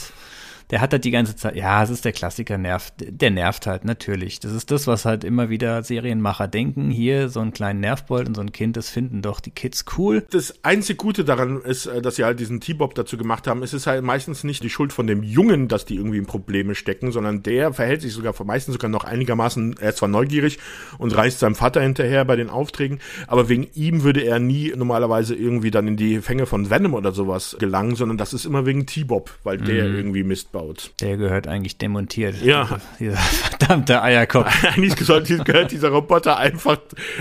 der 0.73 0.81
hat 0.81 0.95
halt 0.95 1.05
die 1.05 1.11
ganze 1.11 1.37
Zeit, 1.37 1.55
ja, 1.55 1.83
es 1.83 1.91
ist 1.91 2.07
der 2.07 2.13
Klassiker, 2.13 2.57
nervt, 2.57 2.95
der 2.99 3.31
nervt 3.31 3.67
halt, 3.67 3.85
natürlich. 3.85 4.41
Das 4.41 4.53
ist 4.53 4.71
das, 4.71 4.87
was 4.87 5.05
halt 5.05 5.23
immer 5.23 5.51
wieder 5.51 5.83
Serienmacher 5.83 6.49
denken. 6.49 6.91
Hier, 6.91 7.29
so 7.29 7.41
einen 7.41 7.53
kleinen 7.53 7.81
Nervbold 7.81 8.27
und 8.27 8.35
so 8.35 8.41
ein 8.41 8.53
Kind, 8.53 8.79
das 8.79 8.89
finden 8.89 9.21
doch 9.21 9.41
die 9.41 9.51
Kids 9.51 9.85
cool. 9.99 10.25
Das 10.31 10.65
einzige 10.65 10.97
Gute 10.97 11.27
daran 11.27 11.61
ist, 11.61 11.85
äh, 11.85 12.01
dass 12.01 12.17
sie 12.17 12.25
halt 12.25 12.41
diesen 12.41 12.63
T-Bob 12.63 12.95
dazu 12.95 13.19
gemacht 13.19 13.47
haben. 13.47 13.63
Es 13.63 13.75
ist 13.75 13.87
halt 13.87 14.03
meistens 14.03 14.45
nicht 14.45 14.63
die 14.63 14.71
Schuld 14.71 14.95
von 14.95 15.07
dem 15.07 15.23
Jungen, 15.23 15.69
dass 15.69 15.85
die 15.85 15.97
irgendwie 15.97 16.17
in 16.17 16.25
Probleme 16.25 16.75
stecken, 16.75 17.13
sondern 17.13 17.43
der 17.43 17.75
verhält 17.75 18.01
sich 18.01 18.15
sogar 18.15 18.33
meistens 18.43 18.73
sogar 18.73 18.89
noch 18.89 19.05
einigermaßen, 19.05 19.77
er 19.79 19.91
ist 19.91 19.99
zwar 19.99 20.09
neugierig 20.09 20.59
und 20.97 21.15
reist 21.15 21.41
seinem 21.41 21.55
Vater 21.55 21.83
hinterher 21.83 22.25
bei 22.25 22.37
den 22.37 22.49
Aufträgen, 22.49 22.99
aber 23.27 23.51
wegen 23.51 23.69
ihm 23.75 24.05
würde 24.05 24.23
er 24.23 24.39
nie 24.39 24.73
normalerweise 24.75 25.35
irgendwie 25.35 25.71
dann 25.71 25.87
in 25.87 25.97
die 25.99 26.21
Fänge 26.21 26.47
von 26.47 26.71
Venom 26.71 26.95
oder 26.95 27.13
sowas 27.13 27.59
gelangen, 27.61 27.95
sondern 27.95 28.17
das 28.17 28.33
ist 28.33 28.47
immer 28.47 28.65
wegen 28.65 28.87
T-Bob, 28.87 29.31
weil 29.43 29.59
der 29.59 29.87
mhm. 29.87 29.97
irgendwie 29.97 30.25
Mist 30.25 30.51
baut 30.51 30.62
gebaut. 30.63 30.93
Der 31.01 31.17
gehört 31.17 31.47
eigentlich 31.47 31.79
demontiert. 31.79 32.41
Ja. 32.43 32.81
Dieser 32.99 33.17
verdammte 33.17 34.03
Eierkopf. 34.03 34.65
eigentlich 34.77 34.97
gehört 34.97 35.71
dieser 35.71 35.91
Roboter 35.91 36.37
einfach 36.37 36.79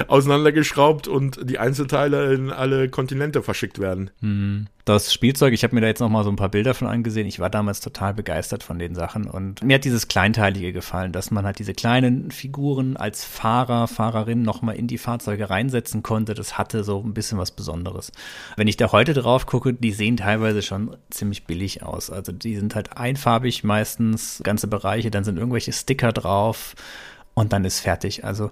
auseinandergeschraubt 0.07 1.07
und 1.07 1.39
die 1.49 1.59
Einzelteile 1.59 2.33
in 2.33 2.51
alle 2.51 2.89
Kontinente 2.89 3.41
verschickt 3.43 3.79
werden. 3.79 4.11
Mhm 4.21 4.67
das 4.93 5.13
Spielzeug, 5.13 5.53
ich 5.53 5.63
habe 5.63 5.75
mir 5.75 5.81
da 5.81 5.87
jetzt 5.87 5.99
noch 5.99 6.09
mal 6.09 6.23
so 6.23 6.29
ein 6.29 6.35
paar 6.35 6.49
Bilder 6.49 6.73
von 6.73 6.87
angesehen. 6.87 7.27
Ich 7.27 7.39
war 7.39 7.49
damals 7.49 7.79
total 7.79 8.13
begeistert 8.13 8.63
von 8.63 8.79
den 8.79 8.95
Sachen 8.95 9.25
und 9.25 9.63
mir 9.63 9.75
hat 9.75 9.85
dieses 9.85 10.07
Kleinteilige 10.07 10.73
gefallen, 10.73 11.11
dass 11.11 11.31
man 11.31 11.45
halt 11.45 11.59
diese 11.59 11.73
kleinen 11.73 12.31
Figuren 12.31 12.97
als 12.97 13.25
Fahrer, 13.25 13.87
Fahrerin 13.87 14.41
noch 14.41 14.61
mal 14.61 14.73
in 14.73 14.87
die 14.87 14.97
Fahrzeuge 14.97 15.49
reinsetzen 15.49 16.03
konnte. 16.03 16.33
Das 16.33 16.57
hatte 16.57 16.83
so 16.83 17.01
ein 17.01 17.13
bisschen 17.13 17.37
was 17.37 17.51
Besonderes. 17.51 18.11
Wenn 18.57 18.67
ich 18.67 18.77
da 18.77 18.91
heute 18.91 19.13
drauf 19.13 19.45
gucke, 19.45 19.73
die 19.73 19.91
sehen 19.91 20.17
teilweise 20.17 20.61
schon 20.61 20.95
ziemlich 21.09 21.45
billig 21.45 21.83
aus. 21.83 22.09
Also 22.09 22.31
die 22.31 22.55
sind 22.55 22.75
halt 22.75 22.97
einfarbig 22.97 23.63
meistens, 23.63 24.41
ganze 24.43 24.67
Bereiche, 24.67 25.11
dann 25.11 25.23
sind 25.23 25.37
irgendwelche 25.37 25.73
Sticker 25.73 26.11
drauf 26.11 26.75
und 27.33 27.53
dann 27.53 27.65
ist 27.65 27.79
fertig. 27.79 28.25
Also 28.25 28.51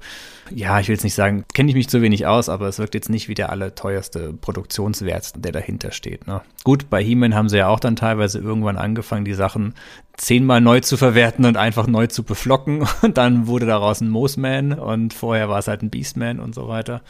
ja, 0.51 0.79
ich 0.79 0.87
will 0.87 0.95
jetzt 0.95 1.03
nicht 1.03 1.15
sagen, 1.15 1.45
kenne 1.53 1.69
ich 1.69 1.75
mich 1.75 1.89
zu 1.89 2.01
wenig 2.01 2.25
aus, 2.25 2.49
aber 2.49 2.67
es 2.67 2.79
wirkt 2.79 2.95
jetzt 2.95 3.09
nicht 3.09 3.27
wie 3.27 3.33
der 3.33 3.49
allerteuerste 3.49 4.33
Produktionswert, 4.33 5.33
der 5.43 5.51
dahinter 5.51 5.91
steht. 5.91 6.27
Ne? 6.27 6.41
Gut, 6.63 6.89
bei 6.89 7.03
He-Man 7.03 7.35
haben 7.35 7.49
sie 7.49 7.57
ja 7.57 7.67
auch 7.67 7.79
dann 7.79 7.95
teilweise 7.95 8.39
irgendwann 8.39 8.77
angefangen, 8.77 9.25
die 9.25 9.33
Sachen 9.33 9.73
zehnmal 10.15 10.61
neu 10.61 10.79
zu 10.79 10.97
verwerten 10.97 11.45
und 11.45 11.57
einfach 11.57 11.87
neu 11.87 12.07
zu 12.07 12.23
beflocken. 12.23 12.87
Und 13.01 13.17
dann 13.17 13.47
wurde 13.47 13.65
daraus 13.65 14.01
ein 14.01 14.09
Moosman 14.09 14.73
und 14.73 15.13
vorher 15.13 15.49
war 15.49 15.59
es 15.59 15.67
halt 15.67 15.81
ein 15.81 15.89
Beastman 15.89 16.39
und 16.39 16.53
so 16.53 16.67
weiter. 16.67 17.01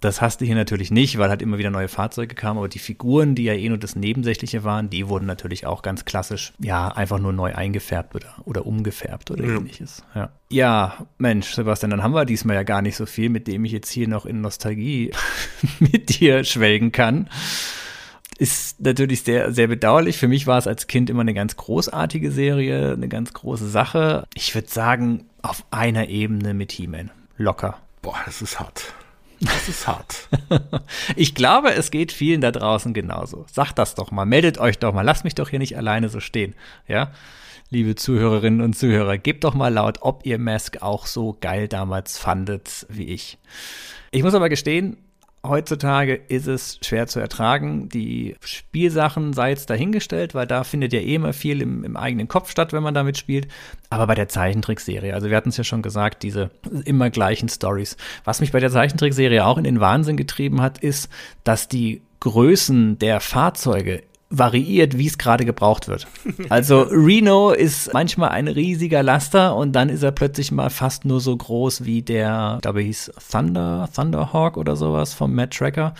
Das 0.00 0.20
hast 0.20 0.40
du 0.40 0.46
hier 0.46 0.54
natürlich 0.54 0.90
nicht, 0.90 1.18
weil 1.18 1.28
halt 1.28 1.42
immer 1.42 1.58
wieder 1.58 1.70
neue 1.70 1.88
Fahrzeuge 1.88 2.34
kamen, 2.34 2.58
aber 2.58 2.68
die 2.68 2.78
Figuren, 2.78 3.34
die 3.34 3.44
ja 3.44 3.52
eh 3.52 3.68
nur 3.68 3.78
das 3.78 3.96
Nebensächliche 3.96 4.64
waren, 4.64 4.88
die 4.88 5.08
wurden 5.08 5.26
natürlich 5.26 5.66
auch 5.66 5.82
ganz 5.82 6.04
klassisch, 6.04 6.52
ja, 6.58 6.88
einfach 6.88 7.18
nur 7.18 7.32
neu 7.32 7.54
eingefärbt 7.54 8.14
oder, 8.14 8.34
oder 8.44 8.66
umgefärbt 8.66 9.30
oder 9.30 9.44
ja. 9.44 9.56
ähnliches. 9.56 10.02
Ja. 10.14 10.30
ja, 10.48 11.06
Mensch, 11.18 11.50
Sebastian, 11.50 11.90
dann 11.90 12.02
haben 12.02 12.14
wir 12.14 12.24
diesmal 12.24 12.56
ja 12.56 12.62
gar 12.62 12.80
nicht 12.80 12.96
so 12.96 13.04
viel, 13.04 13.28
mit 13.28 13.46
dem 13.46 13.64
ich 13.64 13.72
jetzt 13.72 13.90
hier 13.90 14.08
noch 14.08 14.24
in 14.24 14.40
Nostalgie 14.40 15.12
mit 15.80 16.20
dir 16.20 16.44
schwelgen 16.44 16.92
kann 16.92 17.28
ist 18.40 18.80
natürlich 18.80 19.22
sehr, 19.22 19.52
sehr 19.52 19.66
bedauerlich. 19.66 20.16
Für 20.16 20.26
mich 20.26 20.46
war 20.46 20.56
es 20.56 20.66
als 20.66 20.86
Kind 20.86 21.10
immer 21.10 21.20
eine 21.20 21.34
ganz 21.34 21.56
großartige 21.56 22.32
Serie, 22.32 22.94
eine 22.94 23.06
ganz 23.06 23.34
große 23.34 23.68
Sache. 23.68 24.26
Ich 24.34 24.54
würde 24.54 24.68
sagen, 24.68 25.26
auf 25.42 25.62
einer 25.70 26.08
Ebene 26.08 26.54
mit 26.54 26.72
He-Man. 26.72 27.10
Locker. 27.36 27.76
Boah, 28.00 28.16
das 28.24 28.40
ist 28.40 28.58
hart. 28.58 28.94
Das 29.40 29.68
ist 29.68 29.86
hart. 29.86 30.28
ich 31.16 31.34
glaube, 31.34 31.72
es 31.72 31.90
geht 31.90 32.12
vielen 32.12 32.40
da 32.40 32.50
draußen 32.50 32.92
genauso. 32.92 33.46
Sagt 33.50 33.78
das 33.78 33.94
doch 33.94 34.10
mal, 34.10 34.26
meldet 34.26 34.58
euch 34.58 34.78
doch 34.78 34.92
mal, 34.92 35.02
lasst 35.02 35.24
mich 35.24 35.34
doch 35.34 35.48
hier 35.48 35.58
nicht 35.58 35.76
alleine 35.76 36.10
so 36.10 36.20
stehen. 36.20 36.54
Ja, 36.86 37.12
liebe 37.70 37.94
Zuhörerinnen 37.94 38.60
und 38.60 38.76
Zuhörer, 38.76 39.16
gebt 39.16 39.44
doch 39.44 39.54
mal 39.54 39.72
laut, 39.72 39.98
ob 40.02 40.26
ihr 40.26 40.38
Mask 40.38 40.82
auch 40.82 41.06
so 41.06 41.36
geil 41.40 41.68
damals 41.68 42.18
fandet 42.18 42.86
wie 42.90 43.06
ich. 43.06 43.38
Ich 44.10 44.22
muss 44.22 44.34
aber 44.34 44.48
gestehen, 44.48 44.98
Heutzutage 45.46 46.14
ist 46.14 46.46
es 46.46 46.78
schwer 46.82 47.06
zu 47.06 47.18
ertragen. 47.18 47.88
Die 47.88 48.36
Spielsachen 48.40 49.32
sei 49.32 49.50
jetzt 49.50 49.70
dahingestellt, 49.70 50.34
weil 50.34 50.46
da 50.46 50.64
findet 50.64 50.92
ja 50.92 51.00
eh 51.00 51.14
immer 51.14 51.32
viel 51.32 51.62
im, 51.62 51.82
im 51.82 51.96
eigenen 51.96 52.28
Kopf 52.28 52.50
statt, 52.50 52.74
wenn 52.74 52.82
man 52.82 52.92
damit 52.92 53.16
spielt. 53.16 53.48
Aber 53.88 54.06
bei 54.06 54.14
der 54.14 54.28
Zeichentrickserie, 54.28 55.14
also 55.14 55.30
wir 55.30 55.36
hatten 55.38 55.48
es 55.48 55.56
ja 55.56 55.64
schon 55.64 55.80
gesagt, 55.80 56.22
diese 56.24 56.50
immer 56.84 57.08
gleichen 57.08 57.48
Stories. 57.48 57.96
Was 58.24 58.40
mich 58.40 58.52
bei 58.52 58.60
der 58.60 58.70
Zeichentrickserie 58.70 59.46
auch 59.46 59.56
in 59.56 59.64
den 59.64 59.80
Wahnsinn 59.80 60.18
getrieben 60.18 60.60
hat, 60.60 60.78
ist, 60.78 61.08
dass 61.42 61.68
die 61.68 62.02
Größen 62.20 62.98
der 62.98 63.20
Fahrzeuge 63.20 64.02
variiert, 64.30 64.96
wie 64.96 65.08
es 65.08 65.18
gerade 65.18 65.44
gebraucht 65.44 65.88
wird. 65.88 66.06
Also 66.48 66.82
Reno 66.82 67.50
ist 67.50 67.92
manchmal 67.92 68.30
ein 68.30 68.46
riesiger 68.46 69.02
Laster 69.02 69.56
und 69.56 69.72
dann 69.72 69.88
ist 69.88 70.04
er 70.04 70.12
plötzlich 70.12 70.52
mal 70.52 70.70
fast 70.70 71.04
nur 71.04 71.20
so 71.20 71.36
groß 71.36 71.84
wie 71.84 72.02
der, 72.02 72.54
ich 72.56 72.62
glaube, 72.62 72.80
hieß 72.80 73.12
Thunder, 73.30 73.88
Thunderhawk 73.94 74.56
oder 74.56 74.76
sowas 74.76 75.14
vom 75.14 75.34
Matt 75.34 75.52
Tracker. 75.52 75.94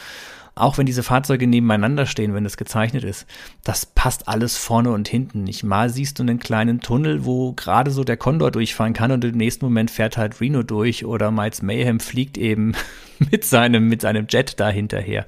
Auch 0.55 0.79
wenn 0.79 0.87
diese 0.87 1.03
Fahrzeuge 1.03 1.47
nebeneinander 1.47 2.07
stehen, 2.07 2.35
wenn 2.35 2.45
es 2.45 2.57
gezeichnet 2.57 3.03
ist, 3.03 3.27
das 3.65 3.87
passt 3.87 4.29
alles 4.29 4.57
vorne 4.57 4.91
und 4.91 5.09
hinten 5.09 5.43
nicht. 5.43 5.65
Mal 5.65 5.91
siehst 5.91 6.19
du 6.19 6.23
einen 6.23 6.39
kleinen 6.39 6.81
Tunnel, 6.81 7.25
wo 7.25 7.53
gerade 7.53 7.91
so 7.91 8.05
der 8.05 8.17
Condor 8.17 8.51
durchfahren 8.51 8.93
kann 8.93 9.11
und 9.11 9.25
im 9.25 9.37
nächsten 9.37 9.65
Moment 9.65 9.91
fährt 9.91 10.17
halt 10.17 10.41
Reno 10.41 10.63
durch 10.63 11.05
oder 11.05 11.31
Miles 11.31 11.63
Mayhem 11.63 11.99
fliegt 11.99 12.39
eben 12.39 12.75
mit 13.19 13.45
seinem, 13.45 13.89
mit 13.89 14.03
seinem 14.03 14.27
Jet 14.29 14.61
da 14.61 14.69
hinterher. 14.69 15.27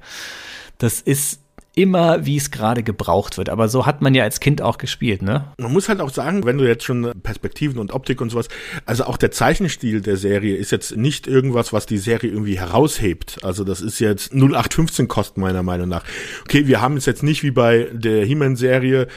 Das 0.77 1.01
ist 1.01 1.42
immer, 1.75 2.25
wie 2.25 2.37
es 2.37 2.51
gerade 2.51 2.83
gebraucht 2.83 3.37
wird. 3.37 3.49
Aber 3.49 3.67
so 3.67 3.85
hat 3.85 4.01
man 4.01 4.13
ja 4.13 4.23
als 4.23 4.39
Kind 4.39 4.61
auch 4.61 4.77
gespielt, 4.77 5.21
ne? 5.21 5.45
Man 5.57 5.73
muss 5.73 5.89
halt 5.89 6.01
auch 6.01 6.11
sagen, 6.11 6.45
wenn 6.45 6.57
du 6.57 6.67
jetzt 6.67 6.83
schon 6.83 7.11
Perspektiven 7.23 7.79
und 7.79 7.93
Optik 7.93 8.21
und 8.21 8.29
sowas, 8.29 8.47
also 8.85 9.05
auch 9.05 9.17
der 9.17 9.31
Zeichenstil 9.31 10.01
der 10.01 10.17
Serie 10.17 10.55
ist 10.55 10.71
jetzt 10.71 10.95
nicht 10.95 11.25
irgendwas, 11.27 11.73
was 11.73 11.85
die 11.85 11.97
Serie 11.97 12.29
irgendwie 12.29 12.59
heraushebt. 12.59 13.39
Also 13.43 13.63
das 13.63 13.81
ist 13.81 13.99
jetzt 13.99 14.33
0815 14.33 15.07
Kosten 15.07 15.41
meiner 15.41 15.63
Meinung 15.63 15.89
nach. 15.89 16.03
Okay, 16.43 16.67
wir 16.67 16.81
haben 16.81 16.97
es 16.97 17.05
jetzt 17.05 17.23
nicht 17.23 17.41
wie 17.43 17.51
bei 17.51 17.89
der 17.91 18.23
He-Man-Serie 18.25 19.07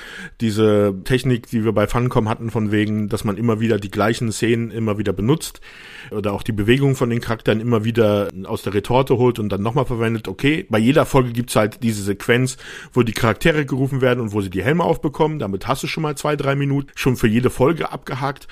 diese 0.40 0.94
Technik, 1.04 1.48
die 1.48 1.64
wir 1.64 1.72
bei 1.72 1.86
Funcom 1.86 2.28
hatten, 2.28 2.50
von 2.50 2.72
wegen, 2.72 3.08
dass 3.08 3.24
man 3.24 3.36
immer 3.36 3.60
wieder 3.60 3.78
die 3.78 3.90
gleichen 3.90 4.32
Szenen 4.32 4.70
immer 4.70 4.96
wieder 4.96 5.12
benutzt 5.12 5.60
oder 6.10 6.32
auch 6.32 6.42
die 6.42 6.52
Bewegung 6.52 6.94
von 6.94 7.10
den 7.10 7.20
Charakteren 7.20 7.60
immer 7.60 7.84
wieder 7.84 8.28
aus 8.44 8.62
der 8.62 8.74
Retorte 8.74 9.18
holt 9.18 9.38
und 9.38 9.50
dann 9.50 9.62
nochmal 9.62 9.84
verwendet. 9.86 10.28
Okay, 10.28 10.66
bei 10.70 10.78
jeder 10.78 11.04
Folge 11.04 11.32
gibt's 11.32 11.56
halt 11.56 11.82
diese 11.82 12.02
Sequenz, 12.02 12.45
wo 12.92 13.02
die 13.02 13.12
Charaktere 13.12 13.66
gerufen 13.66 14.00
werden 14.00 14.20
und 14.20 14.32
wo 14.32 14.40
sie 14.40 14.50
die 14.50 14.62
Helme 14.62 14.84
aufbekommen. 14.84 15.38
Damit 15.38 15.66
hast 15.66 15.82
du 15.82 15.86
schon 15.86 16.02
mal 16.02 16.16
zwei, 16.16 16.36
drei 16.36 16.54
Minuten 16.54 16.90
schon 16.94 17.16
für 17.16 17.28
jede 17.28 17.50
Folge 17.50 17.90
abgehakt. 17.90 18.48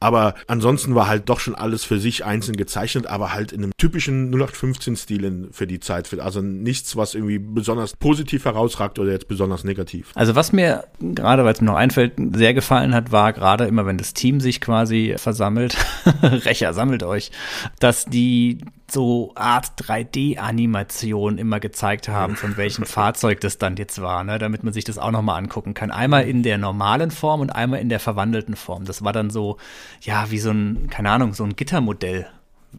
Aber 0.00 0.34
ansonsten 0.46 0.94
war 0.94 1.06
halt 1.06 1.28
doch 1.28 1.40
schon 1.40 1.54
alles 1.54 1.84
für 1.84 1.98
sich 1.98 2.24
einzeln 2.24 2.56
gezeichnet, 2.56 3.06
aber 3.06 3.32
halt 3.32 3.52
in 3.52 3.62
einem 3.62 3.72
typischen 3.76 4.34
0815-Stil 4.34 5.48
für 5.52 5.66
die 5.66 5.80
Zeit. 5.80 6.12
Also 6.20 6.40
nichts, 6.40 6.96
was 6.96 7.14
irgendwie 7.14 7.38
besonders 7.38 7.96
positiv 7.96 8.44
herausragt 8.44 8.98
oder 8.98 9.12
jetzt 9.12 9.28
besonders 9.28 9.64
negativ. 9.64 10.10
Also 10.14 10.34
was 10.34 10.52
mir 10.52 10.84
gerade, 11.00 11.44
weil 11.44 11.52
es 11.52 11.60
mir 11.60 11.68
noch 11.68 11.76
einfällt, 11.76 12.14
sehr 12.34 12.54
gefallen 12.54 12.94
hat, 12.94 13.12
war 13.12 13.32
gerade 13.32 13.64
immer, 13.64 13.86
wenn 13.86 13.98
das 13.98 14.14
Team 14.14 14.40
sich 14.40 14.60
quasi 14.60 15.14
versammelt, 15.16 15.76
Rächer 16.22 16.74
sammelt 16.74 17.02
euch, 17.02 17.30
dass 17.78 18.04
die 18.04 18.58
so 18.90 19.32
Art 19.34 19.72
3D-Animation 19.80 21.38
immer 21.38 21.60
gezeigt 21.60 22.08
haben, 22.08 22.36
von 22.36 22.56
welchem 22.56 22.84
Fahrzeug 22.86 23.40
das 23.40 23.58
dann 23.58 23.76
jetzt 23.76 24.00
war, 24.02 24.24
ne, 24.24 24.38
damit 24.38 24.64
man 24.64 24.72
sich 24.72 24.84
das 24.84 24.98
auch 24.98 25.10
nochmal 25.10 25.38
angucken 25.38 25.74
kann. 25.74 25.90
Einmal 25.90 26.28
in 26.28 26.42
der 26.42 26.58
normalen 26.58 27.10
Form 27.10 27.40
und 27.40 27.50
einmal 27.50 27.80
in 27.80 27.88
der 27.88 28.00
verwandelten 28.00 28.56
Form. 28.56 28.84
Das 28.84 29.02
war 29.02 29.12
dann 29.12 29.30
so, 29.30 29.56
ja, 30.00 30.30
wie 30.30 30.38
so 30.38 30.50
ein, 30.50 30.88
keine 30.90 31.10
Ahnung, 31.10 31.34
so 31.34 31.44
ein 31.44 31.56
Gittermodell 31.56 32.26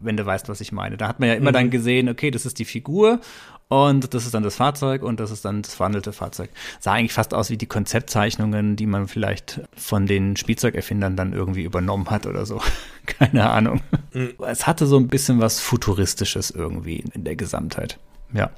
wenn 0.00 0.16
du 0.16 0.26
weißt, 0.26 0.48
was 0.48 0.60
ich 0.60 0.72
meine. 0.72 0.96
Da 0.96 1.08
hat 1.08 1.20
man 1.20 1.28
ja 1.28 1.34
immer 1.34 1.50
mhm. 1.50 1.54
dann 1.54 1.70
gesehen, 1.70 2.08
okay, 2.08 2.30
das 2.30 2.46
ist 2.46 2.58
die 2.58 2.64
Figur 2.64 3.20
und 3.68 4.12
das 4.14 4.26
ist 4.26 4.34
dann 4.34 4.42
das 4.42 4.56
Fahrzeug 4.56 5.02
und 5.02 5.20
das 5.20 5.30
ist 5.30 5.44
dann 5.44 5.62
das 5.62 5.74
verwandelte 5.74 6.12
Fahrzeug. 6.12 6.50
Sah 6.80 6.92
eigentlich 6.92 7.14
fast 7.14 7.32
aus 7.32 7.50
wie 7.50 7.56
die 7.56 7.66
Konzeptzeichnungen, 7.66 8.76
die 8.76 8.86
man 8.86 9.08
vielleicht 9.08 9.60
von 9.76 10.06
den 10.06 10.36
Spielzeugerfindern 10.36 11.16
dann 11.16 11.32
irgendwie 11.32 11.62
übernommen 11.62 12.10
hat 12.10 12.26
oder 12.26 12.46
so. 12.46 12.60
Keine 13.06 13.50
Ahnung. 13.50 13.80
Mhm. 14.12 14.34
Es 14.46 14.66
hatte 14.66 14.86
so 14.86 14.98
ein 14.98 15.08
bisschen 15.08 15.40
was 15.40 15.60
Futuristisches 15.60 16.50
irgendwie 16.50 17.04
in 17.14 17.24
der 17.24 17.36
Gesamtheit. 17.36 17.98
Ja. 18.32 18.50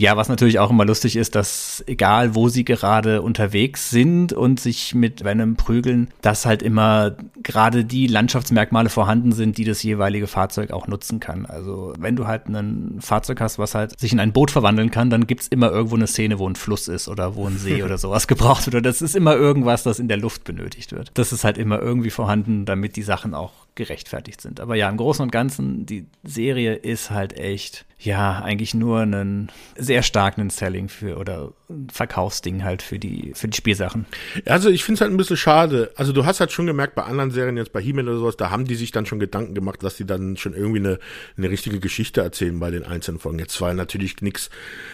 Ja, 0.00 0.16
was 0.16 0.28
natürlich 0.28 0.60
auch 0.60 0.70
immer 0.70 0.84
lustig 0.84 1.16
ist, 1.16 1.34
dass 1.34 1.82
egal 1.86 2.34
wo 2.36 2.48
sie 2.48 2.64
gerade 2.64 3.20
unterwegs 3.20 3.90
sind 3.90 4.32
und 4.32 4.60
sich 4.60 4.94
mit 4.94 5.24
Venom 5.24 5.56
prügeln, 5.56 6.08
dass 6.22 6.46
halt 6.46 6.62
immer 6.62 7.16
gerade 7.42 7.84
die 7.84 8.06
Landschaftsmerkmale 8.06 8.90
vorhanden 8.90 9.32
sind, 9.32 9.58
die 9.58 9.64
das 9.64 9.82
jeweilige 9.82 10.28
Fahrzeug 10.28 10.70
auch 10.70 10.86
nutzen 10.86 11.18
kann. 11.18 11.46
Also 11.46 11.94
wenn 11.98 12.14
du 12.14 12.28
halt 12.28 12.46
ein 12.46 12.98
Fahrzeug 13.00 13.40
hast, 13.40 13.58
was 13.58 13.74
halt 13.74 13.98
sich 13.98 14.12
in 14.12 14.20
ein 14.20 14.32
Boot 14.32 14.52
verwandeln 14.52 14.90
kann, 14.90 15.10
dann 15.10 15.26
gibt's 15.26 15.48
immer 15.48 15.70
irgendwo 15.70 15.96
eine 15.96 16.06
Szene, 16.06 16.38
wo 16.38 16.48
ein 16.48 16.56
Fluss 16.56 16.86
ist 16.86 17.08
oder 17.08 17.34
wo 17.34 17.46
ein 17.46 17.58
See 17.58 17.82
oder 17.88 17.98
sowas 17.98 18.28
gebraucht 18.28 18.66
wird. 18.66 18.76
Oder 18.76 18.82
das 18.82 19.02
ist 19.02 19.16
immer 19.16 19.34
irgendwas, 19.34 19.82
das 19.82 19.98
in 19.98 20.08
der 20.08 20.16
Luft 20.16 20.44
benötigt 20.44 20.92
wird. 20.92 21.10
Das 21.14 21.32
ist 21.32 21.42
halt 21.42 21.58
immer 21.58 21.80
irgendwie 21.80 22.10
vorhanden, 22.10 22.66
damit 22.66 22.94
die 22.94 23.02
Sachen 23.02 23.34
auch 23.34 23.52
gerechtfertigt 23.74 24.40
sind. 24.40 24.60
Aber 24.60 24.74
ja, 24.74 24.88
im 24.88 24.96
Großen 24.96 25.22
und 25.22 25.32
Ganzen, 25.32 25.86
die 25.86 26.06
Serie 26.24 26.74
ist 26.74 27.10
halt 27.10 27.32
echt, 27.38 27.86
ja, 27.98 28.40
eigentlich 28.42 28.74
nur 28.74 29.00
einen 29.00 29.50
sehr 29.88 30.02
starken 30.02 30.50
Selling 30.50 30.88
für 30.88 31.16
oder 31.16 31.52
Verkaufsding 31.92 32.64
halt 32.64 32.82
für 32.82 32.98
die, 32.98 33.32
für 33.34 33.48
die 33.48 33.56
Spielsachen. 33.56 34.06
Also 34.46 34.70
ich 34.70 34.84
finde 34.84 34.96
es 34.96 35.00
halt 35.02 35.12
ein 35.12 35.16
bisschen 35.16 35.36
schade. 35.36 35.90
Also 35.96 36.12
du 36.12 36.24
hast 36.24 36.40
halt 36.40 36.50
schon 36.50 36.66
gemerkt, 36.66 36.94
bei 36.94 37.02
anderen 37.02 37.30
Serien, 37.30 37.56
jetzt 37.56 37.72
bei 37.72 37.80
He-Man 37.80 38.08
oder 38.08 38.18
sowas, 38.18 38.36
da 38.36 38.50
haben 38.50 38.64
die 38.64 38.74
sich 38.74 38.90
dann 38.90 39.06
schon 39.06 39.18
Gedanken 39.18 39.54
gemacht, 39.54 39.82
dass 39.82 39.96
die 39.96 40.06
dann 40.06 40.36
schon 40.36 40.54
irgendwie 40.54 40.78
eine, 40.78 40.98
eine 41.36 41.50
richtige 41.50 41.78
Geschichte 41.78 42.22
erzählen 42.22 42.58
bei 42.58 42.70
den 42.70 42.84
einzelnen 42.84 43.20
Folgen. 43.20 43.38
Jetzt 43.38 43.60
war 43.60 43.74
natürlich 43.74 44.22
nichts 44.22 44.50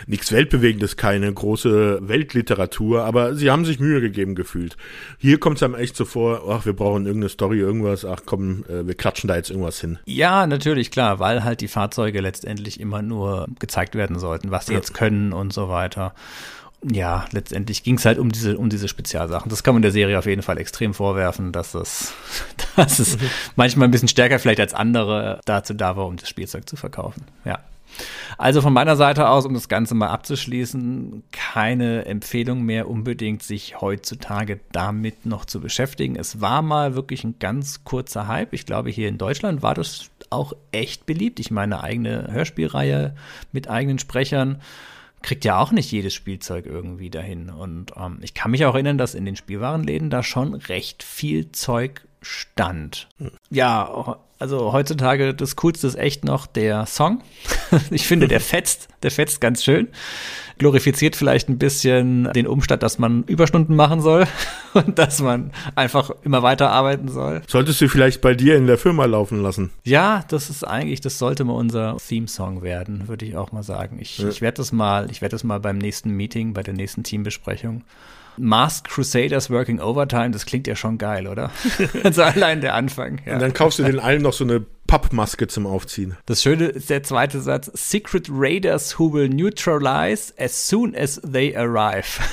nichts 0.07 0.33
Weltbewegendes, 0.33 0.97
keine 0.97 1.33
große 1.33 2.01
Weltliteratur, 2.03 3.05
aber 3.05 3.35
sie 3.35 3.51
haben 3.51 3.65
sich 3.65 3.79
Mühe 3.79 4.01
gegeben 4.01 4.35
gefühlt. 4.35 4.77
Hier 5.19 5.39
kommt 5.39 5.59
es 5.59 5.63
einem 5.63 5.75
echt 5.75 5.97
so 5.97 6.05
vor, 6.05 6.43
ach, 6.49 6.67
wir 6.67 6.75
brauchen 6.75 7.07
irgendeine 7.07 7.29
Story, 7.29 7.59
irgendwas, 7.59 8.05
ach 8.05 8.23
komm, 8.27 8.65
äh, 8.69 8.87
wir 8.87 8.95
klatschen 8.95 9.29
da 9.29 9.37
jetzt 9.37 9.51
irgendwas 9.51 9.81
hin. 9.81 9.99
Ja, 10.07 10.47
natürlich, 10.47 10.91
klar, 10.91 11.19
weil 11.19 11.45
halt 11.45 11.61
die 11.61 11.69
Fahrzeuge 11.69 12.21
letztendlich 12.21 12.81
immer 12.81 13.03
nur 13.03 13.47
gezeigt 13.59 13.95
werden 13.95 14.19
sollten, 14.19 14.51
was 14.51 14.67
sie 14.67 14.73
ja. 14.73 14.79
jetzt 14.79 14.95
können 14.95 15.33
und 15.33 15.53
so 15.53 15.69
weiter. 15.69 16.15
Ja, 16.91 17.25
letztendlich 17.33 17.83
ging 17.83 17.97
es 17.97 18.05
halt 18.05 18.19
um 18.19 18.31
diese, 18.31 18.59
um 18.59 18.69
diese 18.69 18.89
Spezialsachen. 18.89 19.49
Das 19.49 19.63
kann 19.63 19.75
man 19.75 19.83
der 19.83 19.91
Serie 19.91 20.19
auf 20.19 20.27
jeden 20.27 20.43
Fall 20.43 20.59
extrem 20.59 20.93
vorwerfen, 20.93 21.51
dass 21.51 21.75
es, 21.75 22.13
dass 22.77 22.99
es 22.99 23.17
manchmal 23.57 23.89
ein 23.89 23.91
bisschen 23.91 24.09
stärker 24.09 24.39
vielleicht 24.39 24.61
als 24.61 24.75
andere 24.75 25.41
dazu 25.47 25.73
da 25.73 25.97
war, 25.97 26.07
um 26.07 26.17
das 26.17 26.29
Spielzeug 26.29 26.69
zu 26.69 26.77
verkaufen. 26.77 27.25
Ja. 27.45 27.61
Also 28.39 28.61
von 28.61 28.73
meiner 28.73 28.97
Seite 28.97 29.29
aus, 29.29 29.47
um 29.47 29.55
das 29.55 29.69
Ganze 29.69 29.95
mal 29.95 30.09
abzuschließen, 30.09 31.23
keine 31.31 32.07
Empfehlung 32.07 32.63
mehr 32.63 32.91
unbedingt, 32.91 33.45
sich 33.45 33.81
heutzutage 33.81 34.59
damit 34.73 35.27
noch 35.27 35.45
zu 35.45 35.61
beschäftigen. 35.61 36.17
Es 36.17 36.41
war 36.41 36.61
mal 36.61 36.97
wirklich 36.97 37.23
ein 37.23 37.37
ganz 37.39 37.85
kurzer 37.85 38.27
Hype. 38.27 38.53
Ich 38.53 38.67
glaube, 38.67 38.91
hier 38.91 39.09
in 39.09 39.17
Deutschland 39.17 39.63
war 39.63 39.75
das 39.75 40.11
auch 40.31 40.55
echt 40.73 41.07
beliebt. 41.07 41.39
Ich 41.39 41.53
meine, 41.53 41.83
eigene 41.85 42.33
Hörspielreihe 42.33 43.15
mit 43.53 43.71
eigenen 43.71 44.01
Sprechern 44.01 44.61
kriegt 45.25 45.45
ja 45.47 45.59
auch 45.59 45.73
nicht 45.73 45.91
jedes 45.91 46.13
Spielzeug 46.13 46.67
irgendwie 46.67 47.09
dahin. 47.09 47.49
Und 47.49 47.93
ähm, 47.97 48.19
ich 48.21 48.35
kann 48.35 48.51
mich 48.51 48.65
auch 48.67 48.75
erinnern, 48.75 48.99
dass 48.99 49.15
in 49.15 49.25
den 49.25 49.37
Spielwarenläden 49.37 50.11
da 50.11 50.23
schon 50.23 50.55
recht 50.55 51.03
viel 51.03 51.51
Zeug 51.51 52.07
stand. 52.21 53.09
Hm. 53.19 53.33
Ja, 53.51 54.19
also 54.45 54.75
heutzutage 54.75 55.33
das 55.33 55.57
Coolste 55.57 55.87
ist 55.87 55.95
echt 55.95 56.23
noch 56.27 56.47
der 56.47 56.85
Song. 56.85 57.23
ich 57.91 58.07
finde, 58.07 58.29
der 58.29 58.41
fetzt, 58.41 58.89
der 59.03 59.11
fetzt 59.11 59.41
ganz 59.41 59.65
schön. 59.65 59.89
Glorifiziert 60.59 61.17
vielleicht 61.17 61.49
ein 61.49 61.57
bisschen 61.57 62.31
den 62.35 62.47
Umstand, 62.47 62.83
dass 62.83 62.99
man 62.99 63.23
Überstunden 63.23 63.75
machen 63.75 64.03
soll 64.03 64.27
und 64.75 64.99
dass 64.99 65.23
man 65.23 65.51
einfach 65.77 66.11
immer 66.25 66.43
weiter 66.43 66.71
arbeiten 66.71 67.09
soll. 67.09 67.41
Solltest 67.49 67.81
du 67.81 67.89
vielleicht 67.89 68.21
bei 68.21 68.35
dir 68.35 68.55
in 68.57 68.67
der 68.67 68.77
Firma 68.77 69.07
laufen 69.07 69.43
lassen? 69.43 69.71
Ja, 69.83 70.23
das 70.29 70.51
ist 70.51 70.63
eigentlich, 70.63 71.01
das 71.01 71.19
sollte 71.19 71.45
mal 71.45 71.55
unser 71.55 71.97
Theme-Song 71.97 72.61
werden, 72.61 73.09
würde 73.09 73.25
ich 73.25 73.39
auch 73.39 73.51
mal 73.51 73.63
sagen. 73.63 73.97
Ich, 73.99 74.19
ja. 74.19 74.29
ich 74.29 74.43
werde 74.43 74.59
das 74.59 74.73
mal, 74.73 75.11
ich 75.11 75.23
werde 75.23 75.33
das 75.33 75.43
mal 75.43 75.59
beim 75.59 75.79
nächsten 75.79 76.11
Meeting, 76.11 76.53
bei 76.53 76.63
der 76.63 76.75
nächsten 76.75 77.03
Teambesprechung 77.03 77.83
Masked 78.37 78.89
Crusaders 78.89 79.51
Working 79.51 79.81
Overtime, 79.81 80.31
das 80.31 80.47
klingt 80.47 80.67
ja 80.67 80.77
schon 80.77 80.99
geil, 80.99 81.27
oder? 81.27 81.51
also 82.03 82.23
allein 82.23 82.61
der 82.61 82.75
Anfang. 82.75 83.21
Ja. 83.25 83.35
Und 83.35 83.41
dann 83.41 83.53
kaufst 83.53 83.79
du 83.79 83.85
den 83.85 84.01
allen 84.01 84.23
noch 84.23 84.33
so 84.33 84.45
eine 84.45 84.65
Pappmaske 84.87 85.47
zum 85.47 85.67
Aufziehen. 85.67 86.17
Das 86.27 86.43
Schöne 86.43 86.67
ist 86.67 86.91
der 86.91 87.03
zweite 87.03 87.41
Satz: 87.41 87.71
Secret 87.75 88.29
Raiders 88.31 88.99
who 88.99 89.13
will 89.13 89.29
neutralize 89.29 90.33
as 90.39 90.69
soon 90.69 90.95
as 90.95 91.21
they 91.21 91.57
arrive. 91.57 92.21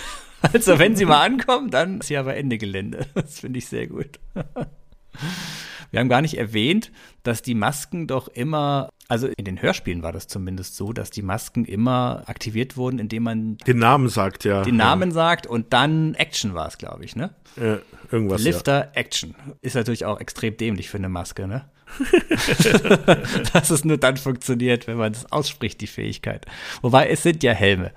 Also 0.54 0.80
wenn 0.80 0.96
sie 0.96 1.06
mal 1.06 1.22
ankommen, 1.24 1.70
dann 1.70 2.00
ist 2.00 2.08
hier 2.08 2.20
aber 2.20 2.36
Ende 2.36 2.58
Gelände. 2.58 3.06
Das 3.14 3.42
finde 3.42 3.60
ich 3.60 3.68
sehr 3.68 3.86
gut. 3.86 4.20
Wir 5.92 6.00
haben 6.00 6.10
gar 6.10 6.22
nicht 6.22 6.38
erwähnt, 6.38 6.92
dass 7.24 7.42
die 7.42 7.54
Masken 7.54 8.08
doch 8.08 8.28
immer, 8.30 8.90
also 9.08 9.28
in 9.28 9.46
den 9.46 9.62
Hörspielen 9.62 10.04
war 10.04 10.12
das 10.12 10.28
zumindest 10.28 10.76
so, 10.76 10.94
dass 10.94 11.12
die 11.12 11.22
Masken 11.22 11.66
immer 11.66 12.24
aktiviert 12.28 12.78
wurden, 12.78 12.98
indem 12.98 13.24
man 13.24 13.58
den 13.58 13.80
Namen 13.80 14.10
sagt, 14.10 14.46
ja. 14.46 14.64
Den 14.64 14.78
Namen 14.78 15.10
ja. 15.10 15.16
sagt 15.16 15.48
und 15.48 15.74
dann 15.74 16.16
Action 16.16 16.54
war 16.54 16.68
es, 16.68 16.78
glaube 16.78 17.04
ich, 17.04 17.16
ne? 17.16 17.36
Ja, 17.58 17.80
irgendwas. 18.12 18.42
Lifter, 18.42 18.86
ja. 18.86 18.92
Action. 18.94 19.36
Ist 19.62 19.76
natürlich 19.76 20.06
auch 20.06 20.20
extrem 20.20 20.56
dämlich 20.58 20.90
für 20.90 20.98
eine 20.98 21.10
Maske, 21.10 21.48
ne? 21.48 21.70
dass 23.54 23.70
es 23.70 23.84
nur 23.84 23.98
dann 23.98 24.16
funktioniert, 24.16 24.88
wenn 24.88 24.98
man 24.98 25.12
es 25.12 25.30
ausspricht, 25.30 25.82
die 25.82 25.88
Fähigkeit. 25.88 26.46
Wobei 26.82 27.10
es 27.10 27.22
sind 27.24 27.44
ja 27.44 27.52
Helme. 27.52 27.92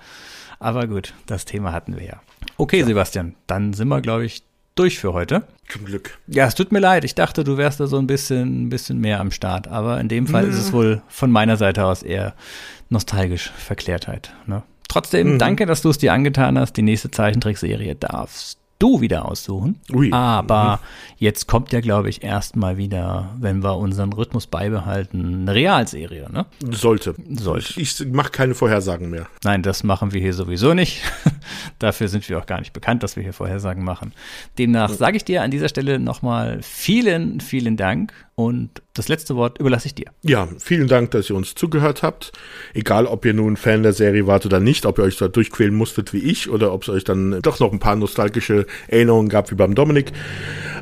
Aber 0.59 0.87
gut, 0.87 1.15
das 1.27 1.45
Thema 1.45 1.73
hatten 1.73 1.97
wir 1.97 2.05
ja. 2.05 2.23
Okay, 2.57 2.81
ja. 2.81 2.87
Sebastian, 2.87 3.37
dann 3.47 3.73
sind 3.73 3.89
wir, 3.89 4.01
glaube 4.01 4.25
ich, 4.25 4.43
durch 4.75 4.99
für 4.99 5.13
heute. 5.13 5.45
Zum 5.69 5.85
Glück. 5.85 6.19
Ja, 6.27 6.47
es 6.47 6.55
tut 6.55 6.73
mir 6.73 6.81
leid. 6.81 7.05
Ich 7.05 7.15
dachte, 7.15 7.45
du 7.45 7.57
wärst 7.57 7.81
da 7.81 7.87
so 7.87 7.99
ein 7.99 8.07
bisschen, 8.07 8.65
ein 8.65 8.69
bisschen 8.69 8.99
mehr 8.99 9.21
am 9.21 9.31
Start. 9.31 9.69
Aber 9.69 10.01
in 10.01 10.09
dem 10.09 10.27
Fall 10.27 10.45
ja. 10.45 10.51
ist 10.51 10.59
es 10.59 10.73
wohl 10.73 11.03
von 11.09 11.31
meiner 11.31 11.57
Seite 11.57 11.85
aus 11.85 12.03
eher 12.03 12.35
nostalgisch 12.89 13.51
Verklärtheit. 13.57 14.35
Ne? 14.47 14.63
Trotzdem, 14.89 15.35
mhm. 15.35 15.39
danke, 15.39 15.67
dass 15.67 15.83
du 15.83 15.91
es 15.91 15.99
dir 15.99 16.13
angetan 16.13 16.59
hast. 16.59 16.77
Die 16.77 16.83
nächste 16.83 17.11
Zeichentrickserie 17.11 17.95
darfst 17.95 18.59
du 18.79 19.01
wieder 19.01 19.29
aussuchen. 19.29 19.81
Ui. 19.93 20.11
Aber 20.13 20.81
jetzt 21.17 21.47
kommt 21.49 21.73
ja, 21.73 21.81
glaube 21.81 22.09
ich, 22.09 22.23
erstmal 22.23 22.77
wieder, 22.77 23.35
wenn 23.39 23.63
wir 23.63 23.77
unseren 23.77 24.13
Rhythmus 24.13 24.47
beibehalten, 24.47 25.43
eine 25.43 25.55
Realserie, 25.55 26.31
ne? 26.31 26.47
Sollte. 26.71 27.15
Sollte. 27.31 27.81
Ich, 27.81 28.01
ich 28.01 28.13
mache 28.13 28.31
keine 28.31 28.55
Vorhersagen 28.55 29.11
mehr. 29.11 29.27
Nein, 29.43 29.63
das 29.63 29.85
machen 29.85 30.13
wir 30.13 30.21
hier 30.21 30.35
sowieso 30.35 30.75
nicht. 30.75 31.03
Dafür 31.79 32.09
sind 32.09 32.29
wir 32.29 32.39
auch 32.39 32.47
gar 32.47 32.59
nicht 32.59 32.73
bekannt, 32.73 33.03
dass 33.03 33.17
wir 33.17 33.23
hier 33.23 33.33
Vorhersagen 33.33 33.85
machen. 33.85 34.13
Demnach 34.59 34.91
sage 34.91 35.17
ich 35.17 35.25
dir 35.25 35.43
an 35.43 35.51
dieser 35.51 35.69
Stelle 35.69 35.99
nochmal 35.99 36.61
vielen, 36.63 37.41
vielen 37.41 37.77
Dank 37.77 38.13
und 38.37 38.83
das 38.95 39.09
letzte 39.09 39.37
Wort 39.37 39.59
überlasse 39.59 39.87
ich 39.87 39.95
dir. 39.95 40.07
Ja, 40.23 40.49
vielen 40.59 40.89
Dank, 40.89 41.13
dass 41.13 41.31
ihr 41.31 41.37
uns 41.37 41.55
zugehört 41.55 42.03
habt. 42.03 42.33
Egal, 42.73 43.07
ob 43.07 43.25
ihr 43.25 43.35
nun 43.35 43.57
Fan 43.57 43.83
der 43.83 43.93
Serie 43.93 44.27
wart 44.27 44.45
oder 44.47 44.61
nicht, 44.61 44.87
ob 44.87 44.99
ihr 44.99 45.05
euch 45.05 45.17
da 45.17 45.29
durchquälen 45.29 45.75
musstet 45.75 46.13
wie 46.13 46.19
ich 46.19 46.51
oder 46.51 46.73
ob 46.73 46.83
es 46.83 46.89
euch 46.89 47.05
dann 47.05 47.41
doch 47.43 47.61
noch 47.61 47.73
ein 47.73 47.79
paar 47.79 47.97
nostalgische 47.97 48.67
Erinnerungen 48.89 49.29
gab 49.29 49.51
wie 49.51 49.57
beim 49.57 49.75
Dominik. 49.75 50.13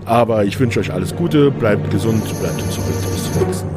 Aber 0.05 0.45
ich 0.45 0.59
wünsche 0.59 0.81
euch 0.81 0.93
alles 0.93 1.15
Gute, 1.15 1.51
bleibt 1.51 1.91
gesund, 1.91 2.25
bleibt 2.41 2.61
zurück. 2.73 2.95
Bis 3.13 3.33
zum 3.33 3.47
nächsten 3.47 3.67
Mal. 3.67 3.72